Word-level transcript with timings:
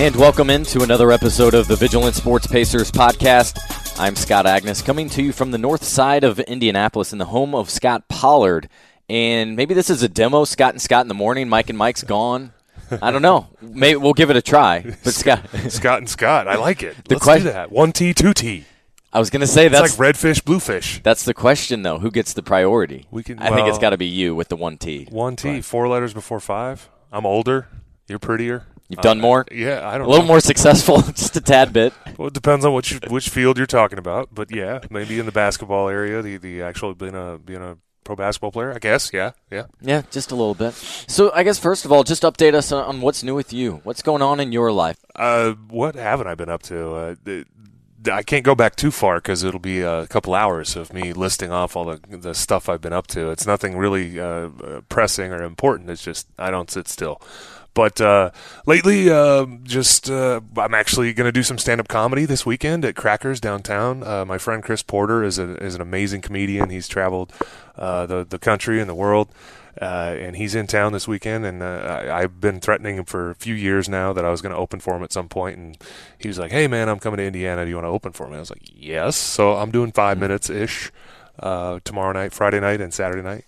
And 0.00 0.16
welcome 0.16 0.48
into 0.48 0.82
another 0.82 1.12
episode 1.12 1.52
of 1.52 1.68
the 1.68 1.76
Vigilant 1.76 2.14
Sports 2.14 2.46
Pacers 2.46 2.90
podcast. 2.90 4.00
I'm 4.00 4.16
Scott 4.16 4.46
Agness, 4.46 4.82
coming 4.82 5.10
to 5.10 5.22
you 5.22 5.30
from 5.30 5.50
the 5.50 5.58
north 5.58 5.84
side 5.84 6.24
of 6.24 6.40
Indianapolis 6.40 7.12
in 7.12 7.18
the 7.18 7.26
home 7.26 7.54
of 7.54 7.68
Scot 7.68 8.08
Pollard. 8.08 8.70
And 9.10 9.56
maybe 9.56 9.74
this 9.74 9.90
is 9.90 10.02
a 10.02 10.08
demo, 10.08 10.44
Scott 10.46 10.72
and 10.72 10.80
Scott 10.80 11.02
in 11.02 11.08
the 11.08 11.14
morning. 11.14 11.50
Mike 11.50 11.68
and 11.68 11.76
Mike's 11.76 12.02
gone. 12.02 12.54
I 13.02 13.10
don't 13.10 13.20
know. 13.20 13.48
Maybe 13.60 13.96
we'll 13.98 14.14
give 14.14 14.30
it 14.30 14.36
a 14.36 14.42
try. 14.42 14.80
But 15.04 15.12
Scott, 15.12 15.46
Scott 15.68 15.98
and 15.98 16.08
Scott, 16.08 16.48
I 16.48 16.56
like 16.56 16.82
it. 16.82 16.96
The 17.04 17.16
Let's 17.16 17.24
question- 17.24 17.48
do 17.48 17.52
that. 17.52 17.70
One 17.70 17.92
T, 17.92 18.14
two 18.14 18.32
T. 18.32 18.64
I 19.12 19.18
was 19.18 19.28
going 19.28 19.40
to 19.42 19.46
say 19.46 19.66
It's 19.66 19.78
that's 19.78 19.98
like 19.98 20.14
redfish, 20.14 20.42
bluefish. 20.42 21.02
that's 21.02 21.24
the 21.24 21.34
question 21.34 21.82
though. 21.82 21.98
Who 21.98 22.10
gets 22.10 22.32
the 22.32 22.42
priority? 22.42 23.06
We 23.10 23.22
can- 23.22 23.38
I 23.38 23.50
think 23.54 23.68
it's 23.68 23.78
got 23.78 23.90
to 23.90 23.98
be 23.98 24.06
you 24.06 24.34
with 24.34 24.48
the 24.48 24.56
one 24.56 24.78
T. 24.78 25.08
One 25.10 25.36
T, 25.36 25.60
four 25.60 25.88
letters 25.88 26.14
before 26.14 26.40
five. 26.40 26.88
I'm 27.12 27.26
older. 27.26 27.68
You're 28.08 28.18
prettier. 28.18 28.66
You've 28.90 29.00
done 29.02 29.20
more. 29.20 29.46
Yeah, 29.52 29.88
I 29.88 29.96
don't. 29.96 30.06
A 30.06 30.10
little 30.10 30.24
know. 30.24 30.28
more 30.28 30.40
successful, 30.40 31.00
just 31.14 31.36
a 31.36 31.40
tad 31.40 31.72
bit. 31.72 31.92
Well, 32.18 32.28
it 32.28 32.34
depends 32.34 32.64
on 32.64 32.74
which 32.74 32.98
which 33.08 33.28
field 33.28 33.56
you're 33.56 33.66
talking 33.66 33.98
about, 33.98 34.34
but 34.34 34.50
yeah, 34.50 34.80
maybe 34.90 35.18
in 35.20 35.26
the 35.26 35.32
basketball 35.32 35.88
area, 35.88 36.20
the 36.22 36.36
the 36.38 36.60
actual 36.62 36.94
being 36.94 37.14
a 37.14 37.38
being 37.38 37.62
a 37.62 37.78
pro 38.02 38.16
basketball 38.16 38.50
player. 38.50 38.72
I 38.74 38.80
guess. 38.80 39.12
Yeah, 39.12 39.30
yeah. 39.48 39.66
Yeah, 39.80 40.02
just 40.10 40.32
a 40.32 40.34
little 40.34 40.56
bit. 40.56 40.74
So 40.74 41.30
I 41.32 41.44
guess 41.44 41.56
first 41.58 41.84
of 41.84 41.92
all, 41.92 42.02
just 42.02 42.24
update 42.24 42.54
us 42.54 42.72
on- 42.72 43.00
what's 43.00 43.22
new 43.22 43.36
with 43.36 43.52
you. 43.52 43.80
What's 43.84 44.02
going 44.02 44.22
on 44.22 44.40
in 44.40 44.50
your 44.50 44.72
life? 44.72 44.98
Uh, 45.14 45.52
what 45.52 45.94
haven't 45.94 46.26
I 46.26 46.34
been 46.34 46.50
up 46.50 46.62
to? 46.64 46.92
Uh, 46.94 47.14
the, 47.22 47.44
I 48.10 48.22
can't 48.22 48.44
go 48.44 48.54
back 48.54 48.76
too 48.76 48.90
far 48.90 49.16
because 49.16 49.44
it'll 49.44 49.60
be 49.60 49.82
a 49.82 50.06
couple 50.06 50.34
hours 50.34 50.74
of 50.74 50.92
me 50.92 51.12
listing 51.12 51.52
off 51.52 51.76
all 51.76 51.84
the 51.84 52.00
the 52.08 52.34
stuff 52.34 52.68
I've 52.68 52.80
been 52.80 52.94
up 52.94 53.06
to. 53.08 53.30
It's 53.30 53.46
nothing 53.46 53.76
really 53.76 54.18
uh, 54.18 54.48
uh, 54.64 54.80
pressing 54.88 55.30
or 55.32 55.42
important. 55.44 55.90
It's 55.90 56.02
just 56.02 56.26
I 56.38 56.50
don't 56.50 56.70
sit 56.70 56.88
still. 56.88 57.20
But 57.74 58.00
uh, 58.00 58.30
lately, 58.66 59.10
uh, 59.10 59.46
just 59.62 60.10
uh, 60.10 60.40
I'm 60.56 60.74
actually 60.74 61.12
going 61.12 61.28
to 61.28 61.32
do 61.32 61.42
some 61.42 61.58
stand-up 61.58 61.88
comedy 61.88 62.24
this 62.24 62.44
weekend 62.44 62.84
at 62.84 62.96
Crackers 62.96 63.40
downtown. 63.40 64.02
Uh, 64.02 64.24
my 64.24 64.38
friend 64.38 64.62
Chris 64.62 64.82
Porter 64.82 65.22
is 65.22 65.38
a, 65.38 65.54
is 65.62 65.74
an 65.74 65.80
amazing 65.80 66.20
comedian. 66.20 66.70
He's 66.70 66.88
traveled 66.88 67.32
uh, 67.76 68.06
the 68.06 68.24
the 68.24 68.38
country 68.38 68.80
and 68.80 68.90
the 68.90 68.94
world, 68.94 69.28
uh, 69.80 70.16
and 70.18 70.36
he's 70.36 70.56
in 70.56 70.66
town 70.66 70.92
this 70.92 71.06
weekend. 71.06 71.46
And 71.46 71.62
uh, 71.62 71.66
I, 71.66 72.22
I've 72.22 72.40
been 72.40 72.60
threatening 72.60 72.96
him 72.96 73.04
for 73.04 73.30
a 73.30 73.34
few 73.36 73.54
years 73.54 73.88
now 73.88 74.12
that 74.12 74.24
I 74.24 74.30
was 74.30 74.42
going 74.42 74.54
to 74.54 74.58
open 74.58 74.80
for 74.80 74.96
him 74.96 75.04
at 75.04 75.12
some 75.12 75.28
point. 75.28 75.56
And 75.56 75.78
he 76.18 76.26
was 76.26 76.38
like, 76.38 76.50
"Hey 76.50 76.66
man, 76.66 76.88
I'm 76.88 76.98
coming 76.98 77.18
to 77.18 77.24
Indiana. 77.24 77.64
Do 77.64 77.68
you 77.68 77.76
want 77.76 77.86
to 77.86 77.90
open 77.90 78.12
for 78.12 78.28
me?" 78.28 78.36
I 78.36 78.40
was 78.40 78.50
like, 78.50 78.68
"Yes." 78.74 79.16
So 79.16 79.56
I'm 79.56 79.70
doing 79.70 79.92
five 79.92 80.18
minutes 80.18 80.50
ish 80.50 80.90
uh, 81.38 81.78
tomorrow 81.84 82.12
night, 82.12 82.32
Friday 82.32 82.58
night, 82.58 82.80
and 82.80 82.92
Saturday 82.92 83.22
night. 83.22 83.44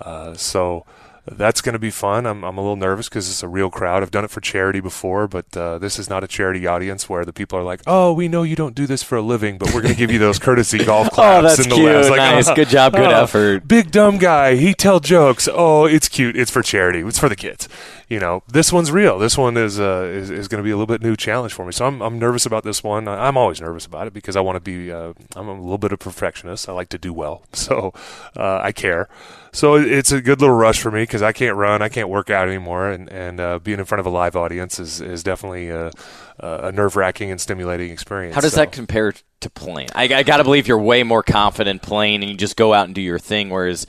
Uh, 0.00 0.32
so 0.34 0.86
that's 1.32 1.60
going 1.60 1.72
to 1.74 1.78
be 1.78 1.90
fun. 1.90 2.26
I'm, 2.26 2.44
I'm 2.44 2.56
a 2.58 2.60
little 2.60 2.76
nervous 2.76 3.08
because 3.08 3.28
it's 3.28 3.42
a 3.42 3.48
real 3.48 3.70
crowd. 3.70 4.02
I've 4.02 4.10
done 4.10 4.24
it 4.24 4.30
for 4.30 4.40
charity 4.40 4.80
before, 4.80 5.26
but 5.28 5.56
uh, 5.56 5.78
this 5.78 5.98
is 5.98 6.08
not 6.08 6.22
a 6.24 6.28
charity 6.28 6.66
audience 6.66 7.08
where 7.08 7.24
the 7.24 7.32
people 7.32 7.58
are 7.58 7.62
like, 7.62 7.80
"Oh, 7.86 8.12
we 8.12 8.28
know 8.28 8.42
you 8.42 8.56
don't 8.56 8.74
do 8.74 8.86
this 8.86 9.02
for 9.02 9.16
a 9.16 9.22
living, 9.22 9.58
but 9.58 9.74
we're 9.74 9.82
going 9.82 9.94
to 9.94 9.98
give 9.98 10.10
you 10.10 10.18
those 10.18 10.38
courtesy 10.38 10.78
golf 10.84 11.10
claps." 11.10 11.38
Oh, 11.38 11.42
that's 11.48 11.58
in 11.60 11.68
the 11.68 11.74
cute. 11.76 11.86
last." 11.92 12.10
Like, 12.10 12.18
Nice. 12.18 12.48
"Uh, 12.48 12.54
Good 12.54 12.68
job. 12.68 12.92
Good 12.94 13.12
uh, 13.12 13.22
effort." 13.22 13.66
Big 13.68 13.90
dumb 13.90 14.18
guy. 14.18 14.56
He 14.56 14.74
tell 14.74 15.00
jokes. 15.00 15.48
Oh, 15.52 15.84
it's 15.86 16.08
cute. 16.08 16.36
It's 16.36 16.50
for 16.50 16.62
charity. 16.62 17.00
It's 17.00 17.18
for 17.18 17.28
the 17.28 17.36
kids. 17.36 17.68
You 18.08 18.20
know, 18.20 18.42
this 18.48 18.72
one's 18.72 18.90
real. 18.90 19.18
This 19.18 19.36
one 19.36 19.58
is 19.58 19.78
uh, 19.78 20.10
is, 20.10 20.30
is 20.30 20.48
going 20.48 20.62
to 20.62 20.64
be 20.64 20.70
a 20.70 20.76
little 20.76 20.86
bit 20.86 21.02
new 21.02 21.14
challenge 21.14 21.52
for 21.52 21.66
me. 21.66 21.72
So 21.72 21.84
I'm 21.84 22.00
I'm 22.00 22.18
nervous 22.18 22.46
about 22.46 22.64
this 22.64 22.82
one. 22.82 23.06
I'm 23.06 23.36
always 23.36 23.60
nervous 23.60 23.84
about 23.84 24.06
it 24.06 24.14
because 24.14 24.34
I 24.34 24.40
want 24.40 24.56
to 24.56 24.60
be. 24.60 24.90
Uh, 24.90 25.12
I'm 25.36 25.46
a 25.48 25.60
little 25.60 25.76
bit 25.76 25.92
of 25.92 26.00
a 26.00 26.04
perfectionist. 26.04 26.70
I 26.70 26.72
like 26.72 26.88
to 26.88 26.98
do 26.98 27.12
well, 27.12 27.42
so 27.52 27.92
uh, 28.34 28.60
I 28.62 28.72
care. 28.72 29.08
So 29.52 29.74
it's 29.76 30.10
a 30.12 30.20
good 30.22 30.40
little 30.40 30.56
rush 30.56 30.80
for 30.80 30.90
me 30.90 31.02
because 31.02 31.20
I 31.22 31.32
can't 31.32 31.56
run, 31.56 31.80
I 31.82 31.88
can't 31.88 32.08
work 32.08 32.30
out 32.30 32.48
anymore, 32.48 32.88
and 32.88 33.10
and 33.12 33.40
uh, 33.40 33.58
being 33.58 33.78
in 33.78 33.84
front 33.84 34.00
of 34.00 34.06
a 34.06 34.10
live 34.10 34.36
audience 34.36 34.78
is 34.78 35.02
is 35.02 35.22
definitely 35.22 35.70
uh, 35.70 35.90
a 36.38 36.72
nerve 36.72 36.96
wracking 36.96 37.30
and 37.30 37.38
stimulating 37.38 37.90
experience. 37.90 38.34
How 38.34 38.40
does 38.40 38.52
So- 38.52 38.60
that 38.60 38.72
compare 38.72 39.12
to 39.40 39.50
playing? 39.50 39.88
I, 39.94 40.04
I 40.14 40.22
got 40.22 40.38
to 40.38 40.44
believe 40.44 40.66
you're 40.66 40.78
way 40.78 41.02
more 41.02 41.22
confident 41.22 41.82
playing 41.82 42.22
and 42.22 42.30
you 42.30 42.36
just 42.38 42.56
go 42.56 42.72
out 42.72 42.86
and 42.86 42.94
do 42.94 43.02
your 43.02 43.18
thing, 43.18 43.50
whereas 43.50 43.86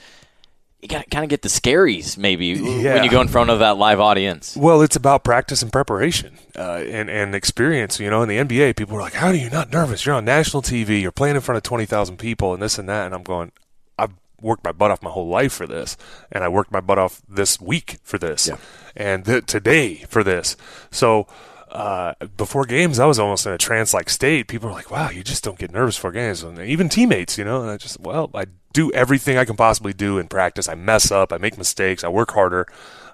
you 0.82 0.88
kind 0.88 1.24
of 1.24 1.28
get 1.28 1.42
the 1.42 1.48
scaries 1.48 2.16
maybe 2.16 2.60
when 2.60 3.04
you 3.04 3.10
go 3.10 3.20
in 3.20 3.28
front 3.28 3.50
of 3.50 3.58
that 3.58 3.76
live 3.76 4.00
audience. 4.00 4.56
Well, 4.56 4.80
it's 4.82 4.96
about 4.96 5.24
practice 5.24 5.62
and 5.62 5.70
preparation 5.72 6.38
uh, 6.56 6.82
and 6.86 7.10
and 7.10 7.34
experience. 7.34 8.00
You 8.00 8.08
know, 8.10 8.22
in 8.22 8.28
the 8.28 8.36
NBA, 8.38 8.76
people 8.76 8.96
are 8.96 9.00
like, 9.00 9.12
"How 9.14 9.28
are 9.28 9.34
you 9.34 9.50
not 9.50 9.70
nervous? 9.72 10.06
You're 10.06 10.14
on 10.14 10.24
national 10.24 10.62
TV. 10.62 11.00
You're 11.02 11.12
playing 11.12 11.36
in 11.36 11.42
front 11.42 11.56
of 11.58 11.62
twenty 11.62 11.84
thousand 11.86 12.16
people, 12.16 12.54
and 12.54 12.62
this 12.62 12.78
and 12.78 12.88
that." 12.88 13.04
And 13.06 13.14
I'm 13.14 13.22
going, 13.22 13.52
"I've 13.98 14.14
worked 14.40 14.64
my 14.64 14.72
butt 14.72 14.90
off 14.90 15.02
my 15.02 15.10
whole 15.10 15.28
life 15.28 15.52
for 15.52 15.66
this, 15.66 15.96
and 16.32 16.42
I 16.42 16.48
worked 16.48 16.72
my 16.72 16.80
butt 16.80 16.98
off 16.98 17.20
this 17.28 17.60
week 17.60 17.98
for 18.02 18.16
this, 18.18 18.48
Yeah. 18.48 18.56
and 18.96 19.24
th- 19.24 19.46
today 19.46 20.04
for 20.08 20.22
this." 20.24 20.56
So. 20.90 21.26
Uh, 21.72 22.14
before 22.36 22.64
games, 22.64 22.98
I 22.98 23.06
was 23.06 23.20
almost 23.20 23.46
in 23.46 23.52
a 23.52 23.56
trance-like 23.56 24.10
state. 24.10 24.48
People 24.48 24.70
are 24.70 24.72
like, 24.72 24.90
"Wow, 24.90 25.10
you 25.10 25.22
just 25.22 25.44
don't 25.44 25.56
get 25.56 25.70
nervous 25.70 25.96
for 25.96 26.10
games." 26.10 26.42
And 26.42 26.58
even 26.58 26.88
teammates, 26.88 27.38
you 27.38 27.44
know. 27.44 27.62
And 27.62 27.70
I 27.70 27.76
just, 27.76 28.00
well, 28.00 28.28
I 28.34 28.46
do 28.72 28.92
everything 28.92 29.36
I 29.36 29.44
can 29.44 29.56
possibly 29.56 29.92
do 29.92 30.18
in 30.18 30.28
practice. 30.28 30.68
I 30.68 30.74
mess 30.74 31.10
up, 31.10 31.32
I 31.32 31.38
make 31.38 31.58
mistakes, 31.58 32.04
I 32.04 32.08
work 32.08 32.32
harder, 32.32 32.66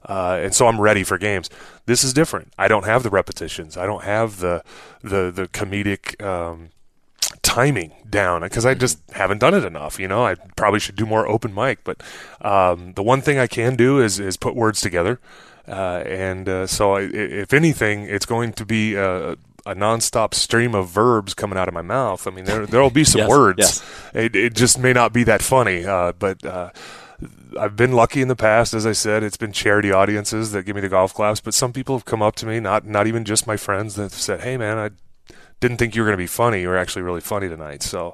uh, 0.09 0.39
and 0.43 0.55
so 0.55 0.67
I'm 0.67 0.81
ready 0.81 1.03
for 1.05 1.19
games. 1.19 1.51
This 1.87 2.05
is 2.05 2.13
different. 2.13 2.53
I 2.59 2.69
don't 2.69 2.85
have 2.85 3.03
the 3.03 3.11
repetitions. 3.11 3.77
I 3.77 3.87
don't 3.87 4.05
have 4.05 4.39
the 4.39 4.63
the 5.03 5.31
the 5.31 5.49
comedic 5.49 6.23
um, 6.23 6.71
timing 7.43 7.93
down 8.09 8.43
because 8.43 8.67
I 8.67 8.75
just 8.75 8.99
haven't 9.13 9.39
done 9.39 9.55
it 9.55 9.65
enough. 9.65 9.99
You 9.99 10.09
know, 10.09 10.25
I 10.25 10.35
probably 10.57 10.81
should 10.81 10.97
do 10.97 11.07
more 11.07 11.27
open 11.27 11.55
mic. 11.55 11.83
But 11.85 12.03
um, 12.41 12.93
the 12.95 13.03
one 13.03 13.21
thing 13.21 13.39
I 13.39 13.47
can 13.47 13.77
do 13.77 14.01
is 14.01 14.21
is 14.21 14.37
put 14.37 14.55
words 14.55 14.81
together, 14.81 15.21
uh, 15.67 16.03
and 16.07 16.49
uh, 16.49 16.67
so 16.67 16.93
I, 16.93 17.03
if 17.03 17.53
anything, 17.53 18.05
it's 18.05 18.27
going 18.27 18.53
to 18.55 18.65
be 18.65 18.95
a, 18.95 19.37
a 19.67 19.75
nonstop 19.75 20.33
stream 20.33 20.75
of 20.75 20.89
verbs 20.89 21.35
coming 21.35 21.59
out 21.59 21.69
of 21.69 21.75
my 21.75 21.83
mouth. 21.83 22.27
I 22.27 22.31
mean, 22.31 22.45
there 22.47 22.65
there'll 22.67 22.91
be 22.91 23.05
some 23.05 23.19
Yes, 23.23 23.29
words. 23.29 23.59
yes. 23.59 23.85
It, 24.15 24.37
it 24.37 24.55
just 24.55 24.79
may 24.79 24.93
not 24.93 25.13
be 25.13 25.25
that 25.25 25.43
funny, 25.43 25.85
uh, 25.85 26.13
but. 26.13 26.45
Uh, 26.45 26.71
I've 27.59 27.77
been 27.77 27.93
lucky 27.93 28.21
in 28.21 28.29
the 28.29 28.37
past, 28.37 28.75
as 28.75 28.85
I 28.85 28.93
said. 28.93 29.23
It's 29.23 29.39
been 29.39 29.51
charity 29.53 29.91
audiences 29.91 30.53
that 30.53 30.65
give 30.65 30.77
me 30.77 30.83
the 30.83 30.91
golf 30.91 31.15
claps, 31.15 31.41
but 31.41 31.55
some 31.55 31.73
people 31.73 31.97
have 31.97 32.05
come 32.05 32.21
up 32.21 32.35
to 32.37 32.47
me, 32.47 32.61
not 32.61 32.85
not 32.87 33.07
even 33.07 33.25
just 33.25 33.47
my 33.47 33.57
friends, 33.57 33.95
that 33.95 34.03
have 34.03 34.13
said, 34.13 34.41
"Hey, 34.41 34.59
man, 34.59 34.77
I 34.77 34.91
didn't 35.61 35.79
think 35.79 35.95
you 35.97 36.03
were 36.03 36.07
going 36.09 36.19
to 36.19 36.23
be 36.23 36.27
funny. 36.27 36.61
You 36.61 36.69
were 36.69 36.77
actually 36.77 37.01
really 37.03 37.23
funny 37.23 37.49
tonight." 37.49 37.83
So, 37.83 38.13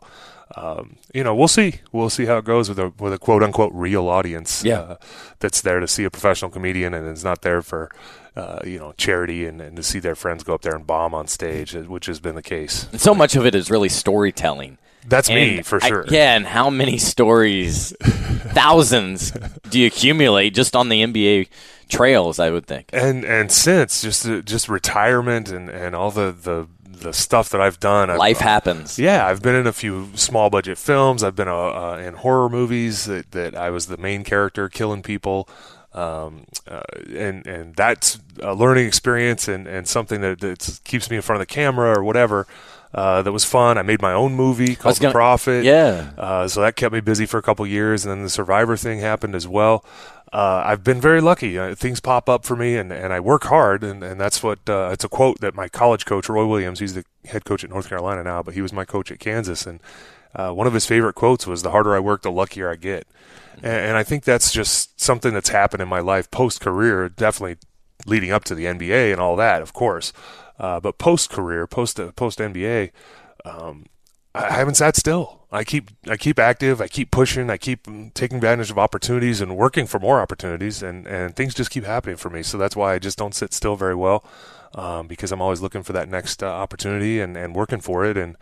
um, 0.56 0.98
you 1.12 1.24
know, 1.24 1.34
we'll 1.34 1.48
see. 1.48 1.80
We'll 1.90 2.10
see 2.10 2.26
how 2.26 2.36
it 2.38 2.44
goes 2.44 2.68
with 2.68 2.78
a 2.78 2.92
with 3.00 3.12
a 3.12 3.18
quote 3.18 3.42
unquote 3.42 3.72
real 3.74 4.08
audience. 4.08 4.62
Yeah. 4.64 4.78
uh, 4.78 4.96
that's 5.40 5.60
there 5.60 5.80
to 5.80 5.88
see 5.88 6.04
a 6.04 6.10
professional 6.10 6.52
comedian 6.52 6.94
and 6.94 7.08
is 7.08 7.24
not 7.24 7.42
there 7.42 7.60
for. 7.62 7.90
Uh, 8.34 8.60
you 8.64 8.78
know, 8.78 8.92
charity 8.96 9.44
and, 9.44 9.60
and 9.60 9.76
to 9.76 9.82
see 9.82 9.98
their 9.98 10.14
friends 10.14 10.42
go 10.42 10.54
up 10.54 10.62
there 10.62 10.74
and 10.74 10.86
bomb 10.86 11.12
on 11.12 11.26
stage, 11.26 11.76
uh, 11.76 11.80
which 11.82 12.06
has 12.06 12.18
been 12.18 12.34
the 12.34 12.40
case. 12.42 12.88
And 12.90 12.98
so 13.00 13.14
much 13.14 13.36
of 13.36 13.44
it 13.44 13.54
is 13.54 13.70
really 13.70 13.90
storytelling. 13.90 14.78
That's 15.06 15.28
me 15.28 15.58
And 15.58 15.66
for 15.66 15.78
I- 15.84 15.88
sure. 15.88 16.06
yeah, 16.08 16.34
and 16.34 16.46
how 16.46 16.70
many 16.70 16.96
stories, 16.96 17.92
thousands, 18.00 19.32
do 19.70 19.78
you 19.78 19.86
accumulate 19.86 20.54
just 20.54 20.74
on 20.76 20.88
the 20.88 21.02
NBA 21.02 21.48
trails? 21.88 22.38
I 22.38 22.50
would 22.50 22.66
think. 22.66 22.88
and 22.92 23.24
and 23.24 23.50
since 23.52 24.02
just 24.02 24.26
uh, 24.26 24.40
just 24.42 24.68
retirement 24.68 25.50
and, 25.50 25.68
and 25.68 25.94
all 25.94 26.10
the, 26.10 26.32
the 26.32 26.68
the 26.84 27.12
stuff 27.12 27.48
that 27.50 27.60
I've 27.60 27.80
done, 27.80 28.10
I've, 28.10 28.18
Life 28.18 28.38
happens. 28.38 28.98
Yeah, 28.98 29.26
I've 29.26 29.42
been 29.42 29.56
in 29.56 29.66
a 29.66 29.72
few 29.72 30.10
small 30.14 30.50
budget 30.50 30.78
films. 30.78 31.24
I've 31.24 31.34
been 31.34 31.48
uh, 31.48 31.54
uh, 31.54 31.96
in 32.02 32.14
horror 32.14 32.48
movies 32.48 33.06
that, 33.06 33.32
that 33.32 33.56
I 33.56 33.70
was 33.70 33.86
the 33.86 33.96
main 33.96 34.22
character 34.22 34.68
killing 34.68 35.02
people, 35.02 35.48
um, 35.94 36.44
uh, 36.66 36.82
and 37.14 37.46
and 37.46 37.74
that's 37.76 38.18
a 38.40 38.54
learning 38.54 38.86
experience 38.86 39.48
and, 39.48 39.66
and 39.66 39.86
something 39.88 40.20
that 40.22 40.40
that 40.40 40.80
keeps 40.84 41.10
me 41.10 41.16
in 41.16 41.22
front 41.22 41.40
of 41.40 41.46
the 41.48 41.52
camera 41.54 41.98
or 41.98 42.02
whatever. 42.04 42.46
uh, 42.94 43.22
that 43.22 43.32
was 43.32 43.42
fun. 43.44 43.78
I 43.78 43.82
made 43.82 44.02
my 44.02 44.12
own 44.12 44.34
movie 44.34 44.76
called 44.76 44.98
gonna- 45.00 45.12
The 45.12 45.16
Prophet. 45.16 45.64
Yeah. 45.64 46.10
Uh, 46.18 46.46
so 46.46 46.60
that 46.60 46.76
kept 46.76 46.92
me 46.92 47.00
busy 47.00 47.24
for 47.24 47.38
a 47.38 47.42
couple 47.42 47.66
years, 47.66 48.04
and 48.04 48.12
then 48.12 48.22
the 48.22 48.28
Survivor 48.28 48.76
thing 48.76 49.00
happened 49.00 49.34
as 49.34 49.48
well. 49.48 49.82
Uh, 50.30 50.62
I've 50.64 50.84
been 50.84 51.00
very 51.00 51.20
lucky. 51.22 51.58
Uh, 51.58 51.74
things 51.74 52.00
pop 52.00 52.28
up 52.28 52.44
for 52.44 52.54
me, 52.56 52.76
and, 52.76 52.92
and 52.92 53.12
I 53.12 53.18
work 53.20 53.44
hard, 53.44 53.82
and, 53.82 54.02
and 54.04 54.20
that's 54.20 54.42
what 54.42 54.58
uh, 54.68 54.90
it's 54.92 55.04
a 55.04 55.08
quote 55.08 55.40
that 55.40 55.54
my 55.54 55.68
college 55.68 56.04
coach 56.04 56.28
Roy 56.28 56.46
Williams. 56.46 56.80
He's 56.80 56.92
the 56.94 57.04
head 57.26 57.44
coach 57.46 57.64
at 57.64 57.70
North 57.70 57.88
Carolina 57.88 58.22
now, 58.24 58.42
but 58.42 58.52
he 58.54 58.60
was 58.60 58.72
my 58.74 58.84
coach 58.84 59.10
at 59.10 59.18
Kansas, 59.18 59.66
and 59.66 59.80
uh, 60.34 60.50
one 60.50 60.66
of 60.66 60.74
his 60.74 60.86
favorite 60.86 61.14
quotes 61.14 61.46
was, 61.46 61.62
"The 61.62 61.70
harder 61.70 61.94
I 61.94 62.00
work, 62.00 62.22
the 62.22 62.30
luckier 62.30 62.70
I 62.70 62.76
get." 62.76 63.06
And, 63.56 63.66
and 63.72 63.96
I 63.96 64.02
think 64.02 64.24
that's 64.24 64.52
just 64.52 65.00
something 65.00 65.34
that's 65.34 65.50
happened 65.50 65.82
in 65.82 65.88
my 65.88 66.00
life 66.00 66.30
post 66.30 66.60
career, 66.60 67.08
definitely 67.08 67.56
leading 68.06 68.30
up 68.30 68.44
to 68.44 68.54
the 68.54 68.64
NBA 68.64 69.12
and 69.12 69.20
all 69.20 69.36
that, 69.36 69.62
of 69.62 69.72
course. 69.72 70.12
Uh, 70.58 70.80
but 70.80 70.98
post 70.98 71.30
career, 71.30 71.66
post 71.66 72.00
post 72.16 72.38
NBA, 72.38 72.90
um, 73.44 73.86
I 74.34 74.44
I 74.44 74.52
haven't 74.52 74.74
sat 74.76 74.96
still. 74.96 75.42
I 75.50 75.64
keep 75.64 75.90
I 76.08 76.16
keep 76.16 76.38
active. 76.38 76.80
I 76.80 76.88
keep 76.88 77.10
pushing. 77.10 77.50
I 77.50 77.58
keep 77.58 77.84
mm, 77.84 78.12
taking 78.14 78.36
advantage 78.36 78.70
of 78.70 78.78
opportunities 78.78 79.42
and 79.42 79.56
working 79.56 79.86
for 79.86 80.00
more 80.00 80.20
opportunities. 80.20 80.82
And, 80.82 81.06
and 81.06 81.36
things 81.36 81.54
just 81.54 81.70
keep 81.70 81.84
happening 81.84 82.16
for 82.16 82.30
me. 82.30 82.42
So 82.42 82.56
that's 82.56 82.74
why 82.74 82.94
I 82.94 82.98
just 82.98 83.18
don't 83.18 83.34
sit 83.34 83.52
still 83.52 83.76
very 83.76 83.94
well, 83.94 84.24
um, 84.74 85.06
because 85.06 85.30
I'm 85.30 85.42
always 85.42 85.60
looking 85.60 85.82
for 85.82 85.92
that 85.92 86.08
next 86.08 86.42
uh, 86.42 86.46
opportunity 86.46 87.20
and, 87.20 87.36
and 87.36 87.54
working 87.54 87.80
for 87.80 88.06
it. 88.06 88.16
And 88.16 88.36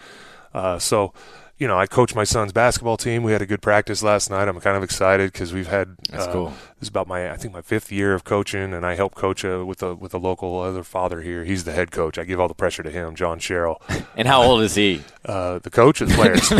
uh, 0.54 0.78
so, 0.78 1.12
you 1.60 1.68
know, 1.68 1.78
I 1.78 1.86
coach 1.86 2.14
my 2.14 2.24
son's 2.24 2.52
basketball 2.52 2.96
team. 2.96 3.22
We 3.22 3.32
had 3.32 3.42
a 3.42 3.46
good 3.46 3.60
practice 3.60 4.02
last 4.02 4.30
night. 4.30 4.48
I'm 4.48 4.58
kind 4.60 4.78
of 4.78 4.82
excited 4.82 5.30
because 5.30 5.52
we've 5.52 5.68
had 5.68 5.94
That's 6.08 6.26
uh, 6.26 6.32
cool. 6.32 6.46
This 6.48 6.86
is 6.86 6.88
about 6.88 7.06
my 7.06 7.30
I 7.30 7.36
think 7.36 7.52
my 7.52 7.60
fifth 7.60 7.92
year 7.92 8.14
of 8.14 8.24
coaching, 8.24 8.72
and 8.72 8.86
I 8.86 8.94
help 8.94 9.14
coach 9.14 9.44
uh, 9.44 9.62
with 9.66 9.82
a 9.82 9.94
with 9.94 10.14
a 10.14 10.18
local 10.18 10.58
other 10.58 10.82
father 10.82 11.20
here. 11.20 11.44
He's 11.44 11.64
the 11.64 11.72
head 11.72 11.90
coach. 11.90 12.16
I 12.18 12.24
give 12.24 12.40
all 12.40 12.48
the 12.48 12.54
pressure 12.54 12.82
to 12.82 12.90
him, 12.90 13.14
John 13.14 13.38
Sherrill. 13.38 13.80
And 14.16 14.26
how 14.26 14.42
old 14.42 14.62
is 14.62 14.74
he? 14.74 15.02
Uh, 15.24 15.60
the 15.60 15.70
coach 15.70 16.02
or 16.02 16.06
the 16.06 16.14
players? 16.14 16.50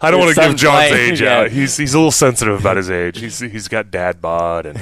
I 0.00 0.10
don't 0.10 0.20
want 0.20 0.34
to 0.34 0.40
give 0.40 0.56
John's 0.56 0.88
playing, 0.88 1.12
age 1.12 1.20
yeah. 1.20 1.40
out. 1.40 1.50
He's 1.50 1.76
he's 1.76 1.92
a 1.94 1.98
little 1.98 2.10
sensitive 2.12 2.60
about 2.60 2.76
his 2.76 2.90
age. 2.90 3.18
He's 3.18 3.40
he's 3.40 3.68
got 3.68 3.90
dad 3.90 4.20
bod 4.20 4.66
and 4.66 4.78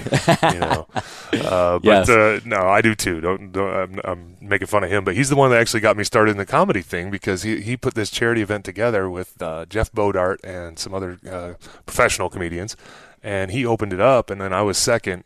you 0.53 0.61
know. 0.61 0.87
Uh, 1.37 1.79
but 1.81 1.85
Yes. 1.85 2.09
uh, 2.09 2.41
no, 2.45 2.57
I 2.57 2.81
do 2.81 2.95
too. 2.95 3.21
Don't, 3.21 3.53
don't 3.53 3.69
I'm, 3.69 4.01
I'm 4.05 4.36
making 4.49 4.67
fun 4.67 4.85
of 4.85 4.91
him, 4.91 5.05
but 5.05 5.15
he's 5.15 5.29
the 5.29 5.37
one 5.37 5.51
that 5.51 5.61
actually 5.61 5.81
got 5.81 5.97
me 5.97 6.05
started 6.05 6.33
in 6.33 6.37
the 6.37 6.47
comedy 6.47 6.83
thing 6.83 7.11
because 7.11 7.43
he 7.43 7.61
he 7.61 7.77
put 7.77 7.95
this 7.95 8.11
charity 8.11 8.43
event 8.43 8.65
together 8.65 9.09
with 9.09 9.41
uh, 9.43 9.67
Jeff 9.67 9.93
Bodart 9.93 10.39
and 10.45 10.79
some 10.79 10.95
other 10.95 11.19
uh, 11.31 11.55
professional 11.85 12.29
comedians, 12.29 12.77
and 13.23 13.51
he 13.51 13.65
opened 13.65 13.93
it 13.93 14.01
up, 14.01 14.31
and 14.31 14.41
then 14.41 14.53
I 14.53 14.63
was 14.63 14.79
second, 14.79 15.25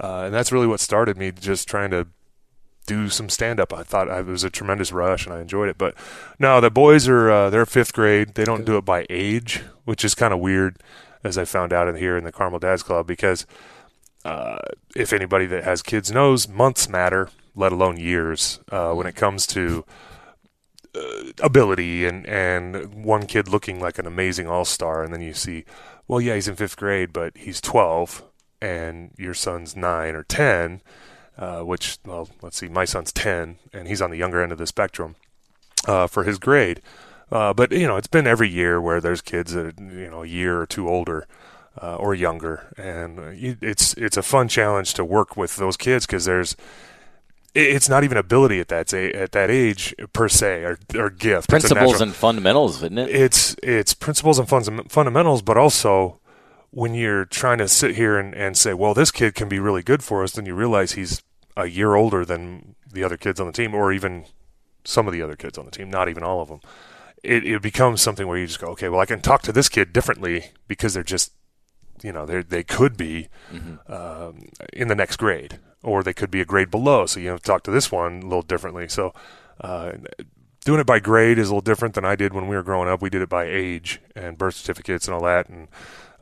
uh, 0.00 0.22
and 0.24 0.34
that's 0.34 0.52
really 0.52 0.66
what 0.66 0.80
started 0.80 1.16
me 1.16 1.32
just 1.32 1.68
trying 1.68 1.90
to 1.90 2.08
do 2.88 3.08
some 3.10 3.28
stand 3.28 3.60
up. 3.60 3.72
I 3.72 3.82
thought 3.82 4.08
it 4.08 4.26
was 4.26 4.42
a 4.42 4.50
tremendous 4.50 4.92
rush 4.92 5.26
and 5.26 5.34
I 5.34 5.40
enjoyed 5.40 5.68
it. 5.68 5.76
But 5.76 5.94
no, 6.38 6.58
the 6.60 6.70
boys 6.70 7.06
are 7.06 7.30
uh, 7.30 7.50
they're 7.50 7.66
fifth 7.66 7.92
grade. 7.92 8.34
They 8.34 8.44
don't 8.44 8.64
do 8.64 8.78
it 8.78 8.84
by 8.84 9.06
age, 9.10 9.62
which 9.84 10.04
is 10.04 10.14
kind 10.14 10.32
of 10.32 10.40
weird, 10.40 10.80
as 11.22 11.36
I 11.36 11.44
found 11.44 11.72
out 11.72 11.86
in 11.86 11.96
here 11.96 12.16
in 12.16 12.24
the 12.24 12.32
Carmel 12.32 12.58
Dads 12.58 12.82
Club 12.82 13.06
because 13.06 13.46
uh, 14.24 14.58
if 14.96 15.12
anybody 15.12 15.46
that 15.46 15.64
has 15.64 15.82
kids 15.82 16.10
knows, 16.10 16.48
months 16.48 16.88
matter, 16.88 17.28
let 17.58 17.72
alone 17.72 17.98
years, 17.98 18.60
uh, 18.70 18.92
when 18.92 19.06
it 19.06 19.16
comes 19.16 19.46
to 19.48 19.84
uh, 20.94 21.32
ability 21.42 22.06
and 22.06 22.26
and 22.26 23.04
one 23.04 23.26
kid 23.26 23.48
looking 23.48 23.80
like 23.80 23.98
an 23.98 24.06
amazing 24.06 24.46
all 24.48 24.64
star, 24.64 25.02
and 25.02 25.12
then 25.12 25.20
you 25.20 25.34
see, 25.34 25.64
well, 26.06 26.20
yeah, 26.20 26.34
he's 26.34 26.48
in 26.48 26.56
fifth 26.56 26.76
grade, 26.76 27.12
but 27.12 27.36
he's 27.36 27.60
twelve, 27.60 28.22
and 28.62 29.12
your 29.18 29.34
son's 29.34 29.76
nine 29.76 30.14
or 30.14 30.22
ten 30.22 30.80
uh, 31.38 31.60
which, 31.60 31.98
well, 32.04 32.28
let's 32.42 32.56
see, 32.56 32.68
my 32.68 32.84
son's 32.84 33.12
10, 33.12 33.58
and 33.72 33.88
he's 33.88 34.02
on 34.02 34.10
the 34.10 34.16
younger 34.16 34.42
end 34.42 34.52
of 34.52 34.58
the 34.58 34.66
spectrum 34.66 35.14
uh, 35.86 36.06
for 36.06 36.24
his 36.24 36.38
grade. 36.38 36.82
Uh, 37.30 37.52
but, 37.54 37.70
you 37.70 37.86
know, 37.86 37.96
it's 37.96 38.08
been 38.08 38.26
every 38.26 38.48
year 38.48 38.80
where 38.80 39.00
there's 39.00 39.20
kids 39.20 39.52
that 39.52 39.66
are, 39.66 39.84
you 39.84 40.10
know, 40.10 40.24
a 40.24 40.26
year 40.26 40.60
or 40.60 40.66
two 40.66 40.88
older 40.88 41.26
uh, 41.80 41.94
or 41.94 42.14
younger. 42.14 42.74
And 42.76 43.18
uh, 43.20 43.30
it's 43.32 43.94
it's 43.94 44.16
a 44.16 44.22
fun 44.22 44.48
challenge 44.48 44.94
to 44.94 45.04
work 45.04 45.36
with 45.36 45.56
those 45.56 45.76
kids 45.76 46.06
because 46.06 46.24
there's, 46.24 46.56
it's 47.54 47.88
not 47.88 48.04
even 48.04 48.16
ability 48.16 48.60
at 48.60 48.68
that, 48.68 48.92
at 48.92 49.32
that 49.32 49.50
age 49.50 49.94
per 50.12 50.28
se 50.28 50.62
or, 50.62 50.78
or 50.94 51.10
gift. 51.10 51.48
Principles 51.48 51.80
natural- 51.92 52.02
and 52.02 52.14
fundamentals, 52.14 52.76
isn't 52.76 52.98
it? 52.98 53.10
it's 53.10 53.56
it's 53.62 53.94
principles 53.94 54.38
and 54.38 54.48
fun- 54.48 54.84
fundamentals, 54.88 55.42
but 55.42 55.56
also 55.56 56.20
when 56.70 56.94
you're 56.94 57.24
trying 57.24 57.58
to 57.58 57.68
sit 57.68 57.96
here 57.96 58.18
and, 58.18 58.34
and 58.34 58.56
say, 58.56 58.74
well, 58.74 58.94
this 58.94 59.10
kid 59.10 59.34
can 59.34 59.48
be 59.48 59.58
really 59.58 59.82
good 59.82 60.02
for 60.02 60.22
us, 60.22 60.32
then 60.32 60.44
you 60.46 60.54
realize 60.54 60.92
he's 60.92 61.22
a 61.56 61.66
year 61.66 61.94
older 61.94 62.24
than 62.24 62.74
the 62.92 63.02
other 63.02 63.16
kids 63.16 63.40
on 63.40 63.46
the 63.46 63.52
team, 63.52 63.74
or 63.74 63.92
even 63.92 64.24
some 64.84 65.06
of 65.06 65.12
the 65.12 65.22
other 65.22 65.36
kids 65.36 65.58
on 65.58 65.64
the 65.64 65.70
team, 65.70 65.90
not 65.90 66.08
even 66.08 66.22
all 66.22 66.40
of 66.40 66.48
them. 66.48 66.60
It, 67.22 67.44
it 67.44 67.62
becomes 67.62 68.00
something 68.00 68.26
where 68.28 68.38
you 68.38 68.46
just 68.46 68.60
go, 68.60 68.68
okay, 68.68 68.88
well, 68.88 69.00
I 69.00 69.06
can 69.06 69.20
talk 69.20 69.42
to 69.42 69.52
this 69.52 69.68
kid 69.68 69.92
differently 69.92 70.52
because 70.68 70.94
they're 70.94 71.02
just, 71.02 71.32
you 72.02 72.12
know, 72.12 72.24
they 72.26 72.42
they 72.42 72.62
could 72.62 72.96
be 72.96 73.28
um, 73.88 74.48
in 74.72 74.88
the 74.88 74.94
next 74.94 75.16
grade, 75.16 75.58
or 75.82 76.02
they 76.02 76.12
could 76.12 76.30
be 76.30 76.40
a 76.40 76.44
grade 76.44 76.70
below. 76.70 77.06
So 77.06 77.20
you 77.20 77.28
have 77.28 77.40
to 77.40 77.46
talk 77.46 77.62
to 77.64 77.70
this 77.70 77.92
one 77.92 78.20
a 78.20 78.24
little 78.24 78.42
differently. 78.42 78.88
So 78.88 79.12
uh, 79.60 79.92
doing 80.64 80.80
it 80.80 80.86
by 80.86 80.98
grade 80.98 81.38
is 81.38 81.48
a 81.48 81.52
little 81.52 81.60
different 81.60 81.94
than 81.94 82.04
I 82.04 82.16
did 82.16 82.32
when 82.32 82.48
we 82.48 82.56
were 82.56 82.62
growing 82.62 82.88
up. 82.88 83.00
We 83.00 83.10
did 83.10 83.22
it 83.22 83.28
by 83.28 83.44
age 83.44 84.00
and 84.14 84.36
birth 84.36 84.56
certificates 84.56 85.06
and 85.06 85.14
all 85.14 85.22
that. 85.22 85.48
And 85.48 85.68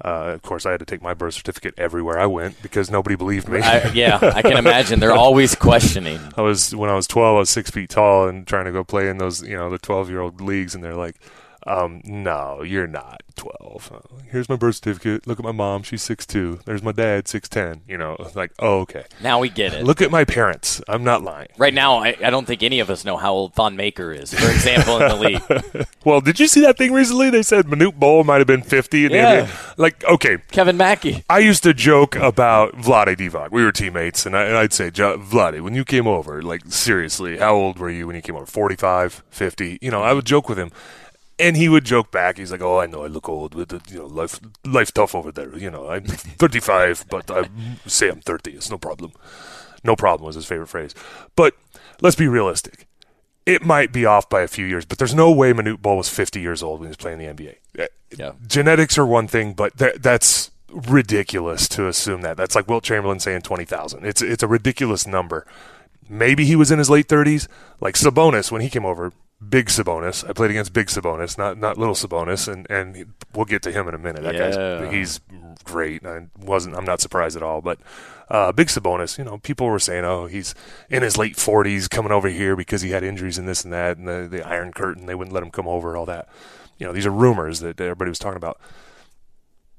uh, 0.05 0.35
of 0.35 0.43
course, 0.43 0.67
I 0.67 0.73
had 0.73 0.81
to 0.81 0.87
take 0.87 1.01
my 1.01 1.15
birth 1.15 1.35
certificate 1.35 1.75
everywhere 1.79 2.19
I 2.19 2.27
went 2.27 2.61
because 2.63 2.91
nobody 2.91 3.17
believed 3.17 3.49
me. 3.49 3.61
I, 3.63 3.91
yeah, 3.93 4.19
I 4.23 4.43
can 4.43 4.59
imagine. 4.59 5.01
They're 5.01 5.13
always 5.13 5.55
questioning. 5.55 6.21
I 6.37 6.43
was 6.43 6.75
when 6.75 6.91
I 6.91 6.95
was 6.95 7.07
12, 7.07 7.37
I 7.37 7.39
was 7.39 7.51
six 7.51 7.71
feet 7.71 7.91
tall 7.91 8.29
and 8.29 8.47
trying 8.47 8.67
to 8.67 8.73
go 8.73 8.85
play 8.85 9.09
in 9.09 9.17
those, 9.17 9.43
you 9.43 9.57
know, 9.57 9.71
the 9.71 9.79
12 9.79 10.11
year 10.11 10.21
old 10.21 10.41
leagues, 10.41 10.75
and 10.75 10.85
they're 10.85 10.95
like, 10.95 11.17
um, 11.67 12.01
"No, 12.05 12.63
you're 12.63 12.87
not 12.87 13.23
12. 13.37 13.91
Uh, 13.95 13.99
Here's 14.31 14.49
my 14.49 14.57
birth 14.57 14.77
certificate. 14.77 15.27
Look 15.27 15.39
at 15.39 15.45
my 15.45 15.53
mom; 15.53 15.83
she's 15.83 16.03
six 16.03 16.25
two. 16.27 16.61
There's 16.65 16.83
my 16.83 16.93
dad, 16.93 17.25
6'10". 17.25 17.81
You 17.89 17.99
know, 17.99 18.17
like, 18.35 18.53
oh, 18.59 18.81
okay. 18.81 19.05
Now 19.23 19.39
we 19.41 19.49
get 19.49 19.73
it. 19.75 19.85
Look 19.85 20.01
at 20.01 20.11
my 20.11 20.25
parents. 20.25 20.81
I'm 20.89 21.05
not 21.05 21.23
lying. 21.23 21.49
Right 21.59 21.75
now, 21.75 21.97
I, 21.99 22.17
I 22.25 22.31
don't 22.31 22.47
think 22.47 22.63
any 22.63 22.81
of 22.81 22.89
us 22.91 23.05
know 23.05 23.17
how 23.17 23.33
old 23.33 23.55
Thon 23.55 23.77
Maker 23.77 24.13
is, 24.13 24.33
for 24.33 24.51
example, 24.51 25.01
in 25.01 25.09
the 25.09 25.17
league. 25.77 25.87
Well, 26.05 26.21
did 26.21 26.39
you 26.41 26.47
see 26.47 26.61
that 26.63 26.79
thing 26.79 26.93
recently? 26.93 27.31
They 27.31 27.43
said 27.43 27.67
Manute 27.67 27.99
Bol 27.99 28.25
might 28.25 28.39
have 28.39 28.47
been 28.47 28.63
50. 28.63 29.07
And 29.07 29.15
Yeah. 29.15 29.51
Like, 29.77 30.05
okay, 30.05 30.39
Kevin 30.53 30.77
Mackey. 30.77 31.25
I 31.29 31.41
used 31.41 31.63
to 31.65 31.75
joke 31.75 32.17
about 32.17 32.73
Vlade 32.77 33.17
Divac. 33.17 33.51
We 33.51 33.65
were 33.65 33.73
teammates, 33.73 34.25
and, 34.27 34.37
I, 34.37 34.45
and 34.45 34.57
I'd 34.57 34.73
say, 34.73 34.91
"Jo- 34.91 35.19
Vlade, 35.19 35.61
when 35.61 35.75
you 35.75 35.85
came 35.85 36.07
over, 36.07 36.43
like, 36.43 36.63
seriously, 36.69 37.39
how 37.39 37.55
old 37.55 37.79
were 37.79 37.91
you 37.91 38.07
when 38.07 38.17
you 38.17 38.23
came 38.23 38.37
over? 38.37 38.47
45, 38.47 39.23
50? 39.31 39.79
You 39.83 39.91
know, 39.91 40.03
I 40.03 40.13
would 40.13 40.25
joke 40.25 40.49
with 40.49 40.59
him. 40.59 40.71
And 41.39 41.57
he 41.57 41.69
would 41.69 41.85
joke 41.85 42.11
back. 42.11 42.39
He's 42.39 42.51
like, 42.51 42.63
"Oh, 42.63 42.79
I 42.81 42.87
know 42.87 43.05
I 43.05 43.09
look 43.09 43.29
old, 43.29 43.55
but 43.55 43.91
you 43.91 43.99
know, 43.99 44.07
life, 44.07 44.41
life 44.65 44.93
tough 44.93 45.15
over 45.15 45.31
there. 45.31 45.55
You 45.57 45.71
know, 45.71 45.89
I'm 45.91 46.05
35, 46.07 47.05
but 47.11 47.31
I 47.31 47.49
say 47.87 48.09
I'm 48.09 48.21
30. 48.21 48.53
It's 48.53 48.71
no 48.71 48.79
problem. 48.79 49.13
No 49.85 49.97
problem 49.97 50.27
was 50.27 50.35
his 50.37 50.47
favorite 50.47 50.69
phrase. 50.69 50.95
But 51.37 51.55
let's 52.01 52.17
be 52.17 52.27
realistic. 52.27 52.87
It 53.45 53.63
might 53.65 53.93
be 53.93 54.05
off 54.07 54.29
by 54.29 54.41
a 54.43 54.49
few 54.49 54.65
years, 54.67 54.85
but 54.85 54.99
there's 54.99 55.15
no 55.15 55.31
way 55.31 55.53
Manute 55.53 55.81
Bol 55.83 55.99
was 55.99 56.09
50 56.09 56.41
years 56.41 56.63
old 56.63 56.81
when 56.81 56.89
he 56.89 56.91
was 56.91 56.97
playing 56.97 57.19
the 57.19 57.27
NBA. 57.27 57.57
Uh, 57.79 57.87
Yeah. 58.17 58.33
Genetics 58.47 58.99
are 58.99 59.07
one 59.07 59.29
thing, 59.29 59.53
but 59.53 59.77
that, 59.77 60.03
that's 60.03 60.51
ridiculous 60.71 61.69
to 61.69 61.87
assume 61.87 62.23
that. 62.23 62.37
That's 62.37 62.55
like 62.55 62.67
Wilt 62.69 62.83
Chamberlain 62.83 63.21
saying 63.21 63.43
20,000. 63.43 64.05
It's 64.05 64.23
it's 64.23 64.43
a 64.43 64.49
ridiculous 64.49 65.07
number. 65.07 65.47
Maybe 66.09 66.45
he 66.45 66.57
was 66.57 66.71
in 66.71 66.79
his 66.79 66.91
late 66.91 67.09
30s, 67.09 67.47
like 67.81 67.95
Sabonis 67.95 68.51
when 68.51 68.63
he 68.63 68.71
came 68.71 68.87
over. 68.87 69.13
Big 69.47 69.67
Sabonis. 69.67 70.29
I 70.29 70.33
played 70.33 70.51
against 70.51 70.73
Big 70.73 70.87
Sabonis, 70.87 71.37
not 71.37 71.59
not 71.59 71.77
little 71.77 71.95
Sabonis, 71.95 72.51
and 72.51 72.67
and 72.71 73.13
we'll 73.35 73.45
get 73.45 73.63
to 73.63 73.71
him 73.73 73.87
in 73.89 73.95
a 73.95 73.99
minute. 73.99 74.23
That 74.23 74.35
Yeah. 74.35 74.81
guy's 74.85 74.93
he's 74.95 75.21
great. 75.65 76.07
I 76.07 76.29
wasn't. 76.39 76.75
I'm 76.77 76.85
not 76.87 77.01
surprised 77.03 77.37
at 77.37 77.43
all. 77.43 77.61
But 77.61 77.79
uh, 78.31 78.53
Big 78.53 78.69
Sabonis, 78.69 79.19
you 79.19 79.25
know, 79.25 79.37
people 79.39 79.67
were 79.67 79.79
saying, 79.79 80.05
oh, 80.05 80.25
he's 80.27 80.55
in 80.89 81.03
his 81.03 81.17
late 81.19 81.37
40s, 81.37 81.89
coming 81.91 82.13
over 82.13 82.29
here 82.29 82.57
because 82.57 82.81
he 82.83 82.91
had 82.91 83.05
injuries 83.05 83.37
and 83.39 83.47
this 83.47 83.63
and 83.63 83.73
that, 83.75 83.99
and 83.99 84.09
the 84.09 84.27
the 84.31 84.47
Iron 84.47 84.73
Curtain. 84.73 85.05
They 85.07 85.15
wouldn't 85.15 85.35
let 85.35 85.43
him 85.43 85.51
come 85.51 85.69
over, 85.69 85.97
all 85.97 86.07
that. 86.07 86.29
You 86.79 86.87
know, 86.87 86.93
these 86.95 87.07
are 87.07 87.11
rumors 87.11 87.61
that 87.61 87.79
everybody 87.81 88.09
was 88.11 88.19
talking 88.19 88.37
about. 88.39 88.59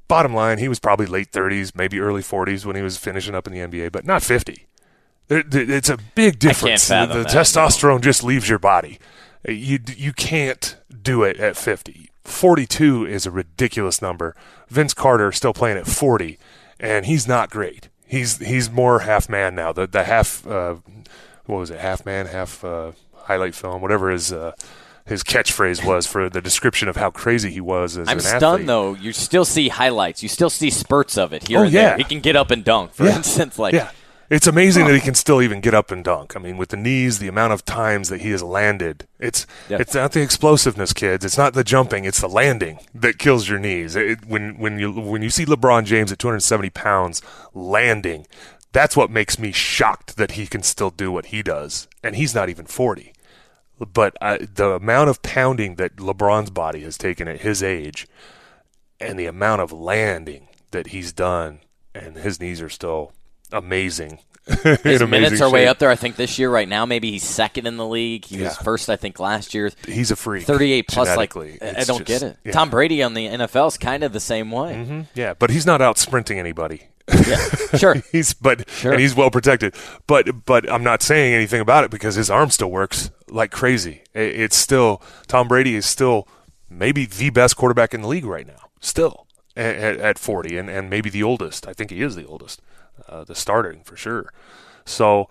Bottom 0.07 0.33
line, 0.33 0.59
he 0.59 0.69
was 0.69 0.79
probably 0.79 1.05
late 1.05 1.31
30s, 1.31 1.75
maybe 1.75 1.99
early 1.99 2.21
40s 2.21 2.63
when 2.65 2.75
he 2.77 2.81
was 2.81 2.95
finishing 2.97 3.35
up 3.35 3.45
in 3.45 3.53
the 3.53 3.59
NBA, 3.59 3.91
but 3.91 4.05
not 4.05 4.23
50. 4.23 4.65
There, 5.27 5.43
there- 5.43 5.69
it's 5.69 5.89
a 5.89 5.97
big 6.15 6.39
difference. 6.39 6.87
the 6.87 7.05
that, 7.07 7.27
testosterone 7.27 7.99
just 8.01 8.23
leaves 8.23 8.47
your 8.47 8.59
body. 8.59 8.99
You 9.47 9.79
you 9.95 10.13
can't 10.13 10.75
do 11.01 11.23
it 11.23 11.37
at 11.39 11.55
50. 11.55 12.09
42 12.25 13.05
is 13.05 13.25
a 13.25 13.31
ridiculous 13.31 14.01
number. 14.01 14.35
Vince 14.67 14.93
Carter 14.93 15.31
still 15.31 15.53
playing 15.53 15.77
at 15.77 15.87
40, 15.87 16.37
and 16.79 17.05
he's 17.05 17.27
not 17.27 17.49
great. 17.49 17.87
He's 18.05 18.37
he's 18.39 18.69
more 18.69 18.99
half 18.99 19.29
man 19.29 19.55
now. 19.55 19.71
The 19.71 19.87
the 19.87 20.03
half 20.03 20.45
uh, 20.45 20.75
what 21.45 21.57
was 21.59 21.69
it? 21.71 21.79
Half 21.79 22.05
man, 22.05 22.25
half 22.27 22.63
uh, 22.65 22.91
highlight 23.15 23.55
film, 23.55 23.81
whatever 23.81 24.09
his 24.11 24.33
uh, 24.33 24.51
his 25.05 25.23
catchphrase 25.23 25.85
was 25.85 26.05
for 26.05 26.29
the 26.29 26.41
description 26.41 26.89
of 26.89 26.97
how 26.97 27.09
crazy 27.09 27.49
he 27.49 27.61
was 27.61 27.97
as 27.97 28.09
I'm 28.09 28.17
an 28.17 28.23
stunned 28.23 28.43
athlete. 28.43 28.67
though. 28.67 28.93
You 28.95 29.13
still 29.13 29.45
see 29.45 29.69
highlights. 29.69 30.21
You 30.21 30.27
still 30.29 30.49
see 30.49 30.69
spurts 30.69 31.17
of 31.17 31.31
it 31.31 31.47
here 31.47 31.59
Oh, 31.59 31.63
and 31.63 31.71
yeah. 31.71 31.89
there. 31.89 31.97
He 31.97 32.03
can 32.03 32.19
get 32.19 32.35
up 32.35 32.51
and 32.51 32.63
dunk, 32.65 32.93
for 32.93 33.05
Yeah. 33.05 33.15
instance. 33.15 33.57
Like, 33.57 33.73
yeah. 33.73 33.91
It's 34.29 34.47
amazing 34.47 34.85
that 34.87 34.93
he 34.93 34.99
can 34.99 35.15
still 35.15 35.41
even 35.41 35.61
get 35.61 35.73
up 35.73 35.89
and 35.89 36.03
dunk. 36.03 36.35
I 36.35 36.39
mean, 36.39 36.57
with 36.57 36.69
the 36.69 36.77
knees, 36.77 37.19
the 37.19 37.29
amount 37.29 37.53
of 37.53 37.63
times 37.63 38.09
that 38.09 38.21
he 38.21 38.31
has 38.31 38.43
landed, 38.43 39.07
it's 39.19 39.47
Yeah. 39.69 39.77
it's 39.79 39.93
not 39.93 40.11
the 40.11 40.21
explosiveness, 40.21 40.91
kids. 40.91 41.23
It's 41.23 41.37
not 41.37 41.53
the 41.53 41.63
jumping. 41.63 42.03
It's 42.03 42.19
the 42.19 42.27
landing 42.27 42.79
that 42.93 43.19
kills 43.19 43.47
your 43.47 43.59
knees. 43.59 43.95
It, 43.95 44.25
when 44.25 44.57
when 44.57 44.79
you 44.79 44.91
when 44.91 45.21
you 45.21 45.29
see 45.29 45.45
LeBron 45.45 45.85
James 45.85 46.11
at 46.11 46.19
270 46.19 46.69
pounds 46.71 47.21
landing, 47.53 48.27
that's 48.73 48.97
what 48.97 49.09
makes 49.09 49.39
me 49.39 49.51
shocked 49.53 50.17
that 50.17 50.31
he 50.31 50.45
can 50.45 50.61
still 50.61 50.89
do 50.89 51.09
what 51.11 51.27
he 51.27 51.41
does, 51.41 51.87
and 52.03 52.15
he's 52.15 52.35
not 52.35 52.49
even 52.49 52.65
40. 52.65 53.13
But 53.79 54.15
I, 54.21 54.39
the 54.39 54.71
amount 54.71 55.09
of 55.09 55.21
pounding 55.21 55.75
that 55.75 55.97
LeBron's 55.97 56.49
body 56.49 56.81
has 56.81 56.97
taken 56.97 57.27
at 57.27 57.41
his 57.41 57.63
age, 57.63 58.07
and 58.99 59.17
the 59.17 59.25
amount 59.27 59.61
of 59.61 59.71
landing 59.71 60.47
that 60.71 60.87
he's 60.87 61.13
done, 61.13 61.59
and 61.95 62.17
his 62.17 62.39
knees 62.41 62.61
are 62.61 62.69
still 62.69 63.13
amazing. 63.51 64.19
His 64.47 65.01
In 65.01 65.09
minutes 65.09 65.31
amazing 65.33 65.41
are 65.43 65.51
way 65.51 65.67
up 65.67 65.77
there. 65.77 65.89
I 65.89 65.95
think 65.95 66.15
this 66.15 66.39
year, 66.39 66.49
right 66.49 66.69
now, 66.69 66.85
maybe 66.85 67.11
he's 67.11 67.23
second 67.25 67.67
in 67.67 67.75
the 67.75 67.85
league. 67.85 68.23
He 68.23 68.41
was 68.41 68.55
first, 68.57 68.89
I 68.89 68.95
think, 68.95 69.19
last 69.19 69.53
year. 69.53 69.71
He's 69.85 70.09
a 70.09 70.15
freak. 70.15 70.45
38 70.45 70.87
plus, 70.87 71.17
like. 71.17 71.35
I 71.35 71.59
I 71.61 71.83
don't 71.83 72.05
just- 72.05 72.05
get 72.05 72.23
it. 72.23 72.37
yeah. 72.45 72.53
Tom 72.53 72.69
Brady 72.69 73.03
on 73.03 73.13
the 73.13 73.27
NFL 73.27 73.67
is 73.67 73.77
kind 73.77 74.03
of 74.03 74.13
the 74.13 74.21
same 74.21 74.49
way. 74.51 74.73
Mhm. 74.73 75.07
Yeah, 75.15 75.33
but 75.33 75.49
he's 75.49 75.65
not 75.65 75.81
out 75.81 75.97
sprinting 75.97 76.39
anybody. 76.39 76.83
Yeah, 77.27 77.37
sure. 77.77 77.95
he's 78.13 78.33
but 78.33 78.69
Sure. 78.69 78.91
and 78.93 79.01
he's 79.01 79.15
well 79.15 79.31
protected. 79.31 79.75
But 80.07 80.45
but 80.45 80.69
I'm 80.71 80.83
not 80.83 81.01
saying 81.01 81.33
anything 81.33 81.59
about 81.61 81.83
it 81.83 81.91
because 81.91 82.15
his 82.15 82.29
arm 82.29 82.49
still 82.49 82.71
works 82.71 83.11
like 83.29 83.51
crazy. 83.51 84.03
I- 84.15 84.19
It's 84.19 84.55
still 84.57 85.01
Tom 85.27 85.47
Brady 85.49 85.75
is 85.75 85.85
still 85.85 86.25
maybe 86.69 87.05
the 87.05 87.29
best 87.31 87.55
quarterback 87.57 87.93
in 87.93 88.01
the 88.01 88.07
league 88.07 88.25
right 88.25 88.45
now. 88.47 88.69
Still 88.81 89.25
at, 89.57 89.75
at, 89.75 89.97
at 89.97 90.19
40 90.19 90.57
and 90.57 90.69
and 90.69 90.89
maybe 90.89 91.09
the 91.09 91.23
oldest. 91.23 91.67
I 91.67 91.73
think 91.73 91.91
he 91.91 92.01
is 92.01 92.15
the 92.15 92.25
oldest. 92.25 92.61
Uh, 93.07 93.23
the 93.23 93.35
starting 93.35 93.83
for 93.83 93.95
sure. 93.95 94.31
So 94.85 95.29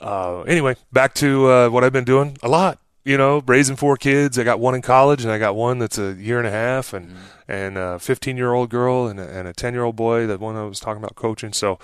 uh, 0.00 0.42
anyway, 0.42 0.76
back 0.92 1.14
to 1.14 1.50
uh, 1.50 1.68
what 1.68 1.84
I've 1.84 1.92
been 1.92 2.04
doing 2.04 2.36
a 2.42 2.48
lot. 2.48 2.78
You 3.04 3.16
know, 3.16 3.42
raising 3.46 3.76
four 3.76 3.96
kids. 3.96 4.38
I 4.38 4.44
got 4.44 4.60
one 4.60 4.74
in 4.74 4.82
college, 4.82 5.22
and 5.22 5.32
I 5.32 5.38
got 5.38 5.56
one 5.56 5.78
that's 5.78 5.96
a 5.96 6.12
year 6.12 6.38
and 6.38 6.46
a 6.46 6.50
half, 6.50 6.92
and 6.92 7.14
and 7.46 7.78
a 7.78 7.98
15 7.98 8.36
year 8.36 8.52
old 8.52 8.68
girl, 8.68 9.06
and 9.06 9.18
a, 9.18 9.26
and 9.26 9.48
a 9.48 9.54
10 9.54 9.72
year 9.72 9.82
old 9.82 9.96
boy. 9.96 10.26
That 10.26 10.40
one 10.40 10.56
I 10.56 10.64
was 10.64 10.78
talking 10.78 11.02
about 11.02 11.14
coaching. 11.14 11.54
So 11.54 11.78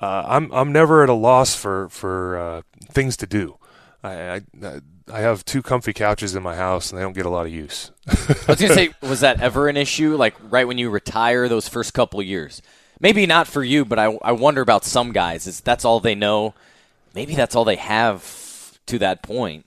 uh, 0.00 0.24
I'm 0.26 0.52
I'm 0.52 0.72
never 0.72 1.02
at 1.04 1.08
a 1.08 1.14
loss 1.14 1.54
for 1.54 1.88
for 1.90 2.38
uh, 2.38 2.62
things 2.90 3.16
to 3.18 3.26
do. 3.26 3.56
I, 4.02 4.42
I 4.62 4.80
I 5.12 5.20
have 5.20 5.44
two 5.44 5.62
comfy 5.62 5.92
couches 5.92 6.34
in 6.34 6.42
my 6.42 6.56
house, 6.56 6.90
and 6.90 6.98
they 6.98 7.02
don't 7.02 7.12
get 7.12 7.26
a 7.26 7.30
lot 7.30 7.46
of 7.46 7.52
use. 7.52 7.92
I 8.08 8.12
was 8.48 8.60
gonna 8.60 8.74
say, 8.74 8.94
was 9.00 9.20
that 9.20 9.40
ever 9.40 9.68
an 9.68 9.76
issue? 9.76 10.16
Like 10.16 10.34
right 10.50 10.66
when 10.66 10.78
you 10.78 10.90
retire, 10.90 11.48
those 11.48 11.68
first 11.68 11.94
couple 11.94 12.20
years. 12.22 12.62
Maybe 13.00 13.26
not 13.26 13.46
for 13.46 13.62
you, 13.62 13.84
but 13.84 13.98
I, 13.98 14.18
I 14.22 14.32
wonder 14.32 14.60
about 14.60 14.84
some 14.84 15.12
guys. 15.12 15.46
Is 15.46 15.60
that's 15.60 15.84
all 15.84 16.00
they 16.00 16.14
know? 16.14 16.54
Maybe 17.14 17.34
that's 17.34 17.54
all 17.54 17.64
they 17.64 17.76
have 17.76 18.78
to 18.86 18.98
that 18.98 19.22
point. 19.22 19.66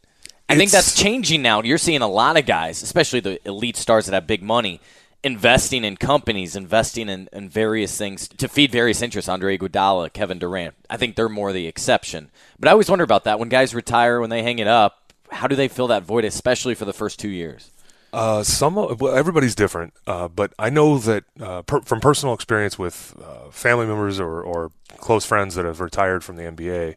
I 0.50 0.56
think 0.56 0.72
that's 0.72 0.96
changing 0.96 1.42
now. 1.42 1.62
You're 1.62 1.78
seeing 1.78 2.02
a 2.02 2.08
lot 2.08 2.38
of 2.38 2.46
guys, 2.46 2.82
especially 2.82 3.20
the 3.20 3.46
elite 3.48 3.76
stars 3.76 4.06
that 4.06 4.14
have 4.14 4.28
big 4.28 4.42
money, 4.42 4.80
investing 5.24 5.84
in 5.84 5.98
companies, 5.98 6.56
investing 6.56 7.10
in, 7.10 7.28
in 7.34 7.50
various 7.50 7.98
things 7.98 8.30
to 8.30 8.48
feed 8.48 8.72
various 8.72 9.02
interests. 9.02 9.28
Andre 9.28 9.58
Iguodala, 9.58 10.14
Kevin 10.14 10.40
Durant. 10.40 10.76
I 10.90 10.96
think 10.96 11.16
they're 11.16 11.28
more 11.28 11.52
the 11.52 11.68
exception. 11.68 12.32
But 12.60 12.70
I 12.70 12.72
always 12.72 12.90
wonder 12.90 13.04
about 13.04 13.26
that. 13.26 13.40
When 13.40 13.50
guys 13.50 13.76
retire, 13.76 14.22
when 14.22 14.30
they 14.30 14.42
hang 14.42 14.60
it 14.60 14.68
up, 14.68 15.14
how 15.30 15.48
do 15.48 15.56
they 15.56 15.68
fill 15.68 15.88
that 15.88 16.04
void, 16.04 16.24
especially 16.24 16.76
for 16.76 16.86
the 16.86 16.94
first 16.94 17.20
two 17.20 17.30
years? 17.30 17.72
Uh, 18.14 18.42
some 18.42 18.76
well, 18.76 19.10
everybody's 19.10 19.54
different, 19.56 19.94
uh, 20.08 20.28
but 20.28 20.54
I 20.58 20.70
know 20.70 20.98
that 20.98 21.26
uh, 21.42 21.62
per, 21.64 21.82
from 21.82 22.00
personal 22.00 22.34
experience 22.34 22.80
with 22.80 23.16
uh, 23.22 23.50
family 23.52 23.86
members 23.86 24.20
or, 24.20 24.42
or 24.42 24.72
close 24.98 25.26
friends 25.26 25.56
that 25.56 25.66
have 25.66 25.82
retired 25.82 26.24
from 26.24 26.38
the 26.38 26.44
NBA 26.44 26.96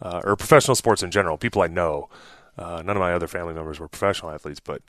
uh, 0.00 0.20
or 0.24 0.36
professional 0.36 0.76
sports 0.76 1.02
in 1.02 1.10
general, 1.10 1.36
people 1.36 1.60
I 1.62 1.66
know. 1.66 2.08
Uh, 2.56 2.82
none 2.84 2.96
of 2.96 3.00
my 3.00 3.12
other 3.12 3.26
family 3.26 3.52
members 3.52 3.80
were 3.80 3.88
professional 3.88 4.30
athletes, 4.30 4.60
but 4.60 4.80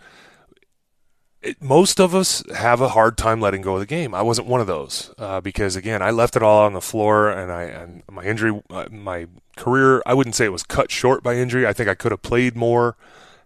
it, 1.41 1.61
most 1.63 1.99
of 1.99 2.13
us 2.13 2.43
have 2.55 2.79
a 2.79 2.89
hard 2.89 3.17
time 3.17 3.41
letting 3.41 3.61
go 3.61 3.73
of 3.73 3.79
the 3.79 3.87
game. 3.87 4.13
I 4.13 4.21
wasn't 4.21 4.47
one 4.47 4.61
of 4.61 4.67
those 4.67 5.13
uh, 5.17 5.41
because 5.41 5.75
again, 5.75 6.03
I 6.03 6.11
left 6.11 6.35
it 6.35 6.43
all 6.43 6.63
on 6.63 6.73
the 6.73 6.81
floor, 6.81 7.27
and 7.27 7.51
I 7.51 7.63
and 7.63 8.03
my 8.11 8.23
injury, 8.23 8.61
my 8.91 9.27
career, 9.57 10.03
I 10.05 10.13
wouldn't 10.13 10.35
say 10.35 10.45
it 10.45 10.51
was 10.51 10.63
cut 10.63 10.91
short 10.91 11.23
by 11.23 11.35
injury. 11.35 11.65
I 11.65 11.73
think 11.73 11.89
I 11.89 11.95
could 11.95 12.11
have 12.11 12.21
played 12.21 12.55
more 12.55 12.95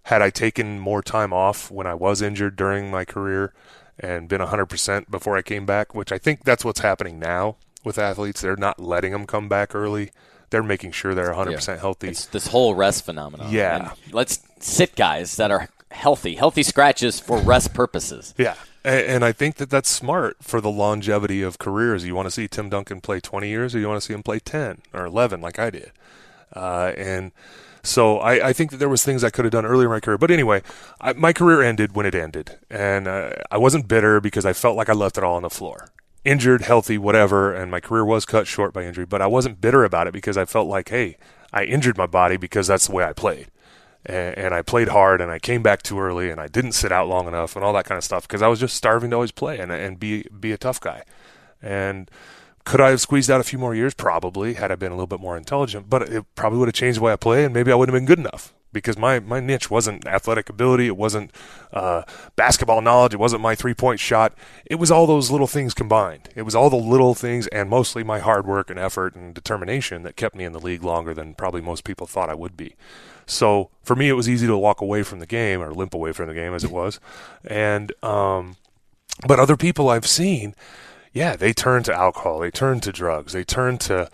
had 0.03 0.22
I 0.22 0.29
taken 0.29 0.79
more 0.79 1.01
time 1.01 1.34
off 1.34 1.70
when 1.70 1.88
I 1.88 1.94
was 1.94 2.22
injured 2.22 2.56
during 2.56 2.89
my 2.89 3.06
career 3.06 3.53
and 4.00 4.29
been 4.29 4.41
100% 4.41 5.12
before 5.12 5.38
I 5.38 5.41
came 5.41 5.65
back, 5.65 5.94
which 5.94 6.12
I 6.12 6.18
think 6.18 6.44
that's 6.44 6.63
what's 6.63 6.79
happening 6.79 7.20
now 7.20 7.58
with 7.84 7.98
athletes. 8.00 8.41
They're 8.41 8.56
not 8.56 8.79
letting 8.79 9.12
them 9.12 9.27
come 9.27 9.50
back 9.50 9.75
early. 9.75 10.12
They're 10.50 10.63
making 10.63 10.94
sure 10.94 11.13
they're 11.13 11.34
100% 11.34 11.79
healthy. 11.79 12.08
It's 12.08 12.25
this 12.25 12.48
whole 12.48 12.74
rest 12.75 13.06
phenomenon. 13.06 13.51
Yeah. 13.51 13.94
And 13.94 14.13
let's 14.13 14.39
sit 14.60 14.96
guys 14.96 15.36
that 15.36 15.51
are 15.51 15.70
healthy, 15.91 16.36
healthy 16.36 16.63
scratches 16.63 17.20
for 17.20 17.38
rest 17.39 17.74
purposes. 17.74 18.34
Yeah. 18.38 18.56
And, 18.84 19.06
and 19.06 19.25
I 19.25 19.32
think 19.32 19.56
that 19.56 19.70
that's 19.70 19.89
smart 19.89 20.38
for 20.41 20.62
the 20.62 20.72
longevity 20.72 21.41
of 21.41 21.60
careers. 21.60 22.06
You 22.06 22.15
want 22.15 22.25
to 22.27 22.32
see 22.32 22.48
Tim 22.48 22.70
Duncan 22.70 23.01
play 23.01 23.20
20 23.20 23.48
years 23.48 23.75
or 23.75 23.79
you 23.79 23.88
want 23.88 24.01
to 24.01 24.06
see 24.06 24.13
him 24.13 24.24
play 24.24 24.39
10 24.39 24.82
or 24.94 25.06
11 25.06 25.41
like 25.41 25.60
I 25.60 25.70
did. 25.70 25.91
Uh, 26.56 26.94
and 26.98 27.32
so 27.89 28.19
I, 28.19 28.50
I 28.50 28.53
think 28.53 28.72
that 28.72 28.77
there 28.77 28.89
was 28.89 29.03
things 29.03 29.24
I 29.24 29.29
could 29.29 29.46
have 29.46 29.51
done 29.51 29.65
earlier 29.65 29.88
in 29.88 29.91
my 29.91 30.00
career. 30.00 30.17
But 30.17 30.31
anyway, 30.31 30.62
I, 31.01 31.13
my 31.13 31.34
career 31.34 31.62
ended 31.62 31.96
when 31.96 32.05
it 32.05 32.15
ended. 32.15 32.58
And 32.69 33.08
uh, 33.08 33.31
I 33.51 33.58
wasn't 33.58 33.88
bitter 33.88 34.22
because 34.22 34.46
I 34.46 34.53
felt 34.53 34.77
like 34.77 34.89
I 34.89 34.93
left 34.93 35.17
it 35.17 35.24
all 35.24 35.36
on 35.36 35.43
the 35.43 35.50
floor. 35.50 35.89
Injured, 36.25 36.62
healthy, 36.63 36.98
whatever, 36.98 37.53
and 37.53 37.72
my 37.72 37.79
career 37.79 38.05
was 38.05 38.25
cut 38.25 38.48
short 38.48 38.74
by 38.74 38.84
injury. 38.84 39.05
But 39.05 39.22
I 39.22 39.27
wasn't 39.27 39.62
bitter 39.62 39.84
about 39.84 40.08
it 40.08 40.13
because 40.13 40.38
I 40.38 40.46
felt 40.46 40.67
like, 40.67 40.89
hey, 40.89 41.17
I 41.51 41.63
injured 41.63 41.98
my 41.98 42.08
body 42.08 42.38
because 42.38 42.67
that's 42.67 42.88
the 42.88 42.93
way 42.93 43.03
I 43.03 43.13
played 43.13 43.48
and, 44.05 44.38
and 44.38 44.53
I 44.53 44.62
played 44.62 44.89
hard 44.89 45.22
and 45.22 45.31
I 45.31 45.39
came 45.39 45.62
back 45.62 45.84
too 45.84 46.00
early 46.00 46.29
and 46.29 46.39
I 46.39 46.48
didn't 46.48 46.74
sit 46.74 46.91
out 46.91 47.08
long 47.08 47.27
enough 47.27 47.55
and 47.55 47.65
all 47.65 47.74
that 47.74 47.86
kind 47.86 47.98
of 47.98 48.03
stuff 48.03 48.27
because 48.27 48.41
I 48.41 48.48
was 48.48 48.60
just 48.60 48.75
starving 48.75 49.10
to 49.12 49.15
always 49.15 49.31
play 49.31 49.60
and 49.60 49.72
and 49.72 50.00
be 50.00 50.25
be 50.39 50.51
a 50.51 50.58
tough 50.58 50.79
guy. 50.79 51.03
And 51.62 52.10
could 52.69 52.81
I 52.81 52.91
have 52.91 53.01
squeezed 53.01 53.31
out 53.31 53.41
a 53.41 53.43
few 53.43 53.57
more 53.57 53.73
years? 53.73 53.95
Probably, 53.95 54.53
had 54.53 54.71
I 54.71 54.75
been 54.75 54.91
a 54.91 54.95
little 54.95 55.07
bit 55.07 55.19
more 55.19 55.35
intelligent. 55.35 55.89
But 55.89 56.03
it 56.03 56.23
probably 56.35 56.59
would 56.59 56.67
have 56.67 56.75
changed 56.75 56.99
the 56.99 57.03
way 57.03 57.11
I 57.11 57.15
play, 57.15 57.43
and 57.43 57.51
maybe 57.51 57.71
I 57.71 57.75
wouldn't 57.75 57.95
have 57.95 57.99
been 57.99 58.05
good 58.05 58.19
enough 58.19 58.53
because 58.71 58.95
my, 58.95 59.19
my 59.19 59.39
niche 59.39 59.71
wasn't 59.71 60.05
athletic 60.05 60.49
ability, 60.49 60.85
it 60.85 60.95
wasn't 60.95 61.31
uh, 61.73 62.03
basketball 62.35 62.79
knowledge, 62.81 63.15
it 63.15 63.19
wasn't 63.19 63.41
my 63.41 63.55
three 63.55 63.73
point 63.73 63.99
shot. 63.99 64.38
It 64.67 64.75
was 64.75 64.91
all 64.91 65.07
those 65.07 65.31
little 65.31 65.47
things 65.47 65.73
combined. 65.73 66.29
It 66.35 66.43
was 66.43 66.53
all 66.53 66.69
the 66.69 66.75
little 66.75 67.15
things 67.15 67.47
and 67.47 67.71
mostly 67.71 68.03
my 68.03 68.19
hard 68.19 68.45
work 68.45 68.69
and 68.69 68.77
effort 68.77 69.15
and 69.15 69.33
determination 69.33 70.03
that 70.03 70.15
kept 70.15 70.35
me 70.35 70.43
in 70.43 70.53
the 70.53 70.59
league 70.59 70.83
longer 70.83 71.15
than 71.15 71.33
probably 71.33 71.61
most 71.61 71.83
people 71.83 72.05
thought 72.05 72.29
I 72.29 72.35
would 72.35 72.55
be. 72.55 72.75
So 73.25 73.71
for 73.81 73.95
me, 73.95 74.09
it 74.09 74.13
was 74.13 74.29
easy 74.29 74.45
to 74.45 74.55
walk 74.55 74.79
away 74.79 75.01
from 75.01 75.21
the 75.21 75.25
game 75.25 75.59
or 75.59 75.73
limp 75.73 75.95
away 75.95 76.11
from 76.11 76.27
the 76.27 76.35
game 76.35 76.53
as 76.53 76.63
it 76.63 76.71
was. 76.71 76.99
And, 77.43 77.91
um, 78.03 78.57
but 79.27 79.39
other 79.39 79.57
people 79.57 79.89
I've 79.89 80.07
seen, 80.07 80.53
yeah, 81.13 81.35
they 81.35 81.53
turn 81.53 81.83
to 81.83 81.93
alcohol, 81.93 82.39
they 82.39 82.51
turn 82.51 82.79
to 82.81 82.91
drugs, 82.91 83.33
they 83.33 83.43
turn 83.43 83.77
to 83.79 84.09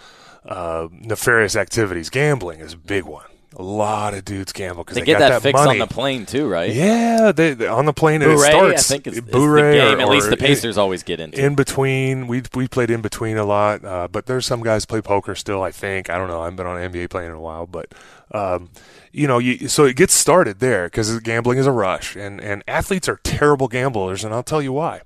uh, 0.45 0.87
nefarious 0.91 1.55
activities. 1.55 2.09
Gambling 2.09 2.59
is 2.59 2.73
a 2.73 2.77
big 2.77 3.03
one. 3.03 3.25
A 3.57 3.63
lot 3.63 4.13
of 4.13 4.25
dudes 4.25 4.51
gamble 4.51 4.83
because 4.83 4.95
They, 4.95 5.01
they, 5.01 5.05
get 5.05 5.19
got 5.19 5.29
that, 5.29 5.41
fix 5.41 5.55
money. 5.57 5.79
on 5.79 5.87
the 5.87 5.93
plane 5.93 6.25
too, 6.25 6.45
right? 6.49 6.73
Yeah, 6.73 7.31
they, 7.31 7.53
they- 7.53 7.67
on 7.67 7.85
the 7.85 7.93
plane 7.93 8.21
and 8.21 8.29
it 8.33 8.35
Bourré, 8.37 8.47
I 8.47 8.49
starts. 8.51 8.87
think 8.89 9.07
is, 9.07 9.13
is 9.15 9.21
Bourré 9.21 9.73
game. 9.75 9.97
or- 9.97 10.01
At 10.01 10.09
least 10.09 10.29
the 10.29 10.35
Pacers 10.35 10.77
always 10.77 11.03
get 11.03 11.21
into. 11.21 11.41
in 11.43 11.55
between. 11.55 12.27
We 12.27 12.43
we 12.53 12.67
played 12.67 12.89
in 12.89 13.01
between 13.01 13.37
a 13.37 13.45
lot, 13.45 13.85
uh, 13.85 14.09
but 14.11 14.25
there's 14.25 14.45
some 14.45 14.61
guys 14.61 14.85
play 14.85 14.99
poker 14.99 15.35
still. 15.35 15.63
I 15.63 15.71
think 15.71 16.09
I 16.09 16.17
don't 16.17 16.27
know. 16.27 16.41
I 16.41 16.45
haven't 16.45 16.57
been 16.57 16.67
on 16.67 16.77
NBA 16.91 17.09
playing 17.09 17.29
in 17.29 17.35
a 17.35 17.39
while, 17.39 17.65
but 17.65 17.95
um, 18.33 18.71
you 19.13 19.25
know, 19.25 19.37
you, 19.37 19.69
so 19.69 19.85
it 19.85 19.95
gets 19.95 20.13
started 20.13 20.59
there 20.59 20.87
because 20.87 21.17
gambling 21.21 21.57
is 21.57 21.65
a 21.65 21.71
rush, 21.71 22.17
and 22.17 22.41
and 22.41 22.61
athletes 22.67 23.07
are 23.07 23.21
terrible 23.23 23.69
gamblers, 23.69 24.25
and 24.25 24.33
I'll 24.33 24.43
tell 24.43 24.61
you 24.61 24.73
why. 24.73 24.99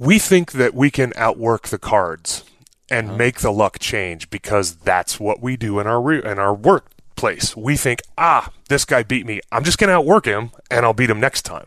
We 0.00 0.18
think 0.18 0.52
that 0.52 0.72
we 0.72 0.90
can 0.90 1.12
outwork 1.14 1.68
the 1.68 1.78
cards 1.78 2.42
and 2.88 3.18
make 3.18 3.40
the 3.40 3.52
luck 3.52 3.78
change 3.78 4.30
because 4.30 4.76
that's 4.76 5.20
what 5.20 5.42
we 5.42 5.58
do 5.58 5.78
in 5.78 5.86
our 5.86 6.00
re- 6.00 6.24
in 6.24 6.38
our 6.38 6.54
workplace. 6.54 7.54
We 7.54 7.76
think, 7.76 8.00
ah, 8.16 8.50
this 8.70 8.86
guy 8.86 9.02
beat 9.02 9.26
me. 9.26 9.42
I'm 9.52 9.62
just 9.62 9.76
going 9.76 9.88
to 9.88 9.94
outwork 9.96 10.24
him, 10.24 10.52
and 10.70 10.86
I'll 10.86 10.94
beat 10.94 11.10
him 11.10 11.20
next 11.20 11.42
time. 11.42 11.66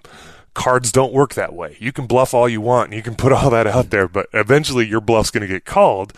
Cards 0.55 0.91
don't 0.91 1.13
work 1.13 1.35
that 1.35 1.53
way. 1.53 1.77
You 1.79 1.91
can 1.91 2.07
bluff 2.07 2.33
all 2.33 2.49
you 2.49 2.59
want, 2.59 2.89
and 2.89 2.97
you 2.97 3.03
can 3.03 3.13
put 3.13 3.31
all 3.31 3.51
that 3.51 3.67
out 3.67 3.91
there, 3.91 4.07
but 4.07 4.29
eventually 4.33 4.87
your 4.87 5.01
bluff's 5.01 5.29
going 5.29 5.47
to 5.47 5.53
get 5.53 5.63
called, 5.63 6.11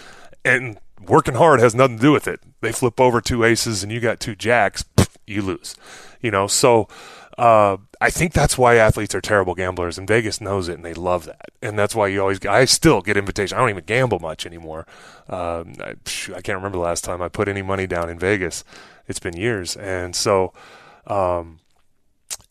and 0.45 0.77
working 1.05 1.35
hard 1.35 1.59
has 1.59 1.75
nothing 1.75 1.97
to 1.97 2.01
do 2.01 2.13
with 2.13 2.29
it. 2.29 2.39
They 2.61 2.71
flip 2.71 2.97
over 3.01 3.19
two 3.19 3.43
aces, 3.43 3.83
and 3.83 3.91
you 3.91 3.99
got 3.99 4.21
two 4.21 4.35
jacks, 4.35 4.85
pff, 4.95 5.17
you 5.27 5.41
lose. 5.41 5.75
You 6.21 6.31
know, 6.31 6.47
so 6.47 6.87
uh, 7.37 7.77
I 7.99 8.09
think 8.09 8.33
that's 8.33 8.57
why 8.57 8.75
athletes 8.75 9.13
are 9.13 9.21
terrible 9.21 9.55
gamblers, 9.55 9.97
and 9.97 10.07
Vegas 10.07 10.39
knows 10.39 10.69
it, 10.69 10.75
and 10.75 10.85
they 10.85 10.93
love 10.93 11.25
that. 11.25 11.49
And 11.61 11.77
that's 11.77 11.93
why 11.93 12.07
you 12.07 12.21
always. 12.21 12.43
I 12.45 12.65
still 12.65 13.01
get 13.01 13.17
invitations. 13.17 13.53
I 13.53 13.57
don't 13.57 13.69
even 13.69 13.83
gamble 13.83 14.19
much 14.19 14.45
anymore. 14.45 14.87
Um, 15.27 15.73
I, 15.79 15.95
I 16.33 16.41
can't 16.41 16.57
remember 16.57 16.77
the 16.77 16.83
last 16.83 17.03
time 17.03 17.21
I 17.21 17.27
put 17.27 17.47
any 17.47 17.61
money 17.61 17.87
down 17.87 18.09
in 18.09 18.17
Vegas. 18.19 18.63
It's 19.07 19.19
been 19.19 19.35
years, 19.35 19.75
and 19.75 20.15
so 20.15 20.53
um, 21.07 21.59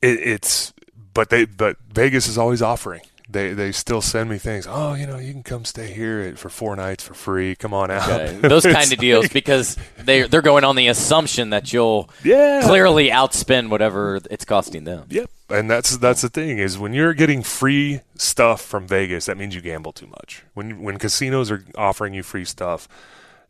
it, 0.02 0.18
it's. 0.20 0.72
But 1.14 1.30
they, 1.30 1.44
but 1.44 1.76
Vegas 1.92 2.26
is 2.26 2.36
always 2.36 2.60
offering. 2.60 3.02
They 3.26 3.54
they 3.54 3.72
still 3.72 4.02
send 4.02 4.28
me 4.28 4.36
things. 4.36 4.66
Oh, 4.68 4.92
you 4.92 5.06
know, 5.06 5.16
you 5.16 5.32
can 5.32 5.42
come 5.42 5.64
stay 5.64 5.92
here 5.92 6.36
for 6.36 6.50
four 6.50 6.76
nights 6.76 7.02
for 7.02 7.14
free. 7.14 7.56
Come 7.56 7.72
on 7.72 7.90
out. 7.90 8.08
Okay. 8.10 8.36
Those 8.46 8.64
kind 8.64 8.92
of 8.92 8.98
deals 9.08 9.28
because 9.28 9.78
they 9.96 10.22
they're 10.24 10.42
going 10.42 10.62
on 10.62 10.76
the 10.76 10.88
assumption 10.88 11.48
that 11.50 11.72
you'll 11.72 12.10
Yeah. 12.22 12.60
clearly 12.64 13.08
outspend 13.08 13.70
whatever 13.70 14.20
it's 14.30 14.44
costing 14.44 14.84
them. 14.84 15.06
Yep. 15.08 15.30
And 15.48 15.70
that's 15.70 15.96
that's 15.96 16.20
the 16.20 16.28
thing 16.28 16.58
is 16.58 16.76
when 16.78 16.92
you're 16.92 17.14
getting 17.14 17.42
free 17.42 18.02
stuff 18.14 18.60
from 18.60 18.86
Vegas, 18.86 19.24
that 19.24 19.38
means 19.38 19.54
you 19.54 19.62
gamble 19.62 19.92
too 19.92 20.06
much. 20.06 20.42
When 20.52 20.82
when 20.82 20.98
casinos 20.98 21.50
are 21.50 21.64
offering 21.78 22.12
you 22.12 22.22
free 22.22 22.44
stuff, 22.44 22.86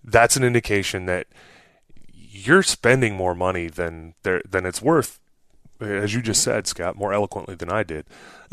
that's 0.05 0.37
an 0.37 0.45
indication 0.45 1.07
that 1.07 1.27
you're 2.13 2.63
spending 2.63 3.15
more 3.17 3.35
money 3.35 3.69
than 3.69 4.15
there 4.23 4.41
than 4.49 4.67
it's 4.67 4.81
worth. 4.81 5.19
As 5.81 6.15
you 6.15 6.23
just 6.23 6.43
said, 6.43 6.67
Scott, 6.67 6.97
more 6.97 7.13
eloquently 7.13 7.55
than 7.55 7.71
I 7.71 7.83
did. 7.83 8.07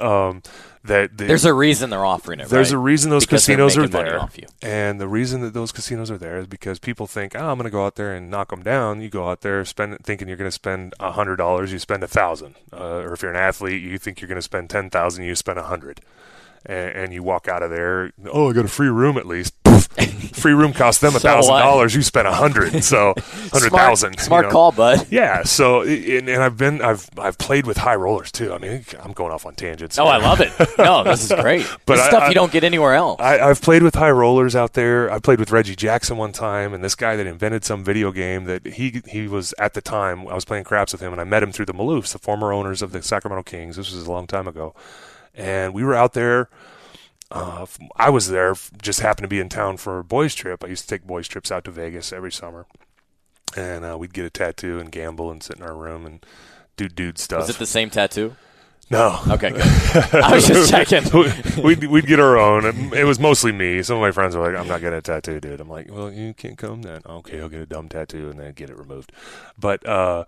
um, 0.00 0.42
that 0.84 1.16
the, 1.16 1.24
There's 1.24 1.44
a 1.44 1.52
reason 1.54 1.90
they're 1.90 2.04
offering 2.04 2.40
it. 2.40 2.48
there's 2.48 2.70
right? 2.70 2.76
a 2.76 2.78
reason 2.78 3.10
those 3.10 3.24
Because 3.24 3.44
casinos 3.46 3.76
are 3.76 3.88
there, 3.88 4.28
and 4.62 5.00
the 5.00 5.08
reason 5.08 5.40
that 5.42 5.54
those 5.54 5.72
casinos 5.72 6.10
are 6.10 6.18
there 6.18 6.38
is 6.38 6.46
because 6.46 6.78
people 6.78 7.06
think, 7.06 7.34
"Oh, 7.34 7.50
I'm 7.50 7.56
going 7.56 7.64
to 7.64 7.70
go 7.70 7.84
out 7.86 7.96
there 7.96 8.14
and 8.14 8.30
knock 8.30 8.50
them 8.50 8.62
down." 8.62 9.00
You 9.00 9.08
go 9.08 9.28
out 9.28 9.40
there, 9.40 9.64
spend 9.64 9.98
thinking 10.04 10.28
you're 10.28 10.36
going 10.36 10.48
to 10.48 10.52
spend 10.52 10.94
a 11.00 11.12
hundred 11.12 11.36
dollars, 11.36 11.72
you 11.72 11.78
spend 11.78 12.02
a 12.02 12.08
thousand. 12.08 12.54
Uh, 12.72 12.96
or 12.98 13.14
if 13.14 13.22
you're 13.22 13.30
an 13.30 13.36
athlete, 13.36 13.82
you 13.82 13.98
think 13.98 14.20
you're 14.20 14.28
going 14.28 14.36
to 14.36 14.42
spend 14.42 14.68
ten 14.70 14.90
thousand, 14.90 15.24
you 15.24 15.34
spend 15.34 15.58
a 15.58 15.64
hundred, 15.64 16.00
and, 16.66 16.90
and 16.90 17.12
you 17.14 17.22
walk 17.22 17.48
out 17.48 17.62
of 17.62 17.70
there. 17.70 18.12
Oh, 18.30 18.50
I 18.50 18.52
got 18.52 18.66
a 18.66 18.68
free 18.68 18.88
room 18.88 19.16
at 19.16 19.26
least. 19.26 19.54
free 20.34 20.52
room 20.52 20.72
cost 20.72 21.00
them 21.00 21.14
a 21.16 21.20
thousand 21.20 21.54
dollars. 21.54 21.94
You 21.94 22.02
spent 22.02 22.26
a 22.28 22.32
hundred, 22.32 22.82
so 22.84 23.14
hundred 23.18 23.68
Smart, 23.68 23.70
thousand. 23.72 24.18
smart 24.20 24.50
call, 24.50 24.72
bud. 24.72 25.06
Yeah, 25.10 25.42
so 25.44 25.82
and, 25.82 26.28
and 26.28 26.42
I've 26.42 26.56
been 26.56 26.82
I've 26.82 27.08
I've 27.18 27.38
played 27.38 27.66
with 27.66 27.76
high 27.76 27.94
rollers 27.94 28.30
too. 28.32 28.52
I 28.52 28.58
mean, 28.58 28.84
I'm 29.02 29.12
going 29.12 29.32
off 29.32 29.46
on 29.46 29.54
tangents. 29.54 29.98
Oh, 29.98 30.06
I 30.06 30.16
love 30.18 30.40
it. 30.40 30.52
No, 30.78 31.04
this 31.04 31.30
is 31.30 31.40
great. 31.40 31.66
But 31.86 31.98
I- 31.98 32.08
stuff 32.08 32.22
I- 32.24 32.28
you 32.28 32.34
don't 32.34 32.52
get 32.52 32.64
anywhere 32.64 32.94
else. 32.94 33.20
I, 33.20 33.38
I've 33.40 33.60
played 33.62 33.82
with 33.82 33.94
high 33.94 34.10
rollers 34.10 34.54
out 34.56 34.72
there. 34.74 35.10
I 35.10 35.18
played 35.18 35.38
with 35.38 35.50
Reggie 35.50 35.76
Jackson 35.76 36.16
one 36.16 36.32
time, 36.32 36.74
and 36.74 36.82
this 36.82 36.94
guy 36.94 37.16
that 37.16 37.26
invented 37.26 37.64
some 37.64 37.84
video 37.84 38.10
game 38.12 38.44
that 38.44 38.66
he 38.66 39.02
he 39.08 39.28
was 39.28 39.54
at 39.58 39.74
the 39.74 39.80
time. 39.80 40.26
I 40.28 40.34
was 40.34 40.44
playing 40.44 40.64
craps 40.64 40.92
with 40.92 41.00
him, 41.00 41.12
and 41.12 41.20
I 41.20 41.24
met 41.24 41.42
him 41.42 41.52
through 41.52 41.66
the 41.66 41.74
Maloofs, 41.74 42.12
the 42.12 42.18
former 42.18 42.52
owners 42.52 42.82
of 42.82 42.92
the 42.92 43.02
Sacramento 43.02 43.42
Kings. 43.44 43.76
This 43.76 43.92
was 43.94 44.06
a 44.06 44.10
long 44.10 44.26
time 44.26 44.48
ago, 44.48 44.74
and 45.34 45.72
we 45.74 45.84
were 45.84 45.94
out 45.94 46.12
there. 46.14 46.48
Uh, 47.30 47.66
I 47.96 48.10
was 48.10 48.28
there, 48.28 48.54
just 48.80 49.00
happened 49.00 49.24
to 49.24 49.28
be 49.28 49.40
in 49.40 49.48
town 49.48 49.76
for 49.78 49.98
a 49.98 50.04
boys' 50.04 50.34
trip. 50.34 50.62
I 50.62 50.68
used 50.68 50.88
to 50.88 50.88
take 50.88 51.06
boys' 51.06 51.26
trips 51.28 51.50
out 51.50 51.64
to 51.64 51.70
Vegas 51.70 52.12
every 52.12 52.30
summer, 52.30 52.66
and 53.56 53.84
uh, 53.84 53.96
we'd 53.98 54.14
get 54.14 54.24
a 54.24 54.30
tattoo 54.30 54.78
and 54.78 54.92
gamble 54.92 55.30
and 55.30 55.42
sit 55.42 55.56
in 55.56 55.62
our 55.62 55.74
room 55.74 56.06
and 56.06 56.24
do 56.76 56.88
dude 56.88 57.18
stuff. 57.18 57.40
Was 57.40 57.50
it 57.50 57.58
the 57.58 57.66
same 57.66 57.90
tattoo? 57.90 58.36
No, 58.90 59.20
Okay, 59.30 59.50
good. 59.50 59.62
I 60.14 60.34
was 60.34 60.46
just 60.46 60.70
checking. 60.70 61.02
we'd, 61.62 61.84
we'd 61.84 62.06
get 62.06 62.20
our 62.20 62.36
own. 62.36 62.64
It 62.92 63.04
was 63.04 63.18
mostly 63.18 63.52
me. 63.52 63.82
Some 63.82 63.96
of 63.96 64.02
my 64.02 64.10
friends 64.10 64.36
were 64.36 64.46
like, 64.46 64.60
I'm 64.60 64.68
not 64.68 64.80
getting 64.80 64.98
a 64.98 65.02
tattoo, 65.02 65.40
dude. 65.40 65.60
I'm 65.60 65.68
like, 65.68 65.90
well, 65.90 66.12
you 66.12 66.34
can't 66.34 66.58
come 66.58 66.82
then. 66.82 67.00
Okay, 67.06 67.40
I'll 67.40 67.48
get 67.48 67.60
a 67.60 67.66
dumb 67.66 67.88
tattoo 67.88 68.30
and 68.30 68.38
then 68.38 68.52
get 68.52 68.70
it 68.70 68.78
removed. 68.78 69.12
But 69.58 69.86
uh, 69.86 70.24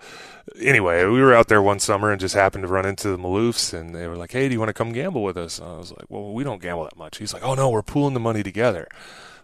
anyway, 0.60 1.04
we 1.04 1.20
were 1.20 1.34
out 1.34 1.48
there 1.48 1.60
one 1.60 1.80
summer 1.80 2.10
and 2.10 2.20
just 2.20 2.34
happened 2.34 2.62
to 2.62 2.68
run 2.68 2.86
into 2.86 3.08
the 3.08 3.18
Maloofs 3.18 3.74
and 3.74 3.94
they 3.94 4.06
were 4.06 4.16
like, 4.16 4.32
hey, 4.32 4.48
do 4.48 4.54
you 4.54 4.58
want 4.58 4.70
to 4.70 4.74
come 4.74 4.92
gamble 4.92 5.22
with 5.22 5.36
us? 5.36 5.60
I 5.60 5.76
was 5.76 5.90
like, 5.90 6.06
well, 6.08 6.32
we 6.32 6.42
don't 6.42 6.62
gamble 6.62 6.84
that 6.84 6.96
much. 6.96 7.18
He's 7.18 7.34
like, 7.34 7.44
oh, 7.44 7.54
no, 7.54 7.68
we're 7.68 7.82
pooling 7.82 8.14
the 8.14 8.20
money 8.20 8.42
together. 8.42 8.88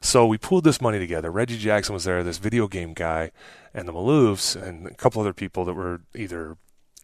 So 0.01 0.27
we 0.27 0.37
pooled 0.37 0.65
this 0.65 0.81
money 0.81 0.99
together. 0.99 1.31
Reggie 1.31 1.59
Jackson 1.59 1.95
was 1.95 2.05
there, 2.05 2.25
this 2.25 2.39
video 2.39 2.67
game 2.67 2.93
guy, 2.93 3.31
and 3.73 3.87
the 3.87 3.93
Maloofs, 3.93 4.61
and 4.61 4.87
a 4.87 4.95
couple 4.95 5.21
other 5.21 5.33
people 5.33 5.65
that 5.65 5.75
were 5.75 6.01
either 6.15 6.57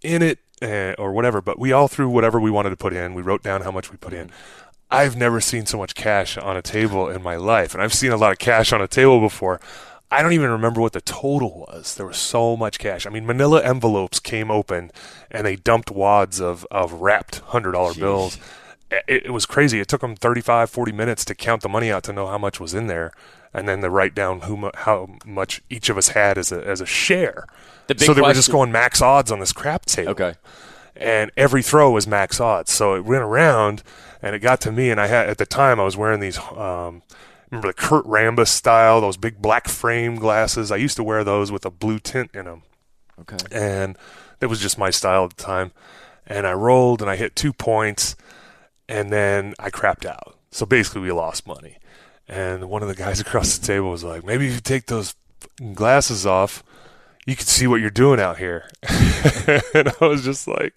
in 0.03 0.21
it 0.21 0.41
uh, 0.63 0.95
or 0.99 1.13
whatever. 1.13 1.41
But 1.41 1.59
we 1.59 1.73
all 1.73 1.89
threw 1.89 2.09
whatever 2.09 2.41
we 2.41 2.51
wanted 2.51 2.71
to 2.71 2.77
put 2.77 2.93
in. 2.93 3.15
We 3.15 3.23
wrote 3.23 3.43
down 3.43 3.63
how 3.63 3.71
much 3.71 3.91
we 3.91 3.97
put 3.97 4.13
in. 4.13 4.31
I've 4.91 5.17
never 5.17 5.41
seen 5.41 5.67
so 5.67 5.77
much 5.77 5.95
cash 5.95 6.39
on 6.39 6.57
a 6.57 6.63
table 6.63 7.09
in 7.11 7.23
my 7.23 7.37
life, 7.37 7.75
and 7.75 7.83
I've 7.83 7.93
seen 7.93 8.11
a 8.11 8.17
lot 8.17 8.33
of 8.33 8.39
cash 8.39 8.73
on 8.73 8.81
a 8.81 8.89
table 8.89 9.21
before. 9.21 9.61
I 10.11 10.23
don't 10.23 10.33
even 10.33 10.51
remember 10.51 10.81
what 10.81 10.95
the 10.95 11.03
total 11.03 11.67
was. 11.69 11.95
There 11.95 12.07
was 12.07 12.17
so 12.17 12.57
much 12.57 12.79
cash. 12.79 13.07
I 13.07 13.11
mean, 13.11 13.27
manila 13.27 13.63
envelopes 13.63 14.19
came 14.19 14.51
open, 14.51 14.91
and 15.31 15.47
they 15.47 15.57
dumped 15.57 15.91
wads 15.91 16.41
of, 16.41 16.67
of 16.71 16.95
wrapped 16.95 17.43
$100 17.49 17.99
bills. 17.99 18.39
It, 18.91 19.27
it 19.27 19.31
was 19.31 19.45
crazy. 19.47 19.81
It 19.81 19.89
took 19.89 20.01
them 20.01 20.17
35, 20.17 20.71
40 20.71 20.93
minutes 20.93 21.25
to 21.27 21.35
count 21.35 21.63
the 21.63 21.69
money 21.69 21.91
out 21.91 22.03
to 22.05 22.13
know 22.13 22.27
how 22.27 22.39
much 22.39 22.59
was 22.61 22.73
in 22.75 22.87
there, 22.87 23.13
and 23.53 23.69
then 23.69 23.81
to 23.83 23.91
write 23.91 24.15
down 24.15 24.41
who 24.43 24.71
how 24.75 25.17
much 25.27 25.63
each 25.69 25.89
of 25.91 25.99
us 25.99 26.09
had 26.09 26.39
as 26.39 26.51
a, 26.53 26.67
as 26.67 26.81
a 26.81 26.87
share. 26.87 27.47
The 27.87 27.95
big 27.95 28.07
so 28.07 28.15
they 28.15 28.23
were 28.23 28.33
just 28.33 28.51
going 28.51 28.73
max 28.73 29.01
odds 29.03 29.31
on 29.31 29.41
this 29.41 29.53
crap 29.53 29.85
table 29.87 30.11
Okay. 30.13 30.35
and 30.97 31.31
every 31.37 31.63
throw 31.63 31.91
was 31.91 32.07
max 32.07 32.41
odds. 32.41 32.73
So 32.73 32.95
it 32.95 33.05
went 33.05 33.23
around, 33.23 33.83
and 34.23 34.35
it 34.35 34.41
got 34.41 34.61
to 34.63 34.73
me, 34.73 34.91
and 34.91 35.01
I 35.01 35.07
had 35.07 35.29
at 35.29 35.39
the 35.39 35.47
time 35.47 35.79
I 35.81 35.85
was 35.85 35.97
wearing 35.97 36.21
these. 36.21 36.39
Um, 36.39 37.03
remember 37.51 37.69
the 37.69 37.75
Kurt 37.75 38.05
Rambis 38.07 38.49
style, 38.49 39.01
those 39.01 39.17
big 39.17 39.41
black 39.41 39.69
frame 39.69 40.17
glasses. 40.17 40.71
I 40.71 40.77
used 40.77 40.97
to 40.97 41.05
wear 41.05 41.25
those 41.25 41.51
with 41.53 41.65
a 41.65 41.71
blue 41.71 41.99
tint 41.99 42.31
in 42.35 42.45
them, 42.47 42.63
Okay. 43.21 43.39
and 43.51 43.97
it 44.41 44.47
was 44.47 44.61
just 44.61 44.77
my 44.79 44.91
style 44.91 45.25
at 45.25 45.37
the 45.37 45.43
time. 45.43 45.73
And 46.27 46.47
I 46.47 46.53
rolled, 46.53 47.01
and 47.01 47.11
I 47.11 47.17
hit 47.17 47.35
two 47.35 47.55
points, 47.55 48.15
and 48.89 49.13
then 49.13 49.55
I 49.59 49.71
crapped 49.71 50.07
out. 50.07 50.37
So 50.51 50.67
basically, 50.67 51.03
we 51.03 51.13
lost 51.13 51.47
money. 51.47 51.79
And 52.27 52.69
one 52.69 52.83
of 52.83 52.89
the 52.89 52.95
guys 52.95 53.21
across 53.27 53.57
the 53.59 53.67
table 53.67 53.91
was 53.91 54.05
like, 54.05 54.25
"Maybe 54.25 54.49
if 54.49 54.55
you 54.55 54.61
take 54.61 54.87
those 54.87 55.15
glasses 55.75 56.27
off." 56.27 56.63
You 57.27 57.37
can 57.37 57.45
see 57.45 57.67
what 57.67 57.83
you're 57.83 57.91
doing 57.91 58.19
out 58.21 58.39
here, 58.39 58.71
and 58.89 59.93
I 60.01 60.07
was 60.07 60.25
just 60.25 60.49
like, 60.49 60.73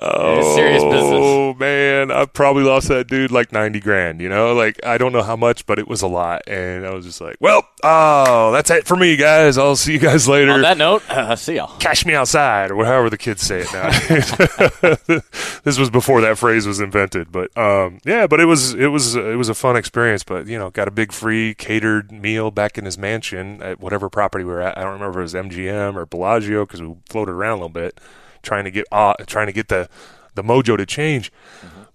Oh 0.00 0.54
serious 0.54 0.84
business. 0.84 1.58
man, 1.58 2.12
I 2.12 2.24
probably 2.26 2.62
lost 2.62 2.86
that 2.88 3.08
dude 3.08 3.32
like 3.32 3.50
ninety 3.50 3.80
grand. 3.80 4.20
You 4.20 4.28
know, 4.28 4.54
like 4.54 4.78
I 4.84 4.96
don't 4.96 5.12
know 5.12 5.22
how 5.22 5.34
much, 5.34 5.66
but 5.66 5.80
it 5.80 5.88
was 5.88 6.02
a 6.02 6.06
lot. 6.06 6.42
And 6.46 6.86
I 6.86 6.94
was 6.94 7.04
just 7.04 7.20
like, 7.20 7.36
well, 7.40 7.66
oh, 7.82 8.52
that's 8.52 8.70
it 8.70 8.86
for 8.86 8.96
me, 8.96 9.16
guys. 9.16 9.58
I'll 9.58 9.74
see 9.74 9.94
you 9.94 9.98
guys 9.98 10.28
later. 10.28 10.52
On 10.52 10.62
that 10.62 10.78
note, 10.78 11.02
uh, 11.10 11.34
see 11.34 11.56
y'all. 11.56 11.76
Cash 11.78 12.06
me 12.06 12.14
outside, 12.14 12.70
or 12.70 12.84
however 12.84 13.10
the 13.10 13.18
kids 13.18 13.42
say 13.42 13.64
it 13.66 13.72
now. 13.72 15.20
this 15.64 15.78
was 15.78 15.90
before 15.90 16.20
that 16.20 16.38
phrase 16.38 16.64
was 16.64 16.78
invented, 16.78 17.32
but 17.32 17.56
um, 17.58 17.98
yeah, 18.04 18.28
but 18.28 18.38
it 18.38 18.44
was 18.44 18.74
it 18.74 18.88
was 18.88 19.16
it 19.16 19.36
was 19.36 19.48
a 19.48 19.54
fun 19.54 19.76
experience. 19.76 20.22
But 20.22 20.46
you 20.46 20.58
know, 20.58 20.70
got 20.70 20.86
a 20.86 20.92
big 20.92 21.10
free 21.10 21.54
catered 21.54 22.12
meal 22.12 22.52
back 22.52 22.78
in 22.78 22.84
his 22.84 22.96
mansion 22.96 23.60
at 23.62 23.80
whatever 23.80 24.08
property 24.08 24.44
we 24.44 24.52
were 24.52 24.62
at. 24.62 24.78
I 24.78 24.82
don't 24.82 24.92
remember 24.92 25.20
if 25.20 25.34
it 25.34 25.34
was 25.40 25.50
MGM 25.50 25.96
or 25.96 26.06
Bellagio 26.06 26.64
because 26.66 26.82
we 26.82 26.94
floated 27.08 27.32
around 27.32 27.52
a 27.52 27.56
little 27.56 27.68
bit, 27.68 28.00
trying 28.42 28.64
to 28.64 28.70
get 28.70 28.86
uh, 28.92 29.14
trying 29.26 29.46
to 29.46 29.52
get 29.52 29.68
the 29.68 29.88
the 30.34 30.42
mojo 30.42 30.76
to 30.76 30.86
change. 30.86 31.32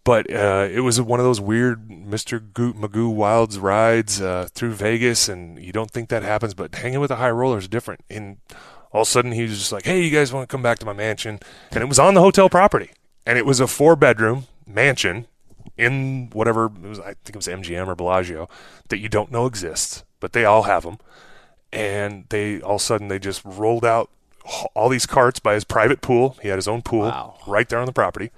But 0.03 0.29
uh, 0.29 0.67
it 0.69 0.81
was 0.81 0.99
one 0.99 1.21
of 1.21 1.25
those 1.25 1.39
weird 1.39 1.87
Mr. 1.87 2.41
Goo- 2.53 2.73
Magoo 2.73 3.13
Wilds 3.13 3.57
rides 3.57 4.21
uh, 4.21 4.49
through 4.53 4.73
Vegas, 4.73 5.29
and 5.29 5.57
you 5.57 5.71
don't 5.71 5.89
think 5.89 6.09
that 6.09 6.23
happens. 6.23 6.53
But 6.53 6.75
hanging 6.75 6.99
with 6.99 7.11
a 7.11 7.15
high 7.15 7.31
roller 7.31 7.57
is 7.57 7.69
different. 7.69 8.01
And 8.09 8.37
all 8.91 9.03
of 9.03 9.07
a 9.07 9.09
sudden, 9.09 9.31
he 9.31 9.43
was 9.43 9.57
just 9.57 9.71
like, 9.71 9.85
"Hey, 9.85 10.01
you 10.01 10.11
guys 10.11 10.33
want 10.33 10.47
to 10.47 10.51
come 10.51 10.61
back 10.61 10.79
to 10.79 10.85
my 10.85 10.93
mansion?" 10.93 11.39
And 11.71 11.81
it 11.81 11.87
was 11.87 11.99
on 11.99 12.15
the 12.15 12.21
hotel 12.21 12.49
property, 12.49 12.91
and 13.25 13.37
it 13.37 13.45
was 13.45 13.61
a 13.61 13.67
four-bedroom 13.67 14.47
mansion 14.67 15.25
in 15.77 16.29
whatever 16.33 16.65
it 16.65 16.81
was. 16.81 16.99
I 16.99 17.13
think 17.23 17.29
it 17.29 17.35
was 17.37 17.47
MGM 17.47 17.87
or 17.87 17.95
Bellagio 17.95 18.49
that 18.89 18.97
you 18.99 19.07
don't 19.07 19.31
know 19.31 19.45
exists, 19.45 20.03
but 20.19 20.33
they 20.33 20.43
all 20.43 20.63
have 20.63 20.83
them. 20.83 20.97
And 21.71 22.25
they 22.29 22.59
all 22.61 22.75
of 22.75 22.81
a 22.81 22.83
sudden 22.83 23.07
they 23.07 23.19
just 23.19 23.41
rolled 23.45 23.85
out 23.85 24.09
all 24.73 24.89
these 24.89 25.05
carts 25.05 25.39
by 25.39 25.53
his 25.53 25.63
private 25.63 26.01
pool. 26.01 26.37
He 26.41 26.47
had 26.49 26.57
his 26.57 26.67
own 26.67 26.81
pool 26.81 27.01
Wow. 27.01 27.35
right 27.47 27.67
there 27.69 27.79
on 27.79 27.85
the 27.85 27.93
property 27.93 28.31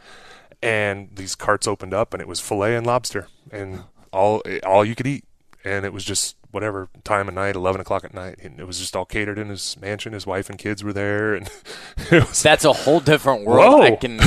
and 0.62 1.10
these 1.15 1.36
carts 1.36 1.68
opened 1.68 1.94
up 1.94 2.13
and 2.13 2.22
it 2.22 2.28
was 2.28 2.39
fillet 2.39 2.76
and 2.76 2.86
lobster 2.88 3.28
and 3.52 3.84
all 4.12 4.41
all 4.65 4.86
you 4.86 4.96
could 4.96 5.06
eat 5.08 5.26
and 5.63 5.86
it 5.86 5.91
was 5.94 6.06
just 6.06 6.36
whatever 6.52 6.88
time 7.04 7.28
of 7.28 7.34
night 7.34 7.56
11 7.56 7.82
o'clock 7.82 8.06
at 8.06 8.13
night 8.13 8.36
and 8.41 8.60
it 8.60 8.65
was 8.65 8.80
just 8.80 8.96
all 8.96 9.04
catered 9.06 9.38
in 9.38 9.50
his 9.50 9.76
mansion 9.82 10.13
his 10.13 10.26
wife 10.26 10.50
and 10.50 10.58
kids 10.58 10.84
were 10.84 10.94
there 10.94 11.34
and 11.36 11.50
was 12.12 12.41
That's 12.41 12.63
a 12.65 12.72
whole 12.74 13.00
different 13.02 13.46
world. 13.46 13.80
Whoa. 13.80 13.82
I 13.82 13.96
can. 13.98 14.20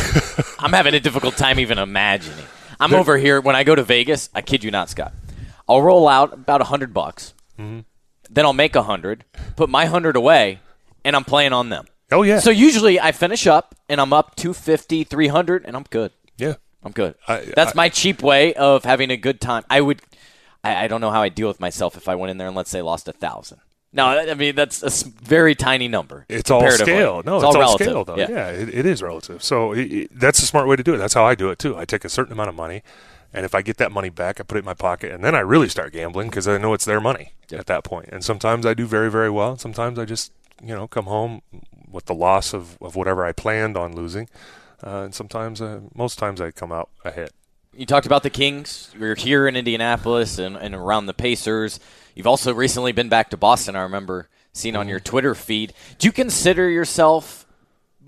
I'm 0.59 0.73
having 0.75 0.95
a 0.95 1.01
difficult 1.01 1.37
time 1.37 1.59
even 1.59 1.79
imagining. 1.79 2.45
I'm 2.79 2.93
over 2.95 3.17
here 3.17 3.41
when 3.41 3.57
I 3.57 3.65
go 3.65 3.75
to 3.75 3.83
Vegas. 3.83 4.29
I 4.35 4.43
kid 4.43 4.63
you 4.63 4.71
not, 4.71 4.91
Scot. 4.91 5.13
I'll 5.69 5.83
roll 5.83 6.07
out 6.07 6.33
about 6.35 6.61
a 6.61 6.65
hundred 6.65 6.93
bucks. 6.95 7.33
Mm-hmm. 7.59 7.81
Then 8.31 8.45
I'll 8.45 8.53
make 8.53 8.77
a 8.77 8.83
hundred, 8.83 9.25
put 9.57 9.71
my 9.71 9.87
hundred 9.87 10.15
away, 10.15 10.61
and 11.09 11.17
I'm 11.17 11.25
playing 11.25 11.53
on 11.53 11.71
them. 11.71 11.87
oh 12.13 12.23
yeah 12.23 12.39
So 12.39 12.51
usually 12.51 13.01
I 13.01 13.13
finish 13.13 13.47
up 13.47 13.75
and 13.89 14.01
I'm 14.01 14.13
up 14.13 14.37
250, 14.37 15.05
300, 15.05 15.65
and 15.65 15.75
I'm 15.77 15.85
good. 15.91 16.13
yeah 16.37 16.55
I'm 16.85 16.93
good. 16.93 17.15
I- 17.27 17.53
That's 17.57 17.73
I- 17.73 17.75
my 17.83 17.89
cheap 17.89 18.23
way 18.23 18.55
of 18.55 18.85
having 18.85 19.11
a 19.11 19.17
good 19.17 19.41
time. 19.41 19.65
I 19.69 19.81
would. 19.81 20.01
I, 20.63 20.85
I 20.85 20.89
don't 20.89 21.01
know 21.01 21.11
how 21.11 21.23
I 21.23 21.29
deal 21.29 21.49
with 21.49 21.61
myself 21.61 21.97
if 21.97 22.09
I 22.09 22.15
went 22.15 22.31
in 22.31 22.39
there 22.39 22.47
and 22.49 22.57
let's 22.57 22.71
say 22.71 22.83
lost 22.83 23.09
a 23.09 23.13
thousand. 23.13 23.59
No, 23.93 24.05
I 24.07 24.35
mean 24.35 24.55
that's 24.55 24.83
a 24.83 25.09
very 25.23 25.55
tiny 25.55 25.89
number. 25.89 26.27
it's 26.29 26.51
all 26.51 26.71
scale 26.71 27.23
no 27.25 27.37
it's, 27.37 27.45
it's, 27.45 27.45
all, 27.45 27.57
all, 27.57 27.61
relative. 27.61 27.87
scale 27.87 28.05
though 28.05 28.17
Yeah. 28.17 28.31
yeah, 28.31 28.49
it, 28.51 28.69
it 28.81 28.87
is 28.87 29.03
relative 29.03 29.43
so 29.43 29.73
it, 29.73 29.91
it- 30.01 30.11
that's 30.25 30.41
a 30.43 30.47
smart 30.47 30.69
way 30.69 30.77
to 30.77 30.83
do 30.83 30.93
it 30.95 30.99
that's 30.99 31.15
how 31.15 31.25
i 31.25 31.35
do 31.35 31.49
it 31.49 31.59
too 31.59 31.75
i 31.79 31.85
take 31.87 32.05
a 32.05 32.11
certain 32.11 32.33
amount 32.35 32.51
of 32.51 32.55
money 32.55 32.83
and 33.33 33.47
if 33.47 33.55
i 33.55 33.63
get 33.63 33.79
that 33.79 33.91
money 33.91 34.11
back 34.11 34.41
i 34.41 34.43
put 34.43 34.57
it 34.59 34.65
in 34.65 34.65
my 34.67 34.75
pocket 34.75 35.11
and 35.11 35.25
then 35.25 35.35
i 35.35 35.41
really 35.41 35.71
start 35.71 35.91
gambling 35.95 36.29
because 36.29 36.47
i 36.47 36.59
know 36.59 36.75
it's 36.75 36.85
their 36.85 37.01
money 37.01 37.33
Yep. 37.51 37.61
at 37.61 37.67
that 37.67 37.83
point. 37.83 38.05
point 38.05 38.15
and 38.15 38.23
sometimes 38.23 38.67
i 38.67 38.75
do 38.75 38.85
very 38.87 39.11
very 39.11 39.31
well 39.31 39.53
and 39.53 39.61
sometimes 39.61 39.99
i 39.99 40.05
just 40.05 40.33
you 40.63 40.75
know 40.75 40.87
come 40.87 41.07
home 41.07 41.43
with 41.91 42.07
the 42.07 42.15
loss 42.15 42.53
of, 42.53 42.77
of 42.81 42.97
whatever 42.97 43.25
i 43.25 43.33
planned 43.33 43.77
on 43.77 43.95
losing 43.95 44.29
uh, 44.85 45.03
and 45.05 45.15
sometimes 45.15 45.61
uh, 45.61 45.81
most 45.95 46.19
times 46.19 46.41
i 46.41 46.51
come 46.51 46.73
out 46.73 46.89
ahead 47.05 47.31
You 47.75 47.87
talked 47.87 48.07
about 48.07 48.23
the 48.25 48.31
Kings. 48.31 48.91
You're 48.99 49.15
here 49.15 49.47
in 49.47 49.55
Indianapolis 49.55 50.39
and, 50.39 50.57
and 50.57 50.75
around 50.75 51.07
the 51.07 51.15
Pacers. 51.15 51.79
You've 52.15 52.27
also 52.27 52.53
recently 52.53 52.91
been 52.93 53.09
back 53.09 53.31
to 53.31 53.37
Boston. 53.37 53.77
I 53.77 53.83
remember 53.83 54.29
seeing 54.53 54.75
on 54.75 54.89
your 54.89 54.99
Twitter 54.99 55.35
feed. 55.37 55.73
Do 55.99 56.09
you 56.09 56.13
consider 56.13 56.69
yourself 56.69 57.47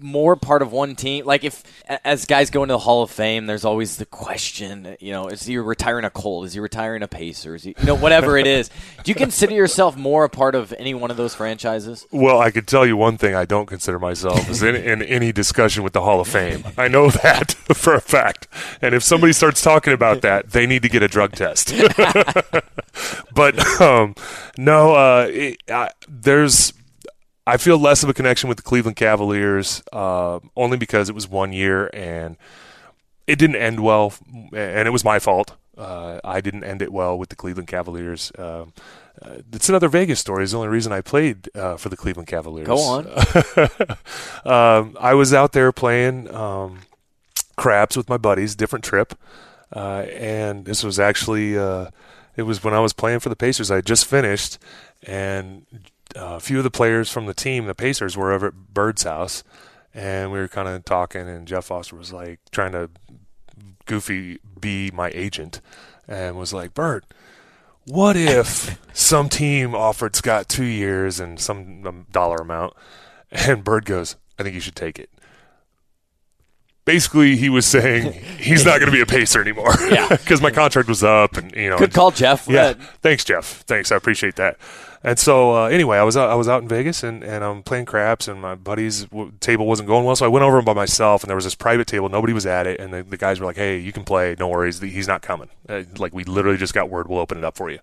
more 0.00 0.36
part 0.36 0.62
of 0.62 0.72
one 0.72 0.94
team? 0.94 1.24
Like 1.24 1.44
if 1.44 1.62
as 2.04 2.24
guys 2.24 2.50
go 2.50 2.62
into 2.62 2.74
the 2.74 2.78
Hall 2.78 3.02
of 3.02 3.10
Fame, 3.10 3.46
there's 3.46 3.64
always 3.64 3.96
the 3.96 4.06
question, 4.06 4.96
you 5.00 5.12
know, 5.12 5.28
is 5.28 5.44
he 5.44 5.58
retiring 5.58 6.04
a 6.04 6.10
Colt? 6.10 6.46
Is 6.46 6.54
he 6.54 6.60
retiring 6.60 7.02
a 7.02 7.08
Pacers? 7.08 7.66
You 7.66 7.74
know, 7.84 7.94
whatever 7.94 8.36
it 8.36 8.46
is. 8.46 8.70
Do 9.02 9.10
you 9.10 9.14
consider 9.14 9.54
yourself 9.54 9.96
more 9.96 10.24
a 10.24 10.28
part 10.28 10.54
of 10.54 10.74
any 10.78 10.94
one 10.94 11.10
of 11.10 11.16
those 11.16 11.34
franchises? 11.34 12.06
Well, 12.10 12.40
I 12.40 12.50
could 12.50 12.66
tell 12.66 12.86
you 12.86 12.96
one 12.96 13.18
thing 13.18 13.34
I 13.34 13.44
don't 13.44 13.66
consider 13.66 13.98
myself 13.98 14.48
is 14.48 14.62
in, 14.62 14.74
in 14.76 15.02
any 15.02 15.32
discussion 15.32 15.82
with 15.82 15.92
the 15.92 16.02
Hall 16.02 16.20
of 16.20 16.28
Fame. 16.28 16.64
I 16.76 16.88
know 16.88 17.10
that 17.22 17.52
for 17.74 17.94
a 17.94 18.00
fact. 18.00 18.48
And 18.82 18.94
if 18.94 19.02
somebody 19.02 19.32
starts 19.32 19.62
talking 19.62 19.92
about 19.92 20.22
that, 20.22 20.50
they 20.50 20.66
need 20.66 20.82
to 20.82 20.88
get 20.88 21.02
a 21.02 21.08
drug 21.08 21.32
test. 21.32 21.72
but 23.34 23.80
um, 23.80 24.14
no, 24.56 24.94
uh, 24.94 25.26
it, 25.30 25.58
I, 25.68 25.90
there's 26.08 26.72
I 27.50 27.56
feel 27.56 27.78
less 27.78 28.04
of 28.04 28.08
a 28.08 28.14
connection 28.14 28.48
with 28.48 28.58
the 28.58 28.62
Cleveland 28.62 28.96
Cavaliers 28.96 29.82
uh, 29.92 30.38
only 30.56 30.76
because 30.76 31.08
it 31.08 31.16
was 31.16 31.26
one 31.26 31.52
year 31.52 31.90
and 31.92 32.36
it 33.26 33.40
didn't 33.40 33.56
end 33.56 33.80
well, 33.80 34.12
and 34.32 34.86
it 34.86 34.92
was 34.92 35.04
my 35.04 35.18
fault. 35.18 35.56
Uh, 35.76 36.20
I 36.22 36.40
didn't 36.40 36.62
end 36.62 36.80
it 36.80 36.92
well 36.92 37.18
with 37.18 37.28
the 37.28 37.34
Cleveland 37.34 37.66
Cavaliers. 37.66 38.30
Um, 38.38 38.72
uh, 39.20 39.38
it's 39.52 39.68
another 39.68 39.88
Vegas 39.88 40.20
story. 40.20 40.44
It's 40.44 40.52
the 40.52 40.58
only 40.58 40.68
reason 40.68 40.92
I 40.92 41.00
played 41.00 41.48
uh, 41.56 41.76
for 41.76 41.88
the 41.88 41.96
Cleveland 41.96 42.28
Cavaliers. 42.28 42.68
Go 42.68 42.78
on. 42.78 43.06
um, 44.44 44.96
I 45.00 45.14
was 45.14 45.34
out 45.34 45.52
there 45.52 45.72
playing 45.72 46.32
um, 46.32 46.80
craps 47.56 47.96
with 47.96 48.08
my 48.08 48.16
buddies, 48.16 48.54
different 48.54 48.84
trip, 48.84 49.14
uh, 49.74 50.06
and 50.12 50.66
this 50.66 50.84
was 50.84 51.00
actually 51.00 51.58
uh, 51.58 51.86
it 52.36 52.42
was 52.42 52.62
when 52.62 52.74
I 52.74 52.80
was 52.80 52.92
playing 52.92 53.18
for 53.20 53.28
the 53.28 53.36
Pacers. 53.36 53.72
I 53.72 53.76
had 53.76 53.86
just 53.86 54.06
finished, 54.06 54.58
and 55.02 55.66
a 56.16 56.40
few 56.40 56.58
of 56.58 56.64
the 56.64 56.70
players 56.70 57.10
from 57.10 57.26
the 57.26 57.34
team, 57.34 57.66
the 57.66 57.74
Pacers, 57.74 58.16
were 58.16 58.32
over 58.32 58.48
at 58.48 58.54
Bird's 58.74 59.02
house, 59.04 59.42
and 59.94 60.30
we 60.32 60.38
were 60.38 60.48
kind 60.48 60.68
of 60.68 60.84
talking. 60.84 61.28
And 61.28 61.46
Jeff 61.46 61.66
Foster 61.66 61.96
was 61.96 62.12
like 62.12 62.40
trying 62.50 62.72
to 62.72 62.90
goofy 63.86 64.38
be 64.60 64.90
my 64.92 65.10
agent, 65.14 65.60
and 66.08 66.36
was 66.36 66.52
like, 66.52 66.74
"Bird, 66.74 67.04
what 67.86 68.16
if 68.16 68.78
some 68.92 69.28
team 69.28 69.74
offered 69.74 70.14
Scot 70.16 70.48
two 70.48 70.64
years 70.64 71.20
and 71.20 71.38
some 71.40 71.86
um, 71.86 72.06
dollar 72.10 72.36
amount?" 72.36 72.74
And 73.30 73.62
Bird 73.64 73.84
goes, 73.84 74.16
"I 74.38 74.42
think 74.42 74.54
you 74.54 74.60
should 74.60 74.76
take 74.76 74.98
it." 74.98 75.10
Basically, 76.86 77.36
he 77.36 77.48
was 77.48 77.66
saying 77.66 78.12
he's 78.38 78.64
not 78.64 78.78
going 78.80 78.90
to 78.90 78.96
be 78.96 79.00
a 79.02 79.06
pacer 79.06 79.40
anymore. 79.40 79.74
Yeah, 79.90 80.08
because 80.10 80.40
my 80.40 80.50
contract 80.50 80.88
was 80.88 81.04
up, 81.04 81.36
and 81.36 81.54
you 81.54 81.70
know. 81.70 81.78
Good 81.78 81.92
call, 81.92 82.10
Jeff. 82.10 82.48
Yeah, 82.48 82.62
Uh, 82.62 82.74
thanks, 83.02 83.24
Jeff. 83.24 83.44
Thanks, 83.66 83.92
I 83.92 83.96
appreciate 83.96 84.36
that. 84.36 84.56
And 85.02 85.18
so 85.18 85.56
uh, 85.56 85.66
anyway, 85.68 85.96
I 85.96 86.02
was 86.02 86.16
out, 86.16 86.28
I 86.28 86.34
was 86.34 86.46
out 86.46 86.60
in 86.62 86.68
Vegas 86.68 87.02
and, 87.02 87.22
and 87.24 87.42
I'm 87.42 87.62
playing 87.62 87.86
craps 87.86 88.28
and 88.28 88.40
my 88.40 88.54
buddy's 88.54 89.04
w- 89.06 89.32
table 89.40 89.66
wasn't 89.66 89.88
going 89.88 90.04
well, 90.04 90.14
so 90.14 90.26
I 90.26 90.28
went 90.28 90.44
over 90.44 90.60
by 90.60 90.74
myself 90.74 91.22
and 91.22 91.30
there 91.30 91.36
was 91.36 91.44
this 91.44 91.54
private 91.54 91.86
table, 91.86 92.10
nobody 92.10 92.34
was 92.34 92.44
at 92.44 92.66
it, 92.66 92.78
and 92.78 92.92
the, 92.92 93.02
the 93.02 93.16
guys 93.16 93.40
were 93.40 93.46
like, 93.46 93.56
"Hey, 93.56 93.78
you 93.78 93.92
can 93.92 94.04
play, 94.04 94.36
no 94.38 94.48
worries, 94.48 94.78
he's 94.80 95.08
not 95.08 95.22
coming." 95.22 95.48
Uh, 95.68 95.84
like 95.96 96.12
we 96.12 96.24
literally 96.24 96.58
just 96.58 96.74
got 96.74 96.90
word, 96.90 97.08
we'll 97.08 97.18
open 97.18 97.38
it 97.38 97.44
up 97.44 97.56
for 97.56 97.70
you. 97.70 97.78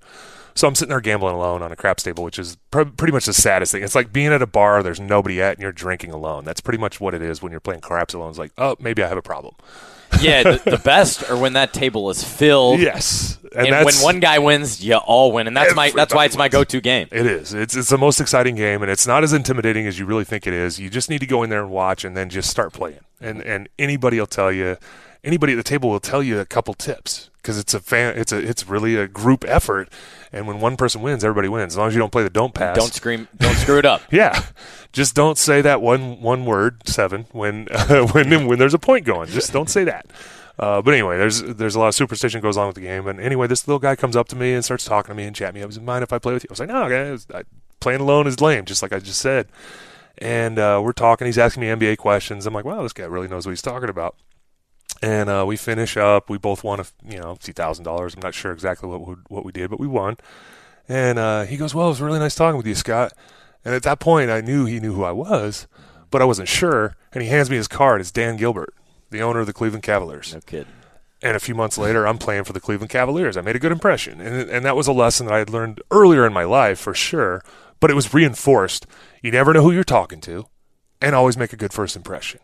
So 0.57 0.67
I'm 0.67 0.73
sitting 0.73 0.89
there 0.89 1.01
gambling 1.01 1.35
alone 1.35 1.61
on 1.61 1.71
a 1.71 1.75
craps 1.75 2.01
table, 2.01 2.23
which 2.23 2.39
is 2.39 2.57
pr- 2.71 2.81
pretty 2.83 3.13
much 3.13 3.25
the 3.27 3.33
saddest 3.33 3.71
thing. 3.71 3.83
It's 3.83 3.93
like 3.93 4.11
being 4.11 4.33
at 4.33 4.41
a 4.41 4.47
bar, 4.47 4.81
there's 4.81 4.99
nobody 4.99 5.39
at, 5.39 5.53
and 5.53 5.61
you're 5.61 5.71
drinking 5.71 6.11
alone. 6.11 6.45
That's 6.45 6.61
pretty 6.61 6.79
much 6.79 6.99
what 6.99 7.13
it 7.13 7.21
is 7.21 7.43
when 7.43 7.51
you're 7.51 7.61
playing 7.61 7.81
craps 7.81 8.15
alone. 8.15 8.29
It's 8.31 8.39
like, 8.39 8.53
oh, 8.57 8.75
maybe 8.79 9.03
I 9.03 9.07
have 9.07 9.19
a 9.19 9.21
problem. 9.21 9.53
yeah, 10.19 10.41
the, 10.41 10.61
the 10.71 10.77
best 10.79 11.29
are 11.29 11.37
when 11.37 11.53
that 11.53 11.73
table 11.73 12.09
is 12.09 12.23
filled. 12.23 12.79
Yes, 12.79 13.37
And, 13.55 13.69
when 13.69 13.93
one 13.95 14.19
guy 14.19 14.39
wins, 14.39 14.83
you 14.83 14.95
all 14.95 15.31
win, 15.31 15.45
and 15.45 15.55
that's 15.55 15.75
my 15.75 15.91
that's 15.91 16.13
why 16.13 16.25
it's 16.25 16.37
my 16.37 16.49
go-to 16.49 16.81
game. 16.81 17.07
It 17.11 17.27
is. 17.27 17.53
It's 17.53 17.75
it's 17.75 17.89
the 17.89 17.97
most 17.97 18.19
exciting 18.19 18.55
game, 18.55 18.81
and 18.81 18.89
it's 18.89 19.05
not 19.05 19.23
as 19.23 19.33
intimidating 19.33 19.85
as 19.85 19.99
you 19.99 20.05
really 20.05 20.25
think 20.25 20.47
it 20.47 20.53
is. 20.53 20.79
You 20.79 20.89
just 20.89 21.09
need 21.09 21.19
to 21.19 21.27
go 21.27 21.43
in 21.43 21.51
there 21.51 21.61
and 21.61 21.69
watch, 21.69 22.03
and 22.03 22.17
then 22.17 22.29
just 22.29 22.49
start 22.49 22.73
playing. 22.73 23.01
And 23.21 23.43
and 23.43 23.69
anybody 23.77 24.19
will 24.19 24.27
tell 24.27 24.51
you, 24.51 24.77
anybody 25.23 25.53
at 25.53 25.57
the 25.57 25.63
table 25.63 25.89
will 25.89 25.99
tell 25.99 26.21
you 26.23 26.39
a 26.39 26.45
couple 26.45 26.73
tips 26.73 27.29
because 27.47 27.57
it's 27.57 27.73
a 27.73 27.79
fan. 27.79 28.17
It's 28.17 28.31
a 28.31 28.37
it's 28.37 28.67
really 28.67 28.95
a 28.95 29.07
group 29.07 29.45
effort, 29.47 29.89
and 30.31 30.47
when 30.47 30.59
one 30.59 30.77
person 30.77 31.01
wins, 31.01 31.23
everybody 31.23 31.47
wins. 31.47 31.73
As 31.73 31.77
long 31.77 31.87
as 31.87 31.93
you 31.93 31.99
don't 31.99 32.11
play 32.11 32.23
the 32.23 32.29
don't 32.29 32.53
pass. 32.53 32.77
Don't 32.77 32.93
scream, 32.93 33.27
don't 33.37 33.55
screw 33.55 33.77
it 33.77 33.85
up. 33.85 34.01
Yeah, 34.11 34.43
just 34.91 35.15
don't 35.15 35.37
say 35.37 35.61
that 35.61 35.81
one 35.81 36.21
one 36.21 36.45
word 36.45 36.87
seven 36.87 37.25
when 37.31 37.67
when 38.11 38.47
when 38.47 38.59
there's 38.59 38.73
a 38.73 38.79
point 38.79 39.05
going. 39.05 39.27
Just 39.29 39.53
don't 39.53 39.69
say 39.69 39.83
that. 39.85 40.07
Uh, 40.59 40.81
but 40.81 40.93
anyway, 40.93 41.17
there's 41.17 41.41
there's 41.43 41.75
a 41.75 41.79
lot 41.79 41.87
of 41.87 41.95
superstition 41.95 42.41
goes 42.41 42.57
on 42.57 42.67
with 42.67 42.75
the 42.75 42.81
game. 42.81 43.07
And 43.07 43.19
anyway, 43.19 43.47
this 43.47 43.67
little 43.67 43.79
guy 43.79 43.95
comes 43.95 44.15
up 44.15 44.27
to 44.29 44.35
me 44.35 44.53
and 44.53 44.65
starts 44.65 44.85
talking 44.85 45.09
to 45.09 45.15
me 45.15 45.23
and 45.25 45.35
chat 45.35 45.53
me. 45.53 45.61
I 45.61 45.65
was 45.65 45.79
mind 45.79 46.03
if 46.03 46.11
I 46.11 46.19
play 46.19 46.33
with 46.33 46.43
you? 46.43 46.47
I 46.49 46.53
was 46.53 46.59
like, 46.59 46.69
no, 46.69 46.89
guys, 46.89 47.27
I, 47.33 47.43
playing 47.79 48.01
alone 48.01 48.27
is 48.27 48.41
lame, 48.41 48.65
just 48.65 48.81
like 48.81 48.91
I 48.91 48.99
just 48.99 49.21
said. 49.21 49.47
And 50.17 50.57
uh, 50.57 50.81
we're 50.83 50.93
talking. 50.93 51.27
He's 51.27 51.37
asking 51.37 51.61
me 51.61 51.67
NBA 51.67 51.97
questions. 51.99 52.47
I'm 52.47 52.53
like, 52.53 52.65
wow, 52.65 52.81
this 52.81 52.93
guy 52.93 53.03
really 53.03 53.27
knows 53.27 53.45
what 53.45 53.51
he's 53.51 53.61
talking 53.61 53.89
about. 53.89 54.15
And 55.01 55.29
uh, 55.29 55.45
we 55.47 55.57
finish 55.57 55.95
up. 55.95 56.29
We 56.29 56.37
both 56.37 56.63
won 56.63 56.79
a 56.79 56.85
you 57.07 57.19
know 57.19 57.35
few 57.35 57.53
thousand 57.53 57.85
dollars. 57.85 58.15
I'm 58.15 58.21
not 58.21 58.33
sure 58.33 58.51
exactly 58.51 58.89
what 58.89 59.07
we, 59.07 59.15
what 59.27 59.45
we 59.45 59.51
did, 59.51 59.69
but 59.69 59.79
we 59.79 59.87
won. 59.87 60.17
And 60.89 61.19
uh, 61.19 61.43
he 61.43 61.57
goes, 61.57 61.75
well, 61.75 61.87
it 61.87 61.89
was 61.89 62.01
really 62.01 62.19
nice 62.19 62.35
talking 62.35 62.57
with 62.57 62.65
you, 62.65 62.75
Scot. 62.75 63.13
And 63.65 63.75
at 63.75 63.83
that 63.83 63.99
point, 63.99 64.29
I 64.29 64.41
knew 64.41 64.65
he 64.65 64.79
knew 64.79 64.93
who 64.93 65.03
I 65.03 65.11
was, 65.11 65.67
but 66.09 66.21
I 66.21 66.25
wasn't 66.25 66.47
sure. 66.47 66.95
And 67.11 67.21
he 67.21 67.29
hands 67.29 67.49
me 67.49 67.57
his 67.57 67.67
card. 67.67 67.99
It's 67.99 68.11
Dan 68.11 68.37
Gilbert, 68.37 68.73
the 69.09 69.21
owner 69.21 69.41
of 69.41 69.47
the 69.47 69.53
Cleveland 69.53 69.83
Cavaliers. 69.83 70.33
No 70.33 70.39
kidding. 70.39 70.71
And 71.21 71.35
a 71.35 71.39
few 71.39 71.55
months 71.55 71.77
later, 71.77 72.07
I'm 72.07 72.19
playing 72.19 72.43
for 72.43 72.53
the 72.53 72.59
Cleveland 72.59 72.91
Cavaliers. 72.91 73.35
I 73.35 73.41
made 73.41 73.55
a 73.55 73.59
good 73.59 73.71
impression. 73.71 74.21
And, 74.21 74.49
and 74.49 74.63
that 74.65 74.75
was 74.75 74.87
a 74.87 74.93
lesson 74.93 75.25
that 75.25 75.33
I 75.33 75.39
had 75.39 75.49
learned 75.49 75.81
earlier 75.89 76.25
in 76.25 76.31
my 76.31 76.43
life 76.43 76.79
for 76.79 76.93
sure, 76.93 77.43
but 77.79 77.89
it 77.89 77.95
was 77.95 78.13
reinforced. 78.13 78.85
You 79.21 79.31
never 79.31 79.51
know 79.51 79.63
who 79.63 79.71
you're 79.71 79.83
talking 79.83 80.21
to, 80.21 80.45
and 81.01 81.15
always 81.15 81.35
make 81.35 81.53
a 81.53 81.57
good 81.57 81.73
first 81.73 81.95
impression. 81.95 82.39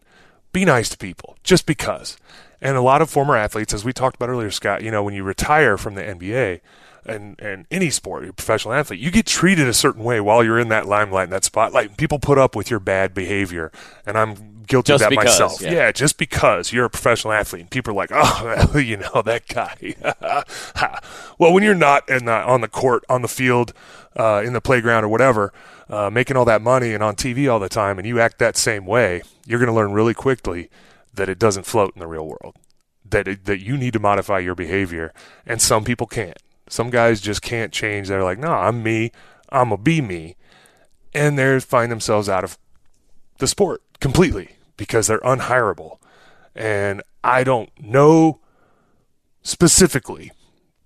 Be 0.51 0.65
nice 0.65 0.89
to 0.89 0.97
people, 0.97 1.37
just 1.43 1.65
because. 1.65 2.17
And 2.63 2.77
a 2.77 2.81
lot 2.81 3.01
of 3.01 3.09
former 3.09 3.35
athletes, 3.35 3.73
as 3.73 3.83
we 3.83 3.91
talked 3.91 4.15
about 4.15 4.29
earlier, 4.29 4.49
Scott, 4.49 4.83
you 4.83 4.89
know, 4.89 5.03
when 5.03 5.13
you 5.13 5.21
retire 5.21 5.77
from 5.77 5.95
the 5.95 6.01
NBA 6.01 6.61
and, 7.05 7.37
and 7.37 7.65
any 7.69 7.89
sport, 7.89 8.23
you're 8.23 8.31
a 8.31 8.33
professional 8.33 8.73
athlete, 8.73 9.01
you 9.01 9.11
get 9.11 9.25
treated 9.25 9.67
a 9.67 9.73
certain 9.73 10.01
way 10.01 10.21
while 10.21 10.45
you're 10.45 10.57
in 10.57 10.69
that 10.69 10.87
limelight 10.87 11.25
and 11.25 11.33
that 11.33 11.43
spotlight. 11.43 11.97
People 11.97 12.19
put 12.19 12.37
up 12.37 12.55
with 12.55 12.71
your 12.71 12.79
bad 12.79 13.13
behavior. 13.13 13.69
And 14.05 14.17
I'm 14.17 14.63
guilty 14.65 14.93
Just 14.93 15.03
of 15.03 15.09
that 15.09 15.09
because, 15.09 15.25
myself. 15.25 15.61
yeah. 15.61 15.71
yeah, 15.73 15.91
just 15.91 16.17
because 16.17 16.71
you're 16.71 16.85
a 16.85 16.89
professional 16.89 17.33
athlete 17.33 17.63
and 17.63 17.69
people 17.69 17.91
are 17.91 17.95
like, 17.97 18.11
oh, 18.13 18.77
you 18.77 18.95
know, 18.95 19.21
that 19.23 19.45
guy. 19.49 19.95
well, 21.37 21.51
when 21.51 21.63
you're 21.63 21.75
not 21.75 22.07
in 22.07 22.23
the, 22.23 22.31
on 22.31 22.61
the 22.61 22.69
court, 22.69 23.03
on 23.09 23.21
the 23.23 23.27
field, 23.27 23.73
uh, 24.15 24.41
in 24.45 24.53
the 24.53 24.61
playground 24.61 25.03
or 25.03 25.09
whatever, 25.09 25.51
uh, 25.89 26.09
making 26.09 26.37
all 26.37 26.45
that 26.45 26.61
money 26.61 26.93
and 26.93 27.03
on 27.03 27.17
TV 27.17 27.51
all 27.51 27.59
the 27.59 27.67
time, 27.67 27.99
and 27.99 28.07
you 28.07 28.21
act 28.21 28.39
that 28.39 28.55
same 28.55 28.85
way, 28.85 29.21
you're 29.45 29.59
going 29.59 29.67
to 29.67 29.75
learn 29.75 29.91
really 29.91 30.13
quickly 30.13 30.69
that 31.13 31.29
it 31.29 31.39
doesn't 31.39 31.65
float 31.65 31.93
in 31.95 31.99
the 31.99 32.07
real 32.07 32.27
world. 32.27 32.55
That 33.05 33.27
it, 33.27 33.45
that 33.45 33.61
you 33.61 33.77
need 33.77 33.93
to 33.93 33.99
modify 33.99 34.39
your 34.39 34.55
behavior, 34.55 35.13
and 35.45 35.61
some 35.61 35.83
people 35.83 36.07
can't. 36.07 36.37
Some 36.67 36.89
guys 36.89 37.21
just 37.21 37.41
can't 37.41 37.71
change. 37.71 38.07
They're 38.07 38.23
like, 38.23 38.39
no, 38.39 38.51
I'm 38.51 38.81
me. 38.81 39.11
I'm 39.49 39.69
gonna 39.69 39.81
be 39.81 40.01
me, 40.01 40.35
and 41.13 41.37
they 41.37 41.59
find 41.59 41.91
themselves 41.91 42.27
out 42.27 42.43
of 42.43 42.57
the 43.37 43.47
sport 43.47 43.83
completely 43.99 44.55
because 44.77 45.07
they're 45.07 45.19
unhireable. 45.19 45.99
And 46.55 47.01
I 47.23 47.43
don't 47.43 47.69
know 47.79 48.39
specifically, 49.43 50.31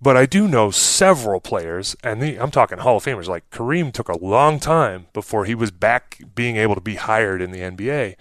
but 0.00 0.16
I 0.16 0.26
do 0.26 0.46
know 0.46 0.70
several 0.70 1.40
players, 1.40 1.96
and 2.02 2.22
the, 2.22 2.36
I'm 2.36 2.50
talking 2.50 2.78
Hall 2.78 2.98
of 2.98 3.04
Famers. 3.04 3.26
Like 3.26 3.48
Kareem 3.50 3.92
took 3.92 4.08
a 4.08 4.24
long 4.24 4.60
time 4.60 5.06
before 5.12 5.44
he 5.44 5.54
was 5.54 5.70
back 5.70 6.20
being 6.34 6.56
able 6.56 6.74
to 6.74 6.80
be 6.80 6.96
hired 6.96 7.40
in 7.40 7.50
the 7.50 7.60
NBA, 7.60 8.16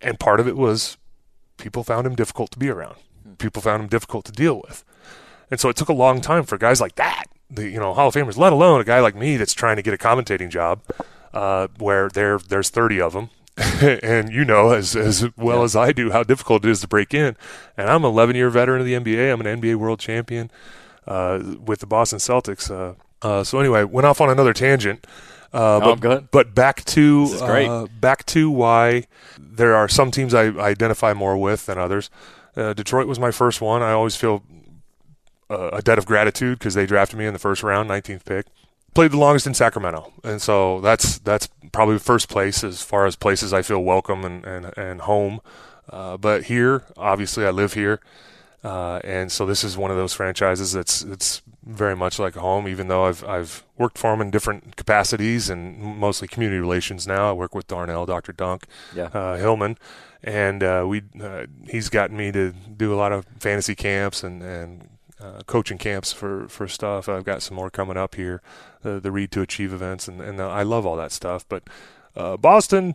and 0.00 0.20
part 0.20 0.40
of 0.40 0.48
it 0.48 0.56
was 0.56 0.96
people 1.60 1.84
found 1.84 2.06
him 2.06 2.14
difficult 2.14 2.50
to 2.52 2.58
be 2.58 2.68
around. 2.68 2.96
People 3.38 3.62
found 3.62 3.82
him 3.82 3.88
difficult 3.88 4.24
to 4.26 4.32
deal 4.32 4.60
with, 4.66 4.84
and 5.50 5.60
so 5.60 5.68
it 5.68 5.76
took 5.76 5.88
a 5.88 5.94
long 5.94 6.20
time 6.20 6.44
for 6.44 6.58
guys 6.58 6.80
like 6.80 6.96
that, 6.96 7.24
the 7.48 7.68
you 7.68 7.78
know 7.78 7.94
Hall 7.94 8.08
of 8.08 8.14
Famers, 8.14 8.36
let 8.36 8.52
alone 8.52 8.80
a 8.80 8.84
guy 8.84 9.00
like 9.00 9.14
me 9.14 9.36
that's 9.36 9.54
trying 9.54 9.76
to 9.76 9.82
get 9.82 9.94
a 9.94 9.98
commentating 9.98 10.50
job, 10.50 10.82
uh, 11.32 11.68
where 11.78 12.08
there 12.08 12.38
there's 12.38 12.70
30 12.70 13.00
of 13.00 13.12
them. 13.12 13.30
and 13.82 14.32
you 14.32 14.44
know 14.44 14.70
as 14.70 14.96
as 14.96 15.26
well 15.36 15.62
as 15.62 15.76
I 15.76 15.92
do 15.92 16.10
how 16.10 16.22
difficult 16.22 16.64
it 16.64 16.70
is 16.70 16.80
to 16.80 16.88
break 16.88 17.12
in. 17.12 17.36
And 17.76 17.90
I'm 17.90 18.04
an 18.04 18.10
11 18.10 18.36
year 18.36 18.48
veteran 18.48 18.80
of 18.80 18.86
the 18.86 18.94
NBA. 18.94 19.32
I'm 19.32 19.40
an 19.40 19.60
NBA 19.60 19.76
world 19.76 20.00
champion 20.00 20.50
uh, 21.06 21.56
with 21.64 21.80
the 21.80 21.86
Boston 21.86 22.18
Celtics. 22.18 22.70
Uh, 22.70 22.94
uh, 23.22 23.44
so 23.44 23.58
anyway, 23.58 23.84
went 23.84 24.06
off 24.06 24.20
on 24.20 24.30
another 24.30 24.54
tangent. 24.54 25.06
Uh, 25.52 25.58
No, 25.58 25.80
but, 25.80 25.90
I'm 25.92 25.98
good. 26.00 26.30
but 26.30 26.54
back 26.54 26.84
to. 26.86 27.26
Uh, 27.40 27.86
back 28.00 28.24
to 28.26 28.50
why 28.50 29.04
there 29.38 29.74
are 29.74 29.88
some 29.88 30.10
teams 30.10 30.32
I 30.34 30.44
identify 30.46 31.12
more 31.12 31.36
with 31.36 31.66
than 31.66 31.78
others. 31.78 32.10
Uh, 32.56 32.72
Detroit 32.72 33.06
was 33.06 33.18
my 33.18 33.30
first 33.30 33.60
one. 33.60 33.82
I 33.82 33.92
always 33.92 34.16
feel 34.16 34.42
uh, 35.48 35.70
a 35.72 35.82
debt 35.82 35.98
of 35.98 36.06
gratitude 36.06 36.58
because 36.58 36.74
they 36.74 36.86
drafted 36.86 37.18
me 37.18 37.26
in 37.26 37.32
the 37.32 37.38
first 37.38 37.62
round, 37.62 37.88
19th 37.90 38.24
pick. 38.24 38.46
Played 38.94 39.12
the 39.12 39.18
longest 39.18 39.46
in 39.46 39.54
Sacramento, 39.54 40.12
and 40.24 40.42
so 40.42 40.80
that's 40.80 41.18
that's 41.18 41.48
probably 41.70 41.96
first 42.00 42.28
place 42.28 42.64
as 42.64 42.82
far 42.82 43.06
as 43.06 43.14
places 43.14 43.52
I 43.52 43.62
feel 43.62 43.82
welcome 43.84 44.24
and 44.24 44.44
and, 44.44 44.76
and 44.76 45.00
home. 45.02 45.40
Uh, 45.88 46.16
but 46.16 46.44
here, 46.44 46.84
obviously, 46.96 47.46
I 47.46 47.50
live 47.50 47.74
here, 47.74 48.00
Uh, 48.62 49.00
and 49.04 49.32
so 49.32 49.46
this 49.46 49.64
is 49.64 49.76
one 49.78 49.90
of 49.90 49.96
those 49.96 50.12
franchises 50.12 50.72
that's 50.72 51.02
it's 51.02 51.40
very 51.64 51.96
much 51.96 52.18
like 52.18 52.34
home. 52.34 52.68
Even 52.68 52.88
though 52.88 53.06
I've 53.06 53.24
I've 53.24 53.64
worked 53.78 53.96
for 53.96 54.10
them 54.10 54.20
in 54.20 54.30
different 54.30 54.76
capacities 54.76 55.48
and 55.48 55.78
mostly 55.78 56.28
community 56.28 56.60
relations 56.60 57.06
now. 57.06 57.30
I 57.30 57.32
work 57.32 57.54
with 57.54 57.66
Darnell, 57.66 58.04
Dr. 58.06 58.32
Dunk, 58.32 58.64
Yeah. 58.94 59.04
uh, 59.14 59.36
Hillman, 59.38 59.78
and 60.22 60.62
uh, 60.62 60.84
we 60.86 61.02
uh, 61.22 61.46
he's 61.68 61.88
gotten 61.88 62.16
me 62.18 62.30
to 62.32 62.52
do 62.52 62.92
a 62.92 62.96
lot 62.96 63.12
of 63.12 63.24
fantasy 63.38 63.74
camps 63.74 64.22
and 64.22 64.42
and 64.42 64.88
uh, 65.18 65.40
coaching 65.46 65.78
camps 65.78 66.12
for 66.12 66.46
for 66.48 66.68
stuff. 66.68 67.08
I've 67.08 67.24
got 67.24 67.40
some 67.42 67.56
more 67.56 67.70
coming 67.70 67.96
up 67.96 68.14
here, 68.16 68.42
the 68.82 69.00
the 69.00 69.10
Read 69.10 69.30
to 69.32 69.40
Achieve 69.40 69.72
events, 69.72 70.06
and 70.06 70.20
and 70.20 70.38
I 70.40 70.62
love 70.64 70.84
all 70.84 70.96
that 70.96 71.12
stuff. 71.12 71.46
But 71.48 71.62
uh, 72.14 72.36
Boston, 72.36 72.94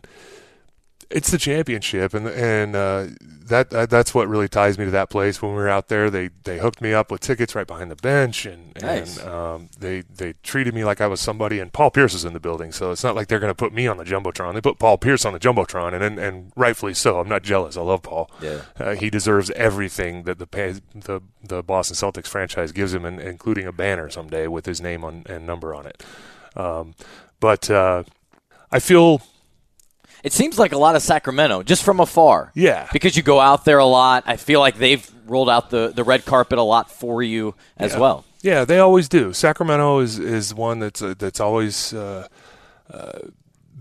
it's 1.10 1.30
the 1.30 1.38
championship, 1.38 2.14
and 2.14 2.26
and 2.28 2.74
uh, 2.74 3.06
that, 3.46 3.70
that 3.70 3.90
that's 3.90 4.14
what 4.14 4.28
really 4.28 4.48
ties 4.48 4.78
me 4.78 4.84
to 4.86 4.90
that 4.90 5.08
place. 5.10 5.40
When 5.40 5.52
we 5.52 5.56
were 5.58 5.68
out 5.68 5.88
there, 5.88 6.10
they 6.10 6.30
they 6.44 6.58
hooked 6.58 6.80
me 6.80 6.92
up 6.92 7.10
with 7.10 7.20
tickets 7.20 7.54
right 7.54 7.66
behind 7.66 7.90
the 7.90 7.96
bench, 7.96 8.44
and 8.46 8.74
Nice. 8.82 9.18
and 9.18 9.28
um, 9.28 9.68
they 9.78 10.00
they 10.02 10.34
treated 10.42 10.74
me 10.74 10.84
like 10.84 11.00
I 11.00 11.06
was 11.06 11.20
somebody. 11.20 11.60
And 11.60 11.72
Paul 11.72 11.90
Pierce 11.90 12.14
is 12.14 12.24
in 12.24 12.32
the 12.32 12.40
building, 12.40 12.72
so 12.72 12.90
it's 12.90 13.04
not 13.04 13.14
like 13.14 13.28
they're 13.28 13.38
going 13.38 13.50
to 13.50 13.54
put 13.54 13.72
me 13.72 13.86
on 13.86 13.96
the 13.96 14.04
jumbotron. 14.04 14.54
They 14.54 14.60
put 14.60 14.78
Paul 14.78 14.98
Pierce 14.98 15.24
on 15.24 15.32
the 15.32 15.38
jumbotron, 15.40 15.94
and 15.94 16.02
and, 16.02 16.18
and 16.18 16.52
rightfully 16.56 16.94
so. 16.94 17.20
I'm 17.20 17.28
not 17.28 17.42
jealous. 17.42 17.76
I 17.76 17.82
love 17.82 18.02
Paul. 18.02 18.30
Yeah. 18.40 18.62
Uh, 18.78 18.94
he 18.94 19.08
deserves 19.10 19.50
everything 19.50 20.24
that 20.24 20.38
the 20.38 20.80
the 20.94 21.20
the 21.42 21.62
Boston 21.62 21.94
Celtics 21.96 22.26
franchise 22.28 22.72
gives 22.72 22.92
him, 22.94 23.04
and, 23.04 23.20
including 23.20 23.66
a 23.66 23.72
banner 23.72 24.10
someday 24.10 24.46
with 24.46 24.66
his 24.66 24.80
name 24.80 25.04
on 25.04 25.22
and 25.26 25.46
number 25.46 25.74
on 25.74 25.86
it. 25.86 26.02
Um, 26.56 26.94
but 27.38 27.70
uh, 27.70 28.02
I 28.72 28.80
feel 28.80 29.20
It 30.26 30.32
seems 30.32 30.58
like 30.58 30.72
a 30.72 30.78
lot 30.78 30.96
of 30.96 31.02
Sacramento, 31.02 31.62
just 31.62 31.84
from 31.84 32.00
afar. 32.00 32.50
Yeah. 32.54 32.88
Because 32.92 33.16
you 33.16 33.22
go 33.22 33.38
out 33.38 33.64
there 33.64 33.78
a 33.78 33.84
lot. 33.86 34.24
I 34.26 34.36
feel 34.36 34.58
like 34.58 34.76
they've 34.76 35.08
rolled 35.24 35.48
out 35.48 35.70
the, 35.70 35.92
the 35.94 36.02
red 36.02 36.24
carpet 36.24 36.58
a 36.58 36.62
lot 36.62 36.90
for 36.90 37.22
you 37.22 37.54
as 37.76 37.92
Yeah. 37.92 38.00
well. 38.00 38.24
Yeah, 38.42 38.64
they 38.64 38.80
always 38.80 39.08
do. 39.08 39.32
Sacramento 39.32 40.00
is 40.00 40.18
is 40.18 40.52
one 40.52 40.80
that's 40.80 41.00
uh, 41.00 41.14
that's 41.18 41.38
always 41.40 41.92
uh, 41.94 42.26
uh, 42.92 43.18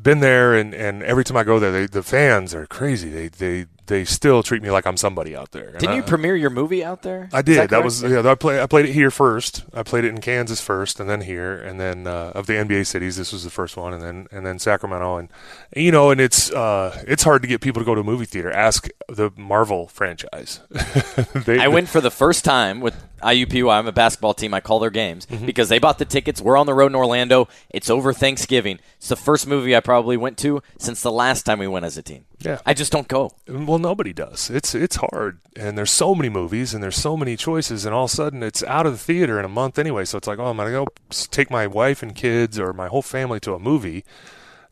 been 0.02 0.20
there, 0.20 0.54
and, 0.56 0.74
and 0.74 1.02
every 1.04 1.24
time 1.24 1.38
I 1.38 1.44
go 1.44 1.58
there, 1.60 1.72
they, 1.72 1.86
the 1.88 2.02
fans 2.04 2.54
are 2.56 2.66
crazy. 2.68 3.10
They 3.10 3.28
they 3.28 3.66
they 3.88 4.04
still 4.06 4.42
treat 4.44 4.62
me 4.64 4.72
like 4.72 4.86
I'm 4.88 4.98
somebody 4.98 5.36
out 5.36 5.52
there. 5.52 5.72
Didn't 5.74 5.90
I- 5.90 5.96
you 5.98 6.04
premiere 6.04 6.36
your 6.36 6.50
movie 6.50 6.84
out 6.84 7.02
there? 7.04 7.30
I 7.34 7.42
did. 7.42 7.58
That, 7.58 7.70
correct? 7.70 7.86
was 7.86 8.04
yeah. 8.04 8.22
I 8.30 8.36
played. 8.36 8.60
I 8.60 8.66
played 8.68 8.86
it 8.86 8.94
here 8.94 9.12
first. 9.12 9.64
I 9.74 9.84
played 9.84 10.06
it 10.06 10.10
in 10.10 10.22
Kansas 10.22 10.62
first, 10.62 11.00
and 11.00 11.10
then 11.10 11.22
here, 11.22 11.54
and 11.56 11.80
then 11.80 12.08
uh, 12.08 12.32
of 12.36 12.48
the 12.48 12.54
NBA 12.54 12.86
cities, 12.88 13.16
this 13.18 13.32
was 13.32 13.44
the 13.44 13.50
first 13.50 13.78
one, 13.78 13.94
and 13.94 14.02
then 14.02 14.28
and 14.32 14.46
then 14.46 14.60
Sacramento, 14.60 15.18
and 15.18 15.30
you 15.76 15.92
know, 15.92 16.12
and 16.12 16.20
it's 16.22 16.52
uh, 16.52 17.04
it's 17.08 17.24
hard 17.24 17.42
to 17.42 17.48
get 17.48 17.62
people 17.62 17.82
to 17.82 17.86
go 17.86 17.96
to 17.96 18.02
a 18.02 18.04
movie 18.04 18.26
theater. 18.26 18.52
Ask 18.52 18.88
the 19.08 19.32
Marvel 19.38 19.88
franchise. 19.88 20.60
they, 21.46 21.60
I 21.60 21.68
went 21.68 21.90
for 21.90 22.02
the 22.02 22.12
first 22.12 22.46
time 22.46 22.82
with 22.82 22.96
IUPUI. 23.22 23.72
I'm 23.74 23.88
a 23.88 23.92
basketball 23.92 24.34
team. 24.34 24.54
I 24.54 24.60
call 24.60 24.80
their 24.80 24.90
games 24.90 25.26
Mm-hmm. 25.26 25.46
because 25.46 25.70
they 25.70 25.80
bought 25.80 25.98
the 25.98 26.06
tickets. 26.06 26.42
We're 26.42 26.58
on 26.58 26.66
the 26.66 26.74
road 26.74 26.88
in 26.92 26.96
Orlando. 26.96 27.48
It's 27.70 27.90
over 27.90 28.14
Thanksgiving. 28.14 28.80
It's 28.98 29.10
the 29.10 29.16
first 29.16 29.48
movie 29.48 29.76
I 29.76 29.80
probably 29.80 30.18
went 30.18 30.38
to 30.40 30.62
since 30.78 31.02
the 31.02 31.12
last 31.12 31.44
time 31.44 31.60
we 31.60 31.68
went 31.68 31.86
as 31.86 31.98
a 31.98 32.04
team. 32.04 32.26
Yeah. 32.40 32.60
I 32.66 32.74
just 32.74 32.92
don't 32.92 33.08
go. 33.08 33.32
Well, 33.48 33.75
nobody 33.78 34.14
does. 34.14 34.50
It's 34.50 34.74
it's 34.76 34.98
hard, 34.98 35.40
and 35.56 35.78
there's 35.78 35.92
so 35.92 36.14
many 36.16 36.30
movies, 36.30 36.74
and 36.74 36.84
there's 36.84 36.96
so 36.96 37.16
many 37.18 37.36
choices, 37.36 37.86
and 37.86 37.94
all 37.94 38.06
of 38.06 38.12
a 38.12 38.16
sudden 38.16 38.44
it's 38.44 38.64
out 38.64 38.86
of 38.86 38.92
the 38.94 38.98
theater 38.98 39.40
in 39.40 39.46
a 39.46 39.50
month 39.50 39.78
anyway. 39.80 40.06
So 40.06 40.18
it's 40.18 40.28
like, 40.28 40.40
oh, 40.40 40.46
I'm 40.46 40.58
gonna 40.58 40.72
go 40.72 40.88
take 41.32 41.50
my 41.50 41.68
wife 41.68 42.02
and 42.04 42.16
kids 42.16 42.60
or 42.60 42.74
my 42.74 42.88
whole 42.88 43.02
family 43.02 43.40
to 43.42 43.54
a 43.54 43.60
movie. 43.60 44.04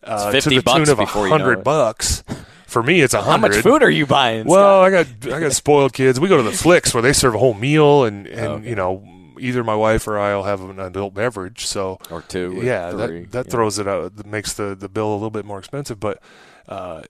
Uh, 0.03 0.31
50 0.31 0.49
to 0.49 0.55
the 0.57 0.61
bucks 0.63 0.75
tune 0.79 0.89
of 0.89 0.99
a 0.99 1.03
before 1.03 1.27
you 1.27 1.31
know 1.31 1.37
hundred 1.37 1.63
bucks. 1.63 2.23
For 2.67 2.81
me, 2.83 3.01
it's 3.01 3.13
a 3.13 3.21
How 3.21 3.37
much 3.37 3.55
food 3.57 3.83
are 3.83 3.89
you 3.89 4.05
buying? 4.05 4.45
Well, 4.47 4.81
I 4.81 4.89
got 4.89 5.07
I 5.31 5.39
got 5.39 5.53
spoiled 5.53 5.93
kids. 5.93 6.19
We 6.19 6.27
go 6.27 6.37
to 6.37 6.43
the 6.43 6.51
flicks 6.51 6.93
where 6.93 7.01
they 7.03 7.13
serve 7.13 7.35
a 7.35 7.37
whole 7.37 7.53
meal, 7.53 8.03
and 8.03 8.27
and 8.27 8.47
Okay. 8.47 8.69
you 8.69 8.75
know 8.75 9.07
either 9.39 9.63
my 9.63 9.75
wife 9.75 10.07
or 10.07 10.17
I'll 10.19 10.43
have 10.43 10.61
an 10.61 10.79
adult 10.79 11.13
beverage. 11.13 11.65
So 11.65 11.99
Or 12.09 12.21
two 12.21 12.59
or 12.59 12.63
yeah, 12.63 12.91
three, 12.91 13.21
that 13.21 13.31
that 13.31 13.45
yeah. 13.45 13.51
throws 13.51 13.79
it 13.79 13.87
out. 13.87 14.15
That 14.17 14.25
makes 14.25 14.53
the 14.53 14.75
the 14.75 14.89
bill 14.89 15.11
a 15.11 15.15
little 15.15 15.29
bit 15.31 15.45
more 15.45 15.59
expensive. 15.59 15.99
But 15.99 16.21
uh, 16.67 17.03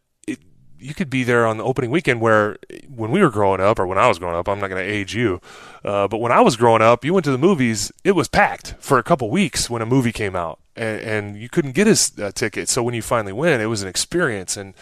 you 0.84 0.94
could 0.94 1.10
be 1.10 1.24
there 1.24 1.48
on 1.48 1.58
the 1.58 1.64
opening 1.64 1.90
weekend 1.90 2.20
where 2.20 2.58
when 2.94 3.10
we 3.12 3.22
were 3.22 3.30
growing 3.30 3.62
up, 3.62 3.80
or 3.80 3.88
when 3.88 3.98
I 3.98 4.08
was 4.08 4.20
growing 4.20 4.36
up, 4.36 4.50
I'm 4.50 4.60
not 4.60 4.70
going 4.70 4.86
to 4.86 4.92
age 4.92 5.16
you, 5.16 5.40
uh, 5.84 6.08
but 6.08 6.18
when 6.18 6.32
I 6.32 6.42
was 6.42 6.58
growing 6.58 6.82
up, 6.82 7.06
you 7.06 7.14
went 7.14 7.24
to 7.26 7.32
the 7.32 7.38
movies. 7.38 7.92
It 8.04 8.12
was 8.12 8.28
packed 8.28 8.76
for 8.80 9.00
a 9.00 9.04
couple 9.04 9.30
weeks 9.30 9.70
when 9.70 9.82
a 9.82 9.86
movie 9.86 10.12
came 10.12 10.36
out, 10.36 10.60
and, 10.76 11.00
and 11.00 11.38
you 11.38 11.48
couldn't 11.48 11.72
get 11.72 11.88
a, 11.88 12.32
ticket. 12.34 12.68
So 12.68 12.84
when 12.84 12.94
you 12.94 13.02
finally 13.02 13.34
went, 13.34 13.62
it 13.62 13.68
was 13.68 13.82
an 13.82 13.88
experience, 13.88 14.58
and 14.58 14.74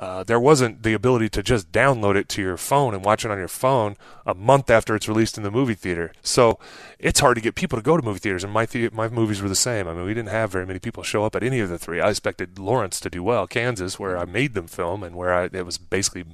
uh, 0.00 0.24
there 0.24 0.40
wasn't 0.40 0.82
the 0.82 0.94
ability 0.94 1.28
to 1.28 1.42
just 1.42 1.70
download 1.72 2.16
it 2.16 2.26
to 2.26 2.40
your 2.40 2.56
phone 2.56 2.94
and 2.94 3.04
watch 3.04 3.22
it 3.22 3.30
on 3.30 3.36
your 3.36 3.48
phone 3.48 3.96
a 4.24 4.32
month 4.32 4.70
after 4.70 4.96
it's 4.96 5.06
released 5.06 5.36
in 5.36 5.42
the 5.44 5.50
movie 5.50 5.74
theater. 5.74 6.10
So 6.22 6.58
it's 6.98 7.20
hard 7.20 7.34
to 7.34 7.42
get 7.42 7.54
people 7.54 7.76
to 7.78 7.82
go 7.82 7.98
to 7.98 8.02
movie 8.02 8.18
theaters, 8.18 8.42
and 8.42 8.50
my 8.50 8.64
the- 8.64 8.88
my 8.94 9.08
movies 9.10 9.42
were 9.42 9.48
the 9.50 9.54
same. 9.54 9.86
I 9.86 9.92
mean, 9.92 10.06
we 10.06 10.14
didn't 10.14 10.30
have 10.30 10.50
very 10.50 10.64
many 10.64 10.78
people 10.78 11.02
show 11.02 11.26
up 11.26 11.36
at 11.36 11.42
any 11.42 11.60
of 11.60 11.68
the 11.68 11.78
three. 11.78 12.00
I 12.00 12.08
expected 12.08 12.58
Lawrence 12.58 12.98
to 13.00 13.10
do 13.10 13.22
well, 13.22 13.46
Kansas, 13.46 13.98
where 13.98 14.16
I 14.16 14.24
made 14.24 14.54
them 14.54 14.68
film, 14.68 15.02
and 15.02 15.16
where 15.16 15.34
I, 15.34 15.50
it 15.52 15.66
was 15.66 15.76
basically 15.76 16.24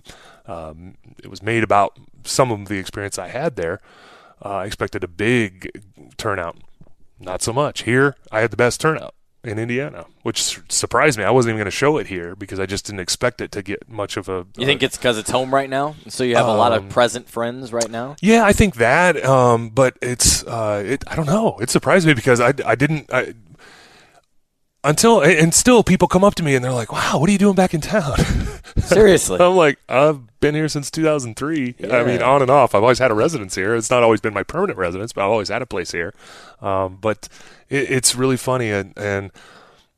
um, 0.46 0.94
it 1.18 1.28
was 1.28 1.42
made 1.42 1.64
about 1.64 1.98
some 2.22 2.52
of 2.52 2.68
the 2.68 2.78
experience 2.78 3.18
I 3.18 3.28
had 3.28 3.56
there. 3.56 3.80
Uh, 4.44 4.58
I 4.58 4.66
expected 4.66 5.02
a 5.02 5.08
big 5.08 5.72
turnout. 6.16 6.56
Not 7.18 7.42
so 7.42 7.52
much. 7.52 7.82
Here, 7.82 8.14
I 8.30 8.42
had 8.42 8.52
the 8.52 8.56
best 8.56 8.80
turnout 8.80 9.15
in 9.46 9.58
Indiana, 9.58 10.06
which 10.22 10.60
surprised 10.68 11.18
me. 11.18 11.24
I 11.24 11.30
wasn't 11.30 11.50
even 11.50 11.58
going 11.58 11.66
to 11.66 11.70
show 11.70 11.96
it 11.98 12.08
here 12.08 12.34
because 12.34 12.58
I 12.58 12.66
just 12.66 12.86
didn't 12.86 13.00
expect 13.00 13.40
it 13.40 13.52
to 13.52 13.62
get 13.62 13.88
much 13.88 14.16
of 14.16 14.28
a. 14.28 14.46
You 14.56 14.66
think 14.66 14.82
it's 14.82 14.96
because 14.96 15.18
it's 15.18 15.30
home 15.30 15.54
right 15.54 15.70
now, 15.70 15.94
so 16.08 16.24
you 16.24 16.36
have 16.36 16.46
a 16.46 16.52
lot 16.54 16.72
of 16.72 16.82
Um, 16.84 16.88
present 16.88 17.28
friends 17.28 17.72
right 17.72 17.90
now? 17.90 18.16
Yeah, 18.20 18.44
I 18.44 18.52
think 18.52 18.76
that. 18.76 19.24
Um, 19.24 19.70
but 19.70 19.96
it's 20.02 20.44
uh, 20.44 20.82
it. 20.84 21.04
I 21.06 21.14
don't 21.16 21.26
know. 21.26 21.58
It 21.60 21.70
surprised 21.70 22.06
me 22.06 22.14
because 22.14 22.40
I, 22.40 22.52
I 22.64 22.74
didn't. 22.74 23.12
I, 23.12 23.34
until 24.84 25.20
and 25.20 25.52
still, 25.52 25.82
people 25.82 26.08
come 26.08 26.24
up 26.24 26.34
to 26.36 26.42
me 26.42 26.54
and 26.54 26.64
they're 26.64 26.72
like, 26.72 26.92
"Wow, 26.92 27.18
what 27.18 27.28
are 27.28 27.32
you 27.32 27.38
doing 27.38 27.54
back 27.54 27.74
in 27.74 27.80
town?" 27.80 28.16
Seriously, 28.76 29.38
I'm 29.40 29.56
like, 29.56 29.78
"I've 29.88 30.38
been 30.40 30.54
here 30.54 30.68
since 30.68 30.90
2003. 30.90 31.74
I 31.90 32.04
mean, 32.04 32.22
on 32.22 32.42
and 32.42 32.50
off. 32.50 32.74
I've 32.74 32.82
always 32.82 32.98
had 32.98 33.10
a 33.10 33.14
residence 33.14 33.54
here. 33.54 33.74
It's 33.74 33.90
not 33.90 34.02
always 34.02 34.20
been 34.20 34.34
my 34.34 34.42
permanent 34.42 34.78
residence, 34.78 35.12
but 35.12 35.24
I've 35.24 35.30
always 35.30 35.48
had 35.48 35.62
a 35.62 35.66
place 35.66 35.92
here. 35.92 36.14
Um, 36.60 36.98
but 37.00 37.28
it, 37.68 37.90
it's 37.90 38.14
really 38.14 38.36
funny, 38.36 38.70
and 38.70 38.92
and 38.96 39.32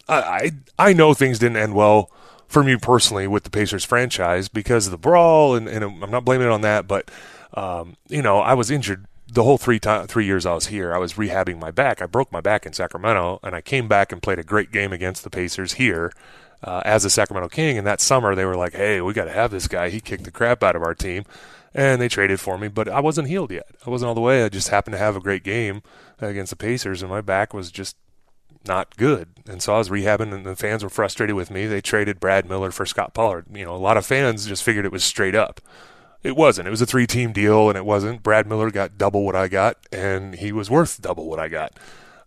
I, 0.08 0.50
I 0.78 0.88
I 0.90 0.92
know 0.92 1.12
things 1.12 1.38
didn't 1.38 1.56
end 1.56 1.74
well 1.74 2.10
for 2.46 2.64
me 2.64 2.76
personally 2.76 3.26
with 3.26 3.44
the 3.44 3.50
Pacers 3.50 3.84
franchise 3.84 4.48
because 4.48 4.86
of 4.86 4.90
the 4.90 4.98
brawl, 4.98 5.54
and, 5.54 5.68
and 5.68 5.84
I'm 5.84 6.10
not 6.10 6.24
blaming 6.24 6.46
it 6.46 6.50
on 6.50 6.62
that, 6.62 6.86
but 6.88 7.10
um, 7.54 7.96
you 8.08 8.22
know 8.22 8.38
I 8.38 8.54
was 8.54 8.70
injured 8.70 9.06
the 9.30 9.44
whole 9.44 9.58
three 9.58 9.78
time 9.78 10.06
three 10.06 10.24
years 10.24 10.46
I 10.46 10.54
was 10.54 10.66
here. 10.66 10.94
I 10.94 10.98
was 10.98 11.14
rehabbing 11.14 11.58
my 11.58 11.70
back. 11.70 12.00
I 12.00 12.06
broke 12.06 12.32
my 12.32 12.40
back 12.40 12.66
in 12.66 12.72
Sacramento, 12.72 13.40
and 13.42 13.54
I 13.54 13.60
came 13.60 13.88
back 13.88 14.12
and 14.12 14.22
played 14.22 14.38
a 14.38 14.44
great 14.44 14.72
game 14.72 14.92
against 14.92 15.24
the 15.24 15.30
Pacers 15.30 15.74
here. 15.74 16.12
Uh, 16.60 16.82
as 16.84 17.04
a 17.04 17.10
Sacramento 17.10 17.48
King, 17.48 17.78
and 17.78 17.86
that 17.86 18.00
summer 18.00 18.34
they 18.34 18.44
were 18.44 18.56
like, 18.56 18.72
"Hey, 18.72 19.00
we 19.00 19.12
got 19.12 19.26
to 19.26 19.32
have 19.32 19.52
this 19.52 19.68
guy. 19.68 19.90
He 19.90 20.00
kicked 20.00 20.24
the 20.24 20.32
crap 20.32 20.64
out 20.64 20.74
of 20.74 20.82
our 20.82 20.92
team," 20.92 21.22
and 21.72 22.02
they 22.02 22.08
traded 22.08 22.40
for 22.40 22.58
me. 22.58 22.66
But 22.66 22.88
I 22.88 22.98
wasn't 22.98 23.28
healed 23.28 23.52
yet. 23.52 23.66
I 23.86 23.90
wasn't 23.90 24.08
all 24.08 24.16
the 24.16 24.20
way. 24.20 24.42
I 24.42 24.48
just 24.48 24.70
happened 24.70 24.94
to 24.94 24.98
have 24.98 25.14
a 25.14 25.20
great 25.20 25.44
game 25.44 25.82
against 26.20 26.50
the 26.50 26.56
Pacers, 26.56 27.00
and 27.00 27.12
my 27.12 27.20
back 27.20 27.54
was 27.54 27.70
just 27.70 27.96
not 28.66 28.96
good. 28.96 29.28
And 29.48 29.62
so 29.62 29.74
I 29.74 29.78
was 29.78 29.88
rehabbing, 29.88 30.34
and 30.34 30.44
the 30.44 30.56
fans 30.56 30.82
were 30.82 30.90
frustrated 30.90 31.36
with 31.36 31.50
me. 31.50 31.66
They 31.66 31.80
traded 31.80 32.18
Brad 32.18 32.48
Miller 32.48 32.72
for 32.72 32.86
Scot 32.86 33.14
Pollard. 33.14 33.46
You 33.52 33.64
know, 33.64 33.74
a 33.74 33.76
lot 33.76 33.96
of 33.96 34.04
fans 34.04 34.46
just 34.46 34.64
figured 34.64 34.84
it 34.84 34.92
was 34.92 35.04
straight 35.04 35.36
up. 35.36 35.60
It 36.22 36.36
wasn't. 36.36 36.66
It 36.68 36.70
was 36.70 36.82
a 36.82 36.86
three 36.86 37.06
team 37.06 37.32
deal, 37.32 37.68
and 37.68 37.76
it 37.76 37.84
wasn't. 37.84 38.22
Brad 38.22 38.46
Miller 38.46 38.70
got 38.70 38.98
double 38.98 39.24
what 39.24 39.36
I 39.36 39.48
got, 39.48 39.76
and 39.92 40.34
he 40.34 40.52
was 40.52 40.68
worth 40.70 41.00
double 41.00 41.28
what 41.28 41.38
I 41.38 41.48
got. 41.48 41.78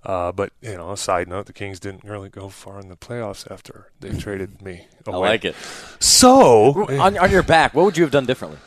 Uh, 0.03 0.31
but, 0.31 0.51
you 0.61 0.75
know, 0.75 0.91
a 0.91 0.97
side 0.97 1.27
note, 1.27 1.45
the 1.45 1.53
Kings 1.53 1.79
didn't 1.79 2.03
really 2.03 2.29
go 2.29 2.49
far 2.49 2.79
in 2.79 2.89
the 2.89 2.95
playoffs 2.95 3.49
after 3.51 3.91
they 3.99 4.09
traded 4.17 4.61
me 4.61 4.87
Away. 5.05 5.15
I 5.15 5.31
like 5.31 5.45
it. 5.45 5.55
So, 5.99 6.87
on, 6.99 7.17
on 7.17 7.29
your 7.29 7.43
back, 7.43 7.75
what 7.75 7.85
would 7.85 7.97
you 7.97 8.03
have 8.03 8.11
done 8.11 8.25
differently? 8.25 8.59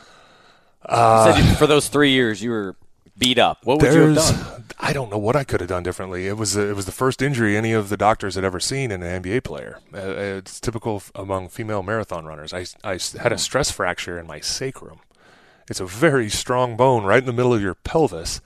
Uh, 0.85 1.25
you 1.27 1.33
said 1.41 1.49
you, 1.49 1.55
for 1.55 1.67
those 1.67 1.87
three 1.87 2.11
years 2.11 2.41
you 2.41 2.51
were 2.51 2.75
beat 3.17 3.39
up. 3.39 3.65
What 3.65 3.81
would 3.81 3.93
you 3.93 4.01
have 4.01 4.15
done? 4.15 4.65
I 4.79 4.93
don't 4.93 5.09
know 5.09 5.17
what 5.17 5.35
I 5.35 5.43
could 5.43 5.61
have 5.61 5.69
done 5.69 5.83
differently. 5.83 6.27
It 6.27 6.37
was 6.37 6.55
it 6.55 6.75
was 6.75 6.85
the 6.85 6.91
first 6.91 7.21
injury 7.21 7.57
any 7.57 7.71
of 7.73 7.89
the 7.89 7.97
doctors 7.97 8.35
had 8.35 8.43
ever 8.43 8.59
seen 8.59 8.91
in 8.91 9.01
an 9.01 9.23
NBA 9.23 9.43
player. 9.43 9.79
Uh, 9.93 9.99
it's 9.99 10.59
typical 10.59 11.01
among 11.15 11.49
female 11.49 11.81
marathon 11.81 12.25
runners. 12.25 12.53
I, 12.53 12.65
I 12.83 12.99
had 13.19 13.31
a 13.31 13.37
stress 13.37 13.71
fracture 13.71 14.19
in 14.19 14.27
my 14.27 14.39
sacrum. 14.41 14.99
It's 15.69 15.79
a 15.79 15.85
very 15.85 16.29
strong 16.29 16.77
bone 16.77 17.03
right 17.05 17.19
in 17.19 17.25
the 17.25 17.33
middle 17.33 17.53
of 17.53 17.61
your 17.61 17.73
pelvis, 17.75 18.41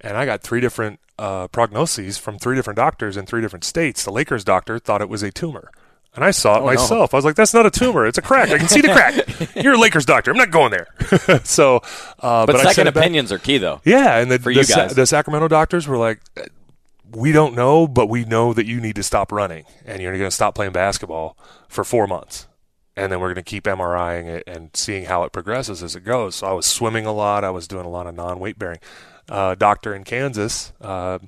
and 0.00 0.16
I 0.16 0.26
got 0.26 0.42
three 0.42 0.60
different 0.60 0.98
uh, 1.18 1.46
prognoses 1.48 2.18
from 2.18 2.38
three 2.38 2.56
different 2.56 2.76
doctors 2.76 3.16
in 3.16 3.26
three 3.26 3.40
different 3.40 3.64
states. 3.64 4.04
The 4.04 4.10
Lakers 4.12 4.42
doctor 4.44 4.78
thought 4.80 5.00
it 5.00 5.08
was 5.08 5.22
a 5.22 5.30
tumor. 5.30 5.70
And 6.16 6.24
I 6.24 6.30
saw 6.30 6.54
it 6.54 6.58
Oh, 6.58 6.60
no. 6.60 6.66
myself. 6.66 7.12
I 7.12 7.16
was 7.16 7.24
like, 7.24 7.34
"That's 7.34 7.52
not 7.54 7.66
a 7.66 7.70
tumor. 7.72 8.06
It's 8.06 8.18
a 8.18 8.22
crack. 8.22 8.50
I 8.50 8.58
can 8.58 8.68
see 8.68 8.80
the 8.80 8.88
crack. 8.92 9.54
You're 9.56 9.74
a 9.74 9.78
Lakers 9.78 10.06
doctor. 10.06 10.30
I'm 10.30 10.36
not 10.36 10.52
going 10.52 10.70
there." 10.70 10.86
so, 11.44 11.76
uh, 12.20 12.46
But, 12.46 12.46
but, 12.46 12.56
second 12.58 12.74
sent 12.74 12.88
it 12.88 12.94
back- 12.94 13.02
opinions 13.02 13.32
are 13.32 13.38
key, 13.38 13.58
though. 13.58 13.80
yeah, 13.84 14.18
and 14.18 14.30
the 14.30 14.38
For 14.38 14.54
the, 14.54 14.62
Sa- 14.62 14.76
guys. 14.86 14.94
the 14.94 15.06
Sacramento 15.06 15.48
doctors 15.48 15.88
were 15.88 15.96
like, 15.98 16.20
"We 17.10 17.32
don't 17.32 17.54
know, 17.56 17.88
but 17.88 18.06
we 18.08 18.24
know 18.24 18.52
that 18.52 18.64
you 18.66 18.80
need 18.80 18.94
to 18.96 19.02
stop 19.02 19.32
running 19.32 19.64
and 19.84 20.00
you're 20.00 20.12
going 20.16 20.22
to 20.28 20.30
stop 20.34 20.54
playing 20.54 20.70
basketball 20.72 21.36
for 21.68 21.82
four 21.82 22.06
months." 22.06 22.46
And 22.96 23.10
then 23.10 23.20
we're 23.20 23.28
going 23.28 23.36
to 23.36 23.42
keep 23.42 23.64
MRIing 23.64 24.26
it 24.26 24.44
and 24.46 24.70
seeing 24.74 25.06
how 25.06 25.24
it 25.24 25.32
progresses 25.32 25.82
as 25.82 25.96
it 25.96 26.04
goes. 26.04 26.36
So 26.36 26.46
I 26.46 26.52
was 26.52 26.66
swimming 26.66 27.06
a 27.06 27.12
lot. 27.12 27.44
I 27.44 27.50
was 27.50 27.66
doing 27.66 27.84
a 27.84 27.90
lot 27.90 28.06
of 28.06 28.14
non-weight 28.14 28.58
bearing. 28.58 28.78
Uh, 29.28 29.54
doctor 29.54 29.94
in 29.94 30.04
Kansas 30.04 30.72
uh, 30.80 31.18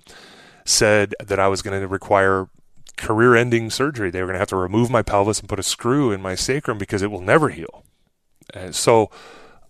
said 0.64 1.14
that 1.24 1.40
I 1.40 1.48
was 1.48 1.62
going 1.62 1.81
to 1.81 1.88
require 1.88 2.48
career-ending 2.96 3.70
surgery. 3.70 4.11
They 4.11 4.20
were 4.20 4.26
going 4.26 4.35
to 4.35 4.40
have 4.40 4.48
to 4.48 4.57
remove 4.57 4.90
my 4.90 5.02
pelvis 5.02 5.40
and 5.40 5.48
put 5.48 5.59
a 5.59 5.62
screw 5.62 6.12
in 6.12 6.22
my 6.22 6.35
sacrum 6.35 6.79
because 6.79 7.02
it 7.02 7.11
will 7.11 7.20
never 7.20 7.48
heal. 7.48 7.85
And 8.55 8.74
so 8.74 9.11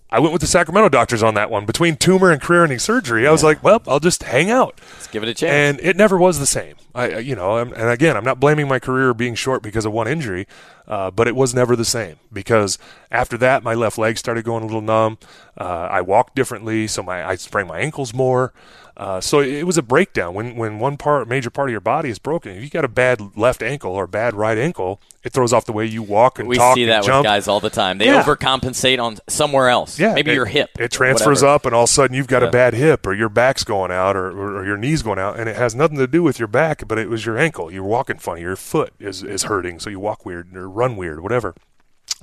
I 0.09 0.21
went 0.21 0.33
with 0.33 0.41
the 0.41 0.47
Sacramento 0.47 0.89
doctors 0.89 1.23
on 1.23 1.35
that 1.35 1.51
one. 1.51 1.67
Between 1.67 1.97
tumor 1.97 2.31
and 2.31 2.41
career-ending 2.41 2.79
surgery, 2.79 3.27
I 3.27 3.33
was 3.33 3.43
like, 3.43 3.63
well, 3.63 3.83
I'll 3.89 3.99
just 3.99 4.23
hang 4.23 4.51
out. 4.51 4.81
Let's 4.93 5.09
give 5.09 5.23
it 5.25 5.29
a 5.29 5.35
chance. 5.35 5.51
And 5.51 5.81
it 5.87 5.97
never 5.97 6.17
was 6.17 6.39
the 6.39 6.47
same. 6.47 6.77
I, 6.95 7.19
you 7.19 7.35
know, 7.35 7.59
and 7.59 7.75
again, 7.75 8.17
I'm 8.17 8.25
not 8.25 8.41
blaming 8.41 8.69
my 8.69 8.79
career 8.79 9.13
being 9.13 9.35
short 9.35 9.63
because 9.63 9.85
of 9.85 9.93
one 9.93 10.09
injury, 10.09 10.47
uh, 10.87 11.11
but 11.11 11.27
it 11.29 11.35
was 11.35 11.55
never 11.55 11.77
the 11.77 11.85
same 11.85 12.17
because 12.33 12.79
after 13.11 13.37
that, 13.39 13.63
my 13.63 13.75
left 13.75 13.99
leg 13.99 14.17
started 14.17 14.45
going 14.45 14.63
a 14.63 14.67
little 14.67 14.81
numb. 14.81 15.19
Uh, 15.59 15.89
I 15.91 16.01
walked 16.01 16.35
differently, 16.35 16.87
so 16.87 17.03
my 17.03 17.27
I 17.27 17.35
sprained 17.35 17.69
my 17.69 17.81
ankles 17.81 18.15
more. 18.15 18.55
Uh, 18.97 19.21
so 19.21 19.41
it 19.41 19.65
was 19.65 19.77
a 19.77 19.83
breakdown. 19.83 20.33
When 20.33 20.57
when 20.57 20.79
one 20.79 20.97
part, 20.97 21.29
major 21.29 21.51
part 21.51 21.69
of 21.69 21.71
your 21.73 21.83
body 21.83 22.09
is 22.09 22.19
broken, 22.19 22.57
if 22.57 22.63
you 22.63 22.71
got 22.71 22.85
a 22.85 22.89
bad 22.89 23.37
left 23.37 23.63
ankle 23.63 23.93
or 23.93 24.05
a 24.05 24.09
bad 24.09 24.33
right 24.35 24.57
ankle, 24.57 25.03
it 25.23 25.35
throws 25.35 25.53
off 25.53 25.67
the 25.67 25.73
way 25.73 25.85
you 25.85 26.03
walk 26.03 26.39
and 26.39 26.49
we 26.49 26.57
talk. 26.57 26.75
see 26.77 26.87
that 26.87 27.01
with 27.05 27.23
guys 27.23 27.47
all 27.47 27.61
the 27.61 27.69
time. 27.69 27.99
They 27.99 28.07
Yeah. 28.07 28.23
overcompensate 28.23 28.99
on 28.99 29.19
somewhere 29.29 29.69
else. 29.69 29.99
Yeah, 29.99 30.15
maybe 30.15 30.31
it- 30.31 30.35
your 30.37 30.47
hip. 30.47 30.71
It 30.79 30.91
transfers 30.93 31.43
whatever. 31.43 31.55
up, 31.55 31.67
and 31.67 31.75
all 31.75 31.83
of 31.85 31.91
a 31.91 31.93
sudden 31.93 32.17
you've 32.17 32.27
got 32.27 32.41
Yeah. 32.41 32.49
a 32.49 32.51
bad 32.51 32.73
hip, 32.73 33.07
or 33.07 33.13
your 33.13 33.29
back's 33.29 33.65
going 33.65 33.91
out, 33.91 34.17
or, 34.17 34.29
or, 34.31 34.57
or 34.61 34.65
your 34.65 34.79
knee's 34.79 35.03
going 35.03 35.19
out, 35.19 35.39
and 35.39 35.47
it 35.47 35.57
has 35.57 35.75
nothing 35.75 35.99
to 35.99 36.07
do 36.07 36.23
with 36.23 36.39
your 36.39 36.49
back, 36.49 36.89
but 36.89 36.97
it 36.99 37.11
was 37.11 37.27
your 37.27 37.37
ankle. 37.37 37.71
You're 37.71 37.83
walking 37.85 38.17
funny. 38.17 38.41
Your 38.41 38.57
foot 38.57 38.95
is 38.99 39.23
is 39.23 39.43
hurting, 39.43 39.79
so 39.79 39.91
you 39.91 40.01
walk 40.01 40.25
weird 40.25 40.57
or 40.57 40.71
run 40.71 40.97
weird, 40.97 41.21
whatever. 41.21 41.55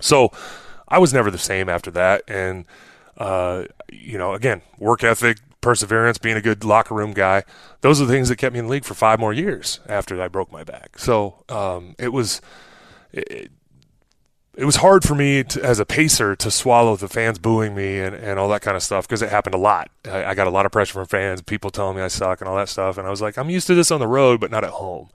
So 0.02 0.32
I 0.88 0.98
was 0.98 1.14
never 1.14 1.30
the 1.30 1.38
same 1.38 1.70
after 1.70 1.92
that, 1.92 2.24
and 2.28 2.66
uh, 3.20 3.66
you 3.92 4.18
know, 4.18 4.34
again, 4.34 4.64
work 4.80 5.04
ethic, 5.04 5.38
perseverance, 5.64 6.20
being 6.20 6.38
a 6.38 6.42
good 6.42 6.64
locker 6.64 6.94
room 6.94 7.14
guy. 7.14 7.44
Those 7.82 8.00
are 8.00 8.06
the 8.06 8.14
things 8.14 8.30
that 8.30 8.36
kept 8.36 8.54
me 8.54 8.60
in 8.60 8.66
the 8.66 8.72
league 8.72 8.86
for 8.86 8.94
five 8.94 9.20
more 9.20 9.34
years 9.34 9.80
after 9.88 10.22
I 10.22 10.28
broke 10.28 10.52
my 10.52 10.64
back. 10.64 11.00
So 11.00 11.44
um, 11.50 11.96
it 11.98 12.14
was. 12.14 12.42
It, 13.12 13.52
it 14.56 14.66
was 14.66 14.76
hard 14.76 15.04
for 15.04 15.16
me 15.16 15.44
to, 15.44 15.64
as 15.64 15.80
a 15.80 15.86
pacer 15.86 16.36
to 16.36 16.52
swallow 16.52 16.96
the 16.96 17.08
fans 17.08 17.40
booing 17.40 17.74
me 17.74 18.00
and, 18.00 18.16
and 18.16 18.38
all 18.38 18.48
that 18.50 18.62
kind 18.62 18.78
of 18.78 18.84
stuff 18.84 19.08
because 19.08 19.24
it 19.24 19.30
happened 19.30 19.56
a 19.56 19.58
lot. 19.58 19.90
I, 20.06 20.26
I 20.26 20.36
got 20.36 20.46
a 20.46 20.52
lot 20.52 20.68
of 20.68 20.72
pressure 20.72 20.94
from 20.94 21.08
fans, 21.08 21.42
people 21.42 21.72
telling 21.72 21.98
me 21.98 22.04
I 22.04 22.08
suck 22.08 22.40
and 22.40 22.48
all 22.48 22.56
that 22.58 22.70
stuff. 22.70 23.00
And 23.00 23.08
I 23.08 23.10
was 23.10 23.20
like, 23.20 23.38
I'm 23.38 23.50
used 23.50 23.66
to 23.68 23.74
this 23.74 23.90
on 23.90 24.00
the 24.00 24.08
road, 24.08 24.40
but 24.40 24.52
not 24.52 24.64
at 24.64 24.70
home. 24.70 25.10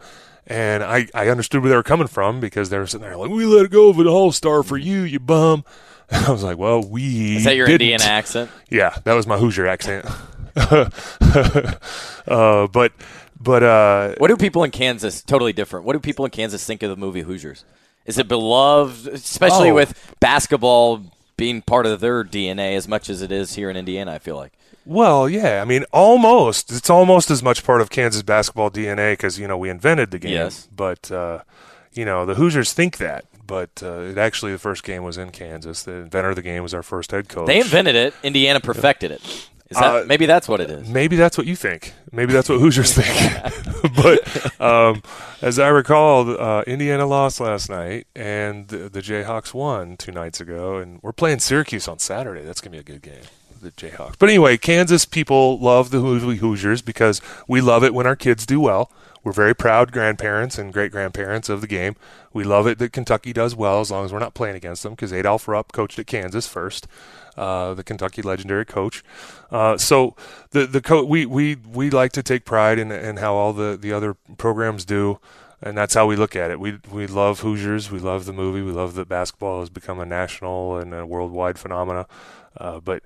And 0.48 0.82
I, 0.82 1.06
I 1.14 1.28
understood 1.28 1.62
where 1.62 1.70
they 1.70 1.76
were 1.76 1.84
coming 1.84 2.08
from 2.08 2.40
because 2.40 2.70
they 2.70 2.78
were 2.78 2.86
sitting 2.86 3.06
there 3.06 3.16
like, 3.16 3.30
we 3.30 3.44
let 3.44 3.70
go 3.70 3.90
of 3.90 3.98
an 4.00 4.08
all 4.08 4.32
star 4.32 4.64
for 4.64 4.76
you, 4.76 5.02
you 5.02 5.20
bum. 5.20 5.64
And 6.10 6.24
I 6.26 6.30
was 6.32 6.42
like, 6.42 6.58
well, 6.58 6.82
we. 6.82 7.36
Is 7.36 7.44
that 7.44 7.54
your 7.54 7.66
didn't. 7.66 7.82
Indiana 7.82 8.04
accent? 8.04 8.50
Yeah, 8.70 8.96
that 9.04 9.14
was 9.14 9.26
my 9.26 9.38
Hoosier 9.38 9.66
accent. 9.66 10.06
uh, 12.26 12.66
but, 12.66 12.92
but, 13.40 13.62
uh, 13.62 14.14
What 14.18 14.28
do 14.28 14.36
people 14.36 14.64
in 14.64 14.70
Kansas 14.70 15.22
totally 15.22 15.52
different? 15.52 15.86
What 15.86 15.92
do 15.94 16.00
people 16.00 16.24
in 16.24 16.30
Kansas 16.30 16.64
think 16.64 16.82
of 16.82 16.90
the 16.90 16.96
movie 16.96 17.22
Hoosiers? 17.22 17.64
Is 18.06 18.18
it 18.18 18.26
beloved, 18.28 19.06
especially 19.08 19.70
Oh. 19.70 19.74
with 19.74 20.14
basketball 20.20 21.02
being 21.36 21.60
part 21.62 21.86
of 21.86 22.00
their 22.00 22.24
DNA 22.24 22.74
as 22.74 22.88
much 22.88 23.10
as 23.10 23.20
it 23.22 23.30
is 23.30 23.54
here 23.54 23.68
in 23.70 23.76
Indiana? 23.76 24.12
I 24.12 24.18
feel 24.18 24.36
like. 24.36 24.52
Well, 24.86 25.28
yeah. 25.28 25.60
I 25.60 25.66
mean, 25.66 25.84
almost. 25.92 26.72
It's 26.72 26.88
almost 26.88 27.30
as 27.30 27.42
much 27.42 27.62
part 27.64 27.82
of 27.82 27.90
Kansas 27.90 28.22
basketball 28.22 28.70
DNA 28.70 29.12
because 29.12 29.38
you 29.38 29.46
know 29.46 29.58
we 29.58 29.68
invented 29.68 30.10
the 30.10 30.18
game. 30.18 30.32
Yes. 30.32 30.68
But 30.74 31.12
uh, 31.12 31.40
you 31.92 32.06
know 32.06 32.24
the 32.24 32.34
Hoosiers 32.36 32.72
think 32.72 32.96
that, 32.96 33.26
but 33.46 33.82
uh, 33.82 34.00
it 34.00 34.16
actually 34.16 34.52
the 34.52 34.58
first 34.58 34.84
game 34.84 35.02
was 35.04 35.18
in 35.18 35.30
Kansas. 35.30 35.82
The 35.82 35.92
inventor 35.92 36.30
of 36.30 36.36
the 36.36 36.42
game 36.42 36.62
was 36.62 36.72
our 36.72 36.82
first 36.82 37.10
head 37.10 37.28
coach. 37.28 37.46
They 37.46 37.60
invented 37.60 37.94
it. 37.94 38.14
Indiana 38.22 38.60
perfected 38.60 39.10
it. 39.10 39.48
Is 39.70 39.76
that 39.76 39.84
Uh, 39.84 40.04
maybe 40.06 40.24
that's 40.26 40.48
what 40.48 40.60
it 40.60 40.70
is? 40.70 40.88
Maybe 40.88 41.16
that's 41.16 41.36
what 41.36 41.46
you 41.46 41.54
think. 41.54 41.92
Maybe 42.10 42.32
that's 42.32 42.48
what 42.48 42.58
Hoosiers 42.58 42.92
think. 42.94 43.14
but 43.96 44.60
um, 44.60 45.02
as 45.42 45.58
I 45.58 45.68
recall, 45.68 46.40
uh, 46.40 46.62
Indiana 46.62 47.06
lost 47.06 47.40
last 47.40 47.68
night, 47.68 48.06
and 48.16 48.68
the, 48.68 48.88
the 48.88 49.00
Jayhawks 49.00 49.52
won 49.54 49.96
two 49.96 50.10
nights 50.12 50.40
ago, 50.40 50.78
and 50.78 51.00
we're 51.02 51.12
playing 51.12 51.38
Syracuse 51.40 51.86
on 51.86 51.98
Saturday. 51.98 52.42
That's 52.42 52.60
gonna 52.60 52.72
be 52.72 52.78
a 52.78 52.82
good 52.82 53.02
game. 53.02 53.22
The 53.60 53.70
Jayhawks. 53.72 54.14
But 54.18 54.28
anyway, 54.28 54.56
Kansas 54.56 55.04
people 55.04 55.58
love 55.58 55.90
the 55.90 55.98
Hoosiers 56.00 56.80
because 56.80 57.20
we 57.48 57.60
love 57.60 57.82
it 57.82 57.92
when 57.92 58.06
our 58.06 58.14
kids 58.16 58.46
do 58.46 58.60
well. 58.60 58.90
We're 59.28 59.32
very 59.32 59.54
proud 59.54 59.92
grandparents 59.92 60.56
and 60.56 60.72
great 60.72 60.90
grandparents 60.90 61.50
of 61.50 61.60
the 61.60 61.66
game. 61.66 61.96
We 62.32 62.44
love 62.44 62.66
it 62.66 62.78
that 62.78 62.94
Kentucky 62.94 63.34
does 63.34 63.54
well 63.54 63.82
as 63.82 63.90
long 63.90 64.06
as 64.06 64.10
we're 64.10 64.20
not 64.20 64.32
playing 64.32 64.56
against 64.56 64.82
them 64.82 64.94
because 64.94 65.12
Adolph 65.12 65.46
Rupp 65.46 65.70
coached 65.70 65.98
at 65.98 66.06
Kansas 66.06 66.46
first, 66.46 66.88
uh, 67.36 67.74
the 67.74 67.84
Kentucky 67.84 68.22
legendary 68.22 68.64
coach. 68.64 69.04
Uh, 69.50 69.76
so 69.76 70.16
the 70.52 70.66
the 70.66 70.80
co- 70.80 71.04
we, 71.04 71.26
we 71.26 71.56
we 71.56 71.90
like 71.90 72.12
to 72.12 72.22
take 72.22 72.46
pride 72.46 72.78
in, 72.78 72.90
in 72.90 73.18
how 73.18 73.34
all 73.34 73.52
the, 73.52 73.76
the 73.78 73.92
other 73.92 74.14
programs 74.38 74.86
do, 74.86 75.18
and 75.60 75.76
that's 75.76 75.92
how 75.92 76.06
we 76.06 76.16
look 76.16 76.34
at 76.34 76.50
it. 76.50 76.58
We 76.58 76.78
we 76.90 77.06
love 77.06 77.40
Hoosiers. 77.40 77.90
We 77.90 77.98
love 77.98 78.24
the 78.24 78.32
movie. 78.32 78.62
We 78.62 78.72
love 78.72 78.94
that 78.94 79.10
basketball 79.10 79.60
has 79.60 79.68
become 79.68 80.00
a 80.00 80.06
national 80.06 80.78
and 80.78 80.94
a 80.94 81.04
worldwide 81.04 81.58
phenomena. 81.58 82.06
Uh, 82.56 82.80
but 82.80 83.02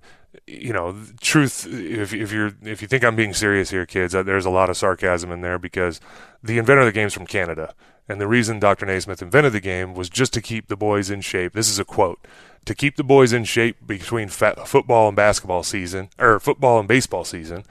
you 0.46 0.72
know, 0.72 0.96
truth. 1.20 1.66
If 1.66 2.12
if 2.12 2.32
you're 2.32 2.52
if 2.62 2.82
you 2.82 2.88
think 2.88 3.04
I'm 3.04 3.16
being 3.16 3.34
serious 3.34 3.70
here, 3.70 3.86
kids, 3.86 4.14
uh, 4.14 4.22
there's 4.22 4.46
a 4.46 4.50
lot 4.50 4.70
of 4.70 4.76
sarcasm 4.76 5.30
in 5.30 5.40
there 5.40 5.58
because 5.58 6.00
the 6.42 6.58
inventor 6.58 6.80
of 6.80 6.86
the 6.86 6.92
game's 6.92 7.14
from 7.14 7.26
Canada, 7.26 7.74
and 8.08 8.20
the 8.20 8.26
reason 8.26 8.58
Dr. 8.58 8.86
Naismith 8.86 9.22
invented 9.22 9.52
the 9.52 9.60
game 9.60 9.94
was 9.94 10.08
just 10.08 10.32
to 10.34 10.40
keep 10.40 10.68
the 10.68 10.76
boys 10.76 11.10
in 11.10 11.20
shape. 11.20 11.52
This 11.52 11.68
is 11.68 11.78
a 11.78 11.84
quote: 11.84 12.26
"To 12.64 12.74
keep 12.74 12.96
the 12.96 13.04
boys 13.04 13.32
in 13.32 13.44
shape 13.44 13.86
between 13.86 14.28
football 14.28 15.08
and 15.08 15.16
basketball 15.16 15.62
season, 15.62 16.08
or 16.18 16.40
football 16.40 16.78
and 16.78 16.88
baseball 16.88 17.24
season." 17.24 17.64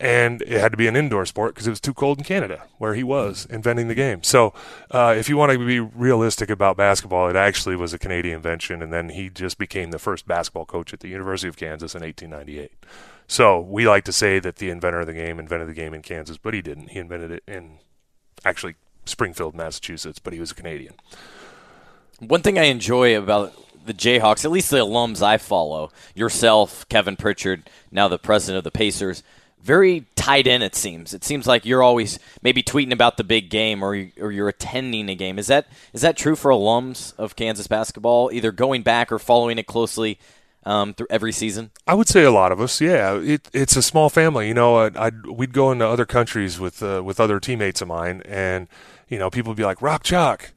And 0.00 0.40
it 0.40 0.58
had 0.58 0.70
to 0.72 0.78
be 0.78 0.86
an 0.86 0.96
indoor 0.96 1.26
sport 1.26 1.54
because 1.54 1.66
it 1.66 1.70
was 1.70 1.80
too 1.80 1.92
cold 1.92 2.18
in 2.18 2.24
Canada, 2.24 2.64
where 2.78 2.94
he 2.94 3.02
was 3.02 3.46
inventing 3.50 3.88
the 3.88 3.94
game. 3.94 4.22
So, 4.22 4.54
uh, 4.90 5.14
if 5.16 5.28
you 5.28 5.36
want 5.36 5.52
to 5.52 5.58
be 5.58 5.78
realistic 5.78 6.48
about 6.48 6.78
basketball, 6.78 7.28
it 7.28 7.36
actually 7.36 7.76
was 7.76 7.92
a 7.92 7.98
Canadian 7.98 8.36
invention, 8.36 8.82
and 8.82 8.90
then 8.90 9.10
he 9.10 9.28
just 9.28 9.58
became 9.58 9.90
the 9.90 9.98
first 9.98 10.26
basketball 10.26 10.64
coach 10.64 10.94
at 10.94 11.00
the 11.00 11.08
University 11.08 11.48
of 11.48 11.58
Kansas 11.58 11.94
in 11.94 12.00
1898. 12.00 12.72
So 13.26 13.60
we 13.60 13.86
like 13.86 14.04
to 14.04 14.12
say 14.12 14.38
that 14.38 14.56
the 14.56 14.70
inventor 14.70 15.00
of 15.00 15.06
the 15.06 15.12
game 15.12 15.38
invented 15.38 15.68
the 15.68 15.74
game 15.74 15.92
in 15.92 16.00
Kansas, 16.00 16.38
but 16.38 16.54
he 16.54 16.62
didn't. 16.62 16.88
He 16.88 16.98
invented 16.98 17.30
it 17.30 17.42
in 17.46 17.78
actually 18.44 18.76
Springfield, 19.04 19.54
Massachusetts, 19.54 20.18
but 20.18 20.32
he 20.32 20.40
was 20.40 20.50
a 20.50 20.54
Canadian. 20.54 20.94
One 22.18 22.42
thing 22.42 22.58
I 22.58 22.64
enjoy 22.64 23.16
about 23.16 23.52
the 23.84 23.94
Jayhawks, 23.94 24.44
at 24.44 24.50
least 24.50 24.70
the 24.70 24.78
alums 24.78 25.22
I 25.22 25.38
follow, 25.38 25.90
yourself, 26.14 26.88
Kevin 26.88 27.16
Pritchard, 27.16 27.68
now 27.90 28.08
the 28.08 28.18
president 28.18 28.58
of 28.58 28.64
the 28.64 28.70
Pacers, 28.70 29.22
very 29.62 30.06
tied 30.16 30.46
in. 30.46 30.62
It 30.62 30.74
seems. 30.74 31.14
It 31.14 31.24
seems 31.24 31.46
like 31.46 31.64
you're 31.64 31.82
always 31.82 32.18
maybe 32.42 32.62
tweeting 32.62 32.92
about 32.92 33.16
the 33.16 33.24
big 33.24 33.50
game, 33.50 33.82
or 33.82 33.94
you, 33.94 34.12
or 34.20 34.32
you're 34.32 34.48
attending 34.48 35.08
a 35.08 35.14
game. 35.14 35.38
Is 35.38 35.46
that 35.48 35.66
is 35.92 36.02
that 36.02 36.16
true 36.16 36.36
for 36.36 36.50
alums 36.50 37.14
of 37.18 37.36
Kansas 37.36 37.66
basketball, 37.66 38.30
either 38.32 38.52
going 38.52 38.82
back 38.82 39.12
or 39.12 39.18
following 39.18 39.58
it 39.58 39.66
closely 39.66 40.18
um, 40.64 40.94
through 40.94 41.08
every 41.10 41.32
season? 41.32 41.70
I 41.86 41.94
would 41.94 42.08
say 42.08 42.24
a 42.24 42.30
lot 42.30 42.52
of 42.52 42.60
us, 42.60 42.80
yeah. 42.80 43.14
It, 43.16 43.48
it's 43.52 43.76
a 43.76 43.82
small 43.82 44.10
family, 44.10 44.48
you 44.48 44.54
know. 44.54 44.78
I'd, 44.78 44.96
I'd 44.96 45.26
we'd 45.26 45.52
go 45.52 45.72
into 45.72 45.86
other 45.86 46.06
countries 46.06 46.58
with 46.58 46.82
uh, 46.82 47.02
with 47.04 47.20
other 47.20 47.40
teammates 47.40 47.80
of 47.80 47.88
mine, 47.88 48.22
and 48.24 48.68
you 49.08 49.18
know, 49.18 49.30
people 49.30 49.50
would 49.50 49.56
be 49.56 49.64
like 49.64 49.82
Rock 49.82 50.02
Chalk, 50.02 50.52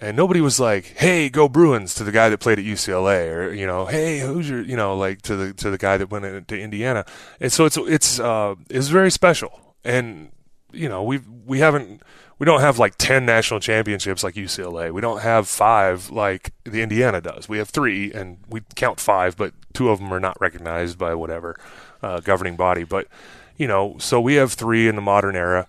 and 0.00 0.16
nobody 0.16 0.40
was 0.40 0.60
like, 0.60 0.86
"Hey, 0.96 1.28
go 1.28 1.48
Bruins!" 1.48 1.94
to 1.94 2.04
the 2.04 2.12
guy 2.12 2.28
that 2.28 2.38
played 2.38 2.58
at 2.58 2.64
UCLA, 2.64 3.34
or 3.34 3.52
you 3.52 3.66
know, 3.66 3.86
"Hey, 3.86 4.20
who's 4.20 4.48
your," 4.48 4.62
you 4.62 4.76
know, 4.76 4.96
like 4.96 5.22
to 5.22 5.36
the 5.36 5.52
to 5.54 5.70
the 5.70 5.78
guy 5.78 5.96
that 5.96 6.10
went 6.10 6.48
to 6.48 6.60
Indiana. 6.60 7.04
And 7.40 7.52
so 7.52 7.64
it's 7.64 7.76
it's 7.76 8.20
uh, 8.20 8.54
it's 8.70 8.88
very 8.88 9.10
special, 9.10 9.74
and 9.84 10.30
you 10.72 10.88
know, 10.88 11.02
we 11.02 11.18
we 11.46 11.60
haven't 11.60 12.02
we 12.38 12.44
don't 12.44 12.60
have 12.60 12.78
like 12.78 12.94
10 12.98 13.26
national 13.26 13.60
championships 13.60 14.22
like 14.22 14.34
UCLA. 14.34 14.92
We 14.92 15.00
don't 15.00 15.22
have 15.22 15.48
five 15.48 16.10
like 16.10 16.52
the 16.64 16.82
Indiana 16.82 17.20
does. 17.20 17.48
We 17.48 17.58
have 17.58 17.68
three, 17.68 18.12
and 18.12 18.38
we 18.48 18.62
count 18.76 19.00
five, 19.00 19.36
but 19.36 19.54
two 19.72 19.90
of 19.90 19.98
them 19.98 20.12
are 20.12 20.20
not 20.20 20.40
recognized 20.40 20.98
by 20.98 21.14
whatever 21.14 21.58
uh, 22.02 22.20
governing 22.20 22.56
body. 22.56 22.84
But 22.84 23.08
you 23.56 23.66
know, 23.66 23.96
so 23.98 24.20
we 24.20 24.34
have 24.34 24.52
three 24.52 24.86
in 24.86 24.94
the 24.94 25.02
modern 25.02 25.34
era, 25.34 25.66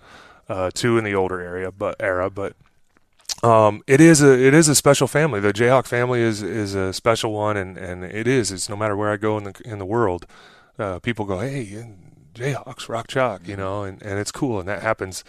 uh, 0.47 0.69
two 0.73 0.97
in 0.97 1.03
the 1.03 1.15
older 1.15 1.41
area, 1.41 1.71
but 1.71 1.95
era. 1.99 2.29
But 2.29 2.55
um, 3.43 3.81
it 3.87 4.01
is 4.01 4.21
a 4.21 4.31
it 4.31 4.53
is 4.53 4.67
a 4.67 4.75
special 4.75 5.07
family. 5.07 5.39
The 5.39 5.53
Jayhawk 5.53 5.85
family 5.85 6.21
is 6.21 6.41
is 6.41 6.75
a 6.75 6.93
special 6.93 7.31
one, 7.31 7.57
and, 7.57 7.77
and 7.77 8.03
it 8.03 8.27
is. 8.27 8.51
It's 8.51 8.69
no 8.69 8.75
matter 8.75 8.95
where 8.95 9.11
I 9.11 9.17
go 9.17 9.37
in 9.37 9.45
the 9.45 9.61
in 9.65 9.79
the 9.79 9.85
world, 9.85 10.25
uh, 10.77 10.99
people 10.99 11.25
go, 11.25 11.39
"Hey, 11.39 11.85
Jayhawks, 12.33 12.89
Rock 12.89 13.07
Chalk," 13.07 13.47
you 13.47 13.55
know, 13.55 13.83
and, 13.83 14.01
and 14.01 14.19
it's 14.19 14.31
cool, 14.31 14.59
and 14.59 14.67
that 14.67 14.81
happens. 14.81 15.23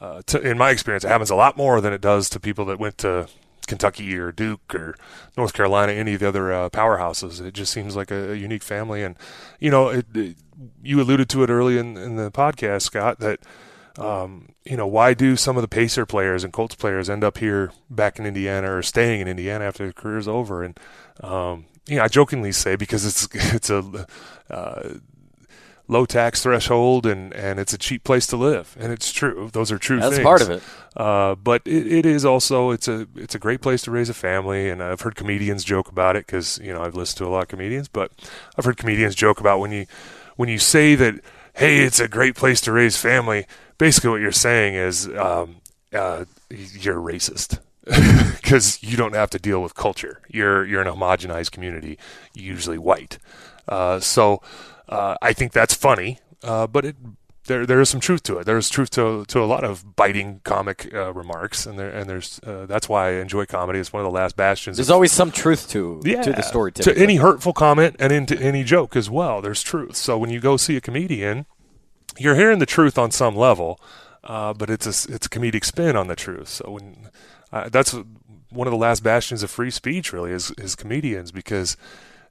Uh, 0.00 0.22
to, 0.24 0.40
in 0.40 0.56
my 0.56 0.70
experience, 0.70 1.04
it 1.04 1.08
happens 1.08 1.28
a 1.28 1.34
lot 1.34 1.58
more 1.58 1.78
than 1.82 1.92
it 1.92 2.00
does 2.00 2.30
to 2.30 2.40
people 2.40 2.64
that 2.64 2.78
went 2.78 2.96
to 2.96 3.28
Kentucky 3.66 4.16
or 4.16 4.32
Duke 4.32 4.74
or 4.74 4.96
North 5.36 5.52
Carolina, 5.52 5.92
any 5.92 6.14
of 6.14 6.20
the 6.20 6.28
other 6.28 6.52
uh, 6.52 6.70
powerhouses. 6.70 7.44
It 7.44 7.52
just 7.52 7.72
seems 7.72 7.94
like 7.94 8.10
a, 8.10 8.32
a 8.32 8.34
unique 8.34 8.62
family, 8.62 9.02
and 9.02 9.14
you 9.58 9.70
know, 9.70 9.88
it, 9.88 10.06
it, 10.14 10.36
you 10.82 11.00
alluded 11.00 11.28
to 11.30 11.42
it 11.42 11.50
early 11.50 11.76
in, 11.78 11.96
in 11.98 12.16
the 12.16 12.30
podcast, 12.30 12.82
Scott, 12.82 13.20
that 13.20 13.40
Um, 13.98 14.54
you 14.64 14.76
know, 14.76 14.86
why 14.86 15.14
do 15.14 15.36
some 15.36 15.56
of 15.56 15.62
the 15.62 15.68
Pacer 15.68 16.06
players 16.06 16.44
and 16.44 16.52
Colts 16.52 16.74
players 16.74 17.10
end 17.10 17.24
up 17.24 17.38
here 17.38 17.72
back 17.88 18.18
in 18.18 18.26
Indiana 18.26 18.76
or 18.76 18.82
staying 18.82 19.20
in 19.20 19.28
Indiana 19.28 19.64
after 19.64 19.84
their 19.84 19.92
career's 19.92 20.28
over? 20.28 20.62
And 20.62 20.78
um, 21.22 21.66
you 21.86 21.96
know, 21.96 22.04
I 22.04 22.08
jokingly 22.08 22.52
say 22.52 22.76
because 22.76 23.04
it's 23.04 23.28
it's 23.54 23.70
a 23.70 24.06
uh, 24.48 24.94
low 25.90 26.06
tax 26.06 26.42
threshold 26.42 27.04
and, 27.04 27.32
and 27.34 27.58
it's 27.58 27.72
a 27.72 27.78
cheap 27.78 28.04
place 28.04 28.26
to 28.28 28.36
live, 28.36 28.76
and 28.78 28.92
it's 28.92 29.12
true. 29.12 29.50
Those 29.52 29.72
are 29.72 29.78
true. 29.78 29.98
That's 29.98 30.16
things. 30.16 30.24
part 30.24 30.40
of 30.40 30.50
it. 30.50 30.62
Uh, 30.96 31.34
but 31.34 31.62
it, 31.66 31.86
it 31.86 32.06
is 32.06 32.24
also 32.24 32.70
it's 32.70 32.88
a 32.88 33.08
it's 33.16 33.34
a 33.34 33.38
great 33.38 33.60
place 33.60 33.82
to 33.82 33.90
raise 33.90 34.08
a 34.08 34.14
family, 34.14 34.70
and 34.70 34.82
I've 34.82 35.00
heard 35.00 35.16
comedians 35.16 35.64
joke 35.64 35.88
about 35.88 36.16
it 36.16 36.26
because 36.26 36.58
you 36.62 36.72
know 36.72 36.82
I've 36.82 36.94
listened 36.94 37.18
to 37.18 37.26
a 37.26 37.30
lot 37.30 37.42
of 37.42 37.48
comedians, 37.48 37.88
but 37.88 38.12
I've 38.56 38.64
heard 38.64 38.76
comedians 38.76 39.14
joke 39.14 39.40
about 39.40 39.58
when 39.58 39.72
you 39.72 39.86
when 40.36 40.48
you 40.48 40.58
say 40.58 40.94
that 40.94 41.20
hey 41.54 41.80
it's 41.80 42.00
a 42.00 42.08
great 42.08 42.36
place 42.36 42.60
to 42.62 42.72
raise 42.72 42.96
family. 42.96 43.46
Basically, 43.80 44.10
what 44.10 44.20
you're 44.20 44.30
saying 44.30 44.74
is 44.74 45.08
um, 45.08 45.56
uh, 45.90 46.26
you're 46.50 46.96
racist 46.96 47.60
because 48.36 48.82
you 48.82 48.94
don't 48.94 49.14
have 49.14 49.30
to 49.30 49.38
deal 49.38 49.62
with 49.62 49.74
culture. 49.74 50.20
You're 50.28 50.66
you're 50.66 50.82
an 50.82 50.86
homogenized 50.86 51.50
community, 51.50 51.96
usually 52.34 52.76
white. 52.76 53.16
Uh, 53.66 53.98
so 53.98 54.42
uh, 54.90 55.14
I 55.22 55.32
think 55.32 55.52
that's 55.52 55.72
funny, 55.72 56.18
uh, 56.44 56.66
but 56.66 56.84
it, 56.84 56.96
there 57.46 57.64
there 57.64 57.80
is 57.80 57.88
some 57.88 58.00
truth 58.00 58.22
to 58.24 58.36
it. 58.36 58.44
There's 58.44 58.68
truth 58.68 58.90
to 58.90 59.24
to 59.24 59.42
a 59.42 59.46
lot 59.46 59.64
of 59.64 59.96
biting 59.96 60.42
comic 60.44 60.90
uh, 60.92 61.14
remarks, 61.14 61.64
and 61.64 61.78
there 61.78 61.88
and 61.88 62.06
there's 62.06 62.38
uh, 62.46 62.66
that's 62.66 62.86
why 62.86 63.08
I 63.08 63.12
enjoy 63.12 63.46
comedy. 63.46 63.78
It's 63.78 63.94
one 63.94 64.04
of 64.04 64.12
the 64.12 64.14
last 64.14 64.36
bastions. 64.36 64.76
There's 64.76 64.90
of, 64.90 64.94
always 64.94 65.10
some 65.10 65.30
truth 65.30 65.70
to 65.70 66.02
yeah, 66.04 66.20
to 66.20 66.32
the 66.34 66.42
story. 66.42 66.72
To 66.72 66.98
any 66.98 67.16
hurtful 67.16 67.54
comment 67.54 67.96
and 67.98 68.12
into 68.12 68.38
any 68.38 68.62
joke 68.62 68.94
as 68.94 69.08
well, 69.08 69.40
there's 69.40 69.62
truth. 69.62 69.96
So 69.96 70.18
when 70.18 70.28
you 70.28 70.38
go 70.38 70.58
see 70.58 70.76
a 70.76 70.82
comedian, 70.82 71.46
you're 72.18 72.34
hearing 72.34 72.58
the 72.58 72.66
truth 72.66 72.98
on 72.98 73.10
some 73.10 73.36
level, 73.36 73.80
uh, 74.24 74.52
but 74.52 74.70
it's 74.70 74.86
a 74.86 75.12
it's 75.12 75.26
a 75.26 75.30
comedic 75.30 75.64
spin 75.64 75.96
on 75.96 76.08
the 76.08 76.16
truth. 76.16 76.48
So 76.48 76.72
when 76.72 77.08
uh, 77.52 77.68
that's 77.68 77.96
one 78.50 78.66
of 78.66 78.72
the 78.72 78.78
last 78.78 79.02
bastions 79.02 79.42
of 79.42 79.50
free 79.50 79.70
speech, 79.70 80.12
really, 80.12 80.32
is 80.32 80.50
is 80.52 80.74
comedians 80.74 81.32
because 81.32 81.76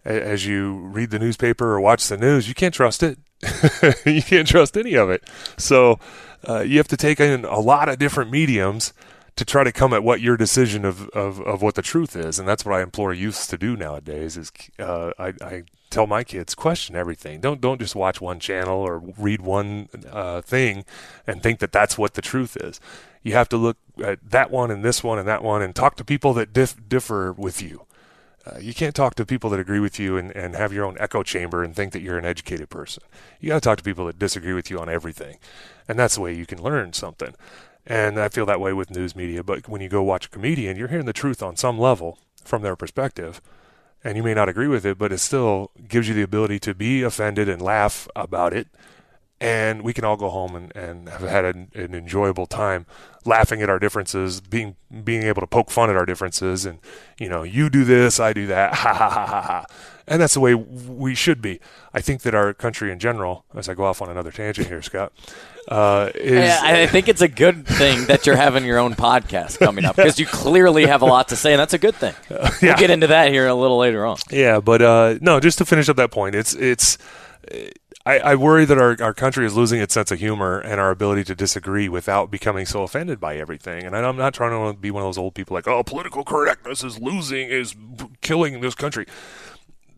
as 0.06 0.46
you 0.46 0.76
read 0.78 1.10
the 1.12 1.20
newspaper 1.20 1.74
or 1.74 1.82
watch 1.82 2.08
the 2.08 2.18
news, 2.18 2.48
you 2.48 2.54
can't 2.54 2.74
trust 2.74 3.04
it. 3.04 3.20
you 4.06 4.22
can't 4.22 4.48
trust 4.48 4.78
any 4.78 4.96
of 4.96 5.10
it. 5.10 5.24
So 5.58 6.00
uh, 6.48 6.62
you 6.62 6.78
have 6.78 6.88
to 6.90 6.98
take 6.98 7.20
in 7.20 7.46
a 7.46 7.60
lot 7.60 7.90
of 7.90 8.00
different 8.00 8.32
mediums 8.32 8.94
to 9.36 9.46
try 9.46 9.64
to 9.64 9.72
come 9.72 9.94
at 9.94 10.04
what 10.04 10.22
your 10.22 10.36
decision 10.36 10.84
of, 10.84 11.08
of, 11.10 11.40
of 11.42 11.62
what 11.62 11.76
the 11.76 11.82
truth 11.82 12.16
is. 12.16 12.40
And 12.40 12.48
that's 12.48 12.66
what 12.66 12.76
I 12.76 12.82
implore 12.82 13.14
youths 13.14 13.48
to 13.48 13.58
do 13.58 13.76
nowadays 13.78 14.36
is 14.36 14.52
uh, 14.80 15.12
I, 15.18 15.34
I 15.42 15.64
tell 15.90 16.08
my 16.08 16.24
kids, 16.24 16.56
question 16.56 16.96
everything. 16.96 17.40
Don't, 17.42 17.62
don't 17.62 17.80
just 17.80 17.96
watch 17.96 18.22
one 18.22 18.40
channel 18.40 18.80
or 18.80 19.00
read 19.00 19.42
one 19.42 19.90
uh, 20.12 20.42
thing 20.42 20.86
and 21.26 21.42
think 21.42 21.60
that 21.60 21.72
that's 21.72 21.98
what 21.98 22.14
the 22.14 22.22
truth 22.22 22.58
is. 22.58 22.80
You 23.24 23.34
have 23.34 23.50
to 23.50 23.58
look 23.58 23.78
at 24.04 24.20
that 24.30 24.52
one 24.52 24.72
and 24.72 24.84
this 24.84 25.04
one 25.04 25.20
and 25.20 25.28
that 25.28 25.44
one 25.44 25.62
and 25.62 25.76
talk 25.76 25.96
to 25.98 26.06
people 26.06 26.34
that 26.34 26.54
dif- 26.54 26.88
differ 26.88 27.34
with 27.34 27.62
you. 27.62 27.86
Uh, 28.46 28.58
you 28.60 28.74
can't 28.74 28.96
talk 28.96 29.16
to 29.16 29.26
people 29.26 29.50
that 29.50 29.60
agree 29.60 29.82
with 29.82 30.00
you 30.00 30.18
and, 30.18 30.32
and 30.32 30.56
have 30.56 30.72
your 30.72 30.86
own 30.86 30.96
echo 31.00 31.24
chamber 31.24 31.64
and 31.64 31.76
think 31.76 31.92
that 31.92 32.02
you're 32.02 32.18
an 32.18 32.26
educated 32.26 32.70
person. 32.70 33.04
You 33.40 33.50
got 33.50 33.56
to 33.56 33.62
talk 33.62 33.78
to 33.80 33.84
people 33.84 34.06
that 34.06 34.18
disagree 34.18 34.54
with 34.54 34.70
you 34.70 34.80
on 34.80 34.90
everything. 34.90 35.38
And 35.88 36.00
that's 36.00 36.16
the 36.16 36.22
way 36.22 36.34
you 36.34 36.46
can 36.46 36.62
learn 36.62 36.94
something. 36.94 37.36
And 37.86 38.20
I 38.20 38.30
feel 38.30 38.46
that 38.46 38.62
way 38.62 38.72
with 38.72 38.92
news 38.92 39.16
media. 39.16 39.44
But 39.44 39.68
when 39.68 39.82
you 39.82 39.90
go 39.90 40.04
watch 40.04 40.28
a 40.28 40.30
comedian, 40.30 40.78
you're 40.78 40.88
hearing 40.88 41.06
the 41.06 41.14
truth 41.14 41.44
on 41.44 41.58
some 41.58 41.78
level 41.78 42.20
from 42.44 42.62
their 42.62 42.76
perspective. 42.76 43.42
And 44.04 44.16
you 44.16 44.24
may 44.24 44.34
not 44.34 44.48
agree 44.48 44.68
with 44.68 44.86
it, 44.86 44.98
but 44.98 45.12
it 45.12 45.18
still 45.18 45.72
gives 45.88 46.08
you 46.08 46.14
the 46.14 46.22
ability 46.22 46.60
to 46.60 46.74
be 46.74 47.04
offended 47.04 47.50
and 47.50 47.62
laugh 47.62 48.08
about 48.16 48.54
it 48.54 48.68
and 49.42 49.84
we 49.84 49.94
can 49.94 50.04
all 50.04 50.18
go 50.18 50.30
home 50.30 50.56
and, 50.56 50.76
and 50.76 51.08
have 51.10 51.22
had 51.22 51.46
an, 51.46 51.72
an, 51.74 51.96
enjoyable 51.96 52.46
time 52.46 52.86
laughing 53.26 53.62
at 53.62 53.70
our 53.70 53.80
differences, 53.80 54.42
being 54.42 54.76
being 55.04 55.24
able 55.24 55.42
to 55.42 55.48
poke 55.48 55.72
fun 55.72 55.90
at 55.90 55.96
our 55.96 56.06
differences, 56.06 56.66
and 56.66 56.80
you 57.18 57.30
know, 57.30 57.44
you 57.44 57.70
do 57.70 57.86
this, 57.86 58.20
I 58.20 58.34
do 58.34 58.48
that, 58.48 58.74
ha 58.76 58.94
ha 58.94 59.10
ha 59.10 59.26
ha 59.26 59.42
ha, 59.42 59.66
and 60.08 60.22
that's 60.22 60.34
the 60.34 60.40
way 60.40 60.56
we 60.56 61.16
should 61.16 61.42
be. 61.42 61.60
I 61.94 62.02
think 62.02 62.22
that 62.24 62.36
our 62.36 62.54
country 62.54 62.92
in 62.92 63.00
general, 63.00 63.46
as 63.56 63.70
I 63.70 63.76
go 63.76 63.86
off 63.86 64.02
on 64.02 64.10
another 64.10 64.32
tangent 64.32 64.68
here, 64.68 64.82
Scott, 64.82 65.14
uh, 65.70 66.10
is 66.16 66.50
I, 66.50 66.82
I 66.82 66.88
think 66.88 67.08
it's 67.08 67.22
a 67.22 67.28
good 67.28 67.66
thing 67.66 68.06
that 68.08 68.26
you're 68.26 68.36
having 68.36 68.66
your 68.66 68.80
own 68.80 68.96
podcast 68.96 69.60
coming 69.60 69.86
up 69.86 69.96
because 69.96 70.20
you 70.20 70.26
clearly 70.26 70.86
have 70.86 71.02
a 71.02 71.06
lot 71.06 71.30
to 71.30 71.36
say, 71.36 71.54
and 71.54 71.60
that's 71.60 71.74
a 71.74 71.78
good 71.78 71.96
thing. 71.96 72.16
yeah. 72.30 72.50
We'll 72.62 72.78
get 72.78 72.90
into 72.90 73.08
that 73.08 73.32
here 73.32 73.48
a 73.48 73.56
little 73.56 73.78
later 73.78 74.06
on. 74.06 74.18
Yeah, 74.32 74.60
but 74.60 74.82
uh, 74.82 75.16
no, 75.22 75.40
just 75.40 75.60
to 75.60 75.66
finish 75.66 75.88
up 75.88 75.96
that 75.96 76.12
point, 76.12 76.36
it's 76.36 76.54
it's. 76.56 76.98
I, 78.10 78.32
I, 78.32 78.36
worry 78.36 78.66
that 78.66 78.80
our, 78.80 78.98
our 79.02 79.14
country 79.14 79.46
is 79.46 79.56
losing 79.56 79.80
its 79.80 79.94
sense 79.94 80.10
of 80.10 80.18
humor 80.18 80.60
and 80.60 80.82
our 80.82 80.90
ability 80.90 81.26
to 81.26 81.36
disagree 81.36 81.88
without 81.88 82.32
becoming 82.32 82.66
so 82.66 82.82
offended 82.82 83.20
by 83.20 83.38
everything. 83.38 83.86
And 83.86 83.96
I'm 83.96 84.18
not 84.18 84.34
trying 84.34 84.74
to 84.74 84.80
be 84.80 84.90
one 84.90 85.04
of 85.04 85.08
those 85.08 85.20
old 85.20 85.36
people 85.36 85.54
like, 85.54 85.68
oh, 85.68 85.84
political 85.84 86.24
correctness 86.24 86.84
is 86.84 87.00
losing, 87.00 87.50
is 87.50 87.76
killing 88.22 88.62
this 88.62 88.74
country. 88.74 89.06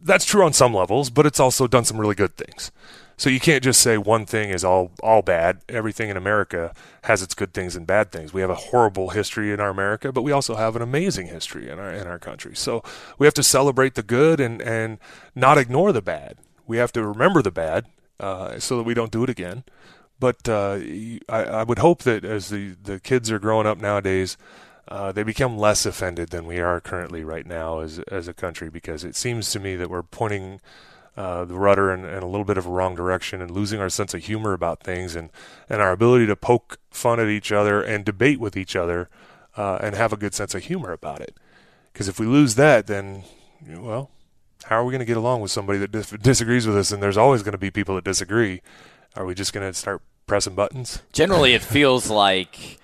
That's 0.02 0.26
true 0.26 0.44
on 0.44 0.52
some 0.52 0.74
levels, 0.74 1.10
but 1.10 1.26
it's 1.26 1.40
also 1.40 1.68
done 1.68 1.86
some 1.86 2.02
really 2.02 2.16
good 2.16 2.36
things. 2.36 2.70
So 3.16 3.30
you 3.30 3.40
can't 3.40 3.64
just 3.64 3.80
say 3.80 3.98
one 3.98 4.26
thing 4.26 4.50
is 4.50 4.66
all 4.66 4.92
all 5.02 5.22
bad. 5.22 5.62
Everything 5.70 6.10
in 6.10 6.18
America 6.18 6.74
has 7.04 7.22
its 7.22 7.36
good 7.36 7.54
things 7.54 7.78
and 7.78 7.88
bad 7.88 8.12
things. 8.12 8.34
We 8.34 8.42
have 8.42 8.50
a 8.50 8.56
horrible 8.56 9.12
history 9.12 9.54
in 9.54 9.60
our 9.62 9.70
America, 9.70 10.12
but 10.12 10.24
we 10.24 10.32
also 10.32 10.56
have 10.56 10.76
an 10.76 10.82
amazing 10.82 11.28
history 11.28 11.70
in 11.70 11.78
our 11.78 11.94
in 11.94 12.08
our 12.08 12.18
country. 12.18 12.56
So 12.56 12.84
we 13.20 13.28
have 13.28 13.36
to 13.36 13.44
celebrate 13.44 13.94
the 13.94 14.04
good 14.04 14.40
and 14.40 14.60
and 14.62 14.98
not 15.36 15.60
ignore 15.60 15.94
the 15.94 16.02
bad. 16.02 16.40
We 16.66 16.78
have 16.78 16.92
to 16.94 17.06
remember 17.06 17.44
the 17.44 17.52
bad 17.52 17.86
uh, 18.22 18.60
so 18.60 18.78
that 18.78 18.84
we 18.84 18.94
don't 18.94 19.12
do 19.12 19.24
it 19.24 19.30
again. 19.30 19.64
But 20.20 20.48
uh, 20.48 20.80
I, 21.28 21.44
I, 21.44 21.64
would 21.64 21.80
hope 21.80 22.04
that 22.04 22.24
as 22.24 22.50
the, 22.50 22.76
the 22.82 23.00
kids 23.00 23.32
are 23.32 23.40
growing 23.40 23.66
up 23.66 23.80
nowadays, 23.80 24.38
uh, 24.88 25.12
they 25.12 25.24
become 25.24 25.58
less 25.58 25.86
offended 25.86 26.30
than 26.30 26.46
we 26.46 26.60
are 26.60 26.80
currently 26.80 27.24
right 27.24 27.46
now 27.46 27.80
as 27.80 27.98
as 28.00 28.28
a 28.28 28.34
country 28.34 28.70
because 28.70 29.04
it 29.04 29.16
seems 29.16 29.52
to 29.52 29.60
me 29.60 29.76
that 29.76 29.90
we're 29.90 30.04
pointing 30.04 30.62
uh, 31.18 31.44
the 31.44 31.56
rudder 31.56 31.92
in, 31.92 32.06
in, 32.06 32.24
a 32.24 32.28
little 32.28 32.46
bit 32.46 32.58
of 32.58 32.66
a 32.66 32.70
wrong 32.70 32.96
direction 32.96 33.42
and 33.42 33.52
losing 33.52 33.82
our 33.82 33.90
sense 33.90 34.14
of 34.14 34.24
humor 34.24 34.54
about 34.54 34.82
things 34.82 35.16
and, 35.16 35.30
and 35.68 35.82
our 35.82 35.92
ability 35.92 36.26
to 36.26 36.36
poke 36.36 36.78
fun 36.90 37.20
at 37.20 37.28
each 37.28 37.52
other 37.52 37.82
and 37.82 38.06
debate 38.06 38.40
with 38.40 38.56
each 38.56 38.76
other 38.76 39.10
uh, 39.58 39.78
and 39.82 39.96
have 39.96 40.14
a 40.14 40.18
good 40.18 40.34
sense 40.34 40.56
of 40.56 40.64
humor 40.64 40.92
about 40.92 41.20
it. 41.20 41.36
Because 41.92 42.08
if 42.08 42.20
we 42.20 42.26
lose 42.26 42.56
that, 42.56 42.88
then, 42.88 43.24
well, 43.68 44.10
how 44.66 44.78
are 44.78 44.86
we 44.86 44.92
going 44.92 45.00
to 45.00 45.06
get 45.06 45.18
along 45.18 45.42
with 45.42 45.52
somebody 45.52 45.80
that 45.80 45.92
dis- 45.92 46.12
disagrees 46.12 46.68
with 46.68 46.78
us? 46.78 46.92
And 46.92 47.02
there's 47.02 47.18
always 47.18 47.44
going 47.44 47.54
to 47.54 47.58
be 47.58 47.72
people 47.72 47.96
that 47.96 48.04
disagree. 48.04 48.62
Are 49.16 49.26
we 49.26 49.34
just 49.34 49.54
going 49.54 49.70
to 49.70 49.78
start 49.78 50.02
pressing 50.28 50.56
buttons? 50.56 51.02
Generally, 51.12 51.54
it 51.54 51.62
feels 51.62 52.10
like 52.10 52.80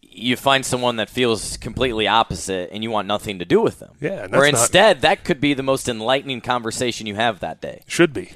you 0.00 0.36
find 0.36 0.64
someone 0.64 0.96
that 0.96 1.10
feels 1.10 1.56
completely 1.56 2.06
opposite 2.08 2.70
and 2.72 2.82
you 2.82 2.90
want 2.90 3.06
nothing 3.06 3.38
to 3.38 3.44
do 3.44 3.60
with 3.60 3.78
them. 3.78 3.92
Yeah. 4.00 4.26
or 4.32 4.46
instead, 4.46 4.98
not, 4.98 5.02
that 5.02 5.24
could 5.24 5.40
be 5.40 5.54
the 5.54 5.62
most 5.62 5.88
enlightening 5.88 6.40
conversation 6.40 7.06
you 7.06 7.14
have 7.14 7.40
that 7.40 7.60
day. 7.60 7.82
Should 7.86 8.12
be. 8.12 8.32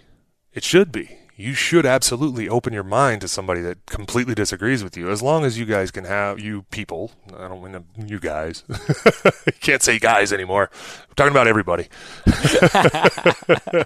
It 0.52 0.64
should 0.64 0.92
be 0.92 1.16
you 1.40 1.54
should 1.54 1.86
absolutely 1.86 2.48
open 2.48 2.74
your 2.74 2.84
mind 2.84 3.22
to 3.22 3.28
somebody 3.28 3.62
that 3.62 3.86
completely 3.86 4.34
disagrees 4.34 4.84
with 4.84 4.96
you. 4.96 5.10
As 5.10 5.22
long 5.22 5.44
as 5.44 5.58
you 5.58 5.64
guys 5.64 5.90
can 5.90 6.04
have 6.04 6.38
you 6.38 6.62
people, 6.70 7.12
I 7.34 7.48
don't 7.48 7.62
mean 7.62 7.82
you 8.06 8.20
guys. 8.20 8.62
can't 9.60 9.82
say 9.82 9.98
guys 9.98 10.34
anymore. 10.34 10.70
I'm 11.08 11.14
talking 11.16 11.30
about 11.30 11.46
everybody. 11.46 11.88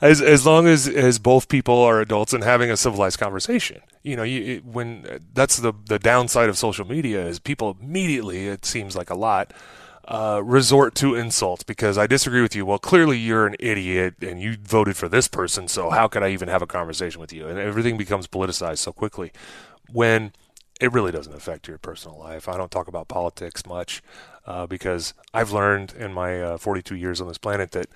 as 0.00 0.20
as 0.20 0.44
long 0.44 0.66
as 0.66 0.88
as 0.88 1.20
both 1.20 1.48
people 1.48 1.78
are 1.78 2.00
adults 2.00 2.32
and 2.32 2.42
having 2.42 2.72
a 2.72 2.76
civilized 2.76 3.20
conversation. 3.20 3.82
You 4.02 4.16
know, 4.16 4.24
you, 4.24 4.56
it, 4.56 4.64
when 4.64 5.20
that's 5.32 5.58
the 5.58 5.72
the 5.86 6.00
downside 6.00 6.48
of 6.48 6.58
social 6.58 6.86
media 6.86 7.24
is 7.24 7.38
people 7.38 7.76
immediately 7.80 8.48
it 8.48 8.64
seems 8.64 8.96
like 8.96 9.10
a 9.10 9.16
lot 9.16 9.52
uh, 10.06 10.40
resort 10.44 10.94
to 10.96 11.14
insults 11.14 11.62
because 11.64 11.98
I 11.98 12.06
disagree 12.06 12.42
with 12.42 12.54
you. 12.54 12.64
Well, 12.64 12.78
clearly 12.78 13.18
you're 13.18 13.46
an 13.46 13.56
idiot 13.58 14.14
and 14.20 14.40
you 14.40 14.56
voted 14.56 14.96
for 14.96 15.08
this 15.08 15.28
person, 15.28 15.68
so 15.68 15.90
how 15.90 16.06
could 16.08 16.22
I 16.22 16.30
even 16.30 16.48
have 16.48 16.62
a 16.62 16.66
conversation 16.66 17.20
with 17.20 17.32
you? 17.32 17.48
And 17.48 17.58
everything 17.58 17.96
becomes 17.96 18.26
politicized 18.26 18.78
so 18.78 18.92
quickly 18.92 19.32
when 19.90 20.32
it 20.80 20.92
really 20.92 21.10
doesn't 21.12 21.34
affect 21.34 21.68
your 21.68 21.78
personal 21.78 22.18
life. 22.18 22.48
I 22.48 22.56
don't 22.56 22.70
talk 22.70 22.86
about 22.86 23.08
politics 23.08 23.66
much 23.66 24.02
uh, 24.46 24.66
because 24.66 25.14
I've 25.34 25.50
learned 25.52 25.94
in 25.98 26.12
my 26.12 26.40
uh, 26.40 26.58
42 26.58 26.94
years 26.94 27.20
on 27.20 27.28
this 27.28 27.38
planet 27.38 27.72
that 27.72 27.88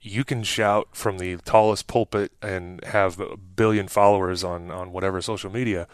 you 0.00 0.22
can 0.22 0.42
shout 0.42 0.88
from 0.92 1.18
the 1.18 1.36
tallest 1.38 1.86
pulpit 1.86 2.32
and 2.42 2.84
have 2.84 3.18
a 3.18 3.36
billion 3.38 3.88
followers 3.88 4.44
on, 4.44 4.70
on 4.70 4.92
whatever 4.92 5.22
social 5.22 5.50
media 5.50 5.88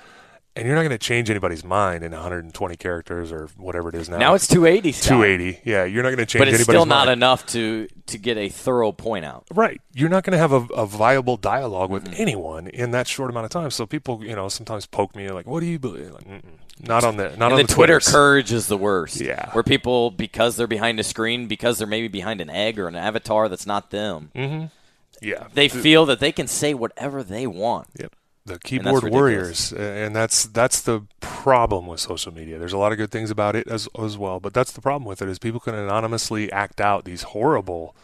and 0.57 0.66
you're 0.66 0.74
not 0.74 0.82
going 0.82 0.90
to 0.90 0.98
change 0.98 1.30
anybody's 1.30 1.64
mind 1.64 2.03
in 2.03 2.11
120 2.11 2.76
characters 2.76 3.30
or 3.30 3.48
whatever 3.57 3.88
it 3.88 3.94
is 3.94 4.09
now. 4.09 4.18
Now 4.18 4.34
it's 4.34 4.48
280. 4.48 4.92
Scott. 4.92 5.09
280. 5.09 5.61
Yeah, 5.64 5.84
you're 5.84 6.03
not 6.03 6.09
going 6.09 6.18
to 6.18 6.26
change. 6.26 6.40
But 6.40 6.48
it's 6.48 6.62
still 6.64 6.86
not 6.86 7.07
mind. 7.07 7.18
enough 7.18 7.46
to 7.48 7.88
to 8.07 8.18
get 8.18 8.36
a 8.36 8.48
thorough 8.48 8.90
point 8.90 9.24
out. 9.24 9.44
Right. 9.55 9.80
You're 9.94 10.09
not 10.09 10.24
going 10.24 10.32
to 10.32 10.38
have 10.38 10.53
a, 10.53 10.66
a, 10.74 10.86
viable 10.86 11.36
dialogue 11.36 11.90
with 11.90 12.05
mm-hmm. 12.05 12.20
anyone 12.20 12.66
in 12.66 12.90
that 12.90 13.07
short 13.07 13.30
amount 13.30 13.44
of 13.44 13.51
time. 13.51 13.70
So 13.70 13.86
people, 13.86 14.24
you 14.24 14.34
know, 14.34 14.48
sometimes 14.48 14.86
poke 14.86 15.14
me 15.14 15.30
like, 15.30 15.46
"What 15.46 15.61
do 15.61 15.66
you 15.66 15.78
believe?" 15.78 16.11
Like, 16.11 16.26
not 16.80 17.05
on 17.05 17.16
the 17.16 17.24
not 17.24 17.32
and 17.34 17.42
on 17.42 17.57
the, 17.57 17.62
the 17.62 17.72
Twitter 17.72 18.01
courage 18.01 18.53
is 18.53 18.66
the 18.66 18.76
worst. 18.76 19.20
Yeah. 19.20 19.51
Where 19.53 19.62
people 19.62 20.11
because 20.11 20.57
they're 20.57 20.66
behind 20.66 20.98
a 20.98 21.05
screen 21.05 21.46
because 21.46 21.78
they're 21.78 21.86
maybe 21.86 22.09
behind 22.09 22.40
an 22.40 22.51
egg 22.51 22.78
or 22.78 22.88
an 22.88 22.96
avatar 22.96 23.48
that's 23.48 23.66
not 23.66 23.90
them. 23.90 24.32
Mm-hmm. 24.34 24.66
Yeah. 25.22 25.46
They 25.53 25.68
feel 25.68 26.07
that 26.07 26.18
they 26.18 26.32
can 26.32 26.48
say 26.48 26.74
whatever 26.74 27.22
they 27.22 27.46
want. 27.46 27.88
Yep 27.98 28.16
the 28.47 28.59
keyboard 28.59 29.05
warriors, 29.05 29.72
and 29.72 30.14
that's 30.14 30.45
that's 30.45 30.80
the 30.80 31.03
problem 31.20 31.86
with 31.86 32.01
social 32.01 32.32
media. 32.32 32.59
There's 32.59 32.72
a 32.72 32.78
lot 32.78 32.93
of 32.93 32.99
good 32.99 33.11
things 33.11 33.30
about 33.30 33.57
it 33.57 33.68
as 33.68 33.88
as 33.99 34.16
well, 34.16 34.41
but 34.41 34.55
that's 34.55 34.72
the 34.72 34.80
problem 34.80 35.05
with 35.05 35.22
it 35.22 35.28
is 35.28 35.38
people 35.38 35.61
can 35.61 35.74
anonymously 35.74 36.51
act 36.51 36.80
out 36.80 37.05
these 37.05 37.22
horrible 37.22 37.95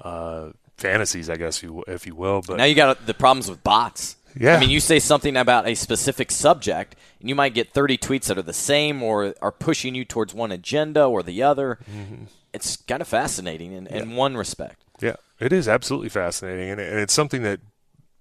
uh, 0.00 0.50
fantasies, 0.76 1.30
I 1.30 1.36
guess 1.36 1.62
you 1.62 1.84
if 1.86 2.06
you 2.06 2.14
will. 2.14 2.42
But 2.46 2.58
now 2.58 2.64
you 2.64 2.74
got 2.74 3.06
the 3.06 3.14
problems 3.14 3.48
with 3.48 3.62
bots. 3.64 4.16
Yeah. 4.38 4.56
I 4.56 4.60
mean, 4.60 4.70
you 4.70 4.78
say 4.78 4.98
something 4.98 5.36
about 5.36 5.66
a 5.66 5.74
specific 5.74 6.30
subject, 6.30 6.94
and 7.18 7.28
you 7.28 7.34
might 7.34 7.54
get 7.54 7.72
30 7.72 7.98
tweets 7.98 8.26
that 8.26 8.38
are 8.38 8.42
the 8.42 8.52
same 8.52 9.02
or 9.02 9.34
are 9.42 9.50
pushing 9.50 9.94
you 9.94 10.04
towards 10.04 10.32
one 10.34 10.52
agenda 10.52 11.04
or 11.04 11.22
the 11.22 11.42
other. 11.42 11.78
Mm-hmm. 11.90 12.24
It's 12.52 12.76
kind 12.76 13.00
of 13.00 13.08
fascinating 13.08 13.72
in, 13.72 13.86
yeah. 13.86 13.96
in 13.96 14.16
one 14.16 14.36
respect. 14.36 14.84
Yeah, 15.00 15.16
it 15.40 15.52
is 15.52 15.66
absolutely 15.66 16.10
fascinating, 16.10 16.70
and, 16.70 16.80
and 16.80 17.00
it's 17.00 17.14
something 17.14 17.42
that 17.42 17.60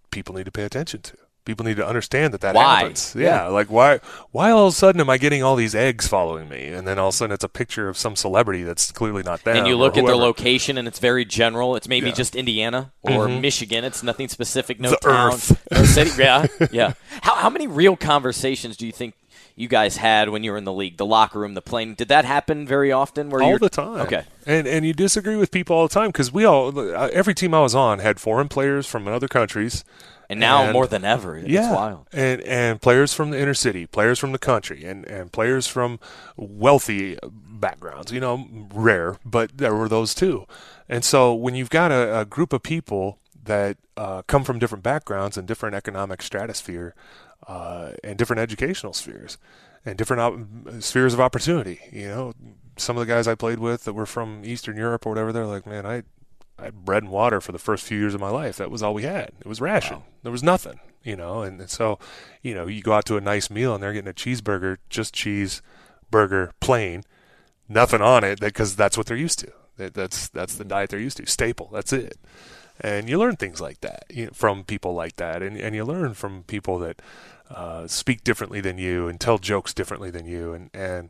people 0.10 0.34
need 0.34 0.46
to 0.46 0.52
pay 0.52 0.64
attention 0.64 1.02
to 1.02 1.18
people 1.48 1.66
need 1.66 1.78
to 1.78 1.88
understand 1.88 2.34
that 2.34 2.42
that 2.42 2.54
why? 2.54 2.82
happens. 2.82 3.16
Yeah, 3.18 3.24
yeah, 3.24 3.48
like 3.48 3.72
why 3.72 4.00
why 4.32 4.52
all 4.52 4.68
of 4.68 4.74
a 4.74 4.76
sudden 4.76 5.02
am 5.02 5.10
I 5.10 5.18
getting 5.18 5.42
all 5.42 5.56
these 5.56 5.74
eggs 5.74 6.08
following 6.08 6.48
me, 6.50 6.68
and 6.68 6.88
then 6.88 7.00
all 7.00 7.08
of 7.08 7.16
a 7.16 7.18
sudden 7.18 7.34
it's 7.34 7.44
a 7.44 7.50
picture 7.50 7.90
of 7.90 7.98
some 7.98 8.16
celebrity 8.16 8.62
that's 8.62 8.92
clearly 8.92 9.24
not 9.24 9.44
them. 9.44 9.58
And 9.58 9.68
you 9.68 9.76
look 9.76 9.98
at 9.98 10.06
their 10.06 10.16
location, 10.16 10.78
and 10.78 10.88
it's 10.88 11.00
very 11.00 11.26
general. 11.26 11.76
It's 11.76 11.88
maybe 11.88 12.10
yeah. 12.10 12.14
just 12.14 12.36
Indiana 12.36 12.92
or 13.02 13.28
mm-hmm. 13.28 13.42
Michigan. 13.42 13.84
It's 13.84 14.04
nothing 14.04 14.28
specific. 14.28 14.80
No 14.80 14.92
the 14.92 14.98
town, 14.98 15.34
Earth. 15.34 15.68
no 15.72 15.84
city. 15.86 16.12
Yeah, 16.20 16.46
yeah. 16.72 16.94
How 17.24 17.36
how 17.36 17.50
many 17.50 17.66
real 17.66 17.96
conversations 17.96 18.78
do 18.78 18.86
you 18.86 18.92
think? 18.92 19.16
You 19.60 19.68
guys 19.68 19.98
had 19.98 20.30
when 20.30 20.44
you 20.44 20.52
were 20.52 20.58
in 20.58 20.66
the 20.66 20.74
league, 20.74 20.98
the 20.98 21.06
locker 21.06 21.40
room, 21.40 21.56
the 21.56 21.64
plane. 21.64 21.96
Did 21.96 22.10
that 22.10 22.26
happen 22.26 22.68
very 22.68 22.92
often? 22.92 23.32
Where 23.32 23.42
all 23.42 23.58
the 23.58 23.70
time. 23.70 24.02
Okay, 24.02 24.24
and 24.46 24.68
and 24.68 24.86
you 24.86 24.94
disagree 24.94 25.36
with 25.36 25.50
people 25.50 25.76
all 25.76 25.88
the 25.88 25.94
time 25.94 26.10
because 26.10 26.32
we 26.32 26.46
all 26.46 26.78
every 26.94 27.34
team 27.34 27.56
I 27.56 27.62
was 27.62 27.74
on 27.74 27.98
had 27.98 28.20
foreign 28.20 28.50
players 28.50 28.86
from 28.86 29.08
other 29.08 29.28
countries 29.28 29.84
and 30.30 30.40
now 30.40 30.64
and, 30.64 30.74
more 30.74 30.88
than 30.88 31.06
ever, 31.06 31.38
it's 31.38 31.48
yeah, 31.48 31.74
wild. 31.74 32.08
And 32.12 32.42
and 32.42 32.82
players 32.82 33.14
from 33.14 33.32
the 33.32 33.40
inner 33.40 33.54
city, 33.54 33.86
players 33.86 34.20
from 34.20 34.32
the 34.32 34.40
country, 34.40 34.86
and, 34.86 35.06
and 35.06 35.32
players 35.32 35.68
from 35.68 36.00
wealthy 36.36 37.18
backgrounds. 37.24 38.12
You 38.12 38.20
know, 38.20 38.48
rare, 38.74 39.18
but 39.26 39.58
there 39.58 39.76
were 39.76 39.90
those 39.90 40.14
too. 40.14 40.46
And 40.90 41.04
so 41.04 41.34
when 41.34 41.56
you've 41.56 41.70
got 41.70 41.92
a, 41.92 42.22
a 42.22 42.26
group 42.26 42.54
of 42.54 42.64
people 42.64 43.20
that 43.46 43.78
uh, 43.96 44.22
come 44.24 44.44
from 44.44 44.60
different 44.60 44.84
backgrounds 44.84 45.38
and 45.38 45.48
different 45.48 45.76
economic 45.76 46.22
stratosphere 46.22 46.94
uh, 47.48 47.92
and 48.04 48.18
different 48.18 48.40
educational 48.40 48.94
spheres 48.94 49.38
and 49.86 49.98
different 49.98 50.22
op- 50.22 50.82
spheres 50.82 51.14
of 51.14 51.20
opportunity, 51.20 51.80
you 51.92 52.08
know, 52.08 52.34
some 52.76 52.98
of 52.98 53.06
the 53.06 53.12
guys 53.12 53.28
I 53.28 53.36
played 53.36 53.60
with 53.60 53.86
that 53.86 53.94
were 53.94 54.06
from 54.06 54.44
Eastern 54.44 54.78
Europe 54.78 55.06
or 55.06 55.10
whatever, 55.10 55.32
they're 55.32 55.46
like, 55.46 55.66
man, 55.66 55.86
I 55.86 56.04
I 56.60 56.66
had 56.66 56.86
bread 56.86 57.04
and 57.04 57.12
water 57.12 57.40
for 57.40 57.52
the 57.52 57.60
first 57.60 57.86
few 57.86 58.00
years 58.00 58.14
of 58.14 58.22
my 58.22 58.30
life. 58.30 58.58
That 58.58 58.72
was 58.72 58.82
all 58.82 58.94
we 58.94 59.04
had. 59.04 59.32
It 59.40 59.48
was 59.48 59.62
ration. 59.62 59.98
Wow. 59.98 60.04
There 60.24 60.32
was 60.32 60.44
nothing, 60.44 60.80
you 61.04 61.16
know. 61.16 61.42
And, 61.42 61.70
so, 61.70 62.00
you 62.42 62.56
know, 62.56 62.68
you 62.68 62.82
go 62.82 62.94
out 62.94 63.06
to 63.06 63.18
a 63.18 63.22
nice 63.22 63.50
meal 63.50 63.74
and 63.74 63.84
they're 63.84 63.94
getting 63.94 64.10
a 64.10 64.14
cheeseburger, 64.14 64.78
just 64.90 65.14
cheese, 65.14 65.62
burger, 66.10 66.52
plain, 66.60 67.04
nothing 67.70 68.02
on 68.02 68.24
it, 68.24 68.40
because 68.40 68.76
that's 68.76 68.98
what 68.98 69.08
they're 69.08 69.18
used 69.18 69.40
to. 69.40 69.52
That, 69.78 69.94
that's 69.94 70.30
that's 70.30 70.56
the 70.56 70.66
diet 70.66 70.90
they're 70.90 71.00
used 71.00 71.18
to. 71.18 71.28
Staple. 71.28 71.70
That's 71.72 71.94
it. 71.94 72.18
And 72.82 73.10
you 73.10 73.18
learn 73.18 73.36
things 73.36 73.62
like 73.62 73.82
that 73.82 74.06
you 74.10 74.26
know, 74.26 74.32
from 74.34 74.64
people 74.64 74.94
like 74.94 75.16
that, 75.18 75.42
and 75.42 75.58
and 75.58 75.76
you 75.76 75.84
learn 75.84 76.14
from 76.14 76.44
people 76.44 76.80
that 76.80 77.02
uh, 77.50 77.88
speak 77.88 78.24
differently 78.24 78.62
than 78.62 78.78
you 78.78 79.08
and 79.08 79.20
tell 79.20 79.38
jokes 79.38 79.74
differently 79.74 80.12
than 80.12 80.26
you, 80.26 80.54
and 80.54 80.70
and 80.74 81.10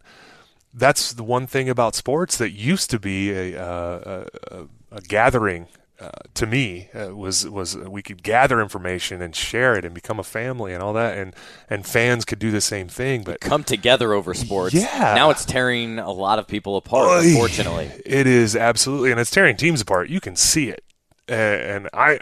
that's 0.73 1.13
the 1.13 1.23
one 1.23 1.47
thing 1.47 1.69
about 1.69 1.95
sports 1.95 2.37
that 2.37 2.51
used 2.51 2.89
to 2.91 2.99
be 2.99 3.31
a, 3.31 3.59
uh, 3.59 4.25
a, 4.51 4.55
a 4.55 4.67
gathering 5.07 5.67
uh, 5.99 6.09
to 6.35 6.45
me 6.45 6.89
uh, 6.93 7.15
was 7.15 7.49
was 7.49 7.75
we 7.75 8.03
could 8.03 8.21
gather 8.21 8.61
information 8.61 9.19
and 9.19 9.35
share 9.35 9.75
it 9.75 9.83
and 9.83 9.95
become 9.95 10.19
a 10.19 10.23
family 10.23 10.71
and 10.71 10.83
all 10.83 10.93
that 10.93 11.17
and 11.17 11.35
and 11.71 11.87
fans 11.87 12.23
could 12.23 12.37
do 12.37 12.51
the 12.51 12.61
same 12.61 12.87
thing 12.87 13.23
but 13.23 13.39
come 13.39 13.63
together 13.63 14.13
over 14.13 14.35
sports. 14.35 14.75
Yeah. 14.75 15.15
Now 15.15 15.31
it's 15.31 15.43
tearing 15.43 15.97
a 15.97 16.11
lot 16.11 16.37
of 16.37 16.47
people 16.47 16.77
apart 16.77 17.25
unfortunately. 17.25 17.89
It 18.05 18.27
is 18.27 18.55
absolutely 18.55 19.09
and 19.09 19.19
it's 19.19 19.31
tearing 19.31 19.57
teams 19.57 19.81
apart. 19.81 20.09
You 20.09 20.21
can 20.21 20.35
see 20.35 20.69
it. 20.69 20.83
And 21.27 21.89
I 21.93 22.19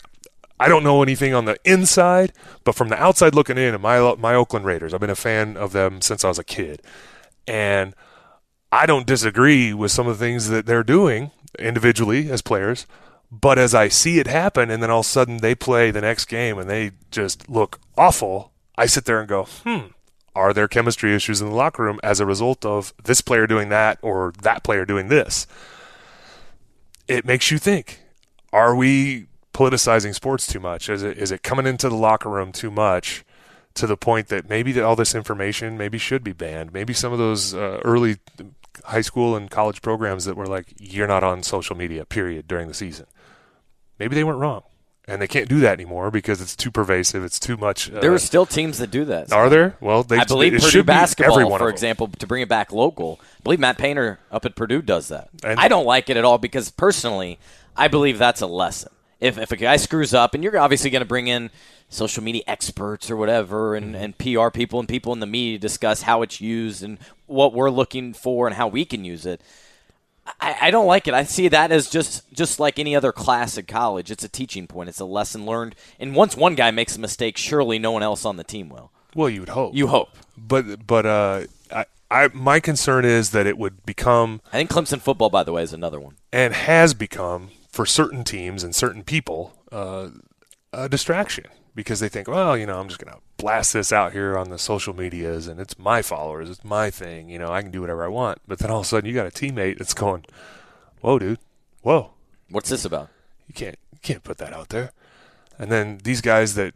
I 0.57 0.69
don't 0.69 0.85
know 0.85 1.03
anything 1.03 1.33
on 1.33 1.43
the 1.43 1.57
inside 1.65 2.31
but 2.63 2.75
from 2.75 2.87
the 2.87 3.01
outside 3.01 3.35
looking 3.35 3.57
in 3.57 3.81
my 3.81 4.15
my 4.15 4.35
Oakland 4.35 4.65
Raiders 4.65 4.93
I've 4.93 5.01
been 5.01 5.09
a 5.09 5.15
fan 5.15 5.57
of 5.57 5.73
them 5.73 5.99
since 5.99 6.23
I 6.23 6.29
was 6.29 6.39
a 6.39 6.45
kid. 6.45 6.81
And 7.45 7.93
I 8.71 8.85
don't 8.85 9.05
disagree 9.05 9.73
with 9.73 9.91
some 9.91 10.07
of 10.07 10.17
the 10.17 10.25
things 10.25 10.47
that 10.47 10.65
they're 10.65 10.81
doing 10.81 11.31
individually 11.59 12.29
as 12.29 12.41
players, 12.41 12.85
but 13.31 13.57
as 13.57 13.73
I 13.73 13.87
see 13.87 14.19
it 14.19 14.27
happen 14.27 14.69
and 14.69 14.81
then 14.81 14.89
all 14.89 14.99
of 14.99 15.05
a 15.05 15.09
sudden 15.09 15.37
they 15.37 15.55
play 15.55 15.91
the 15.91 16.01
next 16.01 16.25
game 16.25 16.57
and 16.57 16.69
they 16.69 16.91
just 17.11 17.49
look 17.49 17.79
awful, 17.97 18.51
I 18.77 18.85
sit 18.85 19.05
there 19.05 19.19
and 19.19 19.27
go, 19.27 19.43
hmm, 19.45 19.87
are 20.35 20.53
there 20.53 20.67
chemistry 20.67 21.15
issues 21.15 21.41
in 21.41 21.49
the 21.49 21.55
locker 21.55 21.83
room 21.83 21.99
as 22.03 22.19
a 22.19 22.25
result 22.25 22.65
of 22.65 22.93
this 23.03 23.21
player 23.21 23.47
doing 23.47 23.69
that 23.69 23.97
or 24.01 24.33
that 24.41 24.63
player 24.63 24.85
doing 24.85 25.07
this? 25.07 25.47
It 27.07 27.25
makes 27.25 27.51
you 27.51 27.57
think. 27.57 28.01
Are 28.51 28.75
we 28.75 29.27
politicizing 29.53 30.13
sports 30.13 30.47
too 30.47 30.59
much? 30.59 30.89
Is 30.89 31.03
it 31.03 31.17
is 31.17 31.31
it 31.31 31.43
coming 31.43 31.65
into 31.65 31.87
the 31.87 31.95
locker 31.95 32.29
room 32.29 32.51
too 32.51 32.71
much 32.71 33.23
to 33.75 33.87
the 33.87 33.97
point 33.97 34.27
that 34.27 34.49
maybe 34.49 34.79
all 34.79 34.95
this 34.95 35.15
information 35.15 35.77
maybe 35.77 35.97
should 35.97 36.23
be 36.23 36.33
banned? 36.33 36.73
Maybe 36.73 36.93
some 36.93 37.13
of 37.13 37.19
those 37.19 37.53
uh, 37.53 37.79
early 37.83 38.17
high 38.83 39.01
school 39.01 39.35
and 39.35 39.49
college 39.49 39.81
programs 39.81 40.25
that 40.25 40.35
were 40.35 40.47
like, 40.47 40.73
you're 40.79 41.07
not 41.07 41.23
on 41.23 41.43
social 41.43 41.75
media, 41.75 42.05
period, 42.05 42.47
during 42.47 42.67
the 42.67 42.73
season. 42.73 43.05
Maybe 43.99 44.15
they 44.15 44.23
weren't 44.23 44.39
wrong. 44.39 44.63
And 45.07 45.21
they 45.21 45.27
can't 45.27 45.47
do 45.47 45.59
that 45.59 45.73
anymore 45.73 46.09
because 46.09 46.41
it's 46.41 46.55
too 46.55 46.71
pervasive. 46.71 47.23
It's 47.23 47.39
too 47.39 47.57
much. 47.57 47.91
Uh, 47.91 47.99
there 47.99 48.11
are 48.11 48.17
still 48.17 48.47
teams 48.47 48.79
that 48.79 48.89
do 48.89 49.05
that. 49.05 49.29
So. 49.29 49.35
Are 49.35 49.49
there? 49.49 49.77
Well, 49.79 50.01
they, 50.01 50.17
I 50.17 50.23
believe 50.23 50.59
Purdue 50.59 50.83
basketball, 50.83 51.57
for 51.59 51.69
example, 51.69 52.07
to 52.07 52.25
bring 52.25 52.41
it 52.41 52.49
back 52.49 52.71
local. 52.71 53.19
I 53.21 53.43
believe 53.43 53.59
Matt 53.59 53.77
Painter 53.77 54.19
up 54.31 54.45
at 54.45 54.55
Purdue 54.55 54.81
does 54.81 55.09
that. 55.09 55.29
And 55.43 55.59
I 55.59 55.67
don't 55.67 55.85
like 55.85 56.09
it 56.09 56.17
at 56.17 56.25
all 56.25 56.39
because 56.39 56.71
personally, 56.71 57.37
I 57.77 57.87
believe 57.87 58.17
that's 58.17 58.41
a 58.41 58.47
lesson. 58.47 58.91
If 59.19 59.37
if 59.37 59.51
a 59.51 59.55
guy 59.55 59.77
screws 59.77 60.13
up, 60.13 60.33
and 60.33 60.43
you're 60.43 60.57
obviously 60.57 60.89
going 60.89 61.01
to 61.01 61.07
bring 61.07 61.27
in 61.27 61.51
social 61.89 62.23
media 62.23 62.43
experts 62.47 63.09
or 63.09 63.15
whatever 63.15 63.75
and, 63.75 63.95
and 63.95 64.17
PR 64.17 64.49
people 64.49 64.79
and 64.79 64.89
people 64.89 65.13
in 65.13 65.19
the 65.19 65.25
media 65.25 65.57
discuss 65.57 66.03
how 66.03 66.21
it's 66.21 66.41
used 66.41 66.83
and 66.83 66.97
what 67.25 67.53
we're 67.53 67.69
looking 67.69 68.13
for 68.13 68.47
and 68.47 68.55
how 68.55 68.67
we 68.67 68.85
can 68.85 69.05
use 69.05 69.25
it. 69.25 69.41
I, 70.41 70.55
I 70.61 70.71
don't 70.71 70.87
like 70.87 71.07
it. 71.07 71.13
I 71.13 71.23
see 71.23 71.47
that 71.49 71.71
as 71.71 71.89
just 71.89 72.31
just 72.33 72.59
like 72.59 72.79
any 72.79 72.95
other 72.95 73.11
class 73.11 73.57
at 73.57 73.67
college. 73.67 74.09
It's 74.09 74.23
a 74.23 74.29
teaching 74.29 74.65
point. 74.65 74.89
It's 74.89 74.99
a 74.99 75.05
lesson 75.05 75.45
learned. 75.45 75.75
And 75.99 76.15
once 76.15 76.35
one 76.35 76.55
guy 76.55 76.71
makes 76.71 76.95
a 76.95 76.99
mistake, 76.99 77.37
surely 77.37 77.77
no 77.77 77.91
one 77.91 78.01
else 78.01 78.25
on 78.25 78.37
the 78.37 78.43
team 78.43 78.69
will. 78.69 78.91
Well, 79.13 79.29
you 79.29 79.41
would 79.41 79.49
hope. 79.49 79.75
You 79.75 79.87
hope. 79.87 80.09
But 80.35 80.87
but 80.87 81.05
uh, 81.05 81.41
I, 81.71 81.85
I 82.09 82.29
my 82.33 82.59
concern 82.59 83.05
is 83.05 83.29
that 83.31 83.45
it 83.45 83.57
would 83.57 83.85
become. 83.85 84.41
I 84.51 84.57
think 84.57 84.71
Clemson 84.71 84.99
football, 84.99 85.29
by 85.29 85.43
the 85.43 85.53
way, 85.53 85.61
is 85.61 85.73
another 85.73 85.99
one, 85.99 86.15
and 86.33 86.55
has 86.55 86.95
become 86.95 87.51
for 87.69 87.85
certain 87.85 88.23
teams 88.23 88.63
and 88.63 88.73
certain 88.73 89.03
people 89.03 89.53
uh, 89.71 90.09
a 90.73 90.89
distraction 90.89 91.45
because 91.75 91.99
they 91.99 92.09
think, 92.09 92.27
well, 92.27 92.57
you 92.57 92.65
know, 92.65 92.79
I'm 92.79 92.87
just 92.87 92.99
going 92.99 93.13
to 93.13 93.21
blast 93.37 93.73
this 93.73 93.91
out 93.91 94.13
here 94.13 94.37
on 94.37 94.49
the 94.49 94.57
social 94.57 94.95
medias 94.95 95.47
and 95.47 95.59
it's 95.59 95.77
my 95.77 96.01
followers, 96.01 96.49
it's 96.49 96.63
my 96.63 96.89
thing, 96.89 97.29
you 97.29 97.37
know, 97.37 97.51
I 97.51 97.61
can 97.61 97.71
do 97.71 97.81
whatever 97.81 98.03
I 98.03 98.07
want. 98.07 98.39
But 98.47 98.59
then 98.59 98.71
all 98.71 98.79
of 98.79 98.85
a 98.85 98.87
sudden 98.87 99.07
you 99.07 99.13
got 99.13 99.27
a 99.27 99.29
teammate 99.29 99.77
that's 99.77 99.93
going, 99.93 100.25
whoa, 101.01 101.19
dude, 101.19 101.39
whoa. 101.81 102.11
What's 102.49 102.69
this 102.69 102.85
about? 102.85 103.09
You 103.47 103.53
can't, 103.53 103.77
you 103.91 103.99
can't 104.01 104.23
put 104.23 104.37
that 104.37 104.53
out 104.53 104.69
there. 104.69 104.91
And 105.59 105.71
then 105.71 105.99
these 106.03 106.21
guys 106.21 106.55
that 106.55 106.73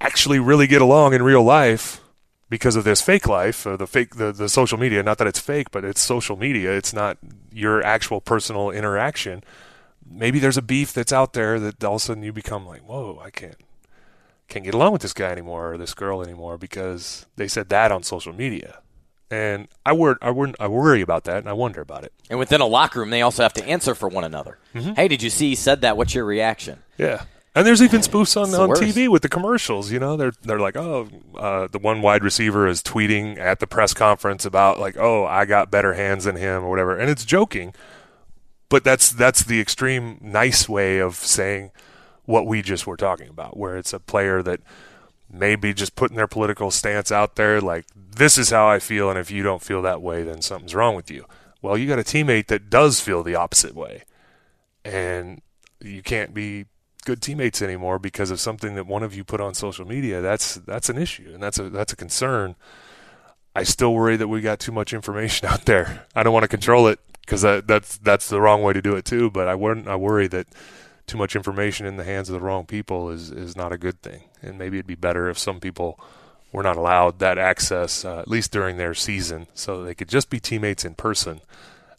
actually 0.00 0.38
really 0.38 0.66
get 0.66 0.82
along 0.82 1.14
in 1.14 1.22
real 1.22 1.42
life 1.42 2.00
because 2.48 2.76
of 2.76 2.84
this 2.84 3.00
fake 3.00 3.26
life, 3.26 3.66
uh, 3.66 3.76
the 3.76 3.86
fake, 3.86 4.16
the, 4.16 4.30
the 4.30 4.48
social 4.48 4.78
media, 4.78 5.02
not 5.02 5.18
that 5.18 5.26
it's 5.26 5.40
fake, 5.40 5.70
but 5.70 5.84
it's 5.84 6.00
social 6.00 6.36
media. 6.36 6.72
It's 6.72 6.92
not 6.92 7.18
your 7.52 7.82
actual 7.82 8.20
personal 8.20 8.70
interaction. 8.70 9.42
Maybe 10.08 10.38
there's 10.38 10.56
a 10.56 10.62
beef 10.62 10.92
that's 10.92 11.12
out 11.12 11.32
there 11.32 11.58
that 11.58 11.82
all 11.82 11.96
of 11.96 12.02
a 12.02 12.04
sudden 12.04 12.22
you 12.22 12.32
become 12.32 12.66
like, 12.66 12.82
whoa, 12.82 13.20
I 13.24 13.30
can't, 13.30 13.56
can't 14.48 14.64
get 14.64 14.74
along 14.74 14.92
with 14.92 15.02
this 15.02 15.12
guy 15.12 15.30
anymore 15.30 15.72
or 15.72 15.78
this 15.78 15.94
girl 15.94 16.22
anymore 16.22 16.58
because 16.58 17.26
they 17.36 17.48
said 17.48 17.68
that 17.70 17.90
on 17.90 18.02
social 18.02 18.32
media. 18.32 18.80
And 19.30 19.68
I 19.84 19.92
wor- 19.92 20.18
I, 20.22 20.30
wor- 20.30 20.54
I 20.60 20.68
worry 20.68 21.00
about 21.00 21.24
that 21.24 21.38
and 21.38 21.48
I 21.48 21.54
wonder 21.54 21.80
about 21.80 22.04
it. 22.04 22.12
And 22.30 22.38
within 22.38 22.60
a 22.60 22.66
locker 22.66 23.00
room, 23.00 23.10
they 23.10 23.22
also 23.22 23.42
have 23.42 23.54
to 23.54 23.64
answer 23.66 23.94
for 23.94 24.08
one 24.08 24.24
another. 24.24 24.58
Mm-hmm. 24.74 24.92
Hey, 24.94 25.08
did 25.08 25.22
you 25.22 25.30
see 25.30 25.48
he 25.50 25.54
said 25.54 25.80
that? 25.80 25.96
What's 25.96 26.14
your 26.14 26.24
reaction? 26.24 26.82
Yeah. 26.98 27.24
And 27.56 27.64
there's 27.64 27.82
even 27.82 28.00
spoofs 28.00 28.36
on, 28.36 28.52
on 28.54 28.70
TV 28.70 29.08
with 29.08 29.22
the 29.22 29.28
commercials. 29.28 29.92
You 29.92 30.00
know, 30.00 30.16
they're 30.16 30.32
they're 30.42 30.58
like, 30.58 30.76
oh, 30.76 31.08
uh, 31.36 31.68
the 31.68 31.78
one 31.78 32.02
wide 32.02 32.24
receiver 32.24 32.66
is 32.66 32.82
tweeting 32.82 33.38
at 33.38 33.60
the 33.60 33.66
press 33.68 33.94
conference 33.94 34.44
about 34.44 34.80
like, 34.80 34.96
oh, 34.96 35.24
I 35.24 35.44
got 35.44 35.70
better 35.70 35.94
hands 35.94 36.24
than 36.24 36.34
him 36.34 36.64
or 36.64 36.70
whatever, 36.70 36.98
and 36.98 37.08
it's 37.08 37.24
joking, 37.24 37.72
but 38.68 38.82
that's 38.82 39.12
that's 39.12 39.44
the 39.44 39.60
extreme 39.60 40.18
nice 40.20 40.68
way 40.68 40.98
of 40.98 41.14
saying, 41.14 41.70
what 42.24 42.46
we 42.46 42.62
just 42.62 42.86
were 42.86 42.96
talking 42.96 43.28
about, 43.28 43.56
where 43.56 43.76
it's 43.76 43.92
a 43.92 44.00
player 44.00 44.42
that 44.42 44.60
maybe 45.30 45.74
just 45.74 45.96
putting 45.96 46.16
their 46.16 46.26
political 46.26 46.70
stance 46.70 47.10
out 47.10 47.36
there, 47.36 47.60
like, 47.60 47.86
this 47.94 48.38
is 48.38 48.50
how 48.50 48.68
I 48.68 48.78
feel, 48.78 49.10
and 49.10 49.18
if 49.18 49.30
you 49.30 49.42
don't 49.42 49.62
feel 49.62 49.82
that 49.82 50.02
way, 50.02 50.22
then 50.22 50.42
something's 50.42 50.74
wrong 50.74 50.94
with 50.94 51.10
you. 51.10 51.26
Well, 51.60 51.76
you 51.76 51.88
got 51.88 51.98
a 51.98 52.02
teammate 52.02 52.46
that 52.46 52.70
does 52.70 53.00
feel 53.00 53.22
the 53.22 53.34
opposite 53.34 53.74
way, 53.74 54.04
and 54.84 55.40
you 55.80 56.02
can't 56.02 56.34
be 56.34 56.66
good 57.04 57.20
teammates 57.20 57.62
anymore 57.62 57.98
because 57.98 58.30
of 58.30 58.40
something 58.40 58.74
that 58.74 58.86
one 58.86 59.02
of 59.02 59.14
you 59.14 59.24
put 59.24 59.40
on 59.40 59.54
social 59.54 59.86
media, 59.86 60.20
that's 60.20 60.54
that's 60.56 60.88
an 60.88 60.98
issue 60.98 61.30
and 61.32 61.42
that's 61.42 61.58
a 61.58 61.68
that's 61.70 61.92
a 61.92 61.96
concern. 61.96 62.56
I 63.54 63.62
still 63.62 63.94
worry 63.94 64.16
that 64.16 64.28
we 64.28 64.40
got 64.40 64.58
too 64.58 64.72
much 64.72 64.92
information 64.92 65.48
out 65.50 65.66
there. 65.66 66.06
I 66.14 66.22
don't 66.22 66.32
want 66.32 66.44
to 66.44 66.48
control 66.48 66.88
it 66.88 66.98
because 67.20 67.42
that, 67.42 67.66
that's 67.66 67.98
that's 67.98 68.28
the 68.28 68.40
wrong 68.40 68.62
way 68.62 68.72
to 68.72 68.82
do 68.82 68.96
it 68.96 69.04
too. 69.04 69.30
But 69.30 69.48
I 69.48 69.54
wouldn't. 69.54 69.86
I 69.86 69.96
worry 69.96 70.26
that 70.28 70.48
too 71.06 71.18
much 71.18 71.36
information 71.36 71.86
in 71.86 71.96
the 71.96 72.04
hands 72.04 72.28
of 72.28 72.32
the 72.34 72.40
wrong 72.40 72.66
people 72.66 73.10
is 73.10 73.30
is 73.30 73.56
not 73.56 73.72
a 73.72 73.78
good 73.78 74.00
thing. 74.02 74.24
And 74.42 74.58
maybe 74.58 74.78
it'd 74.78 74.86
be 74.86 74.94
better 74.94 75.28
if 75.28 75.38
some 75.38 75.60
people 75.60 75.98
were 76.52 76.62
not 76.62 76.76
allowed 76.76 77.18
that 77.18 77.36
access 77.38 78.04
uh, 78.04 78.20
at 78.20 78.28
least 78.28 78.52
during 78.52 78.76
their 78.76 78.94
season, 78.94 79.48
so 79.54 79.82
they 79.82 79.94
could 79.94 80.08
just 80.08 80.30
be 80.30 80.38
teammates 80.38 80.84
in 80.84 80.94
person 80.94 81.40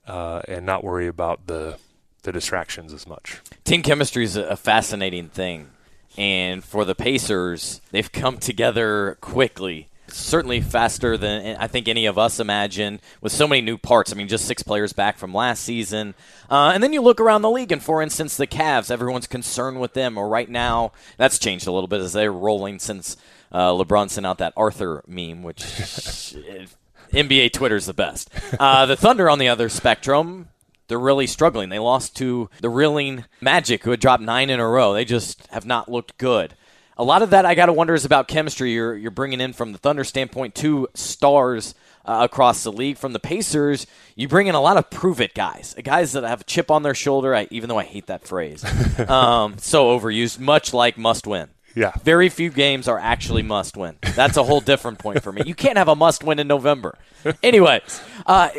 uh, 0.07 0.41
and 0.47 0.65
not 0.65 0.83
worry 0.83 1.07
about 1.07 1.47
the 1.47 1.77
the 2.23 2.31
distractions 2.31 2.93
as 2.93 3.05
much. 3.07 3.41
Team 3.63 3.83
chemistry 3.83 4.23
is 4.23 4.35
a 4.35 4.55
fascinating 4.55 5.29
thing, 5.29 5.69
and 6.17 6.63
for 6.63 6.85
the 6.85 6.95
Pacers, 6.95 7.81
they've 7.91 8.11
come 8.11 8.37
together 8.37 9.17
quickly 9.21 9.89
certainly 10.07 10.61
faster 10.61 11.17
than 11.17 11.57
I 11.57 11.67
think 11.67 11.87
any 11.87 12.05
of 12.05 12.17
us 12.17 12.39
imagine 12.39 12.99
with 13.21 13.31
so 13.31 13.47
many 13.47 13.61
new 13.61 13.77
parts. 13.77 14.11
I 14.11 14.15
mean, 14.15 14.27
just 14.27 14.45
six 14.45 14.63
players 14.63 14.93
back 14.93 15.17
from 15.17 15.33
last 15.33 15.63
season. 15.63 16.15
Uh, 16.49 16.71
and 16.73 16.81
then 16.81 16.93
you 16.93 17.01
look 17.01 17.19
around 17.19 17.41
the 17.41 17.49
league, 17.49 17.71
and 17.71 17.81
for 17.81 18.01
instance, 18.01 18.37
the 18.37 18.47
Cavs, 18.47 18.91
everyone's 18.91 19.27
concerned 19.27 19.79
with 19.79 19.93
them. 19.93 20.17
Or 20.17 20.27
right 20.27 20.49
now, 20.49 20.91
that's 21.17 21.39
changed 21.39 21.67
a 21.67 21.71
little 21.71 21.87
bit 21.87 22.01
as 22.01 22.13
they're 22.13 22.31
rolling 22.31 22.79
since 22.79 23.17
uh, 23.51 23.71
LeBron 23.71 24.09
sent 24.09 24.25
out 24.25 24.37
that 24.37 24.53
Arthur 24.55 25.03
meme, 25.07 25.43
which 25.43 25.59
NBA 27.11 27.53
Twitter's 27.53 27.85
the 27.85 27.93
best. 27.93 28.29
Uh, 28.59 28.85
the 28.85 28.97
Thunder 28.97 29.29
on 29.29 29.39
the 29.39 29.47
other 29.49 29.69
spectrum. 29.69 30.49
They're 30.87 30.99
really 30.99 31.25
struggling. 31.25 31.69
They 31.69 31.79
lost 31.79 32.15
to 32.17 32.47
the 32.61 32.69
reeling 32.69 33.25
Magic, 33.41 33.83
who 33.83 33.89
had 33.89 33.99
dropped 33.99 34.21
nine 34.21 34.51
in 34.51 34.59
a 34.59 34.67
row. 34.67 34.93
They 34.93 35.03
just 35.03 35.47
have 35.47 35.65
not 35.65 35.89
looked 35.89 36.19
good 36.19 36.53
a 36.97 37.03
lot 37.03 37.21
of 37.21 37.31
that 37.31 37.45
I 37.45 37.55
got 37.55 37.67
to 37.67 37.73
wonder 37.73 37.93
is 37.93 38.05
about 38.05 38.27
chemistry. 38.27 38.71
You're 38.71 38.95
you're 38.95 39.11
bringing 39.11 39.41
in 39.41 39.53
from 39.53 39.71
the 39.71 39.77
Thunder 39.77 40.03
standpoint 40.03 40.55
two 40.55 40.87
stars 40.93 41.75
uh, 42.05 42.19
across 42.21 42.63
the 42.63 42.71
league. 42.71 42.97
From 42.97 43.13
the 43.13 43.19
Pacers, 43.19 43.87
you 44.15 44.27
bring 44.27 44.47
in 44.47 44.55
a 44.55 44.61
lot 44.61 44.77
of 44.77 44.89
prove 44.89 45.19
it 45.19 45.33
guys, 45.33 45.75
guys 45.83 46.13
that 46.13 46.23
have 46.23 46.41
a 46.41 46.43
chip 46.45 46.71
on 46.71 46.83
their 46.83 46.95
shoulder. 46.95 47.35
I, 47.35 47.47
even 47.51 47.69
though 47.69 47.79
I 47.79 47.83
hate 47.83 48.07
that 48.07 48.27
phrase, 48.27 48.63
um, 49.09 49.57
so 49.57 49.97
overused, 49.97 50.39
much 50.39 50.73
like 50.73 50.97
must 50.97 51.27
win. 51.27 51.49
Yeah. 51.75 51.91
Very 52.03 52.29
few 52.29 52.51
games 52.51 52.87
are 52.87 52.97
actually 52.97 53.43
must 53.43 53.75
win. 53.75 53.97
That's 54.15 54.37
a 54.37 54.43
whole 54.43 54.61
different 54.61 54.97
point 54.97 55.21
for 55.21 55.33
me. 55.33 55.41
You 55.45 55.53
can't 55.53 55.77
have 55.77 55.89
a 55.89 55.95
must 55.95 56.23
win 56.23 56.39
in 56.39 56.47
November. 56.47 56.97
Anyway, 57.43 57.81
uh, 58.25 58.49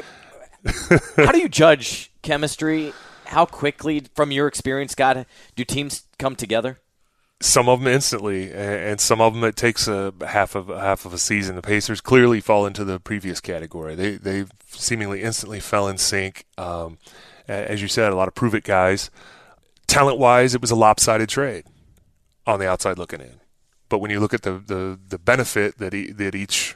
how 1.17 1.33
do 1.33 1.39
you 1.39 1.49
judge 1.49 2.11
chemistry? 2.21 2.93
How 3.25 3.47
quickly, 3.47 4.05
from 4.15 4.33
your 4.33 4.47
experience, 4.47 4.95
God, 4.95 5.25
do 5.57 5.65
teams 5.65 6.03
come 6.19 6.37
together? 6.37 6.79
Some 7.41 7.69
of 7.69 7.81
them 7.81 7.89
instantly, 7.89 8.53
and 8.53 9.01
some 9.01 9.21
of 9.21 9.35
them 9.35 9.45
it 9.45 9.57
takes 9.57 9.89
a 9.89 10.13
half 10.27 10.55
of 10.55 10.69
half 10.69 11.05
of 11.05 11.13
a 11.13 11.19
season. 11.19 11.57
The 11.57 11.63
Pacers 11.63 12.01
clearly 12.01 12.41
fall 12.41 12.67
into 12.67 12.85
the 12.85 12.99
previous 12.99 13.41
category. 13.41 13.95
They 13.95 14.17
they 14.17 14.45
seemingly 14.69 15.23
instantly 15.23 15.61
fell 15.61 15.89
in 15.89 15.99
sync. 15.99 16.47
Um, 16.57 16.99
as 17.47 17.83
you 17.83 17.89
said, 17.89 18.13
a 18.13 18.17
lot 18.17 18.29
of 18.29 18.35
prove 18.35 18.55
it 18.55 18.65
guys. 18.65 19.11
Talent 19.87 20.19
wise, 20.19 20.55
it 20.55 20.61
was 20.61 20.71
a 20.71 20.77
lopsided 20.77 21.29
trade 21.29 21.65
on 22.47 22.59
the 22.59 22.69
outside 22.69 22.99
looking 22.99 23.21
in. 23.21 23.41
But 23.89 23.99
when 23.99 24.11
you 24.11 24.19
look 24.19 24.35
at 24.35 24.43
the 24.43 24.53
the, 24.53 24.99
the 25.09 25.19
benefit 25.19 25.79
that 25.79 25.95
e- 25.95 26.13
that 26.13 26.35
each 26.35 26.75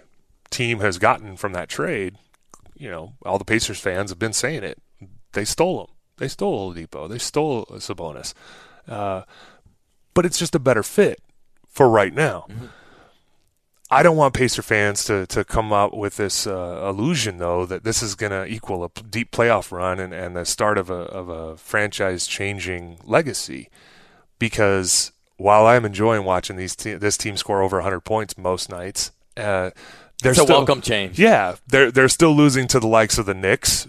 team 0.50 0.80
has 0.80 0.98
gotten 0.98 1.36
from 1.36 1.52
that 1.54 1.68
trade, 1.68 2.16
you 2.74 2.90
know, 2.90 3.14
all 3.24 3.38
the 3.38 3.44
Pacers 3.44 3.80
fans 3.80 4.10
have 4.10 4.18
been 4.18 4.32
saying 4.32 4.62
it. 4.62 4.78
They 5.32 5.44
stole 5.44 5.78
them. 5.78 5.96
They 6.18 6.28
stole 6.28 6.74
Oladipo. 6.74 7.08
They 7.08 7.18
stole 7.18 7.64
Sabonis. 7.66 8.34
Uh, 8.86 9.22
but 10.20 10.26
it's 10.26 10.38
just 10.38 10.54
a 10.54 10.58
better 10.58 10.82
fit 10.82 11.22
for 11.66 11.88
right 11.88 12.12
now. 12.12 12.44
Mm-hmm. 12.50 12.66
I 13.90 14.02
don't 14.02 14.18
want 14.18 14.34
Pacer 14.34 14.60
fans 14.60 15.02
to, 15.04 15.26
to 15.28 15.46
come 15.46 15.72
up 15.72 15.94
with 15.94 16.18
this 16.18 16.46
uh, 16.46 16.86
illusion, 16.86 17.38
though, 17.38 17.64
that 17.64 17.84
this 17.84 18.02
is 18.02 18.14
going 18.14 18.32
to 18.32 18.44
equal 18.44 18.84
a 18.84 18.90
deep 19.00 19.30
playoff 19.30 19.72
run 19.72 19.98
and, 19.98 20.12
and 20.12 20.36
the 20.36 20.44
start 20.44 20.76
of 20.76 20.90
a, 20.90 20.94
of 20.94 21.30
a 21.30 21.56
franchise 21.56 22.26
changing 22.26 22.98
legacy. 23.02 23.70
Because 24.38 25.12
while 25.38 25.64
I'm 25.64 25.86
enjoying 25.86 26.24
watching 26.24 26.56
these 26.56 26.76
te- 26.76 26.96
this 26.96 27.16
team 27.16 27.38
score 27.38 27.62
over 27.62 27.78
100 27.78 28.00
points 28.00 28.36
most 28.36 28.68
nights, 28.68 29.12
uh, 29.38 29.70
they're 30.22 30.32
it's 30.32 30.42
still, 30.42 30.54
a 30.54 30.58
welcome 30.58 30.82
change. 30.82 31.18
Yeah, 31.18 31.56
they're 31.66 31.90
they're 31.90 32.10
still 32.10 32.36
losing 32.36 32.68
to 32.68 32.78
the 32.78 32.86
likes 32.86 33.16
of 33.16 33.24
the 33.24 33.32
Knicks 33.32 33.88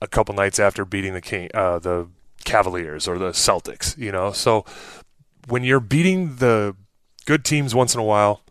a 0.00 0.06
couple 0.06 0.36
nights 0.36 0.60
after 0.60 0.84
beating 0.84 1.14
the 1.14 1.20
King, 1.20 1.50
uh, 1.52 1.80
the 1.80 2.06
Cavaliers 2.44 3.08
or 3.08 3.18
the 3.18 3.30
Celtics. 3.30 3.98
You 3.98 4.12
know, 4.12 4.30
so 4.30 4.64
when 5.46 5.64
you're 5.64 5.80
beating 5.80 6.36
the 6.36 6.76
good 7.26 7.44
teams 7.44 7.74
once 7.74 7.94
in 7.94 8.00
a 8.00 8.04
while, 8.04 8.42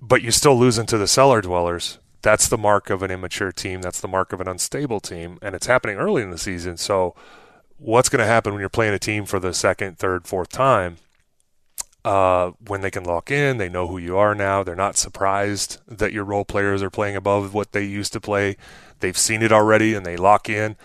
but 0.00 0.22
you 0.22 0.30
still 0.30 0.58
losing 0.58 0.86
to 0.86 0.98
the 0.98 1.06
cellar 1.06 1.40
dwellers, 1.40 1.98
that's 2.22 2.48
the 2.48 2.58
mark 2.58 2.90
of 2.90 3.02
an 3.02 3.10
immature 3.10 3.52
team. 3.52 3.82
That's 3.82 4.00
the 4.00 4.08
mark 4.08 4.32
of 4.32 4.40
an 4.40 4.48
unstable 4.48 5.00
team, 5.00 5.38
and 5.40 5.54
it's 5.54 5.66
happening 5.66 5.96
early 5.96 6.22
in 6.22 6.30
the 6.30 6.38
season. 6.38 6.76
So, 6.76 7.14
what's 7.78 8.08
going 8.08 8.20
to 8.20 8.26
happen 8.26 8.52
when 8.52 8.60
you're 8.60 8.68
playing 8.68 8.94
a 8.94 8.98
team 8.98 9.24
for 9.24 9.40
the 9.40 9.54
second, 9.54 9.98
third, 9.98 10.26
fourth 10.26 10.50
time? 10.50 10.98
Uh, 12.02 12.52
when 12.66 12.80
they 12.80 12.90
can 12.90 13.04
lock 13.04 13.30
in, 13.30 13.58
they 13.58 13.68
know 13.68 13.86
who 13.86 13.98
you 13.98 14.16
are 14.16 14.34
now. 14.34 14.62
They're 14.62 14.74
not 14.74 14.96
surprised 14.96 15.78
that 15.86 16.12
your 16.12 16.24
role 16.24 16.46
players 16.46 16.82
are 16.82 16.90
playing 16.90 17.16
above 17.16 17.52
what 17.52 17.72
they 17.72 17.84
used 17.84 18.12
to 18.14 18.20
play. 18.20 18.56
They've 19.00 19.16
seen 19.16 19.42
it 19.42 19.52
already, 19.52 19.94
and 19.94 20.04
they 20.04 20.16
lock 20.16 20.48
in 20.48 20.76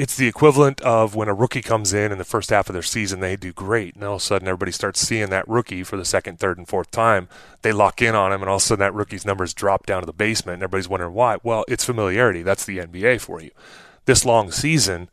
it's 0.00 0.16
the 0.16 0.26
equivalent 0.26 0.80
of 0.80 1.14
when 1.14 1.28
a 1.28 1.34
rookie 1.34 1.60
comes 1.60 1.92
in 1.92 2.10
in 2.10 2.16
the 2.16 2.24
first 2.24 2.48
half 2.48 2.70
of 2.70 2.72
their 2.72 2.80
season, 2.80 3.20
they 3.20 3.36
do 3.36 3.52
great, 3.52 3.94
and 3.94 4.02
all 4.02 4.14
of 4.14 4.22
a 4.22 4.24
sudden 4.24 4.48
everybody 4.48 4.72
starts 4.72 4.98
seeing 4.98 5.28
that 5.28 5.46
rookie 5.46 5.84
for 5.84 5.98
the 5.98 6.06
second, 6.06 6.38
third, 6.38 6.56
and 6.56 6.66
fourth 6.66 6.90
time. 6.90 7.28
They 7.60 7.70
lock 7.70 8.00
in 8.00 8.14
on 8.14 8.32
him, 8.32 8.40
and 8.40 8.48
all 8.48 8.56
of 8.56 8.62
a 8.62 8.64
sudden 8.64 8.80
that 8.80 8.94
rookie's 8.94 9.26
numbers 9.26 9.52
drop 9.52 9.84
down 9.84 10.00
to 10.00 10.06
the 10.06 10.14
basement, 10.14 10.54
and 10.54 10.62
everybody's 10.62 10.88
wondering 10.88 11.12
why. 11.12 11.36
Well, 11.42 11.66
it's 11.68 11.84
familiarity. 11.84 12.40
That's 12.40 12.64
the 12.64 12.78
NBA 12.78 13.20
for 13.20 13.42
you. 13.42 13.50
This 14.06 14.24
long 14.24 14.50
season 14.50 15.10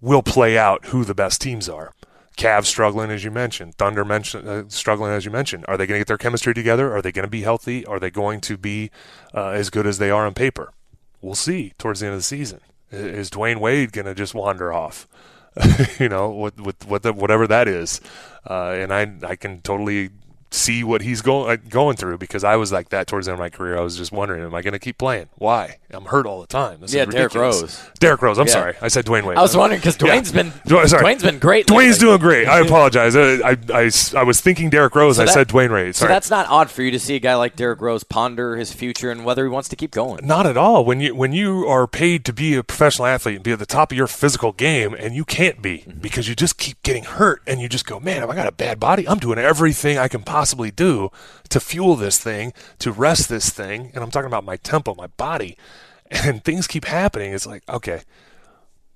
will 0.00 0.22
play 0.22 0.56
out 0.56 0.86
who 0.86 1.04
the 1.04 1.12
best 1.12 1.40
teams 1.40 1.68
are. 1.68 1.92
Cavs 2.36 2.66
struggling, 2.66 3.10
as 3.10 3.24
you 3.24 3.32
mentioned. 3.32 3.74
Thunder 3.74 4.04
mentioned, 4.04 4.46
uh, 4.46 4.62
struggling, 4.68 5.10
as 5.10 5.24
you 5.24 5.32
mentioned. 5.32 5.64
Are 5.66 5.76
they 5.76 5.88
going 5.88 5.98
to 5.98 6.02
get 6.02 6.06
their 6.06 6.18
chemistry 6.18 6.54
together? 6.54 6.94
Are 6.94 7.02
they 7.02 7.10
going 7.10 7.24
to 7.24 7.28
be 7.28 7.42
healthy? 7.42 7.84
Are 7.84 7.98
they 7.98 8.10
going 8.10 8.40
to 8.42 8.56
be 8.56 8.92
uh, 9.34 9.48
as 9.48 9.70
good 9.70 9.88
as 9.88 9.98
they 9.98 10.10
are 10.12 10.24
on 10.24 10.34
paper? 10.34 10.72
We'll 11.20 11.34
see 11.34 11.72
towards 11.78 11.98
the 11.98 12.06
end 12.06 12.14
of 12.14 12.20
the 12.20 12.24
season. 12.24 12.60
Is 12.94 13.30
Dwyane 13.30 13.60
Wade 13.60 13.92
going 13.92 14.06
to 14.06 14.14
just 14.14 14.34
wander 14.34 14.72
off? 14.72 15.08
you 16.00 16.08
know, 16.08 16.30
with 16.30 16.58
with, 16.60 16.86
with 16.88 17.02
the, 17.02 17.12
whatever 17.12 17.46
that 17.46 17.68
is, 17.68 18.00
uh, 18.48 18.70
and 18.70 18.92
I 18.92 19.12
I 19.22 19.36
can 19.36 19.60
totally 19.62 20.10
see 20.50 20.84
what 20.84 21.02
he's 21.02 21.20
going 21.20 21.60
going 21.68 21.96
through 21.96 22.18
because 22.18 22.44
I 22.44 22.56
was 22.56 22.72
like 22.72 22.90
that 22.90 23.06
towards 23.06 23.26
the 23.26 23.32
end 23.32 23.40
of 23.40 23.44
my 23.44 23.50
career. 23.50 23.76
I 23.76 23.80
was 23.80 23.96
just 23.96 24.12
wondering, 24.12 24.42
am 24.42 24.54
I 24.54 24.62
going 24.62 24.72
to 24.72 24.78
keep 24.78 24.98
playing? 24.98 25.28
Why? 25.36 25.78
I'm 25.90 26.06
hurt 26.06 26.26
all 26.26 26.40
the 26.40 26.46
time. 26.46 26.80
This 26.80 26.94
yeah, 26.94 27.04
Derrick 27.04 27.34
Rose. 27.34 27.82
Derrick 27.98 28.22
Rose. 28.22 28.38
I'm 28.38 28.46
yeah. 28.46 28.52
sorry, 28.52 28.74
I 28.80 28.88
said 28.88 29.04
Dwyane 29.04 29.24
Wade. 29.24 29.38
I 29.38 29.42
was 29.42 29.56
wondering 29.56 29.80
because 29.80 29.96
Dwyane's 29.96 30.32
yeah. 30.32 30.42
been 30.42 30.88
sorry. 30.88 31.04
Dwyane's 31.04 31.22
been 31.22 31.38
great. 31.38 31.66
Dwyane's 31.66 31.98
doing 31.98 32.18
great. 32.18 32.46
I 32.46 32.60
apologize. 32.66 33.16
I, 33.16 33.50
I, 33.50 33.56
I, 33.72 33.90
I 34.16 34.22
was 34.22 34.40
thinking 34.40 34.70
Derrick 34.70 34.94
Rose. 34.94 35.16
So 35.16 35.22
I 35.22 35.26
said 35.26 35.48
Dwyane 35.48 35.72
Wade. 35.72 35.94
Sorry. 35.94 36.08
So 36.08 36.14
that's 36.14 36.30
not 36.30 36.48
odd 36.48 36.70
for 36.70 36.82
you 36.82 36.90
to 36.90 36.98
see 36.98 37.16
a 37.16 37.20
guy 37.20 37.34
like 37.34 37.56
Derrick 37.56 37.80
Rose 37.80 38.04
ponder 38.04 38.56
his 38.56 38.72
future 38.72 39.10
and 39.10 39.24
whether 39.24 39.44
he 39.44 39.50
wants 39.50 39.68
to 39.70 39.76
keep 39.76 39.90
going. 39.90 40.26
Not 40.26 40.46
at 40.46 40.56
all. 40.56 40.84
When 40.84 41.00
you 41.00 41.14
when 41.14 41.32
you 41.32 41.66
are 41.66 41.86
paid 41.86 42.24
to 42.26 42.32
be 42.32 42.54
a 42.54 42.62
professional 42.62 43.06
athlete 43.06 43.36
and 43.36 43.44
be 43.44 43.52
at 43.52 43.58
the 43.58 43.66
top 43.66 43.92
of 43.92 43.98
your 43.98 44.06
physical 44.06 44.52
game, 44.52 44.94
and 44.94 45.14
you 45.14 45.24
can't 45.24 45.60
be 45.60 45.78
mm-hmm. 45.78 46.00
because 46.00 46.28
you 46.28 46.34
just 46.34 46.58
keep 46.58 46.82
getting 46.82 47.04
hurt, 47.04 47.42
and 47.46 47.60
you 47.60 47.68
just 47.68 47.86
go, 47.86 48.00
man, 48.00 48.20
have 48.20 48.30
I 48.30 48.34
got 48.34 48.46
a 48.46 48.52
bad 48.52 48.80
body? 48.80 49.08
I'm 49.08 49.18
doing 49.18 49.38
everything 49.38 49.98
I 49.98 50.08
can 50.08 50.22
possibly 50.22 50.43
do 50.52 51.10
to 51.48 51.60
fuel 51.60 51.96
this 51.96 52.18
thing, 52.18 52.52
to 52.80 52.92
rest 52.92 53.28
this 53.28 53.50
thing. 53.50 53.90
And 53.94 54.02
I'm 54.02 54.10
talking 54.10 54.26
about 54.26 54.44
my 54.44 54.56
tempo, 54.56 54.94
my 54.94 55.06
body. 55.06 55.56
And 56.10 56.44
things 56.44 56.66
keep 56.66 56.84
happening. 56.84 57.32
It's 57.32 57.46
like, 57.46 57.62
okay, 57.68 58.02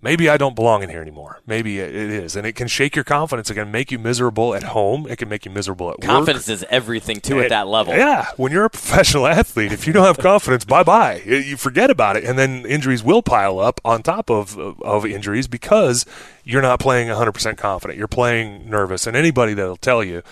maybe 0.00 0.28
I 0.28 0.36
don't 0.36 0.54
belong 0.54 0.82
in 0.82 0.90
here 0.90 1.00
anymore. 1.00 1.40
Maybe 1.46 1.80
it 1.80 1.94
is. 1.94 2.36
And 2.36 2.46
it 2.46 2.54
can 2.54 2.68
shake 2.68 2.94
your 2.94 3.04
confidence. 3.04 3.50
It 3.50 3.54
can 3.54 3.70
make 3.70 3.90
you 3.90 3.98
miserable 3.98 4.54
at 4.54 4.62
home. 4.64 5.06
It 5.08 5.16
can 5.16 5.28
make 5.28 5.44
you 5.44 5.50
miserable 5.50 5.90
at 5.90 5.98
work. 5.98 6.06
confidence 6.06 6.48
work. 6.48 6.54
is 6.54 6.64
everything, 6.70 7.20
too, 7.20 7.40
at 7.40 7.48
that 7.48 7.66
level. 7.66 7.94
Yeah. 7.94 8.26
When 8.36 8.52
you're 8.52 8.64
a 8.64 8.70
professional 8.78 9.26
athlete, 9.26 9.72
if 9.72 9.86
you 9.86 9.92
don't 9.92 10.04
have 10.04 10.18
confidence, 10.18 10.64
bye 10.64 10.82
bye. 10.82 11.22
You 11.24 11.56
forget 11.56 11.90
about 11.90 12.16
it. 12.16 12.24
And 12.24 12.38
then 12.38 12.64
injuries 12.66 13.02
will 13.02 13.22
pile 13.22 13.58
up 13.58 13.80
on 13.84 14.02
top 14.02 14.30
of, 14.30 14.58
of 14.58 15.04
injuries 15.04 15.48
because 15.48 16.06
you're 16.44 16.62
not 16.62 16.80
playing 16.80 17.08
100% 17.08 17.56
confident. 17.56 17.98
You're 17.98 18.08
playing 18.08 18.68
nervous. 18.70 19.06
And 19.06 19.16
anybody 19.16 19.54
that'll 19.54 19.76
tell 19.76 20.04
you, 20.04 20.22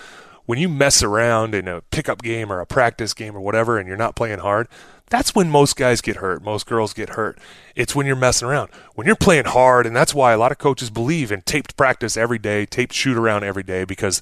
when 0.47 0.57
you 0.57 0.67
mess 0.67 1.03
around 1.03 1.53
in 1.53 1.67
a 1.67 1.81
pickup 1.81 2.23
game 2.23 2.51
or 2.51 2.59
a 2.59 2.65
practice 2.65 3.13
game 3.13 3.35
or 3.35 3.41
whatever 3.41 3.77
and 3.77 3.87
you're 3.87 3.97
not 3.97 4.15
playing 4.15 4.39
hard, 4.39 4.67
that's 5.09 5.35
when 5.35 5.49
most 5.49 5.75
guys 5.75 6.01
get 6.01 6.17
hurt. 6.17 6.41
Most 6.41 6.65
girls 6.65 6.93
get 6.93 7.09
hurt. 7.09 7.37
It's 7.75 7.93
when 7.93 8.07
you're 8.07 8.15
messing 8.15 8.47
around. 8.47 8.69
When 8.95 9.05
you're 9.05 9.15
playing 9.17 9.45
hard, 9.45 9.85
and 9.85 9.95
that's 9.95 10.15
why 10.15 10.31
a 10.31 10.37
lot 10.37 10.53
of 10.53 10.57
coaches 10.57 10.89
believe 10.89 11.31
in 11.31 11.41
taped 11.41 11.75
practice 11.75 12.15
every 12.15 12.39
day, 12.39 12.65
taped 12.65 12.93
shoot 12.93 13.17
around 13.17 13.43
every 13.43 13.61
day, 13.61 13.83
because 13.83 14.21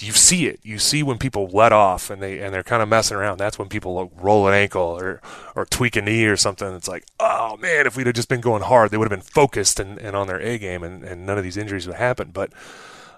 you 0.00 0.12
see 0.12 0.46
it. 0.46 0.58
You 0.64 0.78
see 0.78 1.02
when 1.04 1.18
people 1.18 1.48
let 1.52 1.72
off 1.72 2.10
and 2.10 2.20
they 2.20 2.40
and 2.40 2.52
they're 2.52 2.62
kind 2.62 2.82
of 2.82 2.88
messing 2.88 3.16
around. 3.16 3.38
That's 3.38 3.58
when 3.58 3.68
people 3.68 4.10
roll 4.16 4.48
an 4.48 4.54
ankle 4.54 4.82
or 4.82 5.20
or 5.54 5.66
tweak 5.66 5.94
a 5.94 6.02
knee 6.02 6.24
or 6.24 6.36
something. 6.36 6.74
It's 6.74 6.88
like, 6.88 7.04
oh 7.20 7.56
man, 7.58 7.86
if 7.86 7.96
we'd 7.96 8.06
have 8.06 8.16
just 8.16 8.28
been 8.28 8.40
going 8.40 8.62
hard, 8.62 8.90
they 8.90 8.96
would 8.96 9.10
have 9.10 9.20
been 9.20 9.28
focused 9.28 9.78
and, 9.78 9.98
and 9.98 10.16
on 10.16 10.26
their 10.26 10.40
A 10.40 10.58
game, 10.58 10.82
and, 10.82 11.04
and 11.04 11.26
none 11.26 11.38
of 11.38 11.44
these 11.44 11.56
injuries 11.56 11.86
would 11.86 11.96
happen. 11.96 12.30
But 12.32 12.50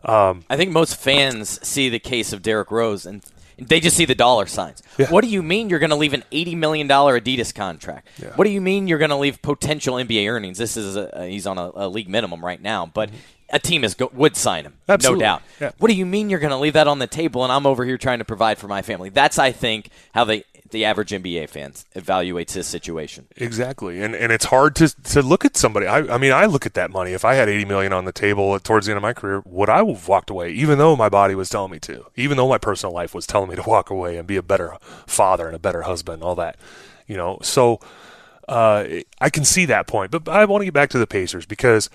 Um, 0.05 0.45
I 0.51 0.57
think 0.57 0.73
most 0.73 0.97
fans 0.97 1.65
see 1.67 1.89
the 1.89 1.99
case 1.99 2.33
of 2.33 2.43
Derrick 2.43 2.71
Rose 2.71 3.07
and 3.07 3.23
they 3.59 3.81
just 3.81 3.97
see 3.97 4.05
the 4.05 4.15
dollar 4.15 4.47
signs. 4.47 4.83
Yeah. 4.99 5.11
What 5.11 5.23
do 5.23 5.29
you 5.29 5.43
mean 5.43 5.71
you're 5.71 5.79
going 5.79 5.91
to 5.91 5.97
leave 5.97 6.15
an 6.15 6.25
$80 6.33 6.57
million 6.57 6.89
Adidas 6.89 7.55
contract? 7.55 8.09
Yeah. 8.21 8.31
What 8.35 8.45
do 8.45 8.51
you 8.51 8.61
mean 8.61 8.89
you're 8.89 8.99
going 8.99 9.11
to 9.11 9.17
leave 9.17 9.41
potential 9.43 9.97
NBA 9.97 10.29
earnings? 10.31 10.59
This 10.59 10.77
is 10.77 10.97
a, 10.97 11.27
he's 11.27 11.47
on 11.47 11.59
a, 11.59 11.71
a 11.75 11.89
league 11.89 12.09
minimum 12.09 12.45
right 12.45 12.61
now, 12.61 12.87
but 12.87 13.11
a 13.51 13.59
team 13.59 13.85
is 13.85 13.95
go, 13.95 14.11
would 14.15 14.37
sign 14.37 14.65
him. 14.65 14.75
Absolutely. 14.89 15.21
no 15.21 15.27
doubt. 15.27 15.43
Yeah. 15.61 15.71
What 15.79 15.89
do 15.89 15.95
you 15.95 16.07
mean 16.07 16.31
you're 16.31 16.41
going 16.41 16.53
to 16.53 16.57
leave 16.57 16.73
that 16.73 16.89
on 16.89 16.99
the 16.99 17.07
table 17.07 17.45
and 17.45 17.53
I'm 17.53 17.67
over 17.67 17.85
here 17.85 17.99
trying 17.99 18.19
to 18.19 18.25
provide 18.25 18.59
for 18.59 18.69
my 18.69 18.83
family? 18.83 19.11
That's 19.11 19.39
I 19.39 19.53
think 19.53 19.91
how 20.15 20.25
they 20.25 20.45
the 20.73 20.85
average 20.85 21.11
NBA 21.11 21.49
fans 21.51 21.85
evaluates 21.95 22.53
his 22.53 22.67
situation. 22.67 23.29
Exactly, 23.37 24.03
and 24.03 24.15
and 24.15 24.33
it's 24.33 24.47
hard 24.47 24.75
to 24.77 24.89
to 24.89 25.23
look 25.23 25.45
at 25.45 25.57
somebody. 25.57 25.87
I, 25.87 25.99
I 26.15 26.19
mean, 26.19 26.33
I 26.33 26.47
look 26.47 26.67
at 26.67 26.75
that 26.75 26.91
money. 26.91 27.13
If 27.13 27.25
I 27.25 27.35
had 27.35 27.49
eighty 27.49 27.65
million 27.65 27.93
on 27.93 28.07
the 28.07 28.13
table 28.13 28.59
towards 28.59 28.87
the 28.87 28.93
end 28.93 28.97
of 28.97 29.03
my 29.03 29.13
career, 29.13 29.43
would 29.45 29.69
I 29.69 29.85
have 29.85 30.09
walked 30.09 30.31
away, 30.31 30.51
even 30.51 30.79
though 30.79 30.97
my 30.97 31.09
body 31.09 31.35
was 31.35 31.49
telling 31.49 31.71
me 31.71 31.79
to, 31.81 32.07
even 32.17 32.37
though 32.37 32.49
my 32.49 32.59
personal 32.59 32.93
life 32.93 33.15
was 33.15 33.27
telling 33.27 33.51
me 33.51 33.57
to 33.57 33.63
walk 33.63 33.91
away 33.91 34.17
and 34.17 34.27
be 34.27 34.37
a 34.37 34.43
better 34.43 34.77
father 35.07 35.47
and 35.47 35.55
a 35.55 35.61
better 35.61 35.83
husband, 35.83 36.23
all 36.23 36.35
that, 36.35 36.57
you 37.07 37.17
know. 37.17 37.39
So 37.43 37.79
uh, 38.49 38.87
I 39.21 39.31
can 39.31 39.45
see 39.45 39.67
that 39.67 39.87
point, 39.87 40.11
but 40.11 40.29
I 40.29 40.45
want 40.47 40.63
to 40.63 40.67
get 40.67 40.75
back 40.75 40.91
to 40.91 40.99
the 40.99 41.07
Pacers 41.07 41.47
because. 41.47 41.89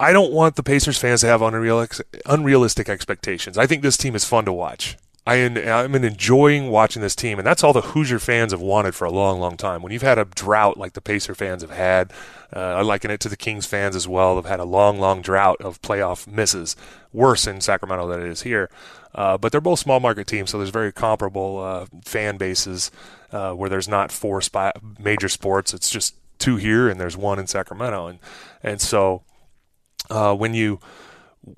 I 0.00 0.12
don't 0.12 0.32
want 0.32 0.56
the 0.56 0.64
Pacers 0.64 0.98
fans 0.98 1.20
to 1.20 1.28
have 1.28 1.40
unreal, 1.40 1.86
unrealistic 2.26 2.88
expectations. 2.88 3.56
I 3.56 3.68
think 3.68 3.82
this 3.82 3.96
team 3.96 4.16
is 4.16 4.24
fun 4.24 4.44
to 4.46 4.52
watch. 4.52 4.96
I 5.26 5.36
am 5.36 5.94
enjoying 5.94 6.70
watching 6.70 7.00
this 7.00 7.16
team, 7.16 7.38
and 7.38 7.46
that's 7.46 7.64
all 7.64 7.72
the 7.72 7.80
Hoosier 7.80 8.18
fans 8.18 8.52
have 8.52 8.60
wanted 8.60 8.94
for 8.94 9.06
a 9.06 9.10
long, 9.10 9.40
long 9.40 9.56
time. 9.56 9.80
When 9.80 9.90
you've 9.90 10.02
had 10.02 10.18
a 10.18 10.26
drought 10.26 10.76
like 10.76 10.92
the 10.92 11.00
Pacer 11.00 11.34
fans 11.34 11.62
have 11.62 11.70
had, 11.70 12.12
uh, 12.54 12.58
I 12.58 12.82
liken 12.82 13.10
it 13.10 13.20
to 13.20 13.30
the 13.30 13.36
Kings 13.36 13.64
fans 13.64 13.96
as 13.96 14.06
well. 14.06 14.36
Have 14.36 14.44
had 14.44 14.60
a 14.60 14.64
long, 14.64 15.00
long 15.00 15.22
drought 15.22 15.62
of 15.62 15.80
playoff 15.80 16.26
misses, 16.26 16.76
worse 17.10 17.46
in 17.46 17.62
Sacramento 17.62 18.06
than 18.06 18.20
it 18.20 18.28
is 18.28 18.42
here. 18.42 18.68
Uh, 19.14 19.38
but 19.38 19.50
they're 19.50 19.62
both 19.62 19.78
small 19.78 19.98
market 19.98 20.26
teams, 20.26 20.50
so 20.50 20.58
there's 20.58 20.68
very 20.70 20.92
comparable 20.92 21.58
uh, 21.58 21.86
fan 22.04 22.36
bases 22.36 22.90
uh, 23.32 23.52
where 23.52 23.70
there's 23.70 23.88
not 23.88 24.12
four 24.12 24.42
major 24.98 25.30
sports. 25.30 25.72
It's 25.72 25.88
just 25.88 26.16
two 26.38 26.56
here, 26.56 26.86
and 26.88 27.00
there's 27.00 27.16
one 27.16 27.38
in 27.38 27.46
Sacramento, 27.46 28.08
and 28.08 28.18
and 28.62 28.80
so 28.80 29.22
uh, 30.10 30.34
when 30.34 30.52
you 30.52 30.80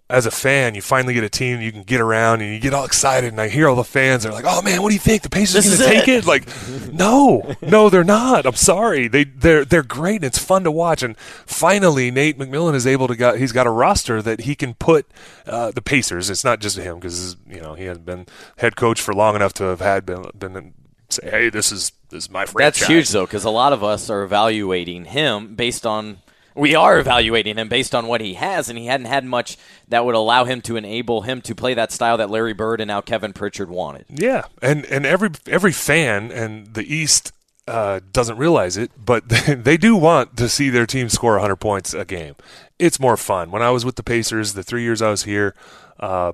as 0.09 0.27
a 0.27 0.31
fan, 0.31 0.75
you 0.75 0.83
finally 0.83 1.15
get 1.15 1.25
a 1.25 1.29
team 1.29 1.61
you 1.61 1.73
can 1.73 1.83
get 1.83 2.01
around 2.01 2.41
and 2.41 2.53
you 2.53 2.61
get 2.61 2.75
all 2.75 2.85
excited. 2.85 3.33
And 3.33 3.41
I 3.41 3.49
hear 3.49 3.69
all 3.69 3.77
the 3.77 3.85
fans 3.85 4.25
are 4.27 4.33
like, 4.33 4.45
"Oh 4.47 4.63
man, 4.63 4.83
what 4.83 4.89
do 4.89 4.95
you 4.95 5.01
think? 5.01 5.23
The 5.23 5.29
Pacers 5.29 5.65
This 5.65 5.79
going 5.79 5.91
to 5.91 5.97
take 5.97 6.09
it?" 6.09 6.27
Like, 6.27 6.49
no, 6.93 7.55
no, 7.63 7.89
they're 7.89 8.05
not. 8.05 8.47
I'm 8.47 8.55
sorry. 8.55 9.09
They 9.09 9.25
they're 9.25 9.65
they're 9.65 9.83
great 9.83 10.17
and 10.17 10.25
it's 10.25 10.39
fun 10.39 10.65
to 10.65 10.71
watch. 10.71 11.03
And 11.03 11.19
finally, 11.19 12.11
Nate 12.11 12.39
McMillan 12.39 12.75
is 12.75 12.87
able 12.87 13.09
to 13.09 13.17
got 13.17 13.39
he's 13.39 13.53
got 13.53 13.67
a 13.67 13.71
roster 13.71 14.23
that 14.23 14.43
he 14.43 14.55
can 14.55 14.75
put 14.75 15.07
uh, 15.47 15.71
the 15.71 15.83
Pacers. 15.83 16.31
It's 16.31 16.45
not 16.45 16.61
just 16.61 16.77
him 16.79 16.97
because 16.99 17.37
you 17.49 17.61
know 17.61 17.75
he 17.75 17.85
hasn't 17.85 18.07
been 18.07 18.27
head 18.59 18.77
coach 18.77 19.01
for 19.01 19.15
long 19.15 19.37
enough 19.37 19.53
to 19.55 19.65
have 19.65 19.81
had 19.81 20.07
been 20.07 20.31
been 20.37 20.75
say, 21.09 21.31
"Hey, 21.31 21.51
this 21.51 21.73
is 21.73 21.93
this 22.11 22.25
is 22.25 22.31
my 22.31 22.47
franchise." 22.47 22.79
That's 22.81 22.89
huge, 22.89 23.09
though, 23.11 23.27
because 23.27 23.45
a 23.45 23.51
lot 23.51 23.73
of 23.73 23.83
us 23.85 24.11
are 24.11 24.23
evaluating 24.23 25.07
him 25.07 25.55
based 25.55 25.87
on. 25.87 26.19
We 26.57 26.75
are 26.75 26.99
evaluating 26.99 27.57
him 27.57 27.69
based 27.69 27.95
on 27.95 28.07
what 28.07 28.21
he 28.21 28.35
has, 28.35 28.69
and 28.69 28.79
he 28.79 28.87
hadn't 28.87 29.07
had 29.07 29.25
much 29.25 29.59
that 29.89 30.05
would 30.05 30.15
allow 30.15 30.45
him 30.45 30.63
to 30.63 30.77
enable 30.77 31.23
him 31.23 31.43
to 31.43 31.55
play 31.55 31.75
that 31.75 31.93
style 31.93 32.17
that 32.17 32.31
Larry 32.31 32.55
Bird 32.55 32.81
and 32.81 32.89
now 32.89 33.03
Kevin 33.03 33.33
Pritchard 33.33 33.69
wanted. 33.69 34.07
Yeah, 34.09 34.45
and 34.63 34.85
and 34.87 35.05
every 35.05 35.31
every 35.47 35.73
fan 35.73 36.33
and 36.33 36.75
the 36.75 36.83
East 36.83 37.33
uh, 37.69 38.01
doesn't 38.13 38.39
realize 38.39 38.77
it, 38.77 38.91
but 38.97 39.29
they 39.49 39.77
do 39.77 39.97
want 39.97 40.37
to 40.37 40.49
see 40.49 40.71
their 40.71 40.87
team 40.87 41.09
score 41.09 41.33
100 41.33 41.57
points 41.57 41.95
a 41.95 42.05
game. 42.05 42.37
It's 42.79 43.01
more 43.01 43.17
fun. 43.17 43.51
When 43.51 43.63
I 43.63 43.71
was 43.71 43.85
with 43.85 43.97
the 43.97 44.03
Pacers, 44.03 44.55
the 44.55 44.63
three 44.63 44.83
years 44.83 45.03
I 45.03 45.11
was 45.11 45.25
here, 45.25 45.55
uh, 45.99 46.33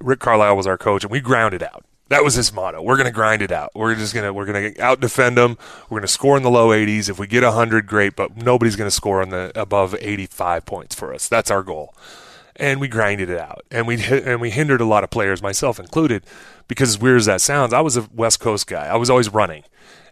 Rick 0.00 0.20
Carlisle 0.20 0.56
was 0.56 0.66
our 0.66 0.78
coach, 0.78 1.04
and 1.04 1.10
we 1.10 1.20
grounded 1.20 1.62
out. 1.62 1.84
That 2.08 2.22
was 2.22 2.34
his 2.34 2.52
motto. 2.52 2.82
We're 2.82 2.96
going 2.96 3.08
to 3.08 3.12
grind 3.12 3.42
it 3.42 3.50
out. 3.50 3.72
We're 3.74 3.94
just 3.96 4.14
going 4.14 4.24
to 4.24 4.32
we're 4.32 4.46
going 4.46 4.74
to 4.74 4.80
out 4.80 5.00
defend 5.00 5.36
them. 5.36 5.58
We're 5.90 5.98
going 5.98 6.06
to 6.06 6.12
score 6.12 6.36
in 6.36 6.44
the 6.44 6.50
low 6.50 6.68
80s. 6.68 7.08
If 7.08 7.18
we 7.18 7.26
get 7.26 7.42
100, 7.42 7.86
great, 7.86 8.14
but 8.14 8.36
nobody's 8.36 8.76
going 8.76 8.86
to 8.86 8.94
score 8.94 9.22
on 9.22 9.30
the 9.30 9.50
above 9.56 9.94
85 9.98 10.64
points 10.66 10.94
for 10.94 11.12
us. 11.12 11.28
That's 11.28 11.50
our 11.50 11.62
goal. 11.62 11.94
And 12.54 12.80
we 12.80 12.88
grinded 12.88 13.28
it 13.28 13.38
out, 13.38 13.64
and 13.70 13.86
we 13.86 14.02
and 14.02 14.40
we 14.40 14.50
hindered 14.50 14.80
a 14.80 14.86
lot 14.86 15.04
of 15.04 15.10
players, 15.10 15.42
myself 15.42 15.78
included, 15.78 16.24
because 16.68 16.90
as 16.90 16.98
weird 16.98 17.18
as 17.18 17.26
that 17.26 17.42
sounds, 17.42 17.74
I 17.74 17.80
was 17.80 17.98
a 17.98 18.08
West 18.14 18.40
Coast 18.40 18.66
guy. 18.66 18.86
I 18.86 18.96
was 18.96 19.10
always 19.10 19.28
running, 19.28 19.64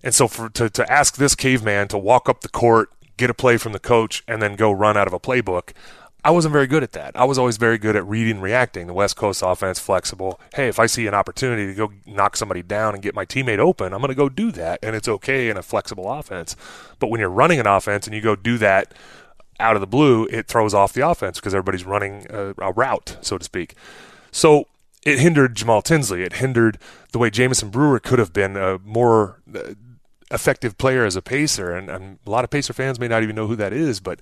and 0.03 0.14
so 0.14 0.28
for 0.28 0.51
to 0.51 0.68
to 0.68 0.92
ask 0.92 1.16
this 1.16 1.34
caveman 1.34 1.88
to 1.88 1.97
walk 1.97 2.28
up 2.28 2.42
the 2.42 2.51
court, 2.51 2.90
get 3.16 3.30
a 3.30 3.34
play 3.34 3.57
from 3.57 3.72
the 3.72 3.78
coach, 3.78 4.22
and 4.28 4.42
then 4.42 4.57
go 4.57 4.70
run 4.72 4.95
out 4.95 5.07
of 5.07 5.14
a 5.14 5.18
playbook, 5.18 5.70
I 6.25 6.31
wasn't 6.31 6.53
very 6.53 6.66
good 6.66 6.83
at 6.83 6.93
that. 6.93 7.14
I 7.14 7.25
was 7.25 7.37
always 7.37 7.59
very 7.59 7.77
good 7.77 7.97
at 7.97 8.07
reading 8.07 8.41
reacting. 8.41 8.87
The 8.87 8.95
West 8.95 9.14
Coast 9.14 9.43
offense, 9.45 9.79
flexible. 9.79 10.41
Hey, 10.55 10.68
if 10.68 10.79
I 10.79 10.87
see 10.87 11.07
an 11.07 11.12
opportunity 11.12 11.66
to 11.66 11.75
go 11.75 11.93
knock 12.07 12.39
somebody 12.39 12.62
down 12.62 12.95
and 12.95 13.03
get 13.03 13.14
my 13.14 13.27
teammate 13.27 13.59
open, 13.59 13.93
I'm 13.93 14.01
going 14.01 14.09
to 14.09 14.14
go 14.14 14.31
do 14.31 14.51
that, 14.53 14.79
and 14.83 14.97
it's 14.97 15.07
okay 15.07 15.51
in 15.51 15.59
a 15.59 15.62
flexible 15.62 16.11
offense. 16.11 16.57
But 16.99 17.09
when 17.09 17.20
you're 17.20 17.29
running 17.29 17.61
an 17.61 17.66
offense 17.66 18.07
and 18.07 18.16
you 18.16 18.22
go 18.22 18.37
do 18.37 18.57
that 18.57 18.95
out 19.61 19.77
of 19.77 19.83
the 19.83 19.87
blue, 19.87 20.27
it 20.31 20.49
throws 20.49 20.72
off 20.72 20.95
the 20.95 21.07
offense 21.07 21.39
because 21.39 21.55
everybody's 21.55 21.85
running 21.85 22.27
a, 22.31 22.55
a 22.57 22.72
route, 22.72 23.18
so 23.20 23.37
to 23.37 23.45
speak. 23.45 23.75
So 24.33 24.66
it 25.05 25.18
hindered 25.18 25.55
Jamal 25.55 25.83
Tinsley. 25.83 26.22
It 26.22 26.35
hindered 26.35 26.79
the 27.12 27.18
way 27.18 27.29
Jamison 27.29 27.68
Brewer 27.68 28.01
could 28.01 28.18
have 28.18 28.33
been 28.33 28.57
a 28.57 28.79
more 28.79 29.43
uh, 29.55 29.75
effective 30.31 30.79
player 30.79 31.05
as 31.05 31.16
a 31.16 31.22
pacer. 31.22 31.75
And, 31.75 31.91
and 31.91 32.18
a 32.27 32.31
lot 32.31 32.45
of 32.45 32.51
Pacer 32.51 32.72
fans 32.72 32.99
may 32.99 33.09
not 33.09 33.22
even 33.22 33.37
know 33.37 33.47
who 33.47 33.57
that 33.57 33.72
is, 33.72 34.01
but 34.01 34.18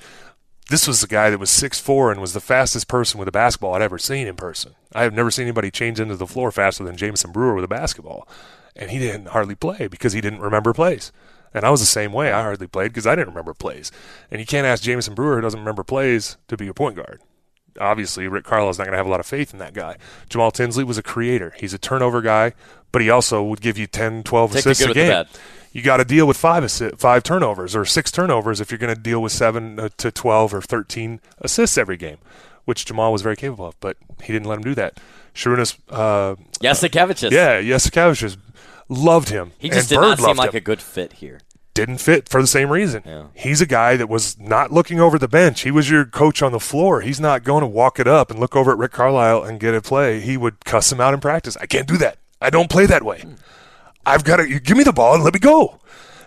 this 0.69 0.87
was 0.87 1.01
the 1.01 1.07
guy 1.07 1.31
that 1.31 1.41
was 1.41 1.51
6'4 1.51 2.13
and 2.13 2.21
was 2.21 2.33
the 2.33 2.41
fastest 2.41 2.89
person 2.89 3.19
with 3.19 3.29
a 3.29 3.33
basketball 3.33 3.75
I'd 3.75 3.83
ever 3.83 3.99
seen 3.99 4.27
in 4.27 4.37
person. 4.37 4.75
I 4.95 5.03
have 5.03 5.13
never 5.13 5.31
seen 5.31 5.45
anybody 5.45 5.71
change 5.71 6.01
into 6.01 6.17
the 6.17 6.27
floor 6.27 6.51
faster 6.51 6.85
than 6.85 6.97
Jamison 6.97 7.33
Brewer 7.33 7.55
with 7.55 7.65
a 7.65 7.69
basketball. 7.69 8.29
And 8.75 8.91
he 8.91 8.99
didn't 8.99 9.29
hardly 9.29 9.55
play 9.55 9.87
because 9.87 10.13
he 10.13 10.21
didn't 10.21 10.41
remember 10.41 10.73
plays. 10.73 11.13
And 11.53 11.65
I 11.65 11.71
was 11.71 11.81
the 11.81 11.87
same 11.87 12.13
way. 12.13 12.33
I 12.33 12.43
hardly 12.43 12.67
played 12.67 12.89
because 12.89 13.07
I 13.07 13.15
didn't 13.15 13.29
remember 13.29 13.53
plays. 13.53 13.93
And 14.31 14.41
you 14.41 14.47
can't 14.47 14.67
ask 14.67 14.83
Jamison 14.83 15.15
Brewer, 15.15 15.37
who 15.37 15.43
doesn't 15.43 15.61
remember 15.61 15.85
plays, 15.85 16.39
to 16.49 16.57
be 16.57 16.65
your 16.65 16.75
point 16.75 16.97
guard. 16.97 17.21
Obviously, 17.81 18.29
Rick 18.29 18.45
Carlisle's 18.45 18.79
not 18.79 18.85
going 18.85 18.93
to 18.93 18.99
have 18.99 19.07
a 19.07 19.11
lot 19.11 19.21
of 19.21 19.27
faith 19.27 19.53
in 19.53 19.59
that 19.59 19.75
guy. 19.75 19.97
Jamal 20.29 20.51
Tinsley 20.51 20.85
was 20.85 20.99
a 20.99 21.03
creator. 21.03 21.55
He's 21.59 21.75
a 21.75 21.79
turnover 21.79 22.21
guy, 22.21 22.53
but 22.91 23.03
he 23.03 23.11
also 23.11 23.43
would 23.43 23.61
give 23.61 23.79
you 23.79 23.87
10, 23.87 24.23
12 24.23 24.53
Take 24.53 24.59
assists 24.61 24.85
a 24.85 24.95
game 24.95 25.25
you 25.73 25.81
got 25.83 25.97
to 25.97 26.05
deal 26.05 26.27
with 26.27 26.37
five 26.37 26.63
assi- 26.63 26.97
five 26.99 27.23
turnovers 27.23 27.75
or 27.75 27.85
six 27.85 28.11
turnovers 28.13 28.61
if 28.61 28.71
you're 28.71 28.79
going 28.79 28.95
to 28.95 29.01
deal 29.01 29.23
with 29.23 29.33
seven 29.33 29.81
uh, 29.81 29.89
to 29.97 30.11
twelve 30.11 30.55
or 30.55 30.61
thirteen 30.61 31.21
assists 31.41 31.79
every 31.79 31.97
game, 31.97 32.19
which 32.67 32.85
Jamal 32.85 33.13
was 33.13 33.23
very 33.23 33.37
capable 33.37 33.67
of. 33.67 33.81
But 33.81 33.97
he 34.23 34.33
didn't 34.33 34.47
let 34.47 34.59
him 34.59 34.65
do 34.65 34.75
that. 34.75 35.01
Šarūnas, 35.35 35.79
uh, 35.89 36.37
Jasikevicius. 36.61 37.31
yeah, 37.31 37.61
Jasikevicius 37.63 38.37
loved 38.89 39.31
him. 39.31 39.53
He 39.59 39.69
just 39.71 39.81
and 39.81 39.89
did 39.89 39.97
Bird 39.97 40.19
not 40.19 40.19
seem 40.19 40.37
like 40.37 40.51
him. 40.51 40.57
a 40.59 40.61
good 40.61 40.83
fit 40.83 41.15
here. 41.15 41.41
Didn't 41.75 41.99
fit 41.99 42.29
for 42.29 42.41
the 42.43 42.47
same 42.47 42.71
reason. 42.71 43.03
Yeah. 43.07 43.27
He's 43.35 43.63
a 43.63 43.67
guy 43.67 43.97
that 43.97 44.09
was 44.09 44.39
not 44.39 44.71
looking 44.71 45.01
over 45.01 45.19
the 45.19 45.29
bench. 45.29 45.63
He 45.63 45.71
was 45.71 45.89
your 45.89 46.05
coach 46.05 46.43
on 46.43 46.53
the 46.53 46.61
floor. 46.61 47.01
He's 47.01 47.21
not 47.21 47.45
going 47.45 47.63
to 47.63 47.67
walk 47.67 47.99
it 47.99 48.07
up 48.07 48.31
and 48.31 48.39
look 48.39 48.55
over 48.55 48.73
at 48.73 48.79
Rick 48.79 48.93
Carlisle 48.93 49.45
and 49.45 49.59
get 49.59 49.75
a 49.75 49.81
play. 49.81 50.21
He 50.21 50.37
would 50.37 50.65
cuss 50.67 50.93
him 50.93 51.01
out 51.01 51.15
in 51.15 51.21
practice. 51.21 51.57
I 51.61 51.67
can't 51.67 51.89
do 51.89 51.97
that. 51.97 52.19
I 52.43 52.51
don't 52.51 52.69
play 52.69 52.85
that 52.87 53.05
way. 53.05 53.25
I've 54.05 54.25
got 54.25 54.37
to 54.37 54.61
give 54.61 54.77
me 54.77 54.85
the 54.85 54.93
ball 54.93 55.15
and 55.15 55.25
let 55.25 55.33
me 55.33 55.41
go. 55.41 55.81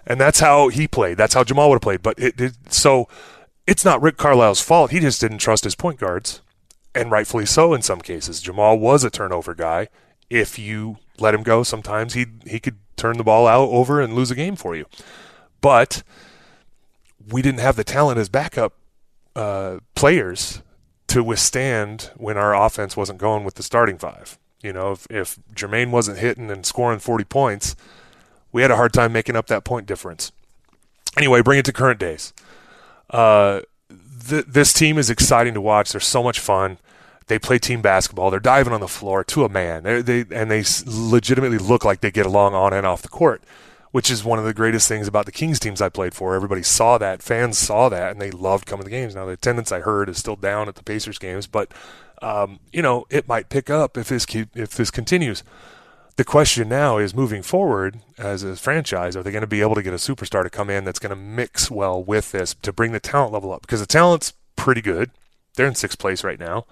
And 0.08 0.20
that's 0.20 0.40
how 0.40 0.70
he 0.70 0.88
played. 0.88 1.18
That's 1.18 1.34
how 1.34 1.44
Jamal 1.44 1.70
would 1.70 1.76
have 1.76 1.82
played. 1.82 2.02
But 2.02 2.18
it, 2.20 2.40
it 2.40 2.54
so 2.70 3.08
it's 3.68 3.86
not 3.86 4.02
Rick 4.02 4.18
Carlisle's 4.18 4.62
fault. 4.62 4.92
He 4.92 5.00
just 5.00 5.22
didn't 5.22 5.40
trust 5.40 5.64
his 5.64 5.76
point 5.76 6.00
guards, 6.00 6.42
and 6.94 7.12
rightfully 7.12 7.46
so 7.46 7.74
in 7.74 7.82
some 7.82 8.02
cases. 8.02 8.42
Jamal 8.42 8.78
was 8.80 9.04
a 9.04 9.10
turnover 9.10 9.56
guy. 9.56 9.90
If 10.30 10.58
you 10.58 10.98
let 11.20 11.34
him 11.34 11.44
go, 11.44 11.64
sometimes 11.64 12.14
he 12.14 12.28
he 12.46 12.60
could 12.60 12.78
turn 12.96 13.18
the 13.18 13.24
ball 13.24 13.48
out 13.48 13.70
over 13.70 14.00
and 14.00 14.14
lose 14.14 14.32
a 14.32 14.36
game 14.36 14.56
for 14.56 14.76
you. 14.76 14.86
But 15.66 16.04
we 17.28 17.42
didn't 17.42 17.60
have 17.60 17.76
the 17.76 17.84
talent 17.84 18.20
as 18.20 18.30
backup 18.30 18.74
uh, 19.36 19.80
players 19.96 20.62
to 21.08 21.24
withstand 21.24 22.12
when 22.16 22.38
our 22.38 22.56
offense 22.56 22.96
wasn't 22.96 23.18
going 23.18 23.44
with 23.44 23.56
the 23.56 23.64
starting 23.64 23.98
five. 23.98 24.38
You 24.62 24.72
know, 24.72 24.92
if, 24.92 25.08
if 25.10 25.40
Jermaine 25.56 25.90
wasn't 25.90 26.20
hitting 26.20 26.52
and 26.52 26.68
scoring 26.68 27.00
40 27.00 27.24
points, 27.24 27.76
we 28.52 28.62
had 28.62 28.70
a 28.70 28.76
hard 28.76 28.94
time 28.94 29.12
making 29.12 29.36
up 29.36 29.48
that 29.48 29.64
point 29.64 29.88
difference. 29.88 30.32
Anyway, 31.18 31.42
bring 31.42 31.58
it 31.58 31.66
to 31.66 31.74
current 31.74 32.00
days. 32.00 32.32
Uh, 33.10 33.62
th- 34.30 34.46
this 34.46 34.72
team 34.72 35.00
is 35.00 35.10
exciting 35.10 35.56
to 35.56 35.62
watch. 35.62 35.94
They're 35.94 36.00
so 36.00 36.22
much 36.22 36.40
fun. 36.40 36.78
They 37.26 37.40
play 37.40 37.58
team 37.58 37.82
basketball. 37.82 38.30
They're 38.30 38.40
diving 38.40 38.72
on 38.72 38.82
the 38.82 38.88
floor 38.88 39.24
to 39.24 39.46
a 39.46 39.50
man. 39.50 39.82
They're, 39.82 40.04
they 40.04 40.26
and 40.30 40.52
they 40.52 40.64
legitimately 40.86 41.58
look 41.58 41.84
like 41.84 42.02
they 42.02 42.12
get 42.12 42.28
along 42.28 42.54
on 42.54 42.72
and 42.72 42.86
off 42.86 43.02
the 43.02 43.08
court, 43.08 43.42
which 43.96 44.12
is 44.12 44.26
one 44.26 44.38
of 44.38 44.44
the 44.44 44.54
greatest 44.54 44.90
things 44.90 45.08
about 45.08 45.26
the 45.26 45.32
Kings 45.32 45.58
teams 45.58 45.82
I 45.82 45.88
played 45.88 46.14
for. 46.14 46.36
Everybody 46.36 46.64
saw 46.64 46.98
that, 46.98 47.24
fans 47.24 47.58
saw 47.58 47.88
that, 47.88 48.12
and 48.12 48.20
they 48.20 48.30
loved 48.30 48.66
coming 48.66 48.84
to 48.84 48.90
games. 48.90 49.16
Now 49.16 49.26
the 49.26 49.32
attendance 49.32 49.72
I 49.72 49.80
heard 49.80 50.10
is 50.10 50.18
still 50.18 50.36
down 50.36 50.68
at 50.68 50.76
the 50.76 50.84
Pacers 50.84 51.18
games, 51.18 51.48
but 51.48 51.74
um, 52.22 52.60
you 52.74 52.82
know 52.82 53.06
it 53.10 53.26
might 53.26 53.48
pick 53.48 53.70
up 53.70 53.98
if 53.98 54.10
this 54.10 54.26
if 54.54 54.72
this 54.72 54.92
continues. 54.92 55.44
The 56.18 56.26
question 56.26 56.68
now 56.68 56.98
is 56.98 57.16
moving 57.16 57.42
forward 57.42 58.02
as 58.18 58.44
a 58.44 58.58
franchise, 58.58 59.16
are 59.16 59.24
they 59.24 59.32
going 59.32 59.40
to 59.44 59.48
be 59.48 59.62
able 59.62 59.76
to 59.76 59.82
get 59.82 59.94
a 59.94 59.96
superstar 59.96 60.44
to 60.44 60.50
come 60.50 60.70
in 60.70 60.84
that's 60.84 61.00
going 61.00 61.12
to 61.12 61.16
mix 61.16 61.72
well 61.72 62.04
with 62.04 62.34
this 62.34 62.54
to 62.64 62.74
bring 62.74 62.92
the 62.92 63.00
talent 63.00 63.32
level 63.32 63.54
up? 63.54 63.62
Because 63.62 63.80
the 63.80 63.86
talent's 63.86 64.34
pretty 64.58 64.82
good. 64.82 65.10
They're 65.54 65.68
in 65.68 65.76
sixth 65.76 66.00
place 66.00 66.22
right 66.22 66.40
now. 66.40 66.66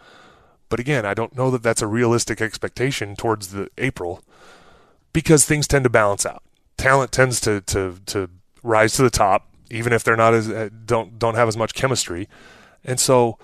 But 0.67 0.81
again, 0.81 1.05
I 1.05 1.13
don't 1.13 1.37
know 1.37 1.51
that 1.51 1.63
that's 1.63 1.81
a 1.81 1.87
realistic 1.87 2.41
expectation 2.41 3.15
towards 3.15 3.53
the 3.53 3.69
April 3.77 4.25
because 5.13 5.45
things 5.45 5.67
tend 5.67 5.85
to 5.85 5.89
balance 5.89 6.25
out. 6.25 6.43
Talent 6.83 7.13
tends 7.13 7.39
to 7.39 7.61
to 7.61 7.99
to 8.07 8.29
rise 8.61 8.93
to 8.95 9.03
the 9.03 9.09
top, 9.09 9.47
even 9.71 9.93
if 9.93 10.03
they're 10.03 10.17
not 10.17 10.33
as 10.33 10.49
uh, 10.49 10.67
don't 10.85 11.17
don't 11.17 11.35
have 11.35 11.47
as 11.47 11.55
much 11.55 11.73
chemistry, 11.73 12.27
and 12.83 12.99
so. 12.99 13.37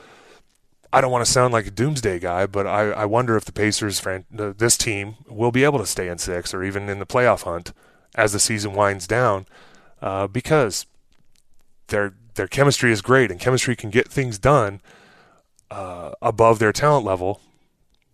I 0.91 1.01
don't 1.01 1.11
want 1.11 1.23
to 1.23 1.31
sound 1.31 1.53
like 1.53 1.67
a 1.67 1.71
doomsday 1.71 2.17
guy, 2.17 2.47
but 2.47 2.65
I, 2.65 2.89
I 2.89 3.05
wonder 3.05 3.37
if 3.37 3.45
the 3.45 3.51
Pacers, 3.51 4.01
this 4.31 4.75
team, 4.75 5.17
will 5.27 5.51
be 5.51 5.63
able 5.63 5.77
to 5.77 5.85
stay 5.85 6.07
in 6.07 6.17
six 6.17 6.51
or 6.51 6.63
even 6.63 6.89
in 6.89 6.97
the 6.97 7.05
playoff 7.05 7.43
hunt 7.43 7.73
as 8.15 8.33
the 8.33 8.39
season 8.39 8.73
winds 8.73 9.05
down, 9.05 9.45
uh, 10.01 10.25
because 10.25 10.87
their 11.89 12.15
their 12.33 12.47
chemistry 12.47 12.91
is 12.91 13.03
great 13.03 13.29
and 13.29 13.39
chemistry 13.39 13.75
can 13.75 13.91
get 13.91 14.07
things 14.07 14.39
done 14.39 14.81
uh, 15.69 16.13
above 16.23 16.57
their 16.57 16.73
talent 16.73 17.05
level, 17.05 17.39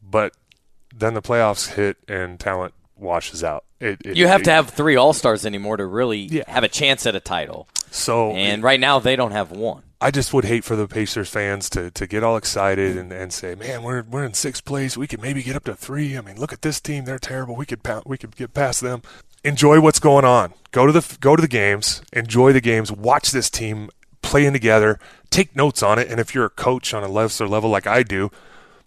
but 0.03 0.33
then 0.93 1.13
the 1.13 1.21
playoffs 1.21 1.75
hit 1.75 1.95
and 2.09 2.41
talent 2.41 2.73
washes 2.97 3.43
out. 3.43 3.65
It, 3.79 4.01
it, 4.05 4.17
you 4.17 4.27
have 4.27 4.41
it, 4.41 4.45
to 4.45 4.51
have 4.51 4.69
three 4.69 4.95
All 4.95 5.13
Stars 5.13 5.45
anymore 5.45 5.77
to 5.77 5.85
really 5.85 6.19
yeah. 6.19 6.43
have 6.47 6.63
a 6.63 6.67
chance 6.67 7.05
at 7.05 7.15
a 7.15 7.19
title. 7.19 7.67
So 7.91 8.31
and 8.31 8.63
right 8.63 8.79
now 8.79 8.99
they 8.99 9.15
don't 9.15 9.31
have 9.31 9.51
one. 9.51 9.83
I 10.01 10.11
just 10.11 10.33
would 10.33 10.45
hate 10.45 10.63
for 10.63 10.75
the 10.75 10.87
Pacers 10.87 11.29
fans 11.29 11.69
to, 11.71 11.89
to 11.91 12.05
get 12.05 12.23
all 12.23 12.35
excited 12.35 12.97
and, 12.97 13.11
and 13.11 13.31
say, 13.31 13.55
"Man, 13.55 13.81
we're 13.83 14.03
we're 14.03 14.25
in 14.25 14.33
sixth 14.33 14.65
place. 14.65 14.97
We 14.97 15.07
could 15.07 15.21
maybe 15.21 15.41
get 15.41 15.55
up 15.55 15.63
to 15.65 15.75
three. 15.75 16.17
I 16.17 16.21
mean, 16.21 16.37
look 16.37 16.53
at 16.53 16.61
this 16.61 16.81
team; 16.81 17.05
they're 17.05 17.19
terrible. 17.19 17.55
We 17.55 17.65
could 17.65 17.81
we 18.05 18.17
could 18.17 18.35
get 18.35 18.53
past 18.53 18.81
them." 18.81 19.01
Enjoy 19.43 19.79
what's 19.79 19.99
going 19.99 20.25
on. 20.25 20.53
Go 20.71 20.85
to 20.85 20.91
the 20.91 21.17
go 21.19 21.35
to 21.35 21.41
the 21.41 21.47
games. 21.47 22.01
Enjoy 22.11 22.51
the 22.51 22.61
games. 22.61 22.91
Watch 22.91 23.31
this 23.31 23.49
team 23.49 23.89
playing 24.21 24.53
together. 24.53 24.99
Take 25.29 25.55
notes 25.55 25.83
on 25.83 25.99
it. 25.99 26.09
And 26.09 26.19
if 26.19 26.33
you're 26.33 26.45
a 26.45 26.49
coach 26.49 26.93
on 26.93 27.03
a 27.03 27.07
lesser 27.07 27.47
level 27.47 27.69
like 27.69 27.87
I 27.87 28.03
do, 28.03 28.31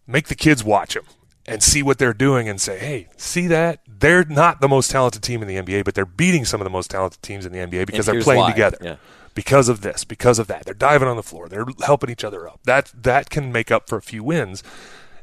make 0.07 0.29
the 0.29 0.35
kids 0.35 0.65
watch 0.65 0.95
them 0.95 1.05
and 1.49 1.63
see 1.63 1.83
what 1.83 1.99
they're 1.99 2.15
doing 2.15 2.49
and 2.49 2.61
say, 2.61 2.79
hey, 2.79 3.09
see 3.17 3.47
that? 3.47 3.81
They're 3.87 4.25
not 4.25 4.61
the 4.61 4.69
most 4.69 4.91
talented 4.91 5.23
team 5.23 5.43
in 5.43 5.49
the 5.49 5.57
NBA, 5.57 5.85
but 5.85 5.95
they're 5.95 6.05
beating 6.05 6.45
some 6.45 6.61
of 6.61 6.65
the 6.65 6.71
most 6.71 6.91
talented 6.91 7.23
teams 7.23 7.47
in 7.47 7.53
the 7.53 7.59
NBA 7.59 7.87
because 7.87 8.07
they're 8.07 8.21
playing 8.21 8.43
why. 8.43 8.51
together. 8.51 8.79
Yeah. 8.81 8.97
Because 9.35 9.69
of 9.69 9.83
this, 9.83 10.05
because 10.05 10.39
of 10.39 10.47
that. 10.49 10.65
They're 10.65 10.75
diving 10.75 11.09
on 11.09 11.17
the 11.17 11.23
floor. 11.23 11.49
They're 11.49 11.67
helping 11.85 12.11
each 12.11 12.25
other 12.25 12.49
up. 12.49 12.61
That 12.65 12.93
that 12.95 13.31
can 13.31 13.53
make 13.53 13.71
up 13.71 13.89
for 13.89 13.97
a 13.97 14.03
few 14.03 14.25
wins. 14.25 14.63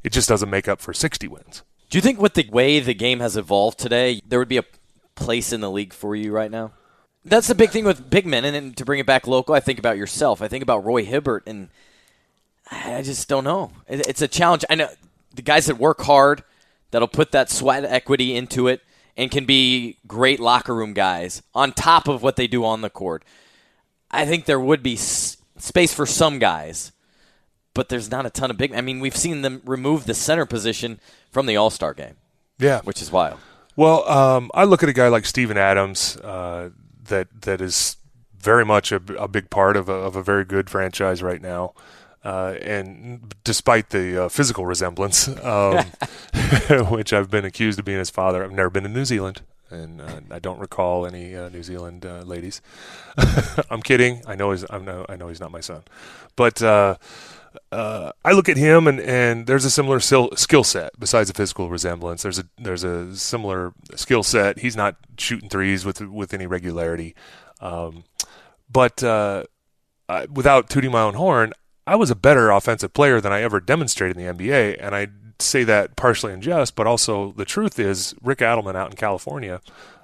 It 0.03 0.11
just 0.11 0.29
doesn't 0.29 0.49
make 0.49 0.67
up 0.67 0.81
for 0.81 0.93
60 0.93 1.27
wins. 1.27 1.63
Do 1.89 1.97
you 1.97 2.01
think 2.01 2.19
with 2.19 2.33
the 2.33 2.47
way 2.49 2.79
the 2.79 2.93
game 2.93 3.19
has 3.19 3.35
evolved 3.37 3.77
today, 3.77 4.21
there 4.25 4.39
would 4.39 4.47
be 4.47 4.57
a 4.57 4.65
place 5.15 5.51
in 5.51 5.61
the 5.61 5.71
league 5.71 5.93
for 5.93 6.15
you 6.15 6.31
right 6.31 6.51
now? 6.51 6.71
That's 7.23 7.47
the 7.47 7.55
big 7.55 7.71
thing 7.71 7.85
with 7.85 8.09
big 8.09 8.25
men, 8.25 8.45
and 8.45 8.55
then 8.55 8.73
to 8.73 8.85
bring 8.85 8.99
it 8.99 9.05
back 9.05 9.25
local, 9.27 9.55
I 9.55 9.59
think 9.59 9.79
about 9.79 9.97
yourself. 9.97 10.41
I 10.41 10.47
think 10.47 10.61
about 10.61 10.85
Roy 10.85 11.03
Hibbert, 11.03 11.43
and 11.47 11.69
I 12.69 13.01
just 13.01 13.27
don't 13.27 13.43
know. 13.43 13.71
It's 13.87 14.21
a 14.21 14.27
challenge. 14.27 14.63
I 14.69 14.75
know 14.75 14.89
the 15.35 15.41
guys 15.41 15.65
that 15.67 15.77
work 15.77 16.01
hard, 16.01 16.43
that'll 16.91 17.07
put 17.07 17.31
that 17.31 17.49
sweat 17.49 17.83
equity 17.85 18.35
into 18.35 18.67
it, 18.67 18.81
and 19.17 19.31
can 19.31 19.45
be 19.45 19.97
great 20.07 20.39
locker 20.39 20.73
room 20.73 20.93
guys 20.93 21.41
on 21.53 21.71
top 21.71 22.07
of 22.07 22.21
what 22.23 22.35
they 22.35 22.47
do 22.47 22.65
on 22.65 22.81
the 22.81 22.89
court. 22.89 23.23
I 24.11 24.25
think 24.25 24.45
there 24.45 24.59
would 24.59 24.83
be 24.83 24.93
s- 24.93 25.37
space 25.57 25.93
for 25.93 26.05
some 26.05 26.39
guys, 26.39 26.91
but 27.73 27.89
there's 27.89 28.11
not 28.11 28.25
a 28.25 28.29
ton 28.29 28.49
of 28.51 28.57
big. 28.57 28.73
I 28.73 28.81
mean, 28.81 28.99
we've 28.99 29.15
seen 29.15 29.41
them 29.41 29.61
remove 29.65 30.05
the 30.05 30.13
center 30.13 30.45
position 30.45 30.99
from 31.31 31.45
the 31.45 31.57
All 31.57 31.69
Star 31.69 31.93
game. 31.93 32.15
Yeah, 32.57 32.81
which 32.81 33.01
is 33.01 33.11
wild. 33.11 33.39
Well, 33.75 34.07
um, 34.09 34.51
I 34.53 34.63
look 34.63 34.83
at 34.83 34.89
a 34.89 34.93
guy 34.93 35.09
like 35.09 35.25
Steven 35.25 35.57
Adams 35.57 36.15
uh, 36.17 36.69
that 37.03 37.27
that 37.41 37.59
is 37.59 37.97
very 38.37 38.63
much 38.63 38.91
a, 38.91 39.01
a 39.17 39.27
big 39.27 39.49
part 39.49 39.75
of 39.75 39.89
a, 39.89 39.93
of 39.93 40.15
a 40.15 40.23
very 40.23 40.45
good 40.45 40.69
franchise 40.69 41.21
right 41.21 41.41
now. 41.41 41.73
Uh, 42.25 42.57
and 42.61 43.35
despite 43.43 43.91
the 43.91 44.25
uh, 44.25 44.29
physical 44.29 44.65
resemblance, 44.65 45.27
um, 45.45 45.85
which 46.89 47.13
I've 47.13 47.29
been 47.29 47.45
accused 47.45 47.77
of 47.77 47.85
being 47.85 47.99
his 47.99 48.09
father, 48.09 48.43
I've 48.43 48.51
never 48.51 48.71
been 48.71 48.81
to 48.81 48.89
New 48.89 49.05
Zealand, 49.05 49.43
and 49.69 50.01
uh, 50.01 50.21
I 50.31 50.39
don't 50.39 50.57
recall 50.57 51.05
any 51.05 51.35
uh, 51.35 51.49
New 51.49 51.61
Zealand 51.61 52.03
uh, 52.03 52.21
ladies. 52.21 52.63
I'm 53.69 53.83
kidding. 53.83 54.23
I 54.25 54.33
know 54.33 54.51
he's. 54.51 54.65
I 54.71 54.79
know. 54.79 55.05
I 55.07 55.15
know 55.15 55.27
he's 55.27 55.39
not 55.39 55.51
my 55.51 55.61
son, 55.61 55.83
but. 56.35 56.61
Uh, 56.61 56.95
I 57.71 58.33
look 58.33 58.49
at 58.49 58.57
him 58.57 58.85
and, 58.85 58.99
and 58.99 59.47
there's 59.47 59.63
a 59.63 59.71
similar 59.71 60.01
skill 60.01 60.63
set 60.63 60.91
besides 60.99 61.29
the 61.29 61.33
physical 61.33 61.69
resemblance. 61.69 62.21
There's 62.21 62.37
a 62.37 62.45
there's 62.57 62.83
a 62.83 63.15
similar 63.15 63.71
skill 63.95 64.23
set. 64.23 64.59
He's 64.59 64.75
not 64.75 64.97
shooting 65.17 65.47
threes 65.47 65.85
with 65.85 66.01
with 66.01 66.33
any 66.33 66.47
regularity, 66.47 67.15
um, 67.61 68.03
but 68.69 69.01
without 70.29 70.69
tooting 70.69 70.91
my 70.91 71.01
own 71.01 71.13
horn, 71.13 71.53
I 71.87 71.95
was 71.95 72.09
a 72.09 72.15
better 72.15 72.49
offensive 72.49 72.93
player 72.93 73.21
than 73.21 73.31
I 73.31 73.41
ever 73.41 73.59
demonstrated 73.59 74.17
in 74.17 74.25
the 74.25 74.33
NBA, 74.33 74.77
and 74.79 74.95
I 74.95 75.07
say 75.39 75.63
that 75.65 75.95
partially 75.95 76.33
in 76.33 76.41
jest, 76.41 76.75
but 76.75 76.87
also 76.87 77.33
the 77.33 77.45
truth 77.45 77.77
is 77.77 78.15
Rick 78.21 78.39
Adelman 78.39 78.75
out 78.75 78.89
in 78.89 78.95
California 78.95 79.61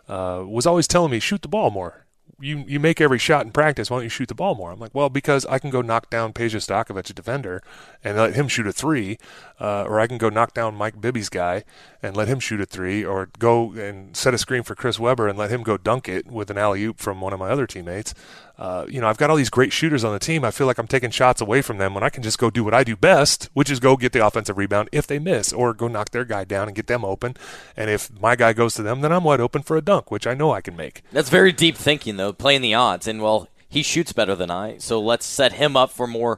uh, 0.08 0.44
was 0.46 0.66
always 0.66 0.88
telling 0.88 1.12
me 1.12 1.20
shoot 1.20 1.42
the 1.42 1.48
ball 1.48 1.72
more 1.72 2.06
you 2.42 2.66
you 2.68 2.80
make 2.80 3.00
every 3.00 3.20
shot 3.20 3.46
in 3.46 3.52
practice. 3.52 3.90
Why 3.90 3.98
don't 3.98 4.04
you 4.04 4.10
shoot 4.10 4.28
the 4.28 4.36
ball 4.36 4.56
more? 4.56 4.72
I'm 4.72 4.80
like, 4.80 4.94
well, 4.94 5.10
because 5.10 5.46
I 5.46 5.60
can 5.60 5.70
go 5.70 5.82
knock 5.82 6.10
down 6.10 6.34
Peja 6.34 6.58
Stojakovic, 6.58 7.10
a 7.10 7.14
defender, 7.14 7.62
and 8.04 8.18
let 8.18 8.36
him 8.36 8.48
shoot 8.48 8.68
a 8.68 8.74
three, 8.74 9.18
uh, 9.60 9.84
or 9.84 10.00
I 10.00 10.08
can 10.08 10.18
go 10.18 10.30
knock 10.30 10.54
down 10.54 10.76
Mike 10.76 11.00
Bibby's 11.00 11.30
guy 11.30 11.64
and 12.02 12.18
let 12.18 12.28
him 12.28 12.40
shoot 12.40 12.60
a 12.60 12.66
three, 12.66 13.06
or 13.06 13.30
go 13.40 13.74
and 13.74 14.18
set 14.18 14.34
a 14.34 14.38
screen 14.38 14.64
for 14.64 14.76
Chris 14.76 15.00
Webber 15.00 15.28
and 15.28 15.38
let 15.38 15.52
him 15.52 15.64
go 15.64 15.78
dunk 15.78 16.10
it 16.10 16.28
with 16.28 16.50
an 16.50 16.58
alley 16.58 16.84
oop 16.84 17.00
from 17.00 17.22
one 17.22 17.34
of 17.34 17.40
my 17.40 17.50
other 17.50 17.68
teammates. 17.68 18.14
Uh, 18.62 18.86
you 18.88 19.02
know, 19.02 19.08
I've 19.08 19.18
got 19.18 19.32
all 19.32 19.36
these 19.36 19.50
great 19.50 19.74
shooters 19.74 20.04
on 20.04 20.14
the 20.14 20.20
team. 20.20 20.46
I 20.46 20.52
feel 20.52 20.68
like 20.68 20.78
I'm 20.78 20.86
taking 20.86 21.10
shots 21.10 21.42
away 21.42 21.64
from 21.64 21.80
them 21.80 21.96
when 21.96 22.04
I 22.04 22.10
can 22.10 22.22
just 22.22 22.38
go 22.38 22.52
do 22.52 22.64
what 22.64 22.76
I 22.76 22.84
do 22.84 22.96
best, 22.96 23.50
which 23.54 23.72
is 23.72 23.80
go 23.80 23.98
get 23.98 24.12
the 24.12 24.24
offensive 24.24 24.56
rebound 24.56 24.88
if 24.92 25.08
they 25.08 25.18
miss, 25.18 25.52
or 25.52 25.74
go 25.74 25.88
knock 25.88 26.12
their 26.12 26.26
guy 26.26 26.44
down 26.44 26.68
and 26.68 26.76
get 26.76 26.86
them 26.86 27.04
open. 27.04 27.36
And 27.76 27.90
if 27.90 28.12
my 28.22 28.36
guy 28.36 28.54
goes 28.54 28.76
to 28.76 28.84
them, 28.84 29.02
then 29.02 29.12
I'm 29.12 29.24
wide 29.24 29.40
open 29.40 29.64
for 29.64 29.78
a 29.78 29.82
dunk, 29.82 30.12
which 30.12 30.28
I 30.28 30.36
know 30.36 30.52
I 30.52 30.62
can 30.62 30.76
make. 30.76 31.02
That's 31.12 31.32
very 31.32 31.52
deep 31.52 31.76
thinking, 31.76 32.18
though, 32.18 32.34
playing 32.34 32.62
the 32.62 32.76
odds. 32.76 33.08
And, 33.08 33.20
well, 33.20 33.48
he 33.68 33.82
shoots 33.82 34.14
better 34.14 34.36
than 34.36 34.52
I, 34.52 34.78
so 34.78 35.02
let's 35.02 35.26
set 35.26 35.54
him 35.54 35.76
up 35.76 35.90
for 35.90 36.06
more 36.06 36.38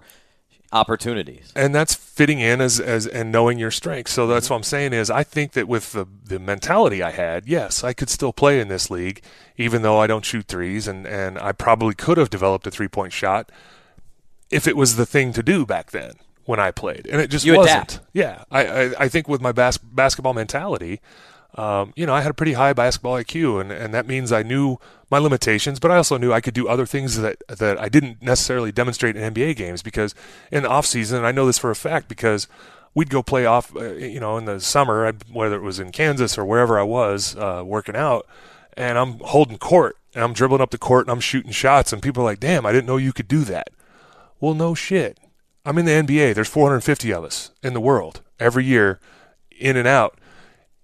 opportunities. 0.73 1.53
And 1.55 1.73
that's 1.73 1.93
fitting 1.93 2.39
in 2.39 2.59
as, 2.59 2.79
as 2.79 3.07
and 3.07 3.31
knowing 3.31 3.59
your 3.59 3.71
strengths. 3.71 4.11
So 4.11 4.27
that's 4.27 4.45
mm-hmm. 4.45 4.53
what 4.53 4.57
I'm 4.57 4.63
saying 4.63 4.93
is 4.93 5.09
I 5.09 5.23
think 5.23 5.53
that 5.53 5.67
with 5.67 5.93
the, 5.93 6.05
the 6.25 6.39
mentality 6.39 7.01
I 7.01 7.11
had, 7.11 7.47
yes, 7.47 7.83
I 7.83 7.93
could 7.93 8.09
still 8.09 8.33
play 8.33 8.59
in 8.59 8.67
this 8.67 8.89
league, 8.89 9.21
even 9.57 9.81
though 9.83 9.99
I 9.99 10.07
don't 10.07 10.25
shoot 10.25 10.47
threes 10.47 10.87
and, 10.87 11.05
and 11.05 11.37
I 11.37 11.51
probably 11.51 11.93
could 11.93 12.17
have 12.17 12.29
developed 12.29 12.67
a 12.67 12.71
three 12.71 12.87
point 12.87 13.13
shot 13.13 13.51
if 14.49 14.67
it 14.67 14.75
was 14.75 14.95
the 14.95 15.05
thing 15.05 15.31
to 15.33 15.43
do 15.43 15.65
back 15.65 15.91
then 15.91 16.13
when 16.45 16.59
I 16.59 16.71
played. 16.71 17.07
And 17.07 17.21
it 17.21 17.29
just 17.29 17.45
you 17.45 17.55
wasn't. 17.55 17.93
Adapt. 17.93 17.99
Yeah. 18.13 18.43
I, 18.51 18.65
I, 18.65 18.93
I 18.99 19.07
think 19.07 19.27
with 19.27 19.41
my 19.41 19.51
bas- 19.51 19.77
basketball 19.77 20.33
mentality, 20.33 20.99
um, 21.55 21.93
you 21.95 22.05
know, 22.05 22.13
I 22.13 22.21
had 22.21 22.31
a 22.31 22.33
pretty 22.33 22.53
high 22.53 22.73
basketball 22.73 23.15
IQ, 23.15 23.61
and, 23.61 23.71
and 23.71 23.93
that 23.93 24.07
means 24.07 24.31
I 24.31 24.41
knew 24.41 24.77
my 25.11 25.19
limitations, 25.19 25.79
but 25.79 25.91
I 25.91 25.97
also 25.97 26.17
knew 26.17 26.33
I 26.33 26.41
could 26.41 26.55
do 26.55 26.67
other 26.67 26.87
things 26.87 27.17
that 27.19 27.43
that 27.47 27.79
I 27.79 27.89
didn't 27.89 28.23
necessarily 28.23 28.71
demonstrate 28.71 29.15
in 29.15 29.33
NBA 29.33 29.55
games 29.55 29.83
because 29.83 30.15
in 30.51 30.63
the 30.63 30.69
off 30.69 30.87
season, 30.87 31.23
I 31.23 31.31
know 31.31 31.45
this 31.45 31.59
for 31.59 31.69
a 31.69 31.75
fact 31.75 32.07
because 32.07 32.47
we'd 32.95 33.11
go 33.11 33.21
play 33.21 33.45
off, 33.45 33.75
uh, 33.75 33.93
you 33.93 34.19
know, 34.19 34.37
in 34.37 34.45
the 34.45 34.59
summer, 34.59 35.11
whether 35.31 35.55
it 35.55 35.61
was 35.61 35.79
in 35.79 35.91
Kansas 35.91 36.37
or 36.37 36.45
wherever 36.45 36.79
I 36.79 36.83
was 36.83 37.35
uh, 37.35 37.61
working 37.63 37.95
out, 37.95 38.25
and 38.75 38.97
I'm 38.97 39.19
holding 39.19 39.59
court 39.59 39.97
and 40.15 40.23
I'm 40.23 40.33
dribbling 40.33 40.61
up 40.61 40.71
the 40.71 40.79
court 40.79 41.05
and 41.05 41.11
I'm 41.11 41.19
shooting 41.19 41.51
shots, 41.51 41.93
and 41.93 42.01
people 42.01 42.23
are 42.23 42.25
like, 42.25 42.39
"Damn, 42.39 42.65
I 42.65 42.71
didn't 42.71 42.87
know 42.87 42.97
you 42.97 43.13
could 43.13 43.27
do 43.27 43.43
that." 43.43 43.67
Well, 44.39 44.55
no 44.55 44.73
shit. 44.73 45.19
I'm 45.65 45.77
in 45.77 45.85
the 45.85 45.91
NBA. 45.91 46.33
There's 46.33 46.49
450 46.49 47.13
of 47.13 47.23
us 47.23 47.51
in 47.61 47.73
the 47.73 47.79
world 47.79 48.21
every 48.39 48.65
year, 48.65 48.99
in 49.51 49.77
and 49.77 49.87
out 49.87 50.17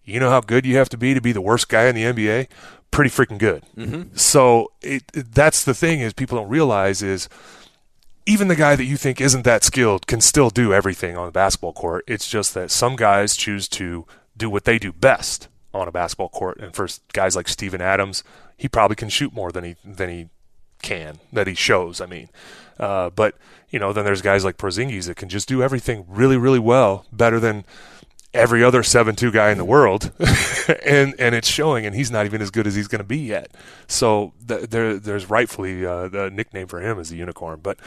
you 0.10 0.20
know 0.20 0.30
how 0.30 0.42
good 0.42 0.66
you 0.66 0.78
have 0.78 0.90
to 0.90 0.98
be 0.98 1.14
to 1.14 1.22
be 1.22 1.32
the 1.32 1.42
worst 1.42 1.70
guy 1.70 1.86
in 1.86 1.96
the 1.96 2.04
NBA? 2.04 2.48
Pretty 2.92 3.10
freaking 3.10 3.38
good. 3.38 3.64
Mm-hmm. 3.78 4.16
So 4.16 4.72
it, 4.82 5.04
it, 5.14 5.34
that's 5.34 5.64
the 5.64 5.74
thing 5.74 6.00
is 6.02 6.14
people 6.14 6.38
don't 6.38 6.50
realize 6.50 7.02
is 7.02 7.30
even 8.26 8.48
the 8.48 8.56
guy 8.56 8.76
that 8.76 8.86
you 8.86 8.98
think 8.98 9.22
isn't 9.22 9.44
that 9.44 9.64
skilled 9.64 10.08
can 10.08 10.22
still 10.22 10.50
do 10.50 10.74
everything 10.74 11.18
on 11.18 11.26
the 11.26 11.32
basketball 11.32 11.74
court. 11.74 12.04
It's 12.08 12.30
just 12.30 12.54
that 12.54 12.72
some 12.72 12.96
guys 12.96 13.36
choose 13.36 13.68
to 13.70 14.06
do 14.38 14.50
what 14.50 14.66
they 14.66 14.80
do 14.80 14.92
best 14.92 15.48
on 15.74 15.88
a 15.88 15.92
basketball 15.92 16.30
court. 16.30 16.60
And 16.60 16.74
for 16.74 16.88
guys 17.14 17.36
like 17.36 17.48
Steven 17.48 17.82
Adams, 17.82 18.24
he 18.58 18.68
probably 18.68 18.96
can 18.96 19.10
shoot 19.10 19.34
more 19.34 19.52
than 19.52 19.64
he 19.64 19.76
than 19.84 20.10
he 20.10 20.30
can 20.82 21.20
that 21.32 21.48
he 21.48 21.56
shows. 21.56 22.02
I 22.02 22.06
mean, 22.06 22.30
uh, 22.80 23.10
but 23.10 23.36
you 23.70 23.80
know, 23.80 23.94
then 23.94 24.06
there's 24.06 24.22
guys 24.22 24.44
like 24.44 24.58
Porzingis 24.58 25.08
that 25.08 25.18
can 25.18 25.30
just 25.30 25.48
do 25.48 25.62
everything 25.62 26.06
really, 26.08 26.38
really 26.38 26.60
well, 26.60 27.06
better 27.12 27.40
than 27.40 27.66
every 28.34 28.64
other 28.64 28.84
seven 28.84 29.16
two 29.16 29.32
guy 29.32 29.52
in 29.52 29.58
the 29.58 29.66
world, 29.66 30.12
and 30.86 31.16
and 31.20 31.36
it's 31.36 31.48
showing. 31.48 31.86
And 31.86 31.96
he's 31.96 32.12
not 32.12 32.26
even 32.26 32.42
as 32.42 32.52
good 32.52 32.68
as 32.68 32.76
he's 32.76 32.88
going 32.88 33.00
to 33.00 33.08
be 33.08 33.20
yet. 33.20 33.52
So 33.88 34.34
the, 34.46 34.68
there 34.68 34.98
there's 34.98 35.30
rightfully 35.30 35.86
uh, 35.86 36.08
the 36.08 36.30
nickname 36.30 36.68
for 36.68 36.80
him 36.82 37.00
is 37.00 37.10
the 37.10 37.18
unicorn. 37.18 37.60
But 37.62 37.80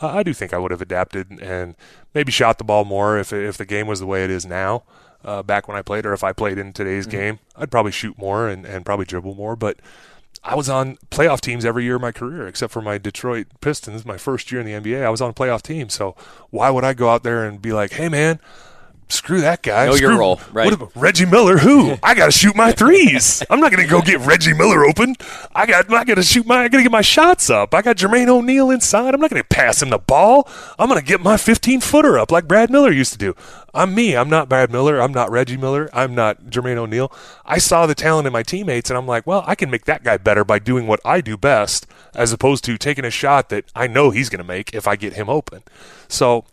uh, 0.00 0.08
I 0.08 0.22
do 0.22 0.32
think 0.32 0.52
I 0.52 0.58
would 0.58 0.70
have 0.70 0.82
adapted 0.82 1.30
and 1.40 1.74
maybe 2.14 2.32
shot 2.32 2.58
the 2.58 2.64
ball 2.64 2.84
more 2.84 3.18
if 3.18 3.32
if 3.32 3.56
the 3.56 3.66
game 3.66 3.86
was 3.86 4.00
the 4.00 4.06
way 4.06 4.24
it 4.24 4.30
is 4.30 4.46
now. 4.46 4.84
Uh, 5.22 5.42
back 5.42 5.68
when 5.68 5.76
I 5.76 5.82
played, 5.82 6.06
or 6.06 6.14
if 6.14 6.24
I 6.24 6.32
played 6.32 6.56
in 6.56 6.72
today's 6.72 7.06
mm-hmm. 7.06 7.18
game, 7.18 7.38
I'd 7.54 7.70
probably 7.70 7.92
shoot 7.92 8.16
more 8.16 8.48
and, 8.48 8.64
and 8.64 8.86
probably 8.86 9.04
dribble 9.04 9.34
more. 9.34 9.54
But 9.54 9.78
I 10.42 10.54
was 10.54 10.70
on 10.70 10.96
playoff 11.10 11.40
teams 11.40 11.66
every 11.66 11.84
year 11.84 11.96
of 11.96 12.00
my 12.00 12.12
career, 12.12 12.48
except 12.48 12.72
for 12.72 12.80
my 12.80 12.96
Detroit 12.96 13.48
Pistons, 13.60 14.06
my 14.06 14.16
first 14.16 14.50
year 14.50 14.62
in 14.62 14.66
the 14.66 14.72
NBA. 14.72 15.04
I 15.04 15.10
was 15.10 15.20
on 15.20 15.30
a 15.30 15.34
playoff 15.34 15.60
team. 15.60 15.90
So 15.90 16.16
why 16.48 16.70
would 16.70 16.84
I 16.84 16.94
go 16.94 17.10
out 17.10 17.22
there 17.22 17.44
and 17.44 17.60
be 17.60 17.72
like, 17.74 17.92
hey, 17.92 18.08
man, 18.08 18.40
screw 19.12 19.40
that 19.40 19.62
guy. 19.62 19.86
Know 19.86 19.96
screw, 19.96 20.10
your 20.10 20.18
role, 20.18 20.40
right. 20.52 20.78
What, 20.78 20.94
Reggie 20.94 21.26
Miller, 21.26 21.58
who? 21.58 21.96
I 22.02 22.14
got 22.14 22.26
to 22.26 22.32
shoot 22.32 22.56
my 22.56 22.72
threes. 22.72 23.42
I'm 23.50 23.60
not 23.60 23.72
going 23.72 23.84
to 23.84 23.90
go 23.90 24.00
get 24.00 24.20
Reggie 24.20 24.54
Miller 24.54 24.84
open. 24.84 25.16
I 25.54 25.66
got 25.66 25.92
I 25.92 26.04
got 26.04 26.14
to 26.14 26.22
shoot 26.22 26.46
my 26.46 26.64
I 26.64 26.68
got 26.68 26.78
to 26.78 26.82
get 26.82 26.92
my 26.92 27.00
shots 27.00 27.50
up. 27.50 27.74
I 27.74 27.82
got 27.82 27.96
Jermaine 27.96 28.28
O'Neal 28.28 28.70
inside. 28.70 29.14
I'm 29.14 29.20
not 29.20 29.30
going 29.30 29.42
to 29.42 29.48
pass 29.48 29.82
him 29.82 29.90
the 29.90 29.98
ball. 29.98 30.48
I'm 30.78 30.88
going 30.88 31.00
to 31.00 31.06
get 31.06 31.20
my 31.20 31.36
15 31.36 31.80
footer 31.80 32.18
up 32.18 32.30
like 32.30 32.48
Brad 32.48 32.70
Miller 32.70 32.90
used 32.90 33.12
to 33.12 33.18
do. 33.18 33.34
I'm 33.72 33.94
me. 33.94 34.16
I'm 34.16 34.28
not 34.28 34.48
Brad 34.48 34.70
Miller. 34.70 35.00
I'm 35.00 35.12
not 35.12 35.30
Reggie 35.30 35.56
Miller. 35.56 35.88
I'm 35.92 36.14
not 36.14 36.44
Jermaine 36.46 36.76
O'Neal. 36.76 37.12
I 37.44 37.58
saw 37.58 37.86
the 37.86 37.94
talent 37.94 38.26
in 38.26 38.32
my 38.32 38.42
teammates 38.42 38.90
and 38.90 38.96
I'm 38.96 39.06
like, 39.06 39.26
well, 39.26 39.44
I 39.46 39.54
can 39.54 39.70
make 39.70 39.84
that 39.84 40.02
guy 40.02 40.16
better 40.16 40.44
by 40.44 40.58
doing 40.58 40.86
what 40.86 41.00
I 41.04 41.20
do 41.20 41.36
best 41.36 41.86
as 42.14 42.32
opposed 42.32 42.64
to 42.64 42.76
taking 42.76 43.04
a 43.04 43.10
shot 43.10 43.48
that 43.50 43.64
I 43.74 43.86
know 43.86 44.10
he's 44.10 44.28
going 44.28 44.38
to 44.38 44.44
make 44.44 44.74
if 44.74 44.88
I 44.88 44.96
get 44.96 45.14
him 45.14 45.28
open. 45.28 45.62
So, 46.08 46.44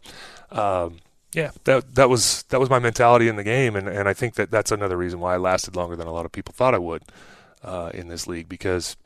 um, 0.51 0.99
yeah, 1.37 1.51
that 1.65 1.93
that 1.93 2.09
was 2.09 2.41
that 2.49 2.59
was 2.59 2.67
my 2.67 2.79
mentality 2.79 3.27
in 3.27 3.35
the 3.35 3.43
game, 3.43 3.75
and, 3.75 3.87
and 3.87 4.09
I 4.09 4.13
think 4.15 4.33
that 4.35 4.49
that's 4.49 4.71
another 4.71 4.97
reason 4.97 5.19
why 5.19 5.35
I 5.35 5.37
lasted 5.37 5.75
longer 5.75 5.95
than 5.95 6.07
a 6.07 6.11
lot 6.11 6.25
of 6.25 6.31
people 6.31 6.51
thought 6.51 6.73
I 6.73 6.79
would 6.79 7.03
uh, 7.63 7.91
in 7.93 8.07
this 8.07 8.25
league 8.25 8.49
because 8.49 8.97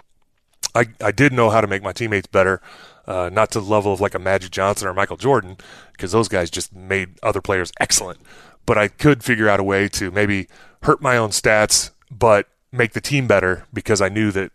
I 0.73 0.85
I 1.01 1.11
did 1.11 1.33
know 1.33 1.49
how 1.49 1.59
to 1.59 1.67
make 1.67 1.83
my 1.83 1.91
teammates 1.91 2.27
better, 2.27 2.61
uh, 3.05 3.29
not 3.33 3.51
to 3.51 3.59
the 3.59 3.65
level 3.65 3.91
of 3.91 3.99
like 3.99 4.15
a 4.15 4.19
Magic 4.19 4.49
Johnson 4.49 4.87
or 4.87 4.93
Michael 4.93 5.17
Jordan, 5.17 5.57
because 5.91 6.13
those 6.13 6.29
guys 6.29 6.49
just 6.49 6.73
made 6.73 7.19
other 7.21 7.41
players 7.41 7.73
excellent. 7.81 8.21
But 8.65 8.77
I 8.77 8.87
could 8.87 9.25
figure 9.25 9.49
out 9.49 9.59
a 9.59 9.63
way 9.63 9.89
to 9.89 10.09
maybe 10.09 10.47
hurt 10.83 11.01
my 11.01 11.17
own 11.17 11.31
stats, 11.31 11.91
but 12.09 12.47
make 12.71 12.93
the 12.93 13.01
team 13.01 13.27
better 13.27 13.65
because 13.73 13.99
I 13.99 14.07
knew 14.07 14.31
that 14.31 14.53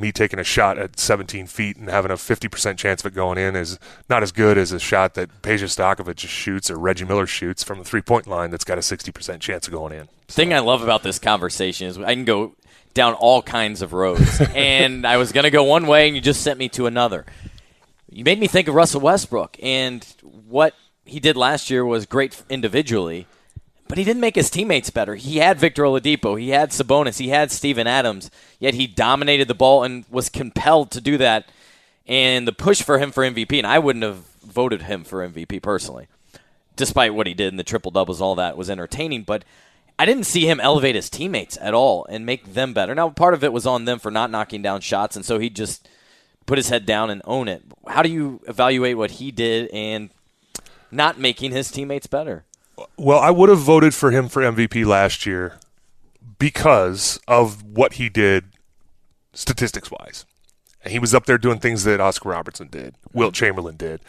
me 0.00 0.12
taking 0.12 0.38
a 0.38 0.44
shot 0.44 0.78
at 0.78 0.98
17 0.98 1.46
feet 1.46 1.76
and 1.76 1.88
having 1.88 2.10
a 2.10 2.14
50% 2.14 2.76
chance 2.76 3.02
of 3.02 3.12
it 3.12 3.14
going 3.14 3.38
in 3.38 3.54
is 3.54 3.78
not 4.08 4.22
as 4.22 4.32
good 4.32 4.56
as 4.58 4.72
a 4.72 4.78
shot 4.78 5.14
that 5.14 5.42
Peja 5.42 5.64
Stojakovic 5.64 6.18
shoots 6.18 6.70
or 6.70 6.78
Reggie 6.78 7.04
Miller 7.04 7.26
shoots 7.26 7.62
from 7.62 7.78
the 7.78 7.84
three 7.84 8.02
point 8.02 8.26
line 8.26 8.50
that's 8.50 8.64
got 8.64 8.78
a 8.78 8.80
60% 8.80 9.40
chance 9.40 9.66
of 9.66 9.72
going 9.72 9.92
in. 9.92 10.08
The 10.26 10.32
thing 10.32 10.54
I 10.54 10.60
love 10.60 10.82
about 10.82 11.02
this 11.02 11.18
conversation 11.18 11.86
is 11.86 11.98
I 11.98 12.14
can 12.14 12.24
go 12.24 12.54
down 12.94 13.14
all 13.14 13.42
kinds 13.42 13.82
of 13.82 13.92
roads. 13.92 14.40
and 14.54 15.06
I 15.06 15.16
was 15.16 15.32
going 15.32 15.44
to 15.44 15.50
go 15.50 15.64
one 15.64 15.86
way, 15.86 16.06
and 16.06 16.16
you 16.16 16.22
just 16.22 16.42
sent 16.42 16.58
me 16.58 16.68
to 16.70 16.86
another. 16.86 17.26
You 18.10 18.24
made 18.24 18.40
me 18.40 18.46
think 18.46 18.68
of 18.68 18.74
Russell 18.74 19.00
Westbrook, 19.00 19.56
and 19.62 20.04
what 20.22 20.74
he 21.04 21.20
did 21.20 21.36
last 21.36 21.70
year 21.70 21.84
was 21.84 22.06
great 22.06 22.42
individually 22.48 23.26
but 23.90 23.98
he 23.98 24.04
didn't 24.04 24.20
make 24.20 24.36
his 24.36 24.50
teammates 24.50 24.88
better. 24.88 25.16
He 25.16 25.38
had 25.38 25.58
Victor 25.58 25.82
Oladipo, 25.82 26.40
he 26.40 26.50
had 26.50 26.70
Sabonis, 26.70 27.18
he 27.18 27.30
had 27.30 27.50
Steven 27.50 27.88
Adams, 27.88 28.30
yet 28.60 28.74
he 28.74 28.86
dominated 28.86 29.48
the 29.48 29.54
ball 29.54 29.82
and 29.82 30.04
was 30.08 30.28
compelled 30.28 30.92
to 30.92 31.00
do 31.00 31.18
that. 31.18 31.50
And 32.06 32.46
the 32.46 32.52
push 32.52 32.82
for 32.82 33.00
him 33.00 33.10
for 33.10 33.24
MVP, 33.24 33.58
and 33.58 33.66
I 33.66 33.80
wouldn't 33.80 34.04
have 34.04 34.24
voted 34.44 34.82
him 34.82 35.02
for 35.02 35.28
MVP 35.28 35.60
personally, 35.60 36.06
despite 36.76 37.14
what 37.14 37.26
he 37.26 37.34
did 37.34 37.52
and 37.52 37.58
the 37.58 37.64
triple 37.64 37.90
doubles, 37.90 38.20
all 38.20 38.36
that 38.36 38.56
was 38.56 38.70
entertaining. 38.70 39.24
But 39.24 39.44
I 39.98 40.06
didn't 40.06 40.26
see 40.26 40.48
him 40.48 40.60
elevate 40.60 40.94
his 40.94 41.10
teammates 41.10 41.58
at 41.60 41.74
all 41.74 42.06
and 42.08 42.24
make 42.24 42.54
them 42.54 42.72
better. 42.72 42.94
Now, 42.94 43.10
part 43.10 43.34
of 43.34 43.42
it 43.42 43.52
was 43.52 43.66
on 43.66 43.86
them 43.86 43.98
for 43.98 44.12
not 44.12 44.30
knocking 44.30 44.62
down 44.62 44.82
shots, 44.82 45.16
and 45.16 45.24
so 45.24 45.40
he 45.40 45.50
just 45.50 45.88
put 46.46 46.58
his 46.58 46.68
head 46.68 46.86
down 46.86 47.10
and 47.10 47.22
own 47.24 47.48
it. 47.48 47.64
How 47.88 48.04
do 48.04 48.08
you 48.08 48.40
evaluate 48.46 48.96
what 48.96 49.10
he 49.10 49.32
did 49.32 49.68
and 49.72 50.10
not 50.92 51.18
making 51.18 51.50
his 51.50 51.72
teammates 51.72 52.06
better? 52.06 52.44
Well, 52.96 53.18
I 53.18 53.30
would 53.30 53.48
have 53.48 53.58
voted 53.58 53.94
for 53.94 54.10
him 54.10 54.28
for 54.28 54.42
MVP 54.42 54.84
last 54.86 55.26
year 55.26 55.58
because 56.38 57.20
of 57.28 57.62
what 57.62 57.94
he 57.94 58.08
did 58.08 58.44
statistics 59.32 59.90
wise. 59.90 60.24
He 60.86 60.98
was 60.98 61.14
up 61.14 61.26
there 61.26 61.38
doing 61.38 61.58
things 61.58 61.84
that 61.84 62.00
Oscar 62.00 62.30
Robertson 62.30 62.68
did, 62.68 62.94
Wilt 63.12 63.34
Chamberlain 63.34 63.76
did. 63.76 64.00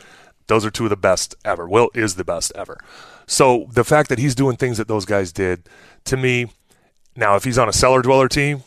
Those 0.47 0.65
are 0.65 0.71
two 0.71 0.85
of 0.85 0.89
the 0.89 0.95
best 0.95 1.35
ever. 1.43 1.67
Wilt 1.67 1.95
is 1.95 2.15
the 2.15 2.23
best 2.23 2.51
ever. 2.55 2.79
So 3.27 3.67
the 3.71 3.83
fact 3.83 4.09
that 4.09 4.19
he's 4.19 4.35
doing 4.35 4.57
things 4.57 4.77
that 4.77 4.87
those 4.87 5.05
guys 5.05 5.31
did, 5.31 5.67
to 6.05 6.17
me, 6.17 6.51
now 7.15 7.35
if 7.35 7.43
he's 7.43 7.57
on 7.57 7.69
a 7.69 7.73
cellar 7.73 8.01
dweller 8.01 8.27
team, 8.27 8.63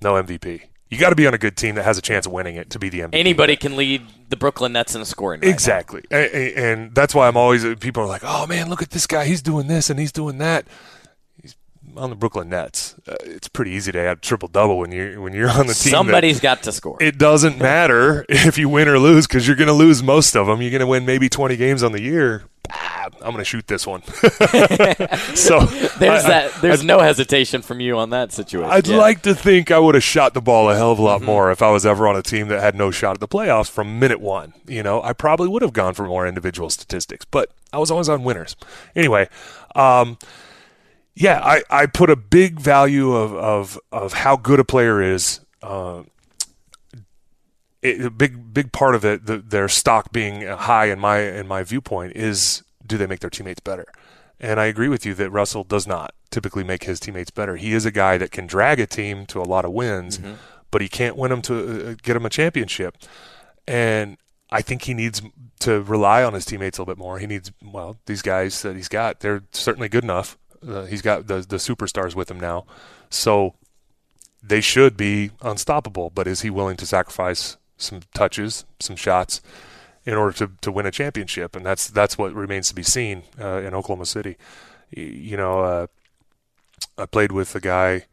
no 0.00 0.14
MVP. 0.14 0.62
You 0.88 0.98
got 0.98 1.10
to 1.10 1.16
be 1.16 1.26
on 1.26 1.34
a 1.34 1.38
good 1.38 1.56
team 1.56 1.74
that 1.74 1.84
has 1.84 1.98
a 1.98 2.02
chance 2.02 2.26
of 2.26 2.32
winning 2.32 2.54
it 2.56 2.70
to 2.70 2.78
be 2.78 2.88
the 2.88 3.00
MVP. 3.00 3.14
Anybody 3.14 3.56
can 3.56 3.76
lead 3.76 4.06
the 4.28 4.36
Brooklyn 4.36 4.72
Nets 4.72 4.94
in 4.94 5.00
a 5.00 5.04
scoring. 5.04 5.40
Right 5.40 5.50
exactly, 5.50 6.04
and, 6.10 6.32
and, 6.32 6.94
that's 6.94 7.14
why 7.14 7.26
I'm 7.26 7.36
always 7.36 7.64
people 7.76 8.04
are 8.04 8.06
like, 8.06 8.22
"Oh 8.24 8.46
man, 8.46 8.68
look 8.68 8.82
at 8.82 8.90
this 8.90 9.06
guy! 9.06 9.24
He's 9.24 9.42
doing 9.42 9.66
this 9.66 9.90
and 9.90 9.98
he's 9.98 10.12
doing 10.12 10.38
that." 10.38 10.66
He's 11.42 11.56
on 11.96 12.10
the 12.10 12.16
Brooklyn 12.16 12.48
Nets. 12.48 12.94
Uh, 13.06 13.16
it's 13.22 13.48
pretty 13.48 13.72
easy 13.72 13.90
to 13.90 13.98
have 13.98 14.20
triple 14.20 14.48
double 14.48 14.78
when 14.78 14.92
you 14.92 15.20
when 15.20 15.32
you're 15.32 15.50
on 15.50 15.66
the 15.66 15.74
team. 15.74 15.90
Somebody's 15.90 16.38
got 16.38 16.62
to 16.62 16.72
score. 16.72 16.96
It 17.00 17.18
doesn't 17.18 17.58
matter 17.58 18.24
if 18.28 18.56
you 18.56 18.68
win 18.68 18.86
or 18.86 19.00
lose 19.00 19.26
because 19.26 19.44
you're 19.44 19.56
going 19.56 19.66
to 19.66 19.74
lose 19.74 20.04
most 20.04 20.36
of 20.36 20.46
them. 20.46 20.62
You're 20.62 20.70
going 20.70 20.80
to 20.80 20.86
win 20.86 21.04
maybe 21.04 21.28
20 21.28 21.56
games 21.56 21.82
on 21.82 21.90
the 21.90 22.00
year. 22.00 22.44
I'm 23.26 23.32
going 23.32 23.42
to 23.42 23.44
shoot 23.44 23.66
this 23.66 23.88
one. 23.88 24.04
so 25.34 25.58
there's 25.98 26.24
I, 26.24 26.28
that. 26.28 26.52
There's 26.60 26.82
I, 26.82 26.84
no 26.84 27.00
hesitation 27.00 27.60
from 27.60 27.80
you 27.80 27.98
on 27.98 28.10
that 28.10 28.32
situation. 28.32 28.70
I'd 28.70 28.86
yeah. 28.86 28.98
like 28.98 29.22
to 29.22 29.34
think 29.34 29.72
I 29.72 29.80
would 29.80 29.96
have 29.96 30.04
shot 30.04 30.32
the 30.32 30.40
ball 30.40 30.70
a 30.70 30.76
hell 30.76 30.92
of 30.92 31.00
a 31.00 31.02
lot 31.02 31.16
mm-hmm. 31.18 31.26
more 31.26 31.50
if 31.50 31.60
I 31.60 31.70
was 31.70 31.84
ever 31.84 32.06
on 32.06 32.14
a 32.14 32.22
team 32.22 32.46
that 32.48 32.60
had 32.60 32.76
no 32.76 32.92
shot 32.92 33.16
at 33.16 33.20
the 33.20 33.26
playoffs 33.26 33.68
from 33.68 33.98
minute 33.98 34.20
one. 34.20 34.54
You 34.68 34.84
know, 34.84 35.02
I 35.02 35.12
probably 35.12 35.48
would 35.48 35.62
have 35.62 35.72
gone 35.72 35.94
for 35.94 36.06
more 36.06 36.24
individual 36.24 36.70
statistics, 36.70 37.26
but 37.28 37.50
I 37.72 37.78
was 37.78 37.90
always 37.90 38.08
on 38.08 38.22
winners. 38.22 38.54
Anyway, 38.94 39.28
um, 39.74 40.18
yeah, 41.16 41.40
I, 41.42 41.64
I 41.68 41.86
put 41.86 42.08
a 42.08 42.16
big 42.16 42.60
value 42.60 43.12
of, 43.12 43.34
of, 43.34 43.80
of 43.90 44.12
how 44.12 44.36
good 44.36 44.60
a 44.60 44.64
player 44.64 45.02
is. 45.02 45.40
Uh, 45.60 46.04
it, 47.82 48.04
a 48.04 48.10
big 48.10 48.54
big 48.54 48.72
part 48.72 48.94
of 48.94 49.04
it, 49.04 49.26
the, 49.26 49.38
their 49.38 49.68
stock 49.68 50.12
being 50.12 50.46
high 50.46 50.86
in 50.86 51.00
my 51.00 51.18
in 51.18 51.46
my 51.46 51.62
viewpoint, 51.62 52.16
is 52.16 52.62
do 52.86 52.96
they 52.96 53.06
make 53.06 53.20
their 53.20 53.30
teammates 53.30 53.60
better? 53.60 53.86
And 54.38 54.60
I 54.60 54.66
agree 54.66 54.88
with 54.88 55.06
you 55.06 55.14
that 55.14 55.30
Russell 55.30 55.64
does 55.64 55.86
not 55.86 56.14
typically 56.30 56.64
make 56.64 56.84
his 56.84 57.00
teammates 57.00 57.30
better. 57.30 57.56
He 57.56 57.72
is 57.72 57.86
a 57.86 57.90
guy 57.90 58.18
that 58.18 58.30
can 58.30 58.46
drag 58.46 58.80
a 58.80 58.86
team 58.86 59.24
to 59.26 59.40
a 59.40 59.44
lot 59.44 59.64
of 59.64 59.72
wins, 59.72 60.18
mm-hmm. 60.18 60.34
but 60.70 60.82
he 60.82 60.88
can't 60.88 61.16
win 61.16 61.30
them 61.30 61.42
to 61.42 61.90
uh, 61.90 61.94
get 62.02 62.14
them 62.14 62.26
a 62.26 62.30
championship. 62.30 62.98
And 63.66 64.18
I 64.50 64.62
think 64.62 64.82
he 64.82 64.94
needs 64.94 65.22
to 65.60 65.82
rely 65.82 66.22
on 66.22 66.34
his 66.34 66.44
teammates 66.44 66.78
a 66.78 66.82
little 66.82 66.94
bit 66.94 66.98
more. 66.98 67.18
He 67.18 67.26
needs 67.26 67.50
well, 67.64 67.96
these 68.06 68.22
guys 68.22 68.62
that 68.62 68.76
he's 68.76 68.88
got, 68.88 69.20
they're 69.20 69.42
certainly 69.52 69.88
good 69.88 70.04
enough. 70.04 70.36
Uh, 70.66 70.84
he's 70.84 71.02
got 71.02 71.26
the 71.26 71.40
the 71.40 71.56
superstars 71.56 72.14
with 72.14 72.30
him 72.30 72.40
now, 72.40 72.64
so 73.10 73.54
they 74.42 74.60
should 74.60 74.96
be 74.96 75.30
unstoppable. 75.42 76.10
But 76.10 76.26
is 76.26 76.42
he 76.42 76.50
willing 76.50 76.76
to 76.76 76.86
sacrifice 76.86 77.56
some 77.76 78.00
touches, 78.14 78.64
some 78.80 78.96
shots, 78.96 79.40
in 80.06 80.14
order 80.14 80.32
to, 80.38 80.52
to 80.60 80.72
win 80.72 80.86
a 80.86 80.90
championship, 80.90 81.56
and 81.56 81.66
that's 81.66 81.88
that's 81.88 82.16
what 82.16 82.32
remains 82.32 82.68
to 82.68 82.74
be 82.74 82.84
seen 82.84 83.24
uh, 83.40 83.58
in 83.58 83.74
Oklahoma 83.74 84.06
City. 84.06 84.36
You 84.90 85.36
know, 85.36 85.60
uh, 85.60 85.86
I 86.96 87.06
played 87.06 87.32
with 87.32 87.54
a 87.56 87.60
guy 87.60 88.06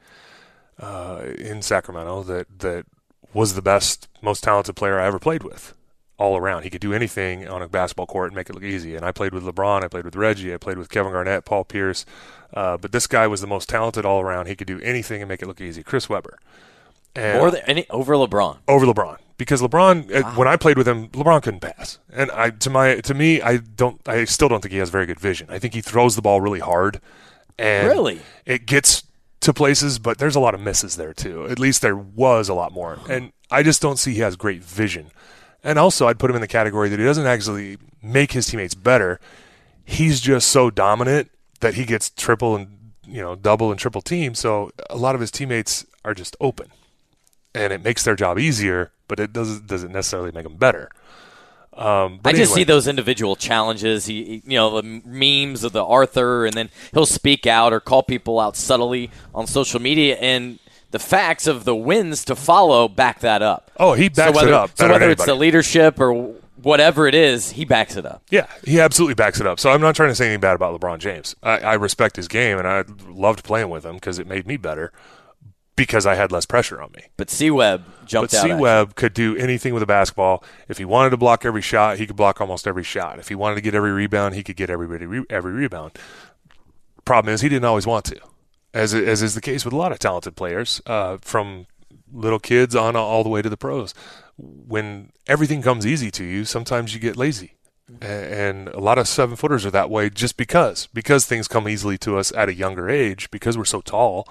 uh, 0.79 1.21
in 1.37 1.61
Sacramento 1.61 2.23
that 2.23 2.59
that 2.59 2.85
was 3.31 3.53
the 3.53 3.61
best, 3.61 4.07
most 4.21 4.43
talented 4.43 4.75
player 4.75 4.99
I 4.99 5.05
ever 5.05 5.19
played 5.19 5.43
with, 5.43 5.75
all 6.17 6.35
around. 6.35 6.63
He 6.63 6.71
could 6.71 6.81
do 6.81 6.93
anything 6.93 7.47
on 7.47 7.61
a 7.61 7.69
basketball 7.69 8.07
court 8.07 8.27
and 8.27 8.35
make 8.35 8.49
it 8.49 8.53
look 8.53 8.63
easy. 8.63 8.95
And 8.95 9.05
I 9.05 9.11
played 9.11 9.33
with 9.33 9.43
LeBron, 9.43 9.83
I 9.83 9.87
played 9.87 10.05
with 10.05 10.15
Reggie, 10.15 10.53
I 10.53 10.57
played 10.57 10.79
with 10.79 10.89
Kevin 10.89 11.11
Garnett, 11.11 11.45
Paul 11.45 11.63
Pierce, 11.63 12.05
uh, 12.55 12.77
but 12.77 12.91
this 12.91 13.05
guy 13.05 13.27
was 13.27 13.41
the 13.41 13.47
most 13.47 13.69
talented 13.69 14.03
all 14.03 14.21
around. 14.21 14.47
He 14.47 14.55
could 14.55 14.67
do 14.67 14.79
anything 14.81 15.21
and 15.21 15.29
make 15.29 15.43
it 15.43 15.47
look 15.47 15.61
easy. 15.61 15.83
Chris 15.83 16.09
Webber. 16.09 16.39
And 17.15 17.37
More 17.37 17.51
than 17.51 17.61
any 17.67 17.87
over 17.91 18.15
LeBron. 18.15 18.57
Over 18.67 18.87
LeBron 18.87 19.17
because 19.37 19.61
LeBron 19.61 20.13
uh, 20.13 20.21
wow. 20.23 20.35
when 20.35 20.47
I 20.47 20.55
played 20.57 20.77
with 20.77 20.87
him, 20.87 21.09
LeBron 21.09 21.41
couldn't 21.43 21.61
pass. 21.61 21.99
And 22.11 22.31
I 22.31 22.51
to 22.51 22.69
my 22.69 22.95
to 23.01 23.13
me, 23.13 23.41
I 23.41 23.57
don't 23.57 24.01
I 24.07 24.25
still 24.25 24.49
don't 24.49 24.61
think 24.61 24.71
he 24.71 24.79
has 24.79 24.89
very 24.89 25.05
good 25.05 25.19
vision. 25.19 25.47
I 25.49 25.59
think 25.59 25.73
he 25.73 25.81
throws 25.81 26.15
the 26.15 26.21
ball 26.21 26.41
really 26.41 26.59
hard 26.59 26.99
and 27.57 27.87
really 27.87 28.19
it 28.45 28.65
gets 28.65 29.03
to 29.41 29.53
places, 29.53 29.99
but 29.99 30.17
there's 30.19 30.35
a 30.35 30.39
lot 30.39 30.53
of 30.53 30.61
misses 30.61 30.95
there 30.95 31.13
too. 31.13 31.45
At 31.47 31.59
least 31.59 31.81
there 31.81 31.97
was 31.97 32.49
a 32.49 32.53
lot 32.53 32.71
more. 32.71 32.99
And 33.09 33.31
I 33.51 33.63
just 33.63 33.81
don't 33.81 33.97
see 33.97 34.13
he 34.13 34.21
has 34.21 34.35
great 34.35 34.63
vision. 34.63 35.07
And 35.63 35.77
also 35.77 36.07
I'd 36.07 36.19
put 36.19 36.29
him 36.29 36.35
in 36.35 36.41
the 36.41 36.47
category 36.47 36.89
that 36.89 36.99
he 36.99 37.05
doesn't 37.05 37.25
actually 37.25 37.77
make 38.01 38.31
his 38.31 38.47
teammates 38.47 38.75
better. 38.75 39.19
He's 39.83 40.21
just 40.21 40.47
so 40.47 40.69
dominant 40.69 41.29
that 41.59 41.73
he 41.73 41.85
gets 41.85 42.09
triple 42.09 42.55
and 42.55 42.79
you 43.05 43.21
know, 43.21 43.35
double 43.35 43.69
and 43.69 43.77
triple 43.77 44.01
team, 44.01 44.33
so 44.33 44.71
a 44.89 44.95
lot 44.95 45.13
of 45.13 45.19
his 45.19 45.29
teammates 45.29 45.85
are 46.05 46.13
just 46.13 46.37
open 46.39 46.71
and 47.55 47.73
it 47.73 47.83
makes 47.83 48.03
their 48.03 48.15
job 48.15 48.39
easier, 48.39 48.91
but 49.07 49.19
it 49.19 49.33
doesn't 49.33 49.67
doesn't 49.67 49.91
necessarily 49.91 50.31
make 50.31 50.43
them 50.43 50.57
better. 50.57 50.89
Um, 51.75 52.19
I 52.23 52.33
just 52.33 52.53
see 52.53 52.63
those 52.63 52.87
individual 52.87 53.35
challenges. 53.35 54.05
He, 54.05 54.43
you 54.45 54.57
know, 54.57 54.79
the 54.79 55.01
memes 55.05 55.63
of 55.63 55.71
the 55.71 55.83
Arthur, 55.83 56.45
and 56.45 56.53
then 56.53 56.69
he'll 56.93 57.07
speak 57.07 57.47
out 57.47 57.73
or 57.73 57.79
call 57.79 58.03
people 58.03 58.39
out 58.39 58.55
subtly 58.55 59.09
on 59.33 59.47
social 59.47 59.79
media, 59.79 60.15
and 60.17 60.59
the 60.91 60.99
facts 60.99 61.47
of 61.47 61.65
the 61.65 61.75
wins 61.75 62.25
to 62.25 62.35
follow 62.35 62.87
back 62.87 63.21
that 63.21 63.41
up. 63.41 63.71
Oh, 63.77 63.93
he 63.93 64.09
backs 64.09 64.33
so 64.33 64.35
whether, 64.35 64.47
it 64.49 64.53
up. 64.53 64.71
So 64.77 64.87
whether 64.87 65.09
it's 65.09 65.25
the 65.25 65.33
leadership 65.33 65.99
or 65.99 66.35
whatever 66.61 67.07
it 67.07 67.15
is, 67.15 67.51
he 67.51 67.65
backs 67.65 67.95
it 67.95 68.05
up. 68.05 68.21
Yeah, 68.29 68.45
he 68.63 68.79
absolutely 68.79 69.15
backs 69.15 69.39
it 69.39 69.47
up. 69.47 69.59
So 69.59 69.71
I'm 69.71 69.81
not 69.81 69.95
trying 69.95 70.09
to 70.09 70.15
say 70.15 70.25
anything 70.25 70.41
bad 70.41 70.55
about 70.55 70.79
LeBron 70.79 70.99
James. 70.99 71.35
I, 71.41 71.57
I 71.59 71.73
respect 71.73 72.17
his 72.17 72.27
game, 72.27 72.59
and 72.59 72.67
I 72.67 72.83
loved 73.07 73.43
playing 73.43 73.69
with 73.69 73.83
him 73.83 73.95
because 73.95 74.19
it 74.19 74.27
made 74.27 74.45
me 74.45 74.57
better 74.57 74.91
because 75.75 76.05
I 76.05 76.15
had 76.15 76.31
less 76.31 76.45
pressure 76.45 76.81
on 76.81 76.91
me. 76.95 77.05
But 77.17 77.29
C 77.29 77.49
Webb 77.49 77.83
jumped 78.05 78.31
but 78.31 78.39
out. 78.39 78.43
C 78.43 78.53
Webb 78.53 78.95
could 78.95 79.13
do 79.13 79.35
anything 79.37 79.73
with 79.73 79.83
a 79.83 79.87
basketball. 79.87 80.43
If 80.67 80.77
he 80.77 80.85
wanted 80.85 81.11
to 81.11 81.17
block 81.17 81.45
every 81.45 81.61
shot, 81.61 81.97
he 81.97 82.05
could 82.05 82.15
block 82.15 82.39
almost 82.39 82.67
every 82.67 82.83
shot. 82.83 83.19
If 83.19 83.29
he 83.29 83.35
wanted 83.35 83.55
to 83.55 83.61
get 83.61 83.73
every 83.73 83.91
rebound, 83.91 84.35
he 84.35 84.43
could 84.43 84.55
get 84.55 84.69
every 84.69 85.23
every 85.29 85.51
rebound. 85.51 85.97
Problem 87.05 87.33
is, 87.33 87.41
he 87.41 87.49
didn't 87.49 87.65
always 87.65 87.87
want 87.87 88.05
to, 88.05 88.19
as 88.73 88.93
as 88.93 89.21
is 89.21 89.35
the 89.35 89.41
case 89.41 89.65
with 89.65 89.73
a 89.73 89.77
lot 89.77 89.91
of 89.91 89.99
talented 89.99 90.35
players, 90.35 90.81
uh, 90.85 91.17
from 91.21 91.65
little 92.11 92.39
kids 92.39 92.75
on 92.75 92.95
all 92.95 93.23
the 93.23 93.29
way 93.29 93.41
to 93.41 93.49
the 93.49 93.57
pros. 93.57 93.93
When 94.37 95.11
everything 95.27 95.61
comes 95.61 95.85
easy 95.85 96.11
to 96.11 96.23
you, 96.23 96.45
sometimes 96.45 96.93
you 96.93 96.99
get 96.99 97.17
lazy. 97.17 97.55
And 98.01 98.69
a 98.69 98.79
lot 98.79 98.97
of 98.97 99.07
seven 99.07 99.35
footers 99.35 99.65
are 99.65 99.71
that 99.71 99.89
way 99.89 100.09
just 100.09 100.37
because 100.37 100.87
because 100.93 101.25
things 101.25 101.49
come 101.49 101.67
easily 101.67 101.97
to 101.99 102.17
us 102.17 102.31
at 102.31 102.47
a 102.47 102.53
younger 102.53 102.89
age 102.89 103.29
because 103.29 103.57
we're 103.57 103.65
so 103.65 103.81
tall 103.81 104.25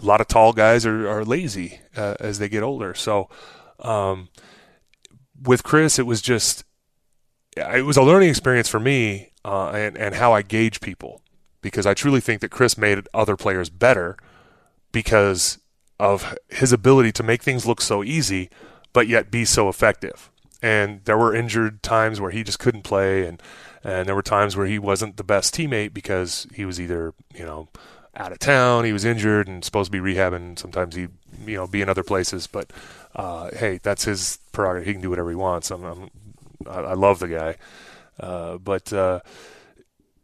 a 0.00 0.04
lot 0.04 0.20
of 0.20 0.28
tall 0.28 0.52
guys 0.52 0.84
are, 0.84 1.08
are 1.08 1.24
lazy 1.24 1.80
uh, 1.96 2.14
as 2.20 2.38
they 2.38 2.48
get 2.48 2.62
older. 2.62 2.94
So 2.94 3.28
um, 3.80 4.28
with 5.42 5.62
Chris, 5.62 5.98
it 5.98 6.06
was 6.06 6.20
just 6.22 6.64
it 7.56 7.84
was 7.84 7.96
a 7.96 8.02
learning 8.02 8.28
experience 8.28 8.68
for 8.68 8.80
me 8.80 9.32
uh, 9.44 9.70
and 9.70 9.96
and 9.96 10.14
how 10.14 10.32
I 10.32 10.42
gauge 10.42 10.80
people 10.80 11.22
because 11.62 11.86
I 11.86 11.94
truly 11.94 12.20
think 12.20 12.40
that 12.42 12.50
Chris 12.50 12.76
made 12.76 13.08
other 13.14 13.36
players 13.36 13.70
better 13.70 14.16
because 14.92 15.58
of 15.98 16.36
his 16.48 16.72
ability 16.72 17.12
to 17.12 17.22
make 17.22 17.42
things 17.42 17.66
look 17.66 17.80
so 17.80 18.04
easy 18.04 18.50
but 18.92 19.08
yet 19.08 19.30
be 19.30 19.44
so 19.44 19.68
effective. 19.68 20.30
And 20.62 21.04
there 21.04 21.18
were 21.18 21.34
injured 21.34 21.82
times 21.82 22.20
where 22.20 22.30
he 22.30 22.42
just 22.42 22.58
couldn't 22.58 22.82
play 22.82 23.26
and 23.26 23.42
and 23.84 24.08
there 24.08 24.14
were 24.14 24.22
times 24.22 24.56
where 24.56 24.66
he 24.66 24.78
wasn't 24.78 25.16
the 25.16 25.24
best 25.24 25.54
teammate 25.54 25.94
because 25.94 26.46
he 26.54 26.64
was 26.64 26.80
either, 26.80 27.14
you 27.34 27.44
know, 27.44 27.68
out 28.16 28.32
of 28.32 28.38
town. 28.38 28.84
He 28.84 28.92
was 28.92 29.04
injured 29.04 29.46
and 29.46 29.64
supposed 29.64 29.92
to 29.92 30.02
be 30.02 30.14
rehabbing. 30.14 30.58
Sometimes 30.58 30.94
he, 30.94 31.08
you 31.46 31.56
know, 31.56 31.66
be 31.66 31.82
in 31.82 31.88
other 31.88 32.02
places. 32.02 32.46
But 32.46 32.72
uh, 33.14 33.50
hey, 33.54 33.78
that's 33.82 34.04
his 34.04 34.38
prerogative. 34.52 34.86
He 34.86 34.92
can 34.94 35.02
do 35.02 35.10
whatever 35.10 35.30
he 35.30 35.36
wants. 35.36 35.70
I'm, 35.70 35.84
I'm 35.84 36.10
i 36.68 36.94
love 36.94 37.20
the 37.20 37.28
guy, 37.28 37.56
uh, 38.18 38.58
but 38.58 38.92
uh, 38.92 39.20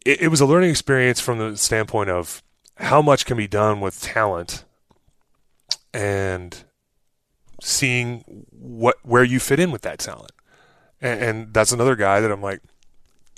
it, 0.05 0.23
it 0.23 0.29
was 0.29 0.41
a 0.41 0.47
learning 0.47 0.71
experience 0.71 1.21
from 1.21 1.39
the 1.39 1.57
standpoint 1.57 2.11
of 2.11 2.43
how 2.77 3.01
much 3.01 3.27
can 3.27 3.37
be 3.37 3.47
done 3.47 3.81
with 3.81 4.01
talent 4.01 4.65
and 5.95 6.65
seeing 7.61 8.47
what 8.51 8.97
where 9.03 9.23
you 9.23 9.39
fit 9.39 9.61
in 9.61 9.71
with 9.71 9.83
that 9.83 9.99
talent. 9.99 10.33
And, 11.01 11.23
and 11.23 11.55
that's 11.55 11.73
another 11.73 11.97
guy 11.97 12.21
that 12.21 12.33
I'm 12.33 12.43
like, 12.43 12.61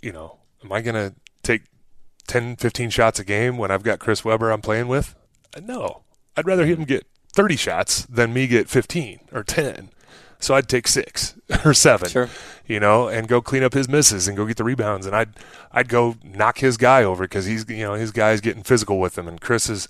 you 0.02 0.12
know, 0.12 0.38
am 0.64 0.72
I 0.72 0.80
gonna 0.80 1.14
take 1.42 1.62
10, 2.26 2.56
15 2.56 2.90
shots 2.90 3.18
a 3.18 3.24
game 3.24 3.56
when 3.56 3.70
I've 3.70 3.82
got 3.82 3.98
Chris 3.98 4.24
Webber 4.24 4.50
I'm 4.50 4.62
playing 4.62 4.88
with? 4.88 5.14
No. 5.62 6.02
I'd 6.36 6.46
rather 6.46 6.66
him 6.66 6.84
get 6.84 7.06
30 7.32 7.56
shots 7.56 8.06
than 8.06 8.32
me 8.32 8.46
get 8.46 8.68
15 8.68 9.20
or 9.32 9.42
10. 9.42 9.90
So 10.40 10.54
I'd 10.54 10.68
take 10.68 10.86
six 10.88 11.34
or 11.64 11.72
seven, 11.72 12.08
sure. 12.08 12.28
you 12.66 12.78
know, 12.78 13.08
and 13.08 13.28
go 13.28 13.40
clean 13.40 13.62
up 13.62 13.72
his 13.72 13.88
misses 13.88 14.28
and 14.28 14.36
go 14.36 14.44
get 14.44 14.56
the 14.56 14.64
rebounds. 14.64 15.06
And 15.06 15.16
I'd, 15.16 15.30
I'd 15.72 15.88
go 15.88 16.16
knock 16.22 16.58
his 16.58 16.76
guy 16.76 17.02
over 17.02 17.24
because 17.24 17.46
he's, 17.46 17.68
you 17.68 17.84
know, 17.84 17.94
his 17.94 18.10
guy's 18.10 18.40
getting 18.40 18.62
physical 18.62 19.00
with 19.00 19.16
him. 19.16 19.26
And 19.26 19.40
Chris 19.40 19.70
is, 19.70 19.88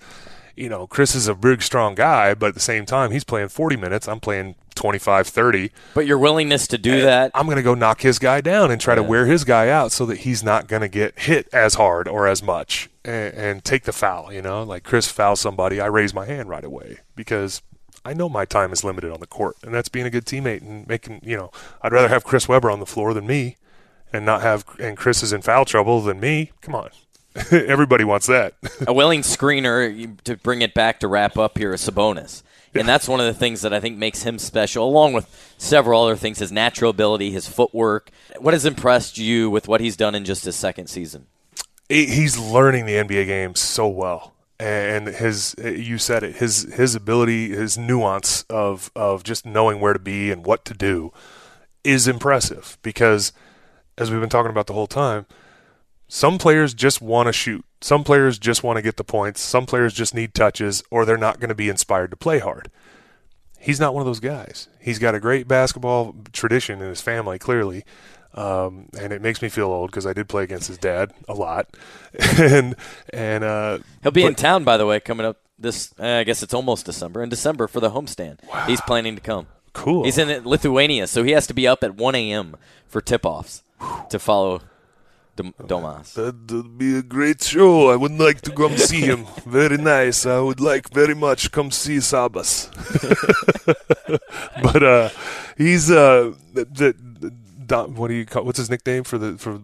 you 0.55 0.69
know, 0.69 0.87
Chris 0.87 1.15
is 1.15 1.27
a 1.27 1.35
big, 1.35 1.61
strong 1.61 1.95
guy, 1.95 2.33
but 2.33 2.47
at 2.47 2.53
the 2.53 2.59
same 2.59 2.85
time, 2.85 3.11
he's 3.11 3.23
playing 3.23 3.49
40 3.49 3.75
minutes. 3.75 4.07
I'm 4.07 4.19
playing 4.19 4.55
25, 4.75 5.27
30. 5.27 5.71
But 5.93 6.05
your 6.05 6.17
willingness 6.17 6.67
to 6.67 6.77
do 6.77 7.01
that. 7.01 7.31
I'm 7.33 7.45
going 7.45 7.57
to 7.57 7.63
go 7.63 7.75
knock 7.75 8.01
his 8.01 8.19
guy 8.19 8.41
down 8.41 8.71
and 8.71 8.79
try 8.79 8.93
yeah. 8.93 9.01
to 9.01 9.03
wear 9.03 9.25
his 9.25 9.43
guy 9.43 9.69
out 9.69 9.91
so 9.91 10.05
that 10.05 10.19
he's 10.19 10.43
not 10.43 10.67
going 10.67 10.81
to 10.81 10.87
get 10.87 11.19
hit 11.19 11.47
as 11.51 11.75
hard 11.75 12.07
or 12.07 12.27
as 12.27 12.41
much 12.41 12.89
and, 13.03 13.33
and, 13.33 13.65
take 13.65 13.83
the 13.83 13.93
foul. 13.93 14.31
You 14.31 14.41
know, 14.41 14.63
like 14.63 14.83
Chris 14.83 15.11
fouls 15.11 15.39
somebody, 15.39 15.79
I 15.79 15.87
raise 15.87 16.13
my 16.13 16.25
hand 16.25 16.49
right 16.49 16.63
away 16.63 16.99
because 17.15 17.61
I 18.03 18.13
know 18.13 18.29
my 18.29 18.45
time 18.45 18.71
is 18.71 18.83
limited 18.83 19.11
on 19.11 19.19
the 19.19 19.27
court, 19.27 19.57
and 19.63 19.73
that's 19.73 19.89
being 19.89 20.05
a 20.05 20.09
good 20.09 20.25
teammate 20.25 20.61
and 20.61 20.87
making. 20.87 21.21
You 21.23 21.37
know, 21.37 21.51
I'd 21.81 21.91
rather 21.91 22.07
have 22.07 22.23
Chris 22.23 22.47
Webber 22.47 22.69
on 22.69 22.79
the 22.79 22.85
floor 22.85 23.13
than 23.13 23.25
me, 23.25 23.57
and 24.13 24.25
not 24.25 24.41
have 24.41 24.63
and 24.79 24.95
Chris 24.95 25.23
is 25.23 25.33
in 25.33 25.41
foul 25.41 25.65
trouble 25.65 26.01
than 26.01 26.19
me. 26.19 26.51
Come 26.61 26.75
on, 26.75 26.89
Everybody 27.51 28.03
wants 28.03 28.27
that. 28.27 28.53
a 28.87 28.93
willing 28.93 29.21
screener 29.21 30.17
to 30.23 30.37
bring 30.37 30.61
it 30.61 30.73
back 30.73 30.99
to 31.01 31.07
wrap 31.07 31.37
up 31.37 31.57
here 31.57 31.73
is 31.73 31.87
Sabonis. 31.87 32.43
And 32.73 32.87
that's 32.87 33.07
one 33.07 33.21
of 33.21 33.25
the 33.25 33.33
things 33.33 33.61
that 33.61 33.73
I 33.73 33.79
think 33.79 33.97
makes 33.97 34.23
him 34.23 34.37
special, 34.37 34.87
along 34.87 35.13
with 35.13 35.53
several 35.57 36.03
other 36.03 36.17
things 36.17 36.39
his 36.39 36.51
natural 36.51 36.91
ability, 36.91 37.31
his 37.31 37.47
footwork. 37.47 38.11
What 38.37 38.53
has 38.53 38.65
impressed 38.65 39.17
you 39.17 39.49
with 39.49 39.67
what 39.67 39.79
he's 39.79 39.95
done 39.95 40.13
in 40.13 40.25
just 40.25 40.43
his 40.43 40.55
second 40.55 40.87
season? 40.87 41.27
He's 41.87 42.37
learning 42.37 42.85
the 42.85 42.93
NBA 42.93 43.27
game 43.27 43.55
so 43.55 43.87
well. 43.87 44.33
And 44.59 45.07
his, 45.07 45.55
you 45.57 45.97
said 45.97 46.23
it, 46.23 46.37
his 46.37 46.63
his 46.73 46.95
ability, 46.95 47.49
his 47.49 47.77
nuance 47.77 48.43
of 48.49 48.89
of 48.95 49.23
just 49.23 49.45
knowing 49.45 49.81
where 49.81 49.93
to 49.93 49.99
be 49.99 50.31
and 50.31 50.45
what 50.45 50.63
to 50.65 50.73
do, 50.73 51.11
is 51.83 52.07
impressive. 52.07 52.77
Because, 52.81 53.33
as 53.97 54.09
we've 54.11 54.21
been 54.21 54.29
talking 54.29 54.51
about 54.51 54.67
the 54.67 54.73
whole 54.73 54.87
time, 54.87 55.25
some 56.07 56.37
players 56.37 56.73
just 56.73 57.01
want 57.01 57.27
to 57.27 57.33
shoot. 57.33 57.65
Some 57.81 58.03
players 58.03 58.37
just 58.39 58.63
want 58.63 58.77
to 58.77 58.81
get 58.81 58.97
the 58.97 59.03
points. 59.03 59.41
Some 59.41 59.65
players 59.65 59.93
just 59.93 60.13
need 60.13 60.33
touches, 60.33 60.83
or 60.91 61.05
they're 61.05 61.17
not 61.17 61.39
going 61.39 61.49
to 61.49 61.55
be 61.55 61.69
inspired 61.69 62.11
to 62.11 62.17
play 62.17 62.39
hard. 62.39 62.69
He's 63.59 63.79
not 63.79 63.93
one 63.93 64.01
of 64.01 64.05
those 64.05 64.19
guys. 64.19 64.67
He's 64.79 64.99
got 64.99 65.15
a 65.15 65.19
great 65.19 65.47
basketball 65.47 66.15
tradition 66.31 66.81
in 66.81 66.89
his 66.89 67.01
family, 67.01 67.39
clearly. 67.39 67.83
Um, 68.35 68.89
and 68.99 69.13
it 69.13 69.21
makes 69.21 69.41
me 69.41 69.49
feel 69.49 69.67
old 69.67 69.91
because 69.91 70.05
I 70.05 70.13
did 70.13 70.27
play 70.27 70.43
against 70.43 70.67
his 70.67 70.77
dad 70.77 71.13
a 71.29 71.33
lot, 71.33 71.69
and 72.37 72.75
and 73.13 73.45
uh, 73.45 73.79
he'll 74.03 74.11
be 74.11 74.23
but, 74.23 74.27
in 74.27 74.35
town 74.35 74.65
by 74.65 74.75
the 74.75 74.85
way 74.85 74.99
coming 74.99 75.25
up 75.25 75.37
this. 75.57 75.93
Uh, 75.97 76.05
I 76.05 76.23
guess 76.25 76.43
it's 76.43 76.53
almost 76.53 76.85
December. 76.85 77.23
In 77.23 77.29
December 77.29 77.69
for 77.69 77.79
the 77.79 77.91
homestand, 77.91 78.39
wow. 78.49 78.65
he's 78.67 78.81
planning 78.81 79.15
to 79.15 79.21
come. 79.21 79.47
Cool. 79.71 80.03
He's 80.03 80.17
in 80.17 80.43
Lithuania, 80.43 81.07
so 81.07 81.23
he 81.23 81.31
has 81.31 81.47
to 81.47 81.53
be 81.53 81.65
up 81.65 81.81
at 81.81 81.95
1 81.95 82.15
a.m. 82.15 82.57
for 82.87 83.01
tip-offs 83.01 83.63
to 84.09 84.19
follow 84.19 84.61
Domas. 85.35 86.13
That'd 86.13 86.77
be 86.77 86.97
a 86.97 87.01
great 87.01 87.43
show. 87.43 87.89
I 87.89 87.95
would 87.95 88.17
like 88.17 88.41
to 88.41 88.51
come 88.51 88.77
see 88.77 89.01
him. 89.01 89.25
Very 89.45 89.77
nice. 89.77 90.25
I 90.25 90.39
would 90.39 90.59
like 90.59 90.93
very 90.93 91.13
much 91.13 91.51
come 91.51 91.71
see 91.71 91.97
Sabas. 91.97 92.69
but 94.63 94.83
uh, 94.83 95.09
he's 95.57 95.91
uh, 95.91 96.33
the, 96.53 96.65
the, 96.65 97.83
what 97.83 98.07
do 98.07 98.13
you 98.13 98.25
call? 98.25 98.43
What's 98.43 98.59
his 98.59 98.69
nickname 98.69 99.03
for 99.03 99.17
the 99.17 99.37
for 99.37 99.61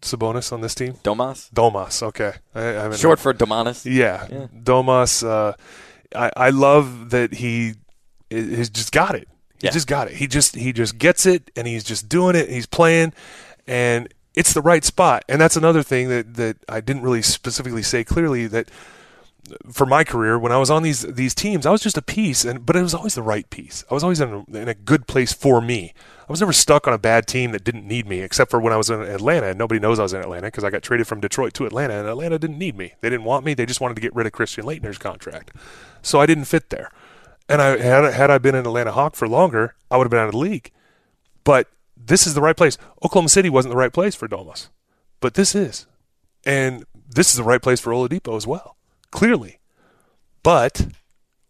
Sabonis 0.00 0.52
on 0.52 0.60
this 0.60 0.74
team? 0.74 0.94
Domas. 1.04 1.50
Domas. 1.52 2.02
Okay. 2.02 2.32
I, 2.54 2.86
I 2.86 2.96
Short 2.96 3.18
for 3.18 3.34
Domantas. 3.34 3.84
Yeah. 3.84 4.26
yeah. 4.30 4.46
Domas. 4.54 5.26
Uh, 5.26 5.54
I 6.14 6.30
I 6.36 6.50
love 6.50 7.10
that 7.10 7.34
he 7.34 7.74
he's 8.30 8.70
just 8.70 8.92
got 8.92 9.14
it. 9.14 9.28
He 9.60 9.66
yeah. 9.66 9.72
just 9.72 9.86
got 9.86 10.08
it. 10.08 10.14
He 10.14 10.26
just 10.26 10.54
he 10.54 10.72
just 10.72 10.98
gets 10.98 11.26
it, 11.26 11.50
and 11.56 11.66
he's 11.66 11.84
just 11.84 12.08
doing 12.08 12.34
it. 12.34 12.48
he's 12.48 12.66
playing, 12.66 13.12
and 13.66 14.08
it's 14.34 14.52
the 14.52 14.62
right 14.62 14.84
spot. 14.84 15.24
And 15.28 15.40
that's 15.40 15.56
another 15.56 15.82
thing 15.82 16.08
that, 16.08 16.34
that 16.34 16.56
I 16.68 16.80
didn't 16.80 17.02
really 17.02 17.22
specifically 17.22 17.82
say 17.82 18.04
clearly 18.04 18.46
that 18.48 18.70
for 19.70 19.86
my 19.86 20.04
career, 20.04 20.38
when 20.38 20.52
I 20.52 20.56
was 20.56 20.70
on 20.70 20.82
these 20.82 21.02
these 21.02 21.34
teams, 21.34 21.66
I 21.66 21.70
was 21.70 21.82
just 21.82 21.98
a 21.98 22.02
piece, 22.02 22.44
and 22.44 22.64
but 22.64 22.76
it 22.76 22.82
was 22.82 22.94
always 22.94 23.16
the 23.16 23.22
right 23.22 23.48
piece. 23.50 23.84
I 23.90 23.94
was 23.94 24.04
always 24.04 24.20
in 24.20 24.32
a, 24.32 24.56
in 24.56 24.68
a 24.68 24.74
good 24.74 25.06
place 25.06 25.32
for 25.32 25.60
me. 25.60 25.94
I 26.20 26.32
was 26.32 26.40
never 26.40 26.52
stuck 26.52 26.86
on 26.86 26.94
a 26.94 26.98
bad 26.98 27.26
team 27.26 27.50
that 27.52 27.64
didn't 27.64 27.86
need 27.86 28.06
me, 28.06 28.20
except 28.20 28.50
for 28.50 28.60
when 28.60 28.72
I 28.72 28.76
was 28.76 28.88
in 28.88 29.02
Atlanta. 29.02 29.48
And 29.48 29.58
nobody 29.58 29.80
knows 29.80 29.98
I 29.98 30.04
was 30.04 30.12
in 30.12 30.20
Atlanta 30.20 30.46
because 30.46 30.64
I 30.64 30.70
got 30.70 30.82
traded 30.82 31.06
from 31.06 31.20
Detroit 31.20 31.54
to 31.54 31.66
Atlanta, 31.66 31.94
and 31.94 32.08
Atlanta 32.08 32.38
didn't 32.38 32.58
need 32.58 32.76
me. 32.76 32.94
They 33.00 33.10
didn't 33.10 33.24
want 33.24 33.44
me. 33.44 33.54
They 33.54 33.66
just 33.66 33.80
wanted 33.80 33.94
to 33.96 34.00
get 34.00 34.14
rid 34.14 34.26
of 34.26 34.32
Christian 34.32 34.64
Laettner's 34.64 34.98
contract, 34.98 35.50
so 36.02 36.20
I 36.20 36.26
didn't 36.26 36.44
fit 36.44 36.70
there. 36.70 36.90
And 37.48 37.60
I 37.60 37.76
had 37.78 38.14
had 38.14 38.30
I 38.30 38.38
been 38.38 38.54
an 38.54 38.64
Atlanta 38.64 38.92
Hawk 38.92 39.16
for 39.16 39.28
longer, 39.28 39.74
I 39.90 39.96
would 39.96 40.04
have 40.04 40.10
been 40.10 40.20
out 40.20 40.28
of 40.28 40.32
the 40.32 40.38
league. 40.38 40.70
But 41.42 41.66
this 42.06 42.26
is 42.26 42.34
the 42.34 42.40
right 42.40 42.56
place. 42.56 42.78
Oklahoma 43.04 43.28
City 43.28 43.50
wasn't 43.50 43.72
the 43.72 43.78
right 43.78 43.92
place 43.92 44.14
for 44.14 44.28
Domas, 44.28 44.68
but 45.20 45.34
this 45.34 45.54
is. 45.54 45.86
And 46.44 46.84
this 47.08 47.30
is 47.30 47.36
the 47.36 47.44
right 47.44 47.62
place 47.62 47.80
for 47.80 47.92
Oladipo 47.92 48.36
as 48.36 48.46
well, 48.46 48.76
clearly. 49.10 49.60
But 50.42 50.88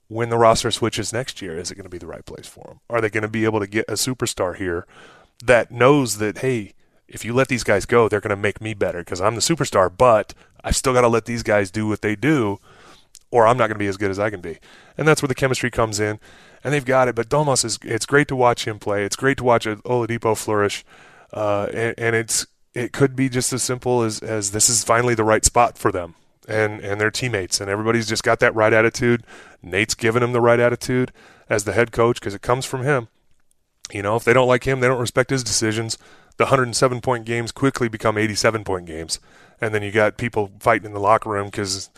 when 0.08 0.28
the 0.28 0.36
roster 0.36 0.70
switches 0.70 1.12
next 1.12 1.40
year, 1.40 1.58
is 1.58 1.70
it 1.70 1.76
going 1.76 1.84
to 1.84 1.90
be 1.90 1.98
the 1.98 2.06
right 2.06 2.24
place 2.24 2.46
for 2.46 2.64
them? 2.66 2.80
Are 2.90 3.00
they 3.00 3.08
going 3.08 3.22
to 3.22 3.28
be 3.28 3.44
able 3.44 3.60
to 3.60 3.66
get 3.66 3.88
a 3.88 3.94
superstar 3.94 4.56
here 4.56 4.86
that 5.42 5.70
knows 5.70 6.18
that, 6.18 6.38
hey, 6.38 6.74
if 7.08 7.24
you 7.24 7.32
let 7.32 7.48
these 7.48 7.64
guys 7.64 7.86
go, 7.86 8.08
they're 8.08 8.20
going 8.20 8.30
to 8.30 8.36
make 8.36 8.60
me 8.60 8.74
better 8.74 8.98
because 8.98 9.20
I'm 9.20 9.34
the 9.34 9.40
superstar, 9.40 9.90
but 9.94 10.34
I've 10.62 10.76
still 10.76 10.92
got 10.92 11.02
to 11.02 11.08
let 11.08 11.24
these 11.24 11.42
guys 11.42 11.70
do 11.70 11.88
what 11.88 12.02
they 12.02 12.14
do, 12.16 12.58
or 13.32 13.46
I'm 13.46 13.56
not 13.56 13.66
going 13.66 13.74
to 13.74 13.78
be 13.78 13.88
as 13.88 13.96
good 13.96 14.12
as 14.12 14.20
I 14.20 14.30
can 14.30 14.40
be. 14.40 14.58
And 14.96 15.08
that's 15.08 15.22
where 15.22 15.28
the 15.28 15.34
chemistry 15.34 15.70
comes 15.70 15.98
in 15.98 16.20
and 16.62 16.72
they've 16.72 16.84
got 16.84 17.08
it. 17.08 17.16
But 17.16 17.28
Domas 17.28 17.64
is 17.64 17.78
it's 17.82 18.06
great 18.06 18.28
to 18.28 18.36
watch 18.36 18.66
him 18.66 18.78
play. 18.78 19.04
It's 19.04 19.16
great 19.16 19.38
to 19.38 19.44
watch 19.44 19.64
Oladipo 19.64 20.36
flourish, 20.36 20.84
uh, 21.32 21.66
and, 21.72 21.94
and, 21.98 22.14
it's 22.14 22.46
it 22.74 22.92
could 22.92 23.16
be 23.16 23.28
just 23.28 23.52
as 23.52 23.62
simple 23.62 24.02
as 24.02 24.20
as 24.20 24.52
this 24.52 24.68
is 24.68 24.84
finally 24.84 25.14
the 25.14 25.24
right 25.24 25.44
spot 25.44 25.78
for 25.78 25.90
them 25.90 26.14
and 26.46 26.80
and 26.80 27.00
their 27.00 27.10
teammates, 27.10 27.60
and 27.60 27.70
everybody's 27.70 28.08
just 28.08 28.22
got 28.22 28.38
that 28.40 28.54
right 28.54 28.72
attitude. 28.72 29.24
Nate's 29.62 29.94
given 29.94 30.22
him 30.22 30.32
the 30.32 30.40
right 30.40 30.60
attitude 30.60 31.12
as 31.48 31.64
the 31.64 31.72
head 31.72 31.90
coach 31.92 32.20
because 32.20 32.34
it 32.34 32.42
comes 32.42 32.64
from 32.64 32.82
him. 32.82 33.08
You 33.90 34.02
know, 34.02 34.16
if 34.16 34.24
they 34.24 34.32
don't 34.32 34.48
like 34.48 34.64
him, 34.64 34.80
they 34.80 34.88
don't 34.88 35.00
respect 35.00 35.30
his 35.30 35.42
decisions. 35.42 35.98
The 36.38 36.44
107 36.44 37.00
point 37.02 37.26
games 37.26 37.52
quickly 37.52 37.88
become 37.88 38.16
87 38.16 38.64
point 38.64 38.86
games, 38.86 39.20
and 39.60 39.74
then 39.74 39.82
you 39.82 39.90
got 39.90 40.16
people 40.16 40.50
fighting 40.60 40.86
in 40.86 40.92
the 40.92 41.00
locker 41.00 41.30
room 41.30 41.46
because 41.46 41.90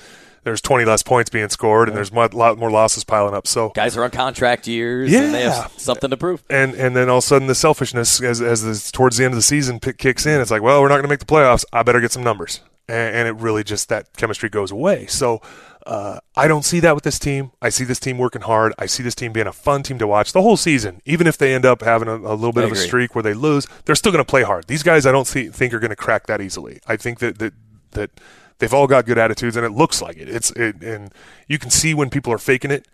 there's 0.45 0.61
20 0.61 0.85
less 0.85 1.03
points 1.03 1.31
being 1.31 1.49
scored, 1.49 1.89
and 1.89 1.97
there's 1.97 2.11
a 2.11 2.29
lot 2.37 2.59
more 2.59 2.71
losses 2.71 3.03
piling 3.03 3.35
up. 3.35 3.47
So 3.47 3.71
guys 3.71 3.97
are 3.97 4.05
on 4.05 4.11
contract 4.11 4.66
years, 4.66 5.11
yeah. 5.11 5.23
and 5.23 5.35
they 5.35 5.43
have 5.43 5.73
something 5.77 6.11
to 6.11 6.16
prove. 6.16 6.45
And 6.49 6.75
and 6.75 6.95
then 6.95 7.09
all 7.09 7.19
of 7.19 7.25
a 7.25 7.27
sudden, 7.27 7.49
the 7.49 7.55
selfishness 7.55 8.23
as 8.23 8.41
as 8.41 8.62
the, 8.62 8.93
towards 8.93 9.16
the 9.16 9.25
end 9.25 9.33
of 9.33 9.37
the 9.37 9.43
season 9.43 9.81
kicks 9.81 10.27
in. 10.27 10.41
It's 10.41 10.51
like, 10.51 10.62
well, 10.62 10.81
we're 10.81 10.89
not 10.89 10.97
going 10.97 11.05
to 11.05 11.09
make 11.09 11.21
the 11.21 11.27
playoffs. 11.27 11.65
I 11.73 11.83
better 11.83 12.01
get 12.01 12.12
some 12.12 12.23
numbers, 12.23 12.61
and, 12.89 13.16
and 13.16 13.29
it 13.29 13.33
really 13.33 13.65
just 13.65 13.89
that 13.89 14.15
chemistry 14.16 14.49
goes 14.49 14.71
away. 14.71 15.07
So. 15.07 15.41
Uh, 15.87 16.19
I 16.35 16.49
don't 16.49 16.65
see 16.65 16.81
that 16.81 16.95
with 16.95 17.05
this 17.05 17.19
team. 17.19 17.53
I 17.61 17.69
see 17.69 17.85
this 17.85 18.01
team 18.01 18.16
working 18.16 18.41
hard. 18.41 18.73
I 18.79 18.87
see 18.87 19.03
this 19.03 19.15
team 19.15 19.35
being 19.35 19.47
a 19.47 19.53
fun 19.53 19.83
team 19.83 19.99
to 19.99 20.07
watch 20.07 20.33
the 20.33 20.41
whole 20.41 20.57
season. 20.57 21.03
Even 21.05 21.27
if 21.27 21.37
they 21.37 21.55
end 21.55 21.66
up 21.66 21.83
having 21.83 22.09
a, 22.09 22.15
a 22.15 22.33
little 22.33 22.55
bit 22.55 22.62
I 22.62 22.69
of 22.69 22.73
agree. 22.73 22.83
a 22.83 22.87
streak 22.87 23.15
where 23.15 23.23
they 23.23 23.35
lose, 23.35 23.66
they're 23.85 23.95
still 23.95 24.11
going 24.11 24.25
to 24.25 24.31
play 24.31 24.45
hard. 24.45 24.66
These 24.66 24.83
guys, 24.83 25.05
I 25.05 25.12
don't 25.12 25.27
see, 25.27 25.51
think 25.51 25.75
are 25.75 25.81
going 25.81 25.91
to 25.91 25.97
crack 25.97 26.27
that 26.29 26.41
easily. 26.41 26.81
I 26.87 26.97
think 26.97 27.19
that 27.19 27.39
that 27.39 27.53
that 27.91 28.19
they've 28.59 28.73
all 28.73 28.87
got 28.87 29.07
good 29.07 29.19
attitudes, 29.19 29.57
and 29.57 29.65
it 29.65 29.73
looks 29.73 30.01
like 30.01 30.17
it. 30.17 30.29
It's 30.29 30.51
it, 30.53 30.83
and 30.83 31.13
you 31.49 31.59
can 31.59 31.71
see 31.71 31.95
when 31.95 32.11
people 32.11 32.33
are 32.33 32.39
faking 32.39 32.71
it 32.71 32.87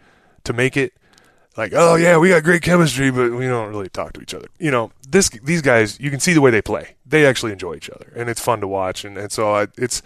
to 0.45 0.53
make 0.53 0.77
it. 0.77 0.93
Like, 1.57 1.73
oh 1.75 1.97
yeah, 1.97 2.17
we 2.17 2.29
got 2.31 2.45
great 2.45 2.63
chemistry, 2.63 3.11
but 3.11 3.33
we 3.33 3.47
don't 3.47 3.71
really 3.71 3.89
talk 3.89 4.13
to 4.15 4.21
each 4.21 4.35
other. 4.35 4.49
You 4.59 4.71
know, 4.71 4.93
this 5.09 5.29
these 5.29 5.63
guys, 5.63 5.99
you 5.99 6.11
can 6.11 6.21
see 6.21 6.33
the 6.33 6.41
way 6.41 6.51
they 6.51 6.63
play. 6.63 6.97
They 7.05 7.27
actually 7.27 7.53
enjoy 7.53 7.75
each 7.75 7.91
other, 7.91 8.13
and 8.15 8.31
it's 8.31 8.41
fun 8.41 8.61
to 8.61 8.69
watch. 8.69 9.05
And, 9.05 9.19
and 9.19 9.33
so 9.33 9.55
I, 9.55 9.67
it's 9.77 10.01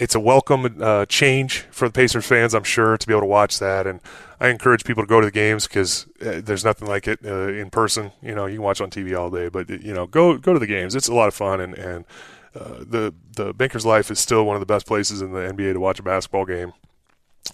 it's 0.00 0.14
a 0.14 0.20
welcome 0.20 0.78
uh, 0.80 1.04
change 1.06 1.66
for 1.70 1.86
the 1.86 1.92
Pacers 1.92 2.24
fans, 2.24 2.54
I'm 2.54 2.64
sure, 2.64 2.96
to 2.96 3.06
be 3.06 3.12
able 3.12 3.20
to 3.20 3.26
watch 3.26 3.58
that. 3.58 3.86
And 3.86 4.00
I 4.40 4.48
encourage 4.48 4.84
people 4.84 5.02
to 5.02 5.06
go 5.06 5.20
to 5.20 5.26
the 5.26 5.30
games 5.30 5.68
because 5.68 6.06
uh, 6.24 6.40
there's 6.42 6.64
nothing 6.64 6.88
like 6.88 7.06
it 7.06 7.20
uh, 7.24 7.48
in 7.48 7.68
person. 7.68 8.12
You 8.22 8.34
know, 8.34 8.46
you 8.46 8.56
can 8.56 8.62
watch 8.62 8.80
on 8.80 8.90
TV 8.90 9.16
all 9.16 9.28
day, 9.28 9.50
but 9.50 9.68
you 9.68 9.92
know, 9.92 10.06
go 10.06 10.38
go 10.38 10.54
to 10.54 10.58
the 10.58 10.66
games. 10.66 10.94
It's 10.94 11.08
a 11.08 11.14
lot 11.14 11.28
of 11.28 11.34
fun, 11.34 11.60
and 11.60 11.74
and 11.74 12.06
uh, 12.54 12.78
the 12.80 13.14
the 13.36 13.54
Bankers 13.54 13.86
Life 13.86 14.10
is 14.10 14.18
still 14.18 14.44
one 14.44 14.56
of 14.56 14.60
the 14.60 14.66
best 14.66 14.86
places 14.86 15.22
in 15.22 15.32
the 15.32 15.40
NBA 15.40 15.74
to 15.74 15.80
watch 15.80 15.98
a 15.98 16.02
basketball 16.02 16.44
game. 16.44 16.72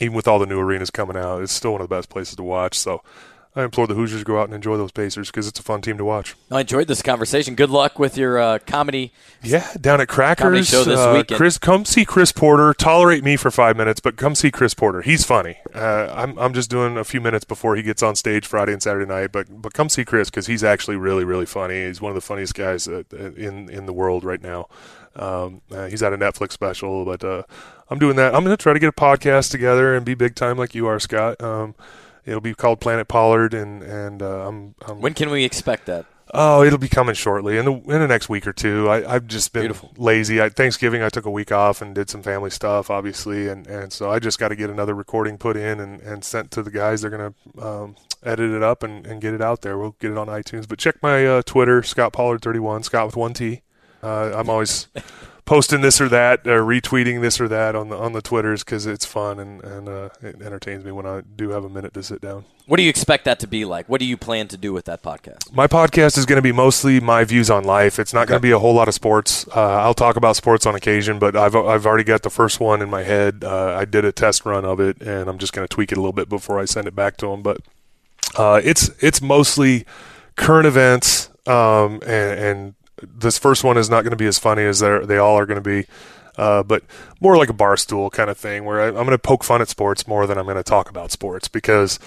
Even 0.01 0.15
with 0.15 0.29
all 0.29 0.39
the 0.39 0.47
new 0.47 0.59
arenas 0.59 0.91
coming 0.91 1.17
out, 1.17 1.43
it's 1.43 1.53
still 1.53 1.73
one 1.73 1.81
of 1.81 1.89
the 1.89 1.95
best 1.95 2.09
places 2.09 2.37
to 2.37 2.43
watch. 2.43 2.79
So 2.79 3.03
I 3.57 3.65
implore 3.65 3.87
the 3.87 3.95
Hoosiers 3.95 4.21
to 4.21 4.25
go 4.25 4.39
out 4.39 4.45
and 4.45 4.55
enjoy 4.55 4.77
those 4.77 4.93
Pacers 4.93 5.31
because 5.31 5.49
it's 5.49 5.59
a 5.59 5.63
fun 5.63 5.81
team 5.81 5.97
to 5.97 6.05
watch. 6.05 6.37
I 6.51 6.61
enjoyed 6.61 6.89
this 6.89 7.01
conversation. 7.01 7.55
Good 7.55 7.71
luck 7.71 7.99
with 7.99 8.19
your 8.19 8.39
uh, 8.39 8.59
comedy. 8.67 9.13
Yeah, 9.43 9.67
down 9.81 10.03
at 10.03 10.09
Crackers. 10.09 10.69
Show 10.69 10.85
this 10.85 11.01
uh, 11.01 11.15
weekend. 11.17 11.39
Chris, 11.39 11.57
come 11.57 11.87
see 11.87 12.05
Chris 12.05 12.33
Porter. 12.33 12.75
Tolerate 12.75 13.25
me 13.25 13.37
for 13.37 13.51
five 13.51 13.75
minutes, 13.75 13.99
but 13.99 14.17
come 14.17 14.35
see 14.35 14.51
Chris 14.51 14.75
Porter. 14.75 15.01
He's 15.01 15.25
funny. 15.25 15.57
Uh, 15.75 16.13
I'm 16.15 16.39
I'm 16.39 16.53
just 16.53 16.69
doing 16.69 16.99
a 16.99 17.05
few 17.05 17.23
minutes 17.23 17.47
before 17.47 17.77
he 17.77 17.83
gets 17.83 18.03
on 18.03 18.15
stage 18.15 18.47
Friday 18.47 18.75
and 18.75 18.83
Saturday 18.83 19.07
night, 19.07 19.33
but 19.33 19.63
but 19.63 19.73
come 19.73 19.89
see 19.89 20.05
Chris 20.05 20.29
because 20.29 20.47
he's 20.47 20.63
actually 20.63 20.97
really 20.97 21.25
really 21.25 21.47
funny. 21.47 21.87
He's 21.87 22.01
one 22.01 22.11
of 22.11 22.15
the 22.15 22.21
funniest 22.21 22.55
guys 22.55 22.87
in 22.87 23.71
in 23.71 23.87
the 23.87 23.93
world 23.95 24.23
right 24.23 24.43
now. 24.43 24.69
Um, 25.15 25.63
uh, 25.73 25.87
he's 25.87 26.03
at 26.03 26.13
a 26.13 26.19
Netflix 26.19 26.53
special, 26.53 27.07
but 27.07 27.25
uh, 27.25 27.45
I'm 27.89 27.99
doing 27.99 28.17
that. 28.17 28.35
I'm 28.35 28.45
going 28.45 28.55
to 28.57 28.63
try 28.63 28.75
to 28.75 28.79
get 28.79 28.89
a 28.89 28.93
podcast 28.93 29.51
together 29.51 29.95
and 29.95 30.05
be 30.05 30.15
big 30.15 30.35
time 30.35 30.59
like 30.59 30.75
you 30.75 30.87
are, 30.87 31.01
Scott. 31.01 31.43
Um, 31.43 31.75
it'll 32.27 32.41
be 32.41 32.55
called 32.55 32.81
Planet 32.81 33.09
Pollard, 33.09 33.55
and 33.55 33.83
and 33.83 34.23
uh, 34.23 34.49
I'm, 34.49 34.75
I'm, 34.87 35.01
When 35.01 35.15
can 35.15 35.31
we 35.31 35.45
expect 35.45 35.87
that? 35.87 36.05
Oh, 36.35 36.65
it'll 36.65 36.79
be 36.79 36.89
coming 36.89 37.15
shortly 37.15 37.57
in 37.57 37.65
the 37.65 37.73
in 37.73 38.01
the 38.01 38.09
next 38.09 38.29
week 38.29 38.47
or 38.47 38.53
two. 38.53 38.91
I, 38.91 39.13
have 39.13 39.29
just 39.29 39.53
been 39.53 39.63
Beautiful. 39.63 39.93
lazy. 39.97 40.43
I, 40.43 40.49
Thanksgiving, 40.49 41.01
I 41.01 41.09
took 41.09 41.25
a 41.25 41.31
week 41.31 41.53
off 41.53 41.81
and 41.81 41.95
did 41.95 42.11
some 42.11 42.23
family 42.23 42.51
stuff, 42.51 42.91
obviously, 42.91 43.49
and, 43.49 43.67
and 43.69 43.93
so 43.93 44.11
I 44.11 44.19
just 44.19 44.39
got 44.39 44.49
to 44.49 44.57
get 44.57 44.69
another 44.69 44.93
recording 44.95 45.39
put 45.39 45.57
in 45.57 45.79
and, 45.79 46.01
and 46.01 46.25
sent 46.25 46.51
to 46.51 46.63
the 46.65 46.71
guys. 46.71 47.03
They're 47.03 47.11
gonna 47.11 47.35
um, 47.63 47.97
edit 48.25 48.51
it 48.51 48.63
up 48.63 48.83
and, 48.83 49.07
and 49.07 49.21
get 49.23 49.35
it 49.35 49.41
out 49.41 49.63
there. 49.63 49.79
We'll 49.79 49.97
get 50.01 50.11
it 50.11 50.19
on 50.19 50.27
iTunes. 50.27 50.69
But 50.69 50.79
check 50.81 51.01
my 51.01 51.25
uh, 51.25 51.43
Twitter, 51.43 51.83
Scot 51.85 52.13
Pollard 52.13 52.43
thirty 52.43 52.59
one, 52.59 52.83
Scot 52.83 53.07
with 53.07 53.17
one 53.17 53.33
T. 53.33 53.63
Uh, 54.03 54.33
I'm 54.35 54.51
always 54.51 54.89
posting 55.47 55.81
this 55.81 56.01
or 56.01 56.09
that, 56.11 56.47
or 56.47 56.63
retweeting 56.63 57.23
this 57.23 57.41
or 57.41 57.49
that 57.49 57.75
on 57.75 57.89
the 57.89 57.97
on 57.97 58.13
the 58.13 58.21
twitters 58.21 58.63
because 58.63 58.85
it's 58.85 59.07
fun 59.07 59.39
and 59.41 59.65
and 59.65 59.89
uh, 59.89 60.11
it 60.21 60.43
entertains 60.43 60.85
me 60.85 60.93
when 60.93 61.07
I 61.07 61.23
do 61.23 61.51
have 61.51 61.65
a 61.65 61.69
minute 61.71 61.95
to 61.95 62.03
sit 62.03 62.21
down. 62.21 62.45
What 62.67 62.77
do 62.77 62.83
you 62.83 62.91
expect 62.91 63.25
that 63.25 63.39
to 63.41 63.47
be 63.47 63.65
like? 63.65 63.89
What 63.89 64.01
do 64.01 64.05
you 64.05 64.17
plan 64.17 64.49
to 64.49 64.57
do 64.57 64.73
with 64.73 64.85
that 64.87 65.03
podcast? 65.03 65.53
My 65.55 65.69
podcast 65.69 66.19
is 66.19 66.27
going 66.27 66.37
to 66.37 66.43
be 66.43 66.53
mostly 66.53 66.99
my 66.99 67.23
views 67.23 67.49
on 67.49 67.63
life. 67.65 67.99
It's 67.99 68.13
not 68.13 68.23
okay. 68.23 68.31
going 68.31 68.41
to 68.41 68.43
be 68.43 68.51
a 68.51 68.59
whole 68.59 68.75
lot 68.75 68.89
of 68.89 68.95
sports. 68.95 69.47
Uh, 69.55 69.61
I'll 69.61 69.95
talk 69.95 70.17
about 70.17 70.37
sports 70.37 70.67
on 70.67 70.75
occasion, 70.75 71.19
but 71.19 71.37
I've 71.37 71.57
I've 71.57 71.87
already 71.87 72.05
got 72.05 72.23
the 72.23 72.31
first 72.31 72.61
one 72.61 72.83
in 72.83 72.91
my 72.91 73.05
head. 73.05 73.45
Uh, 73.45 73.75
I 73.75 73.85
did 73.85 74.05
a 74.05 74.13
test 74.13 74.45
run 74.45 74.65
of 74.65 74.81
it, 74.81 75.01
and 75.01 75.31
I'm 75.31 75.39
just 75.39 75.53
going 75.53 75.67
to 75.67 75.73
tweak 75.73 75.93
it 75.93 75.97
a 75.97 76.01
little 76.01 76.13
bit 76.13 76.29
before 76.29 76.59
I 76.59 76.67
send 76.67 76.87
it 76.87 76.95
back 76.95 77.17
to 77.19 77.29
them. 77.29 77.43
But 77.43 77.61
uh, 78.37 78.61
it's 78.63 78.91
it's 79.01 79.23
mostly 79.23 79.87
current 80.35 80.67
events 80.67 81.31
um, 81.47 82.01
and, 82.07 82.41
and 82.41 82.75
this 83.03 83.39
first 83.39 83.65
one 83.65 83.77
is 83.77 83.91
not 83.91 84.03
going 84.03 84.11
to 84.11 84.17
be 84.17 84.27
as 84.27 84.39
funny 84.39 84.63
as 84.63 84.81
they 84.81 85.19
all 85.19 85.39
are 85.39 85.47
going 85.47 85.63
to 85.63 85.83
be. 85.83 85.87
Uh, 86.37 86.63
but 86.63 86.83
more 87.21 87.37
like 87.37 87.49
a 87.49 87.55
bar 87.55 87.77
stool 87.77 88.11
kind 88.11 88.29
of 88.29 88.37
thing 88.37 88.65
where 88.65 88.81
I, 88.81 88.89
am 88.89 88.95
going 88.95 89.09
to 89.09 89.19
poke 89.19 89.43
fun 89.43 89.63
at 89.63 89.69
sports 89.69 90.07
more 90.07 90.27
than 90.27 90.37
I'm 90.37 90.45
going 90.45 90.57
to 90.57 90.63
talk 90.63 90.91
about 90.91 91.11
sports 91.11 91.49
because, 91.49 91.99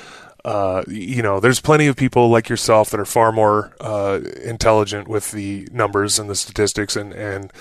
uh, 0.45 0.83
you 0.87 1.23
know, 1.23 1.39
there's 1.39 1.59
plenty 1.59 1.87
of 1.87 1.95
people 1.95 2.29
like 2.29 2.47
yourself 2.47 2.91
that 2.91 2.99
are 2.99 3.05
far 3.05 3.31
more 3.31 3.75
uh, 3.79 4.19
intelligent 4.43 5.07
with 5.07 5.31
the 5.31 5.67
numbers 5.71 6.19
and 6.19 6.29
the 6.29 6.35
statistics 6.35 6.95
and, 6.95 7.11
and 7.11 7.51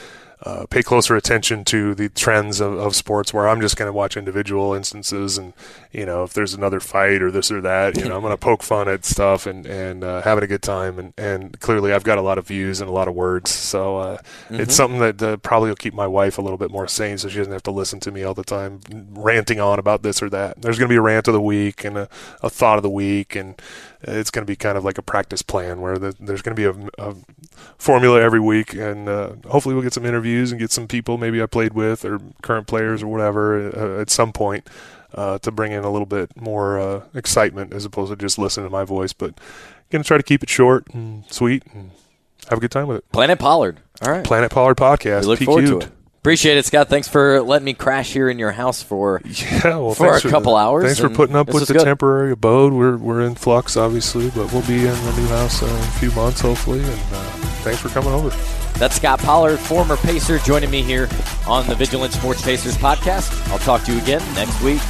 uh, 0.43 0.67
pay 0.67 0.83
closer 0.83 1.17
attention 1.17 1.65
to 1.65 1.95
the 1.95 2.09
trends 2.11 2.61
of, 2.61 2.75
of 2.75 2.95
sports 2.95 3.33
where 3.33 3.49
I'm 3.49 3.61
just 3.61 3.77
going 3.77 3.89
to 3.89 3.93
watch 3.93 4.17
individual 4.17 4.75
instances 4.75 5.39
and 5.39 5.53
you 5.93 6.05
know 6.05 6.23
if 6.23 6.33
there's 6.33 6.55
another 6.55 6.81
fight 6.81 7.23
or 7.23 7.31
this 7.31 7.51
or 7.51 7.61
that 7.61 7.97
you 7.97 8.09
know 8.09 8.17
I'm 8.17 8.23
going 8.23 8.33
to 8.33 8.37
poke 8.37 8.63
fun 8.63 8.89
at 8.89 9.05
stuff 9.05 9.47
and 9.47 9.67
and 9.67 10.05
uh, 10.05 10.23
having 10.23 10.45
a 10.45 10.47
good 10.47 10.63
time. 10.63 10.99
And 10.99 11.13
and 11.17 11.61
clearly 11.61 11.93
I've 11.93 12.05
got 12.05 12.19
a 12.19 12.23
lot 12.23 12.39
of 12.39 12.47
views 12.47 12.81
and 12.81 12.89
a 12.89 12.93
lot 12.93 13.09
of 13.09 13.15
words. 13.15 13.51
So 13.51 13.99
uh, 13.99 14.17
mm-hmm. 14.19 14.61
it's 14.61 14.75
something 14.75 15.01
that 15.01 15.23
uh, 15.23 15.37
probably 15.39 15.71
will 15.71 15.77
keep 15.77 15.95
my 15.95 16.07
wife 16.07 16.39
a 16.39 16.43
little 16.43 16.59
bit 16.59 16.71
more 16.71 16.89
sane 16.89 17.19
so 17.19 17.29
she 17.29 17.39
doesn't 17.39 17.53
have 17.53 17.63
to 17.65 17.71
listen 17.71 18.01
to 18.01 18.11
me 18.11 18.23
all 18.23 18.35
the 18.35 18.45
time 18.45 18.81
ranting 19.11 19.61
on 19.61 19.79
about 19.79 20.03
this 20.03 20.23
or 20.23 20.31
that. 20.31 20.61
There's 20.61 20.79
going 20.79 20.89
to 20.89 20.93
be 20.93 20.99
a 20.99 21.03
rant 21.03 21.29
of 21.29 21.35
the 21.35 21.41
week 21.41 21.85
and 21.85 21.97
a, 21.97 22.09
a 22.43 22.51
thought 22.51 22.79
of 22.79 22.83
the 22.83 22.91
week 22.91 23.35
and 23.37 23.61
it's 24.03 24.31
going 24.31 24.47
to 24.47 24.51
be 24.51 24.57
kind 24.57 24.79
of 24.79 24.85
like 24.85 24.99
a 24.99 25.03
practice 25.03 25.43
plan 25.43 25.81
where 25.81 25.99
the, 25.99 26.15
there's 26.21 26.43
going 26.43 26.55
to 26.55 26.73
be 26.73 26.89
a, 26.99 27.11
a, 27.11 27.15
formula 27.77 28.21
every 28.21 28.39
week, 28.39 28.73
and 28.75 29.09
uh, 29.09 29.33
hopefully 29.49 29.75
we'll 29.75 29.83
get 29.83 29.93
some 29.93 30.07
interviews 30.07 30.53
and 30.53 30.61
get 30.61 30.71
some 30.71 30.87
people 30.87 31.19
maybe 31.19 31.43
I 31.43 31.47
played 31.47 31.73
with 31.73 32.05
or 32.05 32.21
current 32.43 32.67
players 32.69 33.03
or 33.03 33.09
whatever 33.09 33.77
uh, 33.77 34.01
at 34.01 34.11
some 34.11 34.33
point 34.33 34.69
uh, 35.15 35.39
to 35.39 35.51
bring 35.51 35.73
in 35.73 35.85
a 35.85 35.91
little 35.91 36.07
bit 36.07 36.31
more 36.41 36.79
uh, 36.79 37.03
excitement 37.15 37.73
as 37.73 37.85
opposed 37.85 38.11
to 38.11 38.17
just 38.17 38.39
listening 38.39 38.67
to 38.67 38.71
my 38.71 38.85
voice. 38.85 39.13
But 39.13 39.39
going 39.91 40.03
to 40.03 40.07
try 40.07 40.17
to 40.17 40.23
keep 40.23 40.43
it 40.43 40.51
short 40.51 40.87
and 40.93 41.25
sweet 41.31 41.63
and 41.73 41.91
have 42.49 42.59
a 42.59 42.61
good 42.61 42.71
time 42.71 42.89
with 42.89 42.99
it. 42.99 43.13
Planet 43.13 43.39
Pollard. 43.39 43.81
All 44.03 44.11
right. 44.11 44.25
Planet 44.25 44.51
Pollard 44.51 44.77
podcast. 44.77 45.23
We 45.23 45.27
look 45.27 45.41
forward 45.41 45.67
to 45.67 45.79
it. 45.79 45.91
Appreciate 46.19 46.59
it, 46.59 46.67
Scott. 46.67 46.89
Thanks 46.89 47.07
for 47.07 47.41
letting 47.41 47.65
me 47.65 47.75
crash 47.75 48.13
here 48.13 48.29
in 48.29 48.39
your 48.39 48.51
house 48.51 48.83
for 48.83 49.23
yeah, 49.25 49.77
well, 49.77 49.95
for 49.95 50.17
a 50.17 50.21
couple 50.21 50.57
hours. 50.57 50.85
Thanks 50.85 50.99
for 50.99 51.09
putting 51.09 51.37
up 51.37 51.47
with 51.47 51.69
the 51.69 51.75
good. 51.75 51.85
temporary 51.85 52.33
abode. 52.33 52.73
We're 52.73 52.97
we're 52.97 53.23
in 53.23 53.37
flux, 53.37 53.77
obviously, 53.77 54.29
but 54.31 54.53
we'll 54.53 54.67
be 54.67 54.79
in 54.81 55.05
the 55.05 55.15
new 55.17 55.29
house 55.29 55.63
uh, 55.63 55.67
in 55.67 55.73
a 55.73 55.93
few 55.93 56.11
months, 56.11 56.41
hopefully. 56.41 56.81
And 56.81 56.89
uh, 56.91 57.31
thanks 57.63 57.81
for 57.81 57.89
coming 57.89 58.11
over. 58.11 58.68
That's 58.79 58.97
Scot 58.97 59.19
Pollard, 59.19 59.59
former 59.59 59.97
Pacer, 59.97 60.39
joining 60.39 60.71
me 60.71 60.83
here 60.83 61.09
on 61.47 61.67
the 61.67 61.75
Vigilant 61.75 62.13
Sports 62.13 62.43
Pacers 62.43 62.77
podcast. 62.77 63.51
I'll 63.51 63.59
talk 63.59 63.83
to 63.85 63.93
you 63.93 64.01
again 64.01 64.23
next 64.35 64.63
week. 64.63 64.81